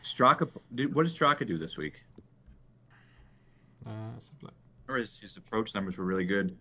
Straka, 0.03 0.51
what 0.93 1.05
does 1.05 1.17
Straka 1.17 1.47
do 1.47 1.57
this 1.57 1.77
week? 1.77 2.03
Uh, 3.87 3.91
let's 4.15 4.29
have 4.29 4.43
a 4.43 4.45
look. 4.47 4.55
Or 4.89 4.97
his, 4.97 5.19
his 5.19 5.37
approach 5.37 5.75
numbers 5.75 5.97
were 5.97 6.05
really 6.05 6.25
good. 6.25 6.57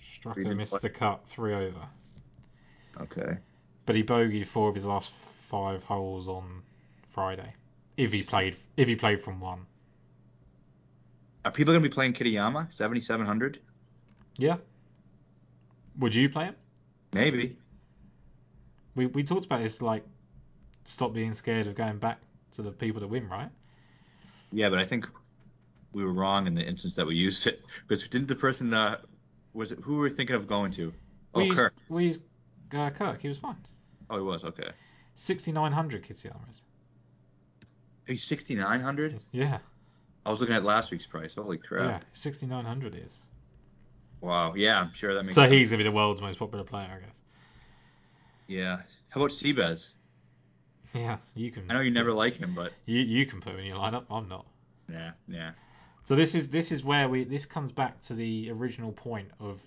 Straka 0.00 0.36
didn't 0.36 0.56
missed 0.56 0.72
play. 0.72 0.80
the 0.82 0.90
cut, 0.90 1.26
three 1.26 1.54
over. 1.54 1.86
Okay. 3.00 3.38
But 3.86 3.96
he 3.96 4.02
bogeyed 4.04 4.46
four 4.46 4.68
of 4.68 4.74
his 4.74 4.84
last 4.84 5.12
five 5.48 5.82
holes 5.84 6.28
on 6.28 6.62
Friday. 7.10 7.52
If 7.96 8.12
he 8.12 8.22
played, 8.22 8.56
if 8.76 8.88
he 8.88 8.96
played 8.96 9.20
from 9.22 9.40
one, 9.40 9.66
Are 11.44 11.50
people 11.50 11.72
going 11.72 11.82
to 11.82 11.88
be 11.88 11.92
playing 11.92 12.12
Kitayama 12.14 12.72
7700? 12.72 13.58
yeah. 14.38 14.56
Would 15.98 16.14
you 16.14 16.30
play 16.30 16.44
him? 16.46 16.56
Maybe. 17.12 17.58
We 18.94 19.06
we 19.06 19.22
talked 19.22 19.44
about 19.44 19.60
this 19.62 19.82
like 19.82 20.04
stop 20.84 21.12
being 21.12 21.34
scared 21.34 21.66
of 21.66 21.74
going 21.74 21.98
back 21.98 22.18
to 22.52 22.62
the 22.62 22.72
people 22.72 23.00
that 23.02 23.08
win, 23.08 23.28
right? 23.28 23.50
Yeah, 24.52 24.68
but 24.68 24.78
I 24.78 24.84
think 24.84 25.08
we 25.92 26.04
were 26.04 26.12
wrong 26.12 26.46
in 26.46 26.54
the 26.54 26.62
instance 26.62 26.94
that 26.96 27.06
we 27.06 27.14
used 27.14 27.46
it 27.46 27.64
because 27.86 28.06
didn't 28.08 28.28
the 28.28 28.34
person 28.34 28.72
uh, 28.72 28.98
was 29.52 29.72
it 29.72 29.78
who 29.80 29.96
were 29.96 30.04
we 30.04 30.10
thinking 30.10 30.36
of 30.36 30.46
going 30.46 30.70
to? 30.72 30.92
Oh, 31.34 31.40
we 31.40 31.46
used, 31.46 31.58
Kirk. 31.58 31.74
We 31.88 32.04
used 32.04 32.22
uh, 32.74 32.90
Kirk. 32.90 33.20
He 33.20 33.28
was 33.28 33.38
fine. 33.38 33.56
Oh, 34.10 34.16
he 34.16 34.22
was 34.22 34.44
okay. 34.44 34.70
Sixty 35.14 35.52
nine 35.52 35.72
hundred 35.72 36.04
Kitayama 36.04 36.50
is. 36.50 36.62
He's 38.06 38.24
6900. 38.24 39.20
Yeah, 39.30 39.58
I 40.26 40.30
was 40.30 40.40
looking 40.40 40.56
at 40.56 40.64
last 40.64 40.90
week's 40.90 41.06
price. 41.06 41.34
Holy 41.34 41.58
crap! 41.58 41.88
yeah. 41.88 42.00
Sixty 42.12 42.46
nine 42.46 42.64
hundred 42.64 42.94
is. 42.94 43.18
Wow. 44.20 44.54
Yeah, 44.54 44.80
I'm 44.80 44.92
sure 44.94 45.14
that 45.14 45.22
makes. 45.22 45.34
So 45.34 45.42
sense. 45.42 45.52
he's 45.52 45.70
gonna 45.70 45.78
be 45.78 45.84
the 45.84 45.92
world's 45.92 46.20
most 46.20 46.38
popular 46.38 46.64
player, 46.64 46.88
I 46.96 47.04
guess. 47.04 47.16
Yeah. 48.46 48.82
How 49.08 49.20
about 49.20 49.30
Seabez? 49.30 49.92
Yeah, 50.94 51.18
you 51.34 51.50
can. 51.50 51.70
I 51.70 51.74
know 51.74 51.80
you 51.80 51.90
never 51.90 52.12
like 52.12 52.36
him, 52.36 52.52
but 52.54 52.72
You 52.86 53.00
you 53.00 53.26
can 53.26 53.40
put 53.40 53.54
him 53.54 53.60
in 53.60 53.66
your 53.66 53.78
lineup. 53.78 54.04
I'm 54.10 54.28
not. 54.28 54.46
yeah, 54.90 55.12
yeah. 55.26 55.52
So 56.04 56.16
this 56.16 56.34
is 56.34 56.50
this 56.50 56.72
is 56.72 56.84
where 56.84 57.08
we 57.08 57.24
this 57.24 57.46
comes 57.46 57.72
back 57.72 58.00
to 58.02 58.14
the 58.14 58.50
original 58.50 58.92
point 58.92 59.30
of 59.40 59.60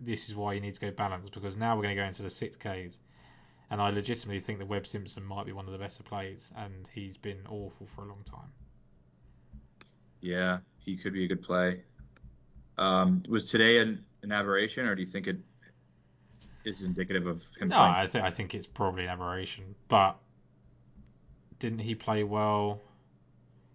this 0.00 0.28
is 0.28 0.34
why 0.36 0.54
you 0.54 0.60
need 0.60 0.74
to 0.74 0.80
go 0.80 0.90
balanced 0.90 1.32
because 1.32 1.56
now 1.56 1.76
we're 1.76 1.82
going 1.82 1.94
to 1.96 2.00
go 2.02 2.06
into 2.06 2.22
the 2.22 2.30
six 2.30 2.56
Ks, 2.56 2.98
and 3.70 3.80
I 3.80 3.90
legitimately 3.90 4.40
think 4.40 4.58
that 4.60 4.66
Webb 4.66 4.86
Simpson 4.86 5.24
might 5.24 5.46
be 5.46 5.52
one 5.52 5.66
of 5.66 5.72
the 5.72 5.78
better 5.78 6.02
plays, 6.02 6.50
and 6.56 6.88
he's 6.94 7.16
been 7.16 7.40
awful 7.48 7.86
for 7.94 8.02
a 8.02 8.06
long 8.06 8.22
time. 8.24 8.50
Yeah, 10.20 10.58
he 10.78 10.96
could 10.96 11.12
be 11.12 11.24
a 11.24 11.28
good 11.28 11.42
play. 11.42 11.82
Um, 12.78 13.22
was 13.28 13.50
today 13.50 13.78
an, 13.78 14.04
an 14.22 14.32
aberration, 14.32 14.86
or 14.86 14.94
do 14.94 15.02
you 15.02 15.08
think 15.08 15.26
it 15.26 15.38
is 16.64 16.82
indicative 16.82 17.26
of 17.26 17.44
him 17.60 17.68
No, 17.68 17.76
playing? 17.76 17.92
I 17.92 18.06
think 18.06 18.24
I 18.24 18.30
think 18.30 18.54
it's 18.54 18.66
probably 18.66 19.04
an 19.04 19.10
aberration, 19.10 19.74
but 19.88 20.16
didn't 21.62 21.78
he 21.78 21.94
play 21.94 22.24
well? 22.24 22.80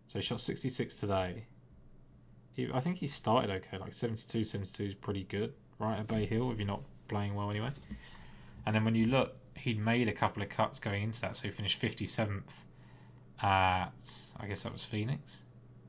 So 0.07 0.19
he 0.19 0.23
shot 0.23 0.41
66 0.41 0.95
today. 0.95 1.45
I 2.73 2.79
think 2.81 2.97
he 2.97 3.07
started 3.07 3.49
okay, 3.49 3.77
like 3.77 3.93
72, 3.93 4.43
72 4.43 4.83
is 4.83 4.93
pretty 4.95 5.23
good, 5.23 5.53
right 5.79 5.97
at 5.97 6.07
Bay 6.07 6.25
Hill 6.25 6.51
if 6.51 6.57
you're 6.57 6.67
not 6.67 6.81
playing 7.07 7.33
well 7.33 7.49
anyway. 7.49 7.71
And 8.65 8.75
then 8.75 8.83
when 8.83 8.93
you 8.93 9.05
look, 9.05 9.37
he'd 9.55 9.79
made 9.79 10.09
a 10.09 10.11
couple 10.11 10.43
of 10.43 10.49
cuts 10.49 10.79
going 10.79 11.01
into 11.03 11.21
that, 11.21 11.37
so 11.37 11.43
he 11.43 11.51
finished 11.51 11.81
57th 11.81 12.41
at 13.41 13.91
I 14.39 14.47
guess 14.47 14.63
that 14.63 14.73
was 14.73 14.83
Phoenix, 14.83 15.37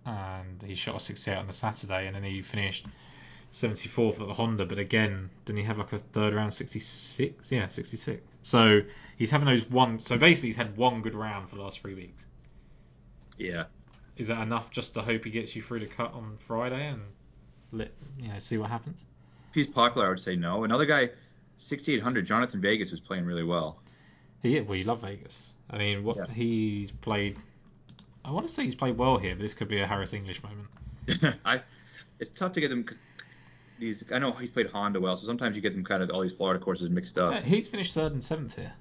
and 0.07 0.63
he 0.63 0.77
shot 0.77 0.95
a 0.95 1.01
68 1.01 1.37
on 1.37 1.47
the 1.49 1.53
Saturday, 1.53 2.07
and 2.07 2.15
then 2.15 2.23
he 2.23 2.43
finished 2.43 2.87
74th 3.53 4.21
at 4.21 4.27
the 4.27 4.35
Honda. 4.35 4.65
But 4.67 4.79
again, 4.79 5.31
didn't 5.45 5.59
he 5.59 5.65
have 5.65 5.79
like 5.79 5.93
a 5.93 5.99
third 5.99 6.35
round 6.35 6.53
66? 6.53 7.51
Yeah, 7.53 7.67
66. 7.67 8.23
So 8.43 8.81
he's 9.17 9.31
having 9.31 9.47
those 9.47 9.69
one. 9.71 9.99
So 9.99 10.17
basically, 10.19 10.49
he's 10.51 10.57
had 10.57 10.77
one 10.77 11.03
good 11.03 11.15
round 11.15 11.49
for 11.49 11.57
the 11.57 11.63
last 11.63 11.81
three 11.81 11.95
weeks. 11.95 12.27
Yeah. 13.39 13.65
Is 14.17 14.29
that 14.29 14.41
enough 14.43 14.71
just 14.71 14.95
to 14.95 15.03
hope 15.03 15.25
he 15.25 15.31
gets 15.31 15.55
you 15.55 15.63
through 15.63 15.81
the 15.81 15.87
cut 15.87 16.13
on 16.13 16.37
Friday 16.41 16.89
and 16.89 17.01
let 17.73 17.93
you 18.19 18.29
know 18.29 18.39
see 18.39 18.59
what 18.59 18.69
happens? 18.71 19.05
If 19.51 19.55
he's 19.55 19.67
popular, 19.67 20.07
I 20.09 20.11
would 20.11 20.21
say 20.21 20.35
no. 20.37 20.65
Another 20.65 20.85
guy, 20.85 21.09
6,800, 21.59 22.27
Jhonattan 22.27 22.61
Vegas, 22.61 22.91
was 22.91 23.01
playing 23.01 23.25
really 23.25 23.45
well. 23.45 23.81
He 24.43 24.61
well, 24.61 24.77
you 24.77 24.85
love 24.85 25.01
Vegas. 25.03 25.45
I 25.71 25.79
mean, 25.79 26.03
what 26.05 26.17
Yeah. 26.17 26.27
he's 26.33 26.91
played. 26.91 27.39
I 28.25 28.31
want 28.31 28.47
to 28.47 28.53
say 28.53 28.65
he's 28.65 28.75
played 28.75 28.97
well 28.99 29.19
here, 29.19 29.35
but 29.35 29.43
this 29.43 29.55
could 29.55 29.69
be 29.69 29.81
a 29.81 29.87
Harris 29.87 30.13
English 30.13 30.41
moment. 30.43 31.37
I, 31.45 31.63
it's 32.19 32.31
tough 32.31 32.53
to 32.53 32.61
get 32.61 32.69
them. 32.69 32.85
'cause 32.85 32.99
These, 33.79 34.05
I 34.12 34.18
know 34.18 34.33
he's 34.33 34.51
played 34.51 34.68
Honda 34.68 35.01
well, 35.01 35.16
so 35.16 35.26
sometimes 35.26 35.55
you 35.57 35.62
get 35.62 35.74
them 35.74 35.85
kind 35.85 36.03
of 36.03 36.11
all 36.11 36.20
these 36.20 36.33
Florida 36.33 36.62
courses 36.62 36.91
mixed 36.91 37.16
Yeah, 37.16 37.24
up. 37.24 37.45
he's 37.45 37.68
finished 37.68 37.95
third 37.95 38.12
and 38.12 38.22
seventh 38.22 38.57
here. 38.57 38.72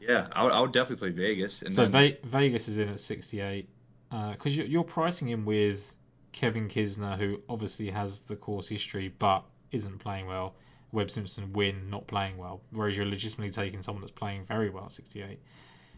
Yeah, 0.00 0.28
I 0.32 0.44
would, 0.44 0.52
I 0.52 0.60
would 0.60 0.72
definitely 0.72 1.10
play 1.12 1.24
Vegas. 1.24 1.62
And 1.62 1.72
so 1.72 1.86
then, 1.86 1.92
Ve- 1.92 2.18
Vegas 2.24 2.68
is 2.68 2.78
in 2.78 2.88
at 2.90 3.00
68 3.00 3.68
uh, 4.10 4.32
because 4.32 4.56
you're, 4.56 4.66
you're 4.66 4.84
pricing 4.84 5.28
him 5.28 5.44
with 5.44 5.94
Kevin 6.32 6.68
Kisner, 6.68 7.16
who 7.18 7.40
obviously 7.48 7.90
has 7.90 8.20
the 8.20 8.36
course 8.36 8.68
history 8.68 9.08
but 9.18 9.44
isn't 9.72 9.98
playing 9.98 10.26
well. 10.26 10.54
Webb 10.92 11.10
Simpson 11.10 11.52
win, 11.52 11.90
not 11.90 12.06
playing 12.06 12.36
well. 12.36 12.60
Whereas 12.70 12.96
you're 12.96 13.06
legitimately 13.06 13.50
taking 13.50 13.82
someone 13.82 14.02
that's 14.02 14.12
playing 14.12 14.44
very 14.44 14.70
well 14.70 14.84
at 14.84 14.92
68, 14.92 15.38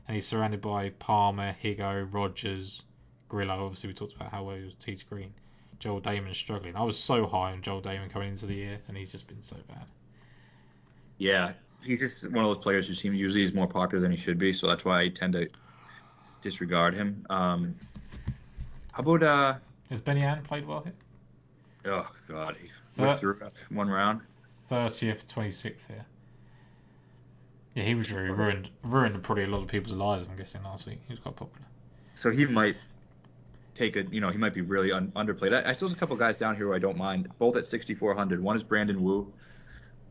and 0.08 0.14
he's 0.14 0.26
surrounded 0.26 0.60
by 0.60 0.90
Palmer, 0.90 1.54
Higo, 1.62 2.08
Rodgers, 2.12 2.82
Grillo. 3.28 3.66
Obviously, 3.66 3.88
we 3.88 3.94
talked 3.94 4.14
about 4.14 4.30
how 4.30 4.44
well 4.44 4.56
he 4.56 4.64
was 4.64 4.74
tee 4.74 4.94
to 4.96 5.04
green. 5.04 5.34
Joel 5.78 6.00
Dahmen 6.00 6.34
struggling. 6.34 6.76
I 6.76 6.82
was 6.82 6.98
so 6.98 7.26
high 7.26 7.52
on 7.52 7.62
Joel 7.62 7.82
Dahmen 7.82 8.10
coming 8.10 8.28
into 8.30 8.46
the 8.46 8.54
year, 8.54 8.78
and 8.88 8.96
he's 8.96 9.12
just 9.12 9.26
been 9.28 9.42
so 9.42 9.56
bad. 9.68 9.84
yeah, 11.18 11.52
he's 11.82 12.00
just 12.00 12.30
one 12.30 12.44
of 12.44 12.54
those 12.54 12.62
players 12.62 12.86
who 12.88 12.94
seems 12.94 13.16
usually 13.16 13.44
is 13.44 13.54
more 13.54 13.66
popular 13.68 14.00
than 14.02 14.10
he 14.10 14.16
should 14.16 14.38
be, 14.38 14.52
so 14.52 14.66
that's 14.66 14.84
why 14.84 15.02
I 15.02 15.08
tend 15.08 15.34
to 15.34 15.48
disregard 16.40 16.94
him. 16.94 17.24
Um, 17.30 17.74
how 18.92 19.00
about 19.02 19.22
uh? 19.22 19.54
Has 19.90 20.00
Benny 20.00 20.22
An 20.22 20.42
played 20.42 20.66
well 20.66 20.80
here? 20.80 20.94
Oh 21.86 22.08
God, 22.26 22.56
he 22.60 22.68
Thir- 22.96 23.16
through 23.16 23.38
one 23.68 23.88
round. 23.88 24.20
30th, 24.70 25.32
26th 25.32 25.86
here. 25.86 26.04
Yeah, 27.74 27.84
he 27.84 27.94
was 27.94 28.10
really 28.10 28.30
ruined, 28.30 28.68
ruined 28.82 29.22
probably 29.22 29.44
a 29.44 29.48
lot 29.48 29.60
of 29.62 29.68
people's 29.68 29.94
lives. 29.94 30.26
I'm 30.28 30.36
guessing 30.36 30.62
last 30.64 30.86
week 30.86 30.98
he 31.06 31.12
was 31.12 31.20
quite 31.20 31.36
popular. 31.36 31.66
So 32.14 32.30
he 32.30 32.46
might 32.46 32.74
take 33.76 33.96
a, 33.96 34.04
you 34.04 34.20
know, 34.20 34.30
he 34.30 34.38
might 34.38 34.54
be 34.54 34.62
really 34.62 34.92
un- 34.92 35.12
underplayed. 35.14 35.52
I, 35.54 35.70
I 35.70 35.72
still 35.74 35.88
have 35.88 35.96
a 35.96 36.00
couple 36.00 36.16
guys 36.16 36.36
down 36.38 36.56
here 36.56 36.66
who 36.66 36.74
I 36.74 36.78
don't 36.78 36.96
mind, 36.96 37.28
both 37.38 37.56
at 37.56 37.66
6,400. 37.66 38.42
One 38.42 38.56
is 38.56 38.62
Brandon 38.62 39.02
Wu, 39.02 39.32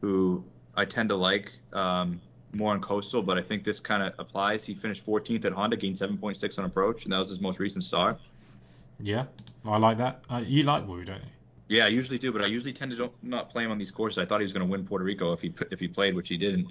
who 0.01 0.43
I 0.75 0.85
tend 0.85 1.09
to 1.09 1.15
like 1.15 1.51
um, 1.73 2.21
more 2.53 2.71
on 2.71 2.81
coastal, 2.81 3.21
but 3.21 3.37
I 3.37 3.41
think 3.41 3.63
this 3.63 3.79
kind 3.79 4.03
of 4.03 4.13
applies. 4.19 4.63
He 4.63 4.73
finished 4.73 5.05
14th 5.05 5.45
at 5.45 5.51
Honda, 5.51 5.77
gained 5.77 5.95
7.6 5.95 6.59
on 6.59 6.65
approach, 6.65 7.03
and 7.03 7.13
that 7.13 7.17
was 7.17 7.29
his 7.29 7.39
most 7.39 7.59
recent 7.59 7.83
start. 7.83 8.19
Yeah, 8.99 9.25
I 9.65 9.77
like 9.77 9.97
that. 9.97 10.21
Uh, 10.29 10.43
you 10.45 10.63
like 10.63 10.87
Wu, 10.87 11.03
don't 11.03 11.17
you? 11.17 11.29
Yeah, 11.67 11.85
I 11.85 11.87
usually 11.87 12.19
do, 12.19 12.31
but 12.31 12.43
I 12.43 12.45
usually 12.45 12.73
tend 12.73 12.91
to 12.91 12.97
don't, 12.97 13.23
not 13.23 13.49
play 13.49 13.63
him 13.63 13.71
on 13.71 13.79
these 13.79 13.89
courses. 13.89 14.19
I 14.19 14.25
thought 14.25 14.39
he 14.39 14.45
was 14.45 14.53
going 14.53 14.65
to 14.65 14.71
win 14.71 14.85
Puerto 14.85 15.03
Rico 15.03 15.33
if 15.33 15.41
he 15.41 15.51
if 15.71 15.79
he 15.79 15.87
played, 15.87 16.15
which 16.15 16.29
he 16.29 16.37
didn't. 16.37 16.67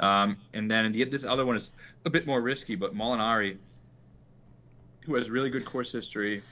Um, 0.00 0.36
and 0.52 0.68
then 0.68 0.90
the, 0.90 1.04
this 1.04 1.24
other 1.24 1.46
one 1.46 1.54
is 1.54 1.70
a 2.04 2.10
bit 2.10 2.26
more 2.26 2.40
risky, 2.40 2.74
but 2.74 2.94
Molinari, 2.94 3.58
who 5.06 5.14
has 5.14 5.30
really 5.30 5.50
good 5.50 5.64
course 5.64 5.92
history, 5.92 6.42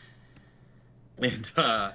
and 1.19 1.53
uh, 1.57 1.93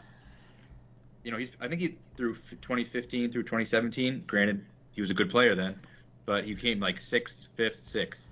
you 1.23 1.31
know 1.31 1.37
he's 1.37 1.51
I 1.59 1.67
think 1.67 1.81
he 1.81 1.97
through 2.15 2.35
2015 2.35 3.31
through 3.31 3.43
2017. 3.43 4.23
Granted, 4.27 4.65
he 4.91 5.01
was 5.01 5.09
a 5.09 5.13
good 5.13 5.29
player 5.29 5.55
then, 5.55 5.79
but 6.25 6.45
he 6.45 6.55
came 6.55 6.79
like 6.79 7.01
sixth, 7.01 7.47
fifth, 7.55 7.79
sixth. 7.79 8.23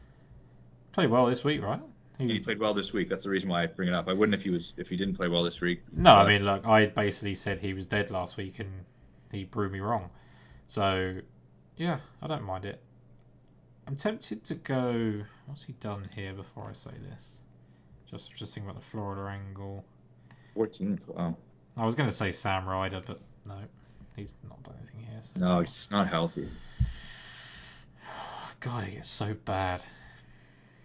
Played 0.93 1.09
well 1.09 1.25
this 1.25 1.43
week, 1.43 1.61
right? 1.61 1.81
And 2.19 2.29
he 2.29 2.39
played 2.39 2.59
well 2.59 2.73
this 2.73 2.93
week. 2.93 3.09
That's 3.09 3.23
the 3.23 3.29
reason 3.29 3.49
why 3.49 3.63
I 3.63 3.65
bring 3.65 3.89
it 3.89 3.93
up. 3.95 4.07
I 4.07 4.13
wouldn't 4.13 4.35
if 4.35 4.43
he 4.43 4.49
was 4.49 4.73
if 4.77 4.87
he 4.87 4.95
didn't 4.95 5.15
play 5.15 5.27
well 5.27 5.43
this 5.43 5.59
week. 5.59 5.81
No, 5.91 6.13
I 6.13 6.27
mean, 6.27 6.45
look, 6.45 6.65
I 6.65 6.85
basically 6.85 7.35
said 7.35 7.59
he 7.59 7.73
was 7.73 7.87
dead 7.87 8.11
last 8.11 8.37
week, 8.37 8.59
and 8.59 8.69
he 9.31 9.45
proved 9.45 9.73
me 9.73 9.79
wrong. 9.79 10.09
So, 10.67 11.17
yeah, 11.75 11.99
I 12.21 12.27
don't 12.27 12.43
mind 12.43 12.65
it. 12.65 12.81
I'm 13.87 13.95
tempted 13.95 14.45
to 14.45 14.55
go. 14.55 15.23
What's 15.47 15.63
he 15.63 15.73
done 15.73 16.07
here 16.15 16.33
before 16.33 16.69
I 16.69 16.73
say 16.73 16.91
this? 16.91 17.32
Just 18.13 18.33
just 18.35 18.53
thinking 18.53 18.69
about 18.69 18.81
the 18.81 18.87
Florida 18.87 19.29
angle. 19.29 19.83
14th. 20.55 21.07
Wow. 21.07 21.35
I 21.75 21.85
was 21.85 21.95
going 21.95 22.07
to 22.07 22.15
say 22.15 22.31
Sam 22.31 22.67
Ryder, 22.67 23.01
but 23.05 23.19
no, 23.45 23.55
he's 24.15 24.33
not 24.47 24.61
done 24.63 24.75
anything 24.79 25.09
here. 25.09 25.21
So. 25.35 25.41
No, 25.41 25.59
he's 25.61 25.87
not 25.89 26.07
healthy. 26.07 26.47
God, 28.59 28.87
it 28.87 28.91
gets 28.91 29.09
so 29.09 29.33
bad. 29.45 29.83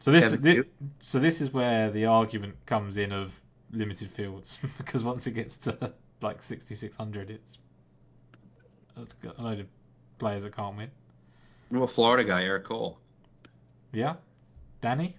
So 0.00 0.10
this, 0.12 0.30
Kevin 0.30 0.42
thi- 0.42 0.54
Yu? 0.54 0.64
so 1.00 1.18
this 1.18 1.40
is 1.40 1.52
where 1.52 1.90
the 1.90 2.06
argument 2.06 2.54
comes 2.64 2.96
in 2.96 3.12
of 3.12 3.38
limited 3.70 4.10
fields 4.12 4.58
because 4.78 5.04
once 5.04 5.26
it 5.26 5.32
gets 5.32 5.56
to 5.58 5.92
like 6.22 6.40
6600, 6.40 7.30
it's 7.30 7.58
it's 8.96 9.12
got 9.14 9.38
a 9.38 9.42
load 9.42 9.60
of 9.60 9.66
players 10.18 10.44
that 10.44 10.56
can't 10.56 10.76
win. 10.76 10.90
Well, 11.70 11.86
Florida 11.86 12.24
guy, 12.24 12.44
Eric 12.44 12.64
Cole. 12.64 12.98
Yeah, 13.92 14.14
Danny, 14.80 15.14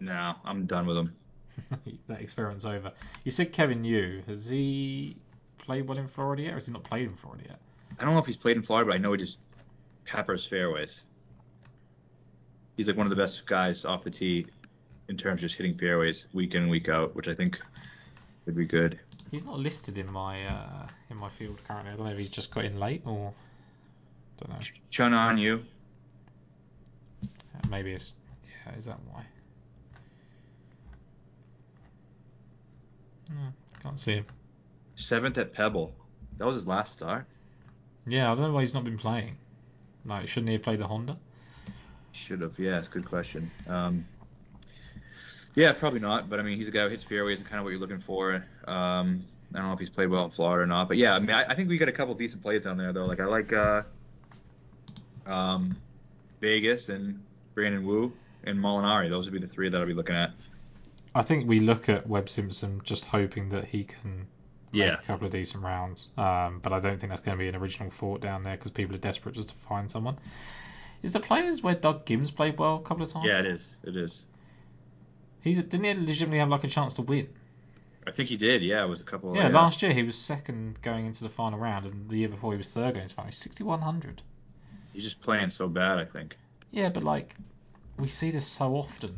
No, 0.00 0.34
I'm 0.44 0.66
done 0.66 0.86
with 0.86 0.96
him. 0.96 1.14
that 2.08 2.20
experiment's 2.20 2.64
over. 2.64 2.92
You 3.24 3.32
said 3.32 3.52
Kevin 3.52 3.84
Yu. 3.84 4.22
Has 4.26 4.46
he 4.46 5.16
played 5.58 5.88
well 5.88 5.98
in 5.98 6.08
Florida 6.08 6.42
yet, 6.42 6.52
or 6.52 6.54
has 6.56 6.66
he 6.66 6.72
not 6.72 6.84
played 6.84 7.08
in 7.08 7.16
Florida 7.16 7.44
yet? 7.48 7.58
I 7.98 8.04
don't 8.04 8.12
know 8.12 8.20
if 8.20 8.26
he's 8.26 8.36
played 8.36 8.56
in 8.56 8.62
Florida, 8.62 8.90
but 8.90 8.94
I 8.94 8.98
know 8.98 9.12
he 9.12 9.18
just 9.18 9.38
peppers 10.04 10.46
fairways. 10.46 11.02
He's 12.76 12.86
like 12.86 12.96
one 12.96 13.06
of 13.06 13.10
the 13.10 13.16
best 13.16 13.46
guys 13.46 13.84
off 13.84 14.04
the 14.04 14.10
tee 14.10 14.46
in 15.08 15.16
terms 15.16 15.38
of 15.38 15.40
just 15.48 15.56
hitting 15.56 15.76
fairways 15.76 16.26
week 16.32 16.54
in 16.54 16.62
and 16.62 16.70
week 16.70 16.88
out, 16.88 17.14
which 17.16 17.28
I 17.28 17.34
think 17.34 17.60
would 18.44 18.56
be 18.56 18.66
good. 18.66 18.98
He's 19.30 19.44
not 19.44 19.58
listed 19.58 19.98
in 19.98 20.10
my 20.12 20.46
uh, 20.46 20.86
in 21.10 21.16
my 21.16 21.30
field 21.30 21.58
currently. 21.66 21.92
I 21.92 21.96
don't 21.96 22.06
know 22.06 22.12
if 22.12 22.18
he's 22.18 22.28
just 22.28 22.54
got 22.54 22.64
in 22.64 22.78
late 22.78 23.02
or 23.04 23.32
don't 24.38 24.50
know. 24.50 24.66
Chun 24.90 25.14
on 25.14 25.38
you. 25.38 25.64
Maybe 27.70 27.92
it's 27.92 28.12
yeah. 28.66 28.74
Is 28.76 28.84
that 28.84 28.98
why? 29.10 29.24
Hmm, 33.28 33.48
can't 33.82 34.00
see 34.00 34.14
him. 34.14 34.26
Seventh 34.96 35.38
at 35.38 35.52
Pebble. 35.52 35.94
That 36.38 36.46
was 36.46 36.56
his 36.56 36.66
last 36.66 36.92
start. 36.92 37.26
Yeah, 38.06 38.30
I 38.30 38.34
don't 38.34 38.44
know 38.44 38.52
why 38.52 38.60
he's 38.60 38.74
not 38.74 38.84
been 38.84 38.98
playing. 38.98 39.36
Like, 40.04 40.28
shouldn't 40.28 40.48
he 40.48 40.54
have 40.54 40.62
played 40.62 40.78
the 40.78 40.86
Honda? 40.86 41.18
Should 42.12 42.40
have. 42.40 42.58
Yeah, 42.58 42.78
it's 42.78 42.88
a 42.88 42.90
good 42.90 43.04
question. 43.04 43.50
Um, 43.68 44.06
yeah, 45.54 45.72
probably 45.72 46.00
not. 46.00 46.30
But 46.30 46.38
I 46.38 46.42
mean, 46.42 46.56
he's 46.56 46.68
a 46.68 46.70
guy 46.70 46.84
who 46.84 46.90
hits 46.90 47.04
fairways 47.04 47.40
and 47.40 47.48
kind 47.48 47.58
of 47.58 47.64
what 47.64 47.70
you're 47.70 47.80
looking 47.80 47.98
for. 47.98 48.34
Um, 48.66 49.24
I 49.52 49.58
don't 49.58 49.68
know 49.68 49.72
if 49.72 49.78
he's 49.78 49.90
played 49.90 50.08
well 50.08 50.24
in 50.24 50.30
Florida 50.30 50.62
or 50.62 50.66
not. 50.66 50.88
But 50.88 50.96
yeah, 50.98 51.14
I 51.14 51.18
mean, 51.18 51.30
I, 51.30 51.44
I 51.44 51.54
think 51.54 51.68
we 51.68 51.78
got 51.78 51.88
a 51.88 51.92
couple 51.92 52.14
decent 52.14 52.42
plays 52.42 52.64
down 52.64 52.76
there 52.76 52.92
though. 52.92 53.06
Like 53.06 53.20
I 53.20 53.24
like 53.24 53.52
uh, 53.52 53.82
um, 55.26 55.76
Vegas 56.40 56.88
and 56.88 57.22
Brandon 57.54 57.84
Wu 57.84 58.12
and 58.44 58.58
Molinari. 58.58 59.10
Those 59.10 59.26
would 59.26 59.40
be 59.40 59.44
the 59.44 59.52
three 59.52 59.68
that 59.68 59.80
I'll 59.80 59.86
be 59.86 59.94
looking 59.94 60.14
at. 60.14 60.30
I 61.16 61.22
think 61.22 61.48
we 61.48 61.60
look 61.60 61.88
at 61.88 62.06
Webb 62.06 62.28
Simpson 62.28 62.80
just 62.84 63.04
hoping 63.06 63.48
that 63.50 63.64
he 63.64 63.84
can 63.84 64.26
make 64.72 64.82
Yeah. 64.82 64.94
a 64.94 65.02
couple 65.02 65.26
of 65.26 65.32
decent 65.32 65.62
rounds. 65.64 66.08
Um, 66.18 66.60
but 66.62 66.72
I 66.72 66.80
don't 66.80 66.98
think 67.00 67.10
that's 67.10 67.22
going 67.22 67.36
to 67.38 67.42
be 67.42 67.48
an 67.48 67.56
original 67.56 67.90
thought 67.90 68.20
down 68.20 68.42
there 68.42 68.56
because 68.56 68.70
people 68.70 68.94
are 68.94 68.98
desperate 68.98 69.34
just 69.34 69.48
to 69.50 69.54
find 69.54 69.90
someone. 69.90 70.18
Is 71.02 71.12
the 71.12 71.20
players 71.20 71.62
where 71.62 71.74
Doug 71.74 72.04
Ghims 72.04 72.34
played 72.34 72.58
well 72.58 72.76
a 72.76 72.80
couple 72.80 73.02
of 73.04 73.10
times? 73.12 73.26
Yeah, 73.26 73.40
it 73.40 73.46
is. 73.46 73.76
It 73.84 73.96
is. 73.96 74.22
He's 75.40 75.62
didn't 75.62 75.84
he 75.84 75.94
legitimately 75.94 76.38
have 76.38 76.48
like 76.48 76.64
a 76.64 76.68
chance 76.68 76.94
to 76.94 77.02
win? 77.02 77.28
I 78.06 78.10
think 78.10 78.28
he 78.28 78.36
did. 78.36 78.62
Yeah, 78.62 78.84
it 78.84 78.88
was 78.88 79.00
a 79.00 79.04
couple. 79.04 79.30
Of 79.30 79.36
Yeah, 79.36 79.48
last 79.48 79.82
year 79.82 79.92
he 79.92 80.02
was 80.02 80.16
second 80.16 80.80
going 80.82 81.06
into 81.06 81.22
the 81.24 81.28
final 81.30 81.58
round, 81.58 81.86
and 81.86 82.08
the 82.08 82.16
year 82.18 82.28
before 82.28 82.52
he 82.52 82.58
was 82.58 82.72
third 82.72 82.92
going 82.94 83.02
into 83.02 83.14
the 83.14 83.20
final. 83.22 83.32
Sixty 83.32 83.62
one 83.64 83.80
hundred. 83.80 84.22
He's 84.92 85.04
just 85.04 85.20
playing 85.20 85.50
so 85.50 85.68
bad. 85.68 85.98
I 85.98 86.04
think. 86.04 86.36
Yeah, 86.70 86.88
but 86.88 87.02
like 87.04 87.34
we 87.98 88.08
see 88.08 88.30
this 88.30 88.46
so 88.46 88.74
often 88.76 89.16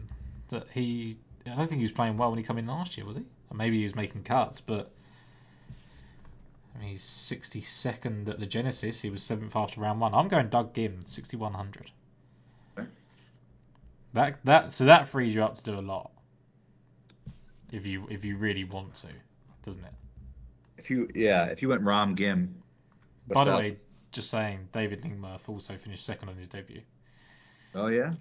that 0.50 0.66
he. 0.72 1.16
I 1.52 1.56
don't 1.56 1.68
think 1.68 1.78
he 1.78 1.84
was 1.84 1.92
playing 1.92 2.16
well 2.16 2.30
when 2.30 2.38
he 2.38 2.44
came 2.44 2.58
in 2.58 2.66
last 2.66 2.96
year, 2.96 3.06
was 3.06 3.16
he? 3.16 3.22
Or 3.50 3.56
maybe 3.56 3.78
he 3.78 3.84
was 3.84 3.94
making 3.94 4.24
cuts, 4.24 4.60
but 4.60 4.90
I 6.74 6.80
mean 6.80 6.90
he's 6.90 7.02
sixty 7.02 7.62
second 7.62 8.28
at 8.28 8.38
the 8.38 8.46
Genesis. 8.46 9.00
He 9.00 9.10
was 9.10 9.22
seventh 9.22 9.54
after 9.56 9.80
round 9.80 10.00
one. 10.00 10.14
I'm 10.14 10.28
going 10.28 10.48
Doug 10.48 10.74
Ghim, 10.74 11.06
sixty 11.08 11.36
one 11.36 11.54
hundred. 11.54 11.90
Okay. 12.78 12.88
That 14.14 14.38
that 14.44 14.72
so 14.72 14.84
that 14.86 15.08
frees 15.08 15.34
you 15.34 15.42
up 15.42 15.56
to 15.56 15.64
do 15.64 15.78
a 15.78 15.80
lot. 15.80 16.10
If 17.72 17.86
you 17.86 18.06
if 18.10 18.24
you 18.24 18.36
really 18.36 18.64
want 18.64 18.94
to, 18.96 19.08
doesn't 19.64 19.84
it? 19.84 19.94
If 20.76 20.90
you 20.90 21.08
yeah, 21.14 21.46
if 21.46 21.62
you 21.62 21.68
went 21.68 21.82
Rahm 21.82 22.16
Ghim. 22.16 22.48
By 23.28 23.44
the 23.44 23.54
uh, 23.54 23.58
way, 23.58 23.76
just 24.10 24.30
saying, 24.30 24.68
David 24.72 25.02
Lingmerth 25.02 25.48
also 25.48 25.76
finished 25.76 26.06
second 26.06 26.30
on 26.30 26.36
his 26.36 26.48
debut. 26.48 26.80
Oh 27.74 27.88
yeah. 27.88 28.12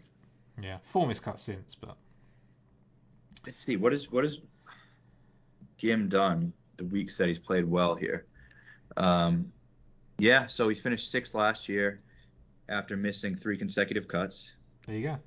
Yeah, 0.62 0.78
form 0.84 1.12
is 1.12 1.20
cut 1.20 1.40
since, 1.40 1.76
but 1.76 1.96
Let's 3.46 3.58
see. 3.58 3.76
What 3.78 3.94
is 3.94 4.12
what 4.12 4.26
is 4.26 4.40
Ghim 5.82 6.10
done 6.10 6.54
the 6.78 6.86
weeks 6.86 7.18
that 7.18 7.28
he's 7.28 7.40
played 7.40 7.66
well 7.66 7.96
here? 7.96 8.26
Um, 8.98 9.52
yeah. 10.18 10.48
So 10.48 10.68
he's 10.70 10.82
finished 10.82 11.12
sixth 11.12 11.34
last 11.36 11.70
year 11.70 12.02
after 12.70 12.98
missing 12.98 13.36
three 13.36 13.58
consecutive 13.58 14.08
cuts. 14.08 14.52
there 14.86 14.96
you 14.96 15.04
go. 15.08 15.18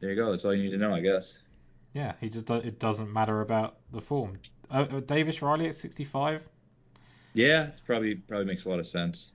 There 0.00 0.10
you 0.10 0.16
go. 0.16 0.30
That's 0.30 0.44
all 0.44 0.54
you 0.54 0.64
need 0.64 0.70
to 0.70 0.78
know, 0.78 0.94
I 0.94 1.00
guess. 1.00 1.38
Yeah, 1.92 2.12
he 2.20 2.28
just 2.28 2.48
it 2.50 2.78
doesn't 2.78 3.12
matter 3.12 3.40
about 3.40 3.76
the 3.92 4.00
form. 4.00 4.38
Uh, 4.70 4.86
uh, 4.90 5.00
Davis 5.00 5.40
Riley 5.42 5.66
at 5.68 5.74
65. 5.74 6.42
Yeah, 7.34 7.64
it 7.68 7.80
probably 7.86 8.14
probably 8.16 8.46
makes 8.46 8.64
a 8.64 8.68
lot 8.68 8.78
of 8.78 8.86
sense 8.86 9.32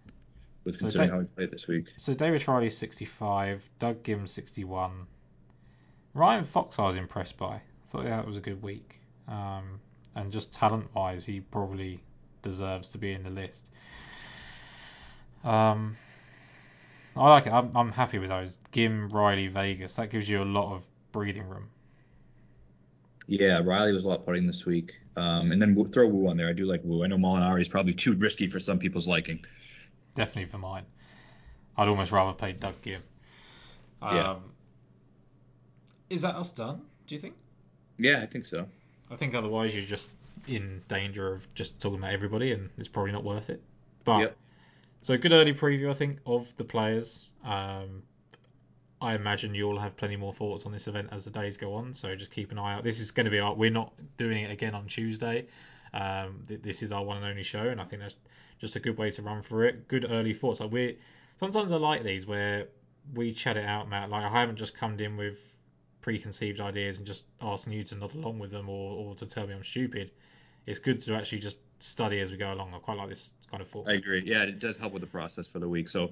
with 0.63 0.75
So 0.75 0.81
considering 0.81 1.09
that- 1.09 1.15
how 1.15 1.19
he 1.21 1.25
played 1.27 1.51
this 1.51 1.67
week. 1.67 1.87
So 1.97 2.13
Davis 2.13 2.47
Riley 2.47 2.69
65, 2.69 3.67
Doug 3.79 4.03
Ghims 4.03 4.29
61. 4.29 5.07
Ryan 6.13 6.43
Fox 6.45 6.79
I 6.79 6.85
was 6.85 6.95
impressed 6.95 7.37
by. 7.37 7.55
I 7.55 7.61
thought 7.89 8.05
that 8.05 8.25
was 8.27 8.37
a 8.37 8.41
good 8.41 8.61
week. 8.61 8.99
Um, 9.27 9.79
and 10.15 10.31
just 10.31 10.53
talent 10.53 10.93
wise, 10.93 11.25
he 11.25 11.39
probably 11.39 11.99
deserves 12.41 12.89
to 12.89 12.97
be 12.97 13.13
in 13.13 13.23
the 13.23 13.29
list. 13.29 13.69
Um, 15.43 15.97
I 17.15 17.29
like 17.29 17.47
it. 17.47 17.53
I'm, 17.53 17.75
I'm 17.75 17.91
happy 17.91 18.19
with 18.19 18.29
those. 18.29 18.57
Ghim, 18.71 19.11
Riley, 19.11 19.47
Vegas. 19.47 19.95
That 19.95 20.09
gives 20.09 20.27
you 20.29 20.41
a 20.41 20.45
lot 20.45 20.73
of 20.73 20.83
breathing 21.11 21.47
room. 21.47 21.69
Yeah, 23.27 23.61
Riley 23.63 23.93
was 23.93 24.03
a 24.03 24.07
lot 24.09 24.25
putting 24.25 24.45
this 24.47 24.65
week. 24.65 24.99
Um, 25.15 25.51
and 25.51 25.61
then 25.61 25.75
Wu- 25.75 25.87
throw 25.87 26.07
Wu 26.07 26.27
on 26.29 26.37
there. 26.37 26.49
I 26.49 26.53
do 26.53 26.65
like 26.65 26.81
Wu. 26.83 27.03
I 27.03 27.07
know 27.07 27.17
Molinari 27.17 27.61
is 27.61 27.69
probably 27.69 27.93
too 27.93 28.13
risky 28.13 28.47
for 28.47 28.59
some 28.59 28.79
people's 28.79 29.07
liking. 29.07 29.43
Definitely 30.15 30.51
for 30.51 30.57
mine. 30.57 30.83
I'd 31.77 31.87
almost 31.87 32.11
rather 32.11 32.33
play 32.33 32.51
Doug 32.53 32.75
Ghim. 32.83 32.99
Um, 34.01 34.15
Yeah. 34.15 34.35
Is 36.09 36.21
that 36.21 36.35
us 36.35 36.51
done? 36.51 36.81
Do 37.07 37.15
you 37.15 37.21
think? 37.21 37.35
Yeah, 37.97 38.19
I 38.21 38.25
think 38.25 38.45
so. 38.45 38.67
I 39.09 39.15
think 39.15 39.35
otherwise 39.35 39.75
you're 39.75 39.83
just 39.83 40.09
in 40.47 40.81
danger 40.87 41.33
of 41.33 41.53
just 41.55 41.79
talking 41.79 41.99
about 41.99 42.11
everybody, 42.11 42.51
and 42.51 42.69
it's 42.77 42.87
probably 42.87 43.11
not 43.11 43.23
worth 43.23 43.49
it. 43.49 43.61
But 44.03 44.19
Yep. 44.19 44.37
so 45.01 45.17
good 45.17 45.31
early 45.31 45.53
preview, 45.53 45.89
I 45.89 45.93
think, 45.93 46.19
of 46.25 46.47
the 46.57 46.63
players. 46.63 47.27
Um, 47.43 48.03
I 49.01 49.15
imagine 49.15 49.53
you'll 49.53 49.79
have 49.79 49.97
plenty 49.97 50.15
more 50.15 50.33
thoughts 50.33 50.65
on 50.65 50.71
this 50.71 50.87
event 50.87 51.09
as 51.11 51.25
the 51.25 51.31
days 51.31 51.57
go 51.57 51.73
on. 51.75 51.93
So 51.93 52.15
just 52.15 52.31
keep 52.31 52.51
an 52.51 52.59
eye 52.59 52.73
out. 52.73 52.83
This 52.83 52.99
is 52.99 53.11
going 53.11 53.25
to 53.25 53.31
be 53.31 53.39
our. 53.39 53.53
We're 53.53 53.69
not 53.69 53.93
doing 54.17 54.43
it 54.43 54.51
again 54.51 54.73
on 54.73 54.87
Tuesday. 54.87 55.45
Um, 55.93 56.41
th- 56.47 56.61
this 56.61 56.81
is 56.81 56.91
our 56.91 57.03
one 57.03 57.17
and 57.17 57.25
only 57.25 57.43
show, 57.43 57.67
and 57.67 57.79
I 57.81 57.83
think 57.85 58.01
that's 58.01 58.15
just 58.59 58.75
a 58.75 58.79
good 58.79 58.97
way 58.97 59.11
to 59.11 59.21
run 59.21 59.43
through 59.43 59.67
it. 59.67 59.87
Good 59.87 60.09
early 60.09 60.33
thoughts. 60.33 60.59
Like 60.59 60.71
we 60.71 60.97
sometimes 61.37 61.71
I 61.71 61.75
like 61.75 62.03
these 62.03 62.25
where 62.25 62.67
we 63.13 63.33
chat 63.33 63.57
it 63.57 63.65
out, 63.65 63.89
Matt. 63.89 64.09
Like 64.09 64.23
I 64.23 64.29
haven't 64.29 64.55
just 64.55 64.75
come 64.75 64.99
in 64.99 65.17
with 65.17 65.37
preconceived 66.03 66.59
ideas 66.59 66.97
and 66.99 67.07
just 67.07 67.23
asking 67.41 67.73
you 67.73 67.83
to 67.83 67.95
nod 67.95 68.13
along 68.13 68.37
with 68.37 68.51
them 68.51 68.69
or, 68.69 68.95
or 68.95 69.15
to 69.15 69.25
tell 69.25 69.47
me 69.47 69.55
I'm 69.55 69.63
stupid. 69.63 70.11
It's 70.67 70.77
good 70.77 70.99
to 71.01 71.15
actually 71.15 71.39
just 71.39 71.57
study 71.79 72.19
as 72.19 72.29
we 72.29 72.37
go 72.37 72.53
along. 72.53 72.73
I 72.73 72.77
quite 72.77 72.97
like 72.97 73.09
this 73.09 73.31
kind 73.49 73.61
of 73.61 73.67
format. 73.67 73.93
I 73.93 73.95
agree. 73.95 74.21
Yeah, 74.23 74.43
it 74.43 74.59
does 74.59 74.77
help 74.77 74.93
with 74.93 75.01
the 75.01 75.07
process 75.07 75.47
for 75.47 75.59
the 75.59 75.67
week. 75.67 75.89
So, 75.89 76.11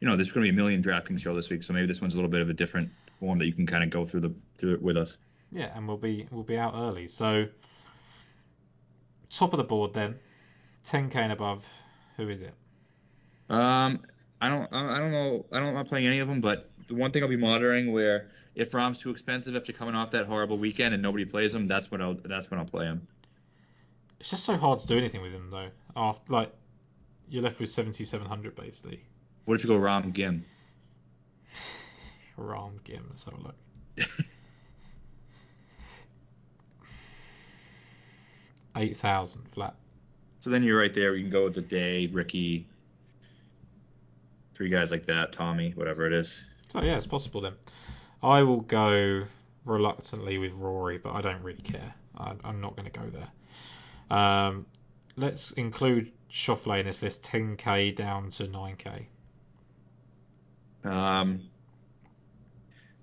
you 0.00 0.08
know, 0.08 0.16
there's 0.16 0.32
going 0.32 0.46
to 0.46 0.50
be 0.50 0.54
a 0.54 0.58
million 0.58 0.82
DraftKings 0.82 1.20
show 1.20 1.34
this 1.34 1.50
week, 1.50 1.62
so 1.62 1.72
maybe 1.72 1.86
this 1.86 2.00
one's 2.00 2.14
a 2.14 2.16
little 2.16 2.30
bit 2.30 2.40
of 2.40 2.48
a 2.48 2.54
different 2.54 2.90
form 3.20 3.38
that 3.38 3.46
you 3.46 3.52
can 3.52 3.66
kind 3.66 3.84
of 3.84 3.90
go 3.90 4.04
through 4.04 4.20
the 4.20 4.34
through 4.56 4.74
it 4.74 4.82
with 4.82 4.96
us. 4.96 5.18
Yeah, 5.52 5.70
and 5.76 5.86
we'll 5.86 5.98
be 5.98 6.26
we'll 6.30 6.42
be 6.42 6.56
out 6.56 6.74
early. 6.74 7.06
So 7.06 7.46
top 9.30 9.52
of 9.52 9.58
the 9.58 9.64
board 9.64 9.92
then, 9.92 10.16
10k 10.84 11.14
and 11.16 11.32
above. 11.32 11.64
Who 12.16 12.28
is 12.28 12.42
it? 12.42 12.54
Um, 13.48 14.00
I 14.40 14.48
don't, 14.48 14.72
I 14.72 14.98
don't 14.98 15.12
know, 15.12 15.46
I 15.52 15.58
don't, 15.58 15.68
I'm 15.68 15.74
not 15.74 15.88
playing 15.88 16.06
any 16.06 16.18
of 16.18 16.28
them, 16.28 16.40
but 16.40 16.70
the 16.88 16.94
one 16.94 17.12
thing 17.12 17.22
I'll 17.22 17.28
be 17.28 17.36
monitoring 17.36 17.92
where 17.92 18.30
if 18.54 18.70
Rahm's 18.72 18.98
too 18.98 19.10
expensive 19.10 19.56
after 19.56 19.72
coming 19.72 19.94
off 19.94 20.10
that 20.10 20.26
horrible 20.26 20.58
weekend 20.58 20.94
and 20.94 21.02
nobody 21.02 21.24
plays 21.24 21.54
him, 21.54 21.66
that's 21.66 21.90
when 21.90 22.02
I'll, 22.02 22.14
that's 22.14 22.50
when 22.50 22.60
I'll 22.60 22.66
play 22.66 22.84
him. 22.86 23.06
It's 24.20 24.30
just 24.30 24.44
so 24.44 24.56
hard 24.56 24.78
to 24.78 24.86
do 24.86 24.96
anything 24.96 25.20
with 25.22 25.32
him 25.32 25.50
though. 25.50 25.68
After 25.96 26.32
like 26.32 26.52
you're 27.28 27.42
left 27.42 27.58
with 27.58 27.70
7700 27.70 28.54
basically. 28.54 29.02
What 29.46 29.54
if 29.54 29.64
you 29.64 29.68
go 29.68 29.78
Rahm 29.78 30.12
Ghim? 30.12 30.42
Rahm 32.38 32.80
Ghim. 32.84 33.02
Let's 33.10 33.24
have 33.24 33.34
a 33.34 33.38
look. 33.38 33.56
Eight 38.76 38.96
thousand 38.96 39.48
flat. 39.48 39.74
So 40.38 40.50
then 40.50 40.62
you're 40.62 40.78
right 40.78 40.94
there. 40.94 41.14
You 41.14 41.24
can 41.24 41.32
go 41.32 41.44
with 41.44 41.54
the 41.54 41.60
Day, 41.60 42.06
Rickie, 42.06 42.66
three 44.54 44.68
guys 44.68 44.90
like 44.90 45.06
that, 45.06 45.32
Tommy, 45.32 45.72
whatever 45.74 46.06
it 46.06 46.12
is. 46.12 46.42
So 46.68 46.80
yeah, 46.82 46.96
it's 46.96 47.06
possible 47.06 47.40
then. 47.40 47.54
I 48.22 48.42
will 48.42 48.60
go 48.60 49.24
reluctantly 49.64 50.38
with 50.38 50.52
Rory, 50.52 50.98
but 50.98 51.12
I 51.12 51.20
don't 51.20 51.42
really 51.42 51.62
care. 51.62 51.94
I, 52.16 52.34
I'm 52.44 52.60
not 52.60 52.76
going 52.76 52.90
to 52.90 52.98
go 52.98 53.10
there. 53.10 54.16
Um, 54.16 54.66
let's 55.16 55.52
include 55.52 56.12
Schauffele 56.30 56.80
in 56.80 56.86
this 56.86 57.02
list. 57.02 57.22
10k 57.22 57.96
down 57.96 58.30
to 58.30 58.44
9k. 58.44 59.06
Um, 60.84 61.40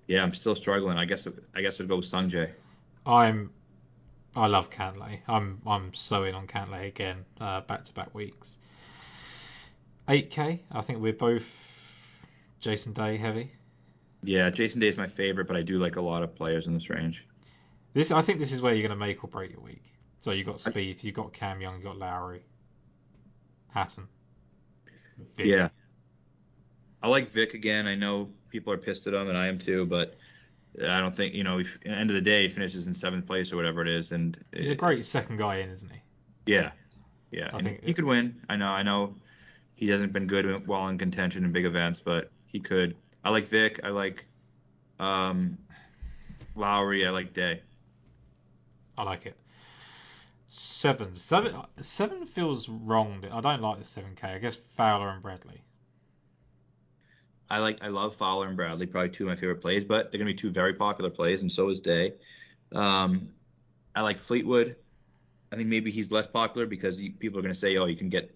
yeah, 0.06 0.22
I'm 0.22 0.34
still 0.34 0.54
struggling. 0.56 0.98
I 0.98 1.04
guess 1.04 1.26
I 1.54 1.60
guess 1.60 1.80
I'd 1.80 1.88
go 1.88 1.96
with 1.96 2.06
Sungjae. 2.06 2.50
I'm 3.06 3.50
I 4.36 4.46
love 4.46 4.70
Cantlay. 4.70 5.20
I'm 5.26 5.60
I'm 5.66 5.94
so 5.94 6.24
in 6.24 6.34
on 6.34 6.46
Cantlay 6.46 6.86
again, 6.88 7.24
back 7.38 7.84
to 7.84 7.94
back 7.94 8.14
weeks. 8.14 8.58
8k. 10.08 10.60
I 10.70 10.80
think 10.82 11.00
we're 11.00 11.12
both 11.12 11.44
Jason 12.60 12.92
Day 12.92 13.16
heavy. 13.16 13.52
Yeah, 14.22 14.50
Jason 14.50 14.80
Day 14.80 14.88
is 14.88 14.96
my 14.96 15.06
favorite, 15.06 15.46
but 15.46 15.56
I 15.56 15.62
do 15.62 15.78
like 15.78 15.96
a 15.96 16.00
lot 16.00 16.22
of 16.22 16.34
players 16.34 16.66
in 16.66 16.74
this 16.74 16.90
range. 16.90 17.26
This 17.94 18.10
I 18.10 18.22
think 18.22 18.38
this 18.38 18.52
is 18.52 18.60
where 18.60 18.74
you're 18.74 18.86
going 18.86 18.98
to 18.98 19.06
make 19.06 19.24
or 19.24 19.28
break 19.28 19.52
your 19.52 19.60
week. 19.60 19.82
So 20.20 20.32
you 20.32 20.44
got 20.44 20.56
Spieth, 20.56 21.02
you 21.02 21.12
got 21.12 21.32
Cam 21.32 21.60
Young, 21.60 21.78
you 21.78 21.84
got 21.84 21.96
Lowry, 21.96 22.42
Hatton. 23.72 24.06
Vic. 25.36 25.46
Yeah, 25.46 25.68
I 27.02 27.08
like 27.08 27.30
Vic 27.30 27.54
again. 27.54 27.86
I 27.86 27.94
know 27.94 28.28
people 28.48 28.72
are 28.72 28.78
pissed 28.78 29.06
at 29.06 29.14
him, 29.14 29.28
and 29.28 29.36
I 29.36 29.46
am 29.46 29.58
too, 29.58 29.86
but 29.86 30.16
I 30.78 31.00
don't 31.00 31.14
think 31.14 31.34
you 31.34 31.44
know. 31.44 31.58
If, 31.58 31.76
at 31.76 31.82
the 31.82 31.90
end 31.90 32.10
of 32.10 32.14
the 32.14 32.20
day, 32.20 32.42
he 32.42 32.48
finishes 32.48 32.86
in 32.86 32.94
seventh 32.94 33.26
place 33.26 33.52
or 33.52 33.56
whatever 33.56 33.82
it 33.82 33.88
is, 33.88 34.12
and 34.12 34.38
he's 34.54 34.68
it, 34.68 34.72
a 34.72 34.76
great 34.76 35.04
second 35.04 35.38
guy 35.38 35.56
in, 35.56 35.70
isn't 35.70 35.90
he? 35.90 36.00
Yeah, 36.46 36.70
yeah. 37.30 37.50
I 37.52 37.62
think 37.62 37.82
he 37.82 37.94
could 37.94 38.04
win. 38.04 38.40
I 38.48 38.56
know. 38.56 38.66
I 38.66 38.82
know. 38.82 39.14
He 39.74 39.88
hasn't 39.88 40.12
been 40.12 40.26
good 40.26 40.66
while 40.66 40.88
in 40.88 40.98
contention 40.98 41.44
in 41.44 41.52
big 41.52 41.64
events, 41.64 42.00
but 42.00 42.30
he 42.46 42.60
could. 42.60 42.96
I 43.24 43.30
like 43.30 43.46
Vic. 43.46 43.80
I 43.84 43.88
like 43.88 44.26
um, 44.98 45.58
Lowry. 46.54 47.06
I 47.06 47.10
like 47.10 47.32
Day. 47.32 47.62
I 48.96 49.02
like 49.02 49.26
it. 49.26 49.36
Seven, 50.48 51.14
seven, 51.14 51.54
seven 51.80 52.26
feels 52.26 52.68
wrong. 52.68 53.24
I 53.30 53.40
don't 53.40 53.62
like 53.62 53.78
the 53.78 53.84
seven 53.84 54.16
K. 54.16 54.28
I 54.28 54.38
guess 54.38 54.56
Fowler 54.76 55.08
and 55.08 55.22
Bradley. 55.22 55.62
I 57.48 57.58
like 57.58 57.82
I 57.82 57.88
love 57.88 58.14
Fowler 58.14 58.46
and 58.46 58.56
Bradley, 58.56 58.86
probably 58.86 59.10
two 59.10 59.24
of 59.24 59.28
my 59.28 59.36
favorite 59.36 59.60
plays, 59.60 59.84
but 59.84 60.10
they're 60.10 60.18
gonna 60.18 60.30
be 60.30 60.34
two 60.34 60.50
very 60.50 60.74
popular 60.74 61.10
plays, 61.10 61.42
and 61.42 61.50
so 61.50 61.68
is 61.68 61.80
Day. 61.80 62.14
Um, 62.72 63.30
I 63.94 64.02
like 64.02 64.18
Fleetwood. 64.18 64.76
I 65.52 65.56
think 65.56 65.68
maybe 65.68 65.90
he's 65.90 66.12
less 66.12 66.28
popular 66.28 66.66
because 66.66 66.96
he, 66.96 67.10
people 67.10 67.38
are 67.40 67.42
gonna 67.42 67.54
say, 67.54 67.76
oh, 67.76 67.86
you 67.86 67.96
can 67.96 68.08
get 68.08 68.34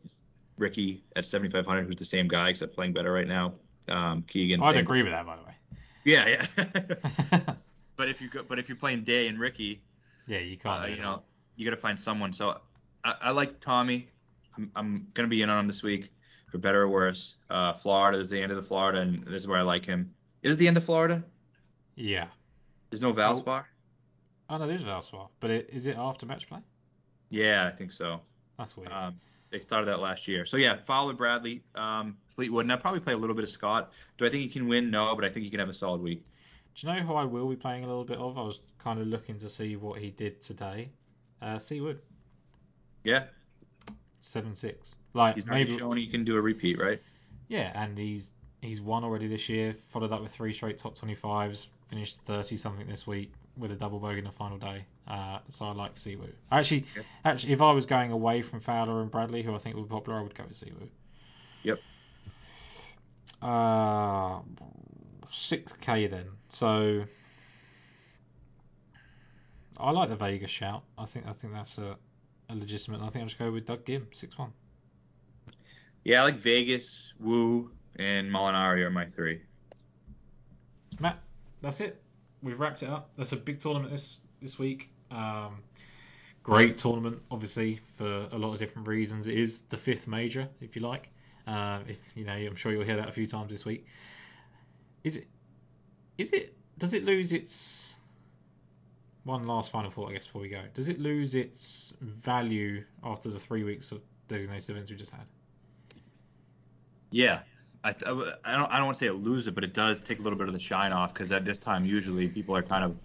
Rickie 0.59 1.05
at 1.15 1.25
7,500, 1.25 1.85
who's 1.87 1.97
the 1.97 2.05
same 2.05 2.27
guy 2.27 2.51
except 2.51 2.75
playing 2.75 2.93
better 2.93 3.13
right 3.13 3.27
now. 3.27 3.55
Um, 3.89 4.23
Keegan. 4.23 4.63
I'd 4.63 4.77
agree 4.77 5.03
with 5.03 5.13
that, 5.13 5.27
by 5.27 5.37
the 5.37 5.43
way. 5.43 5.55
Yeah, 6.05 6.47
yeah. 6.57 7.41
but 7.97 8.09
if 8.09 8.21
you 8.21 8.29
go, 8.29 8.43
but 8.43 8.59
if 8.59 8.69
you're 8.69 8.77
playing 8.77 9.05
Day 9.05 9.29
and 9.29 9.39
Rickie, 9.39 9.83
yeah, 10.27 10.39
you 10.39 10.57
can't. 10.57 10.85
Uh, 10.85 10.87
you 10.87 11.03
know, 11.03 11.23
you 11.57 11.65
got 11.65 11.71
to 11.71 11.81
find 11.81 11.99
someone. 11.99 12.33
So 12.33 12.61
I, 13.05 13.15
I 13.23 13.31
like 13.31 13.61
Tommy. 13.61 14.09
I'm, 14.57 14.71
I'm 14.77 15.07
gonna 15.15 15.29
be 15.29 15.43
in 15.43 15.51
on 15.51 15.61
him 15.61 15.67
this 15.67 15.83
week 15.83 16.13
for 16.51 16.59
better 16.59 16.83
or 16.83 16.89
worse. 16.89 17.35
Uh, 17.51 17.73
Florida 17.73 18.19
is 18.19 18.31
the 18.31 18.41
end 18.41 18.53
of 18.53 18.57
the 18.57 18.63
Florida, 18.63 19.01
and 19.01 19.25
this 19.25 19.43
is 19.43 19.49
where 19.49 19.59
I 19.59 19.63
like 19.63 19.85
him. 19.85 20.15
Is 20.43 20.55
it 20.55 20.57
the 20.57 20.69
end 20.69 20.77
of 20.77 20.85
Florida? 20.85 21.25
Yeah. 21.97 22.27
There's 22.91 23.01
no 23.01 23.13
Valspar. 23.13 23.65
Oh, 24.49 24.59
no, 24.59 24.67
there's 24.67 24.85
Valspar, 24.85 25.29
but 25.41 25.51
it, 25.51 25.71
is 25.73 25.87
it 25.87 25.97
after 25.97 26.27
match 26.27 26.49
play? 26.49 26.61
Yeah, 27.31 27.67
I 27.67 27.71
think 27.71 27.91
so. 27.91 28.21
That's 28.59 28.77
weird. 28.77 28.93
Um, 28.93 29.19
they 29.55 29.61
started 29.61 29.87
that 29.87 30.01
last 30.01 30.27
year. 30.27 30.45
So 30.45 30.57
yeah, 30.57 30.77
Fowler, 30.77 31.13
Bradley, 31.13 31.63
um, 31.77 32.17
Fleetwood, 32.35 32.65
and 32.65 32.73
I 32.73 32.77
probably 32.77 32.99
play 32.99 33.13
a 33.13 33.17
little 33.17 33.37
bit 33.37 33.45
of 33.45 33.51
Scott. 33.51 33.93
Do 34.19 34.27
I 34.27 34.29
think 34.29 34.43
he 34.43 34.49
can 34.49 34.67
win? 34.67 34.91
No, 34.91 35.15
but 35.15 35.25
I 35.25 35.29
think 35.29 35.45
he 35.45 35.51
can 35.51 35.61
have 35.61 35.69
a 35.69 35.75
solid 35.75 36.03
week. 36.03 36.27
Do 36.75 36.87
you 36.87 36.93
know 36.93 37.01
who 37.01 37.15
I 37.15 37.25
will 37.25 37.49
be 37.49 37.55
playing 37.55 37.85
a 37.85 37.87
little 37.87 38.05
bit 38.05 38.19
of? 38.19 38.37
I 38.37 38.43
was 38.43 38.59
kind 38.81 39.01
of 39.01 39.07
looking 39.07 39.39
to 39.39 39.49
see 39.49 39.77
what 39.77 40.01
he 40.01 40.11
did 40.11 40.43
today. 40.43 40.91
Uh, 41.41 41.61
Si 41.61 41.81
Woo. 41.81 41.97
Yeah. 43.05 43.25
Seven 44.19 44.57
six. 44.57 44.97
Like 45.13 45.37
he's 45.37 45.47
maybe 45.47 45.79
shown 45.79 45.97
he 45.97 46.09
can 46.09 46.25
do 46.25 46.37
a 46.37 46.43
repeat, 46.43 46.81
right? 46.81 47.01
Yeah, 47.47 47.71
and 47.81 47.97
he's 47.97 48.33
he's 48.61 48.81
won 48.81 49.05
already 49.05 49.29
this 49.29 49.49
year. 49.49 49.77
Followed 49.91 50.11
up 50.11 50.21
with 50.21 50.33
three 50.33 50.53
straight 50.53 50.79
top 50.79 50.97
twenty 50.97 51.15
fives. 51.15 51.69
Finished 51.91 52.19
thirty 52.23 52.57
something 52.57 52.89
this 52.89 53.07
week 53.07 53.33
with 53.57 53.71
a 53.71 53.77
double 53.77 54.01
bogey 54.01 54.19
in 54.19 54.25
the 54.25 54.33
final 54.33 54.59
day. 54.59 54.85
Uh, 55.07 55.39
so 55.49 55.67
I 55.67 55.73
like 55.73 55.97
Si 55.97 56.17
Woo. 56.17 56.29
Actually, 56.51 56.87
yeah. 56.97 57.03
actually, 57.25 57.53
if 57.53 57.61
I 57.61 57.73
was 57.73 57.85
going 57.87 58.11
away 58.11 58.43
from 58.43 58.61
Fowler 58.61 59.03
and 59.03 59.11
Bradley, 59.11 59.43
who 59.43 59.55
I 59.55 59.59
think 59.59 59.77
would 59.77 59.89
be 59.89 59.93
popular, 59.93 60.19
I 60.19 60.23
would 60.23 60.35
go 60.35 60.45
with 60.45 60.57
Si 60.57 60.73
Woo. 60.79 60.89
Yep. 61.63 61.81
Uh, 63.43 64.41
six 65.31 65.73
k 65.75 66.07
then. 66.07 66.27
So 66.49 67.05
I 69.79 69.91
like 69.91 70.09
the 70.09 70.17
Vegas 70.17 70.51
shout. 70.51 70.85
I 70.97 71.05
think 71.05 71.27
I 71.27 71.33
think 71.33 71.53
that's 71.53 71.77
a, 71.79 71.97
a 72.49 72.55
legitimate. 72.55 73.03
I 73.03 73.11
think 73.11 73.23
I'll 73.23 73.29
just 73.29 73.39
go 73.39 73.51
with 73.51 73.67
Doug 73.67 73.85
Gim, 73.85 74.07
six 74.13 74.39
one. 74.39 74.53
Yeah, 76.05 76.21
I 76.21 76.25
like 76.25 76.37
Vegas, 76.37 77.13
Wu, 77.21 77.71
and 77.97 78.31
Molinari 78.31 78.81
are 78.81 78.91
my 78.91 79.07
three. 79.07 79.43
Matt, 81.01 81.19
that's 81.61 81.81
it. 81.81 82.03
We've 82.43 82.61
wrapped 82.61 82.83
it 82.83 82.89
up. 82.89 83.11
That's 83.17 83.33
a 83.33 83.37
big 83.37 83.59
tournament 83.59 83.91
this 83.91 84.21
this 84.41 84.59
week. 84.59 84.91
Um, 85.15 85.63
great 86.43 86.77
tournament, 86.77 87.23
obviously, 87.31 87.81
for 87.97 88.29
a 88.33 88.37
lot 88.37 88.53
of 88.53 88.59
different 88.59 88.89
reasons. 88.89 89.29
It 89.29 89.39
is 89.39 89.61
the 89.63 89.77
fifth 89.77 90.07
major, 90.07 90.49
if 90.61 90.77
you 90.77 90.83
like. 90.83 91.09
Uh, 91.47 91.81
if 91.87 91.99
you 92.15 92.25
know, 92.25 92.33
I'm 92.33 92.57
sure 92.57 92.73
you'll 92.73 92.85
hear 92.85 92.97
that 92.97 93.09
a 93.09 93.13
few 93.13 93.27
times 93.27 93.51
this 93.51 93.65
week. 93.65 93.87
Is 95.05 95.19
it? 95.19 95.29
Is 96.19 96.33
it? 96.33 96.55
Does 96.79 96.93
it 96.93 97.05
lose 97.05 97.33
its? 97.33 97.95
One 99.25 99.45
last 99.45 99.71
final 99.71 99.91
thought, 99.91 100.11
I 100.11 100.13
guess, 100.13 100.27
before 100.27 100.43
we 100.43 100.49
go. 100.51 100.61
Does 100.75 100.89
it 100.89 101.01
lose 101.01 101.35
its 101.35 101.95
value 102.03 102.85
after 103.03 103.31
the 103.31 103.39
three 103.39 103.65
weeks 103.65 103.91
of 103.91 104.03
designated 104.29 104.69
events 104.69 104.91
we 104.91 104.97
just 104.97 105.13
had? 105.13 105.25
Yeah, 107.11 107.41
I, 107.85 107.93
th- 107.93 108.03
I 108.45 108.57
don't 108.57 108.73
I 108.73 108.77
don't 108.77 108.87
want 108.87 108.99
to 108.99 109.05
say 109.05 109.07
it 109.07 109.15
loses 109.15 109.49
it, 109.49 109.55
but 109.55 109.65
it 109.65 109.73
does 109.73 109.99
take 110.01 110.19
a 110.19 110.23
little 110.23 110.39
bit 110.39 110.49
of 110.49 110.55
the 110.55 110.61
shine 110.61 110.93
off 110.93 111.15
because 111.15 111.33
at 111.33 111.45
this 111.45 111.59
time 111.59 111.87
usually 111.87 112.29
people 112.29 112.57
are 112.57 112.63
kind 112.63 112.85
of 112.85 112.97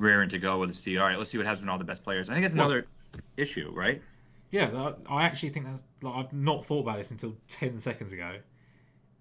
raring 0.00 0.30
to 0.30 0.38
go 0.38 0.58
with 0.58 0.70
the 0.70 0.74
C. 0.74 0.98
All 0.98 1.06
right, 1.06 1.16
let's 1.16 1.30
see 1.30 1.38
what 1.38 1.46
happens 1.46 1.62
with 1.62 1.70
all 1.70 1.78
the 1.78 1.84
best 1.84 2.02
players. 2.02 2.28
I 2.28 2.32
think 2.32 2.44
that's 2.44 2.54
another 2.54 2.86
well, 3.14 3.22
issue, 3.36 3.70
right? 3.72 4.02
Yeah, 4.50 4.94
I 5.08 5.24
actually 5.24 5.50
think 5.50 5.66
that's 5.66 5.84
like 6.02 6.14
I've 6.14 6.32
not 6.32 6.66
thought 6.66 6.80
about 6.80 6.98
this 6.98 7.12
until 7.12 7.36
ten 7.48 7.78
seconds 7.78 8.12
ago. 8.12 8.38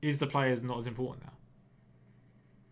Is 0.01 0.17
the 0.17 0.27
players 0.27 0.63
not 0.63 0.80
as 0.80 0.88
important 0.88 1.25
now? 1.25 1.34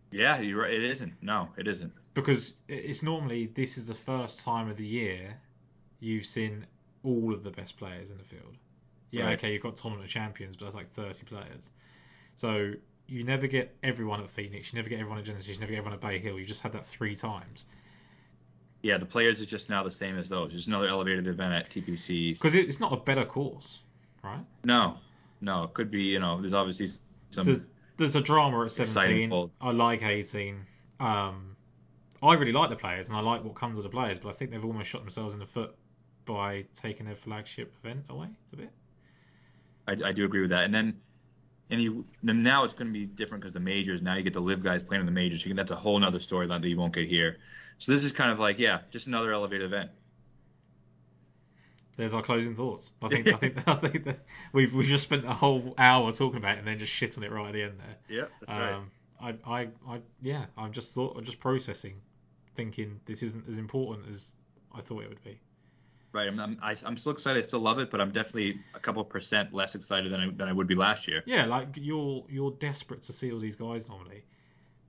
Yeah, 0.09 0.39
you're 0.39 0.61
right. 0.61 0.73
It 0.73 0.83
isn't. 0.83 1.13
No, 1.21 1.49
it 1.57 1.67
isn't. 1.67 1.91
Because 2.13 2.55
it's 2.67 3.03
normally 3.03 3.47
this 3.47 3.77
is 3.77 3.87
the 3.87 3.93
first 3.93 4.39
time 4.39 4.69
of 4.69 4.77
the 4.77 4.85
year 4.85 5.35
you've 5.99 6.25
seen 6.25 6.65
all 7.03 7.33
of 7.33 7.43
the 7.43 7.51
best 7.51 7.77
players 7.77 8.09
in 8.09 8.17
the 8.17 8.23
field. 8.23 8.55
Yeah, 9.11 9.25
right. 9.25 9.38
okay, 9.38 9.53
you've 9.53 9.61
got 9.61 9.75
tournament 9.75 10.09
champions, 10.09 10.55
but 10.55 10.65
that's 10.65 10.75
like 10.75 10.91
30 10.91 11.25
players. 11.25 11.71
So 12.35 12.73
you 13.07 13.23
never 13.23 13.47
get 13.47 13.75
everyone 13.84 14.21
at 14.21 14.29
Phoenix, 14.29 14.71
you 14.71 14.77
never 14.77 14.89
get 14.89 14.99
everyone 14.99 15.19
at 15.19 15.25
Genesis, 15.25 15.53
you 15.53 15.59
never 15.59 15.71
get 15.71 15.79
everyone 15.79 15.93
at 15.93 16.01
Bay 16.01 16.19
Hill. 16.19 16.39
You 16.39 16.45
just 16.45 16.61
had 16.61 16.73
that 16.73 16.85
three 16.85 17.15
times. 17.15 17.65
Yeah, 18.81 18.97
the 18.97 19.05
players 19.05 19.39
is 19.39 19.47
just 19.47 19.69
now 19.69 19.83
the 19.83 19.91
same 19.91 20.17
as 20.17 20.29
those. 20.29 20.51
Just 20.51 20.67
another 20.67 20.87
elevated 20.87 21.27
event 21.27 21.53
at 21.53 21.69
TPC. 21.69 22.33
Because 22.33 22.55
it's 22.55 22.79
not 22.79 22.93
a 22.93 22.97
better 22.97 23.25
course, 23.25 23.79
right? 24.23 24.45
No, 24.63 24.97
no. 25.41 25.63
It 25.63 25.73
could 25.73 25.89
be, 25.89 26.03
you 26.03 26.19
know, 26.19 26.39
there's 26.39 26.53
obviously 26.53 26.87
some. 27.29 27.45
There's, 27.45 27.63
there's 27.97 28.15
a 28.15 28.21
drama 28.21 28.63
at 28.65 28.71
17. 28.71 29.51
I 29.59 29.71
like 29.71 30.03
18. 30.03 30.65
Um, 30.99 31.55
I 32.21 32.33
really 32.33 32.51
like 32.51 32.69
the 32.69 32.75
players 32.75 33.09
and 33.09 33.17
I 33.17 33.21
like 33.21 33.43
what 33.43 33.55
comes 33.55 33.77
with 33.77 33.83
the 33.83 33.89
players, 33.89 34.19
but 34.19 34.29
I 34.29 34.31
think 34.33 34.51
they've 34.51 34.63
almost 34.63 34.89
shot 34.89 35.01
themselves 35.01 35.33
in 35.33 35.39
the 35.39 35.45
foot 35.45 35.75
by 36.25 36.65
taking 36.73 37.05
their 37.05 37.15
flagship 37.15 37.73
event 37.83 38.05
away 38.09 38.27
a 38.53 38.55
bit. 38.55 38.69
I, 39.87 40.09
I 40.09 40.11
do 40.11 40.25
agree 40.25 40.41
with 40.41 40.49
that. 40.49 40.63
And 40.65 40.73
then, 40.73 40.99
and 41.69 41.81
you 41.81 42.05
then 42.23 42.41
now 42.41 42.63
it's 42.63 42.73
going 42.73 42.87
to 42.87 42.93
be 42.93 43.05
different 43.05 43.41
because 43.41 43.53
the 43.53 43.59
majors 43.59 44.01
now 44.01 44.15
you 44.15 44.23
get 44.23 44.33
the 44.33 44.41
LIV 44.41 44.63
guys 44.63 44.83
playing 44.83 45.01
in 45.01 45.05
the 45.05 45.11
majors. 45.11 45.45
You 45.45 45.49
can, 45.49 45.57
that's 45.57 45.71
a 45.71 45.75
whole 45.75 46.03
other 46.03 46.19
storyline 46.19 46.61
that 46.61 46.69
you 46.69 46.77
won't 46.77 46.93
get 46.93 47.07
here. 47.07 47.37
So 47.79 47.91
this 47.91 48.03
is 48.03 48.11
kind 48.11 48.31
of 48.31 48.39
like 48.39 48.59
yeah, 48.59 48.79
just 48.91 49.07
another 49.07 49.31
elevated 49.31 49.65
event. 49.65 49.91
There's 51.95 52.13
our 52.13 52.21
closing 52.21 52.55
thoughts. 52.55 52.91
I 53.01 53.09
think 53.09 53.27
I 53.27 53.31
think 53.37 53.67
I 53.67 53.75
think 53.75 54.05
that 54.05 54.19
we've 54.53 54.73
we've 54.73 54.87
just 54.87 55.03
spent 55.03 55.25
a 55.25 55.33
whole 55.33 55.73
hour 55.77 56.11
talking 56.11 56.37
about 56.37 56.55
it 56.55 56.59
and 56.59 56.67
then 56.67 56.79
just 56.79 56.91
shit 56.91 57.17
on 57.17 57.23
it 57.23 57.31
right 57.31 57.47
at 57.47 57.53
the 57.53 57.63
end 57.63 57.79
there. 57.79 58.17
Yeah, 58.19 58.25
that's 58.39 58.51
um, 58.51 58.57
right. 58.57 58.83
I, 59.19 59.29
I, 59.45 59.67
I, 59.87 60.01
yeah, 60.21 60.45
I'm 60.57 60.71
just 60.71 60.93
thought, 60.93 61.17
I'm 61.17 61.23
just 61.23 61.39
processing, 61.39 61.99
thinking 62.55 62.99
this 63.05 63.23
isn't 63.23 63.49
as 63.49 63.57
important 63.57 64.07
as 64.11 64.35
I 64.73 64.81
thought 64.81 65.03
it 65.03 65.09
would 65.09 65.23
be. 65.23 65.39
Right. 66.13 66.27
I'm, 66.27 66.39
I'm, 66.39 66.57
I, 66.61 66.71
am 66.71 66.77
i 66.85 66.87
am 66.89 66.97
still 66.97 67.11
excited. 67.11 67.43
I 67.43 67.47
still 67.47 67.59
love 67.59 67.79
it, 67.79 67.91
but 67.91 67.99
I'm 67.99 68.11
definitely 68.11 68.59
a 68.73 68.79
couple 68.79 69.03
percent 69.03 69.53
less 69.53 69.75
excited 69.75 70.11
than 70.11 70.19
I, 70.19 70.29
than 70.29 70.47
I 70.47 70.53
would 70.53 70.67
be 70.67 70.75
last 70.75 71.07
year. 71.07 71.23
Yeah, 71.25 71.45
like 71.45 71.69
you're 71.75 72.23
you're 72.29 72.51
desperate 72.51 73.01
to 73.03 73.11
see 73.11 73.31
all 73.31 73.39
these 73.39 73.55
guys 73.55 73.87
normally, 73.87 74.23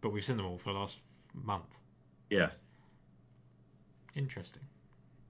but 0.01 0.12
we've 0.12 0.24
seen 0.24 0.36
them 0.36 0.47
all 0.47 0.59
for 0.59 0.73
the 0.73 0.78
last 0.78 0.98
month. 1.35 1.78
Yeah. 2.31 2.51
Interesting. 4.19 4.62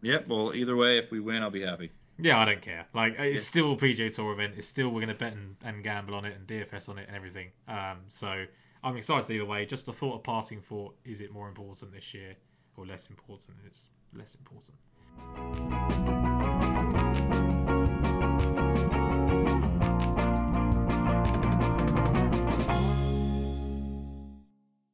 Yep. 0.02 0.28
Well, 0.28 0.54
either 0.54 0.74
way, 0.74 0.98
if 0.98 1.10
we 1.10 1.20
win, 1.20 1.42
I'll 1.42 1.50
be 1.50 1.62
happy. 1.62 1.92
Yeah, 2.18 2.38
I 2.40 2.44
don't 2.44 2.62
care. 2.62 2.86
Like 2.94 3.14
it's 3.18 3.34
yeah. 3.34 3.38
still 3.40 3.72
a 3.72 3.76
PGA 3.76 4.12
Tour 4.12 4.32
event. 4.32 4.54
It's 4.56 4.66
still 4.66 4.88
we're 4.88 5.00
gonna 5.02 5.14
bet 5.14 5.34
and, 5.34 5.54
and 5.62 5.84
gamble 5.84 6.14
on 6.14 6.24
it 6.24 6.34
and 6.36 6.46
DFS 6.48 6.88
on 6.88 6.98
it 6.98 7.06
and 7.06 7.16
everything. 7.16 7.50
Um, 7.68 7.98
so 8.08 8.44
I'm 8.82 8.96
excited 8.96 9.30
either 9.30 9.44
way. 9.44 9.66
Just 9.66 9.86
a 9.86 9.92
thought 9.92 10.16
of 10.16 10.22
parting 10.24 10.60
thought: 10.62 10.96
is 11.04 11.20
it 11.20 11.30
more 11.30 11.46
important 11.48 11.92
this 11.92 12.14
year? 12.14 12.34
or 12.78 12.86
less 12.86 13.10
important. 13.10 13.58
It's 13.66 13.88
less 14.14 14.36
important. 14.36 16.27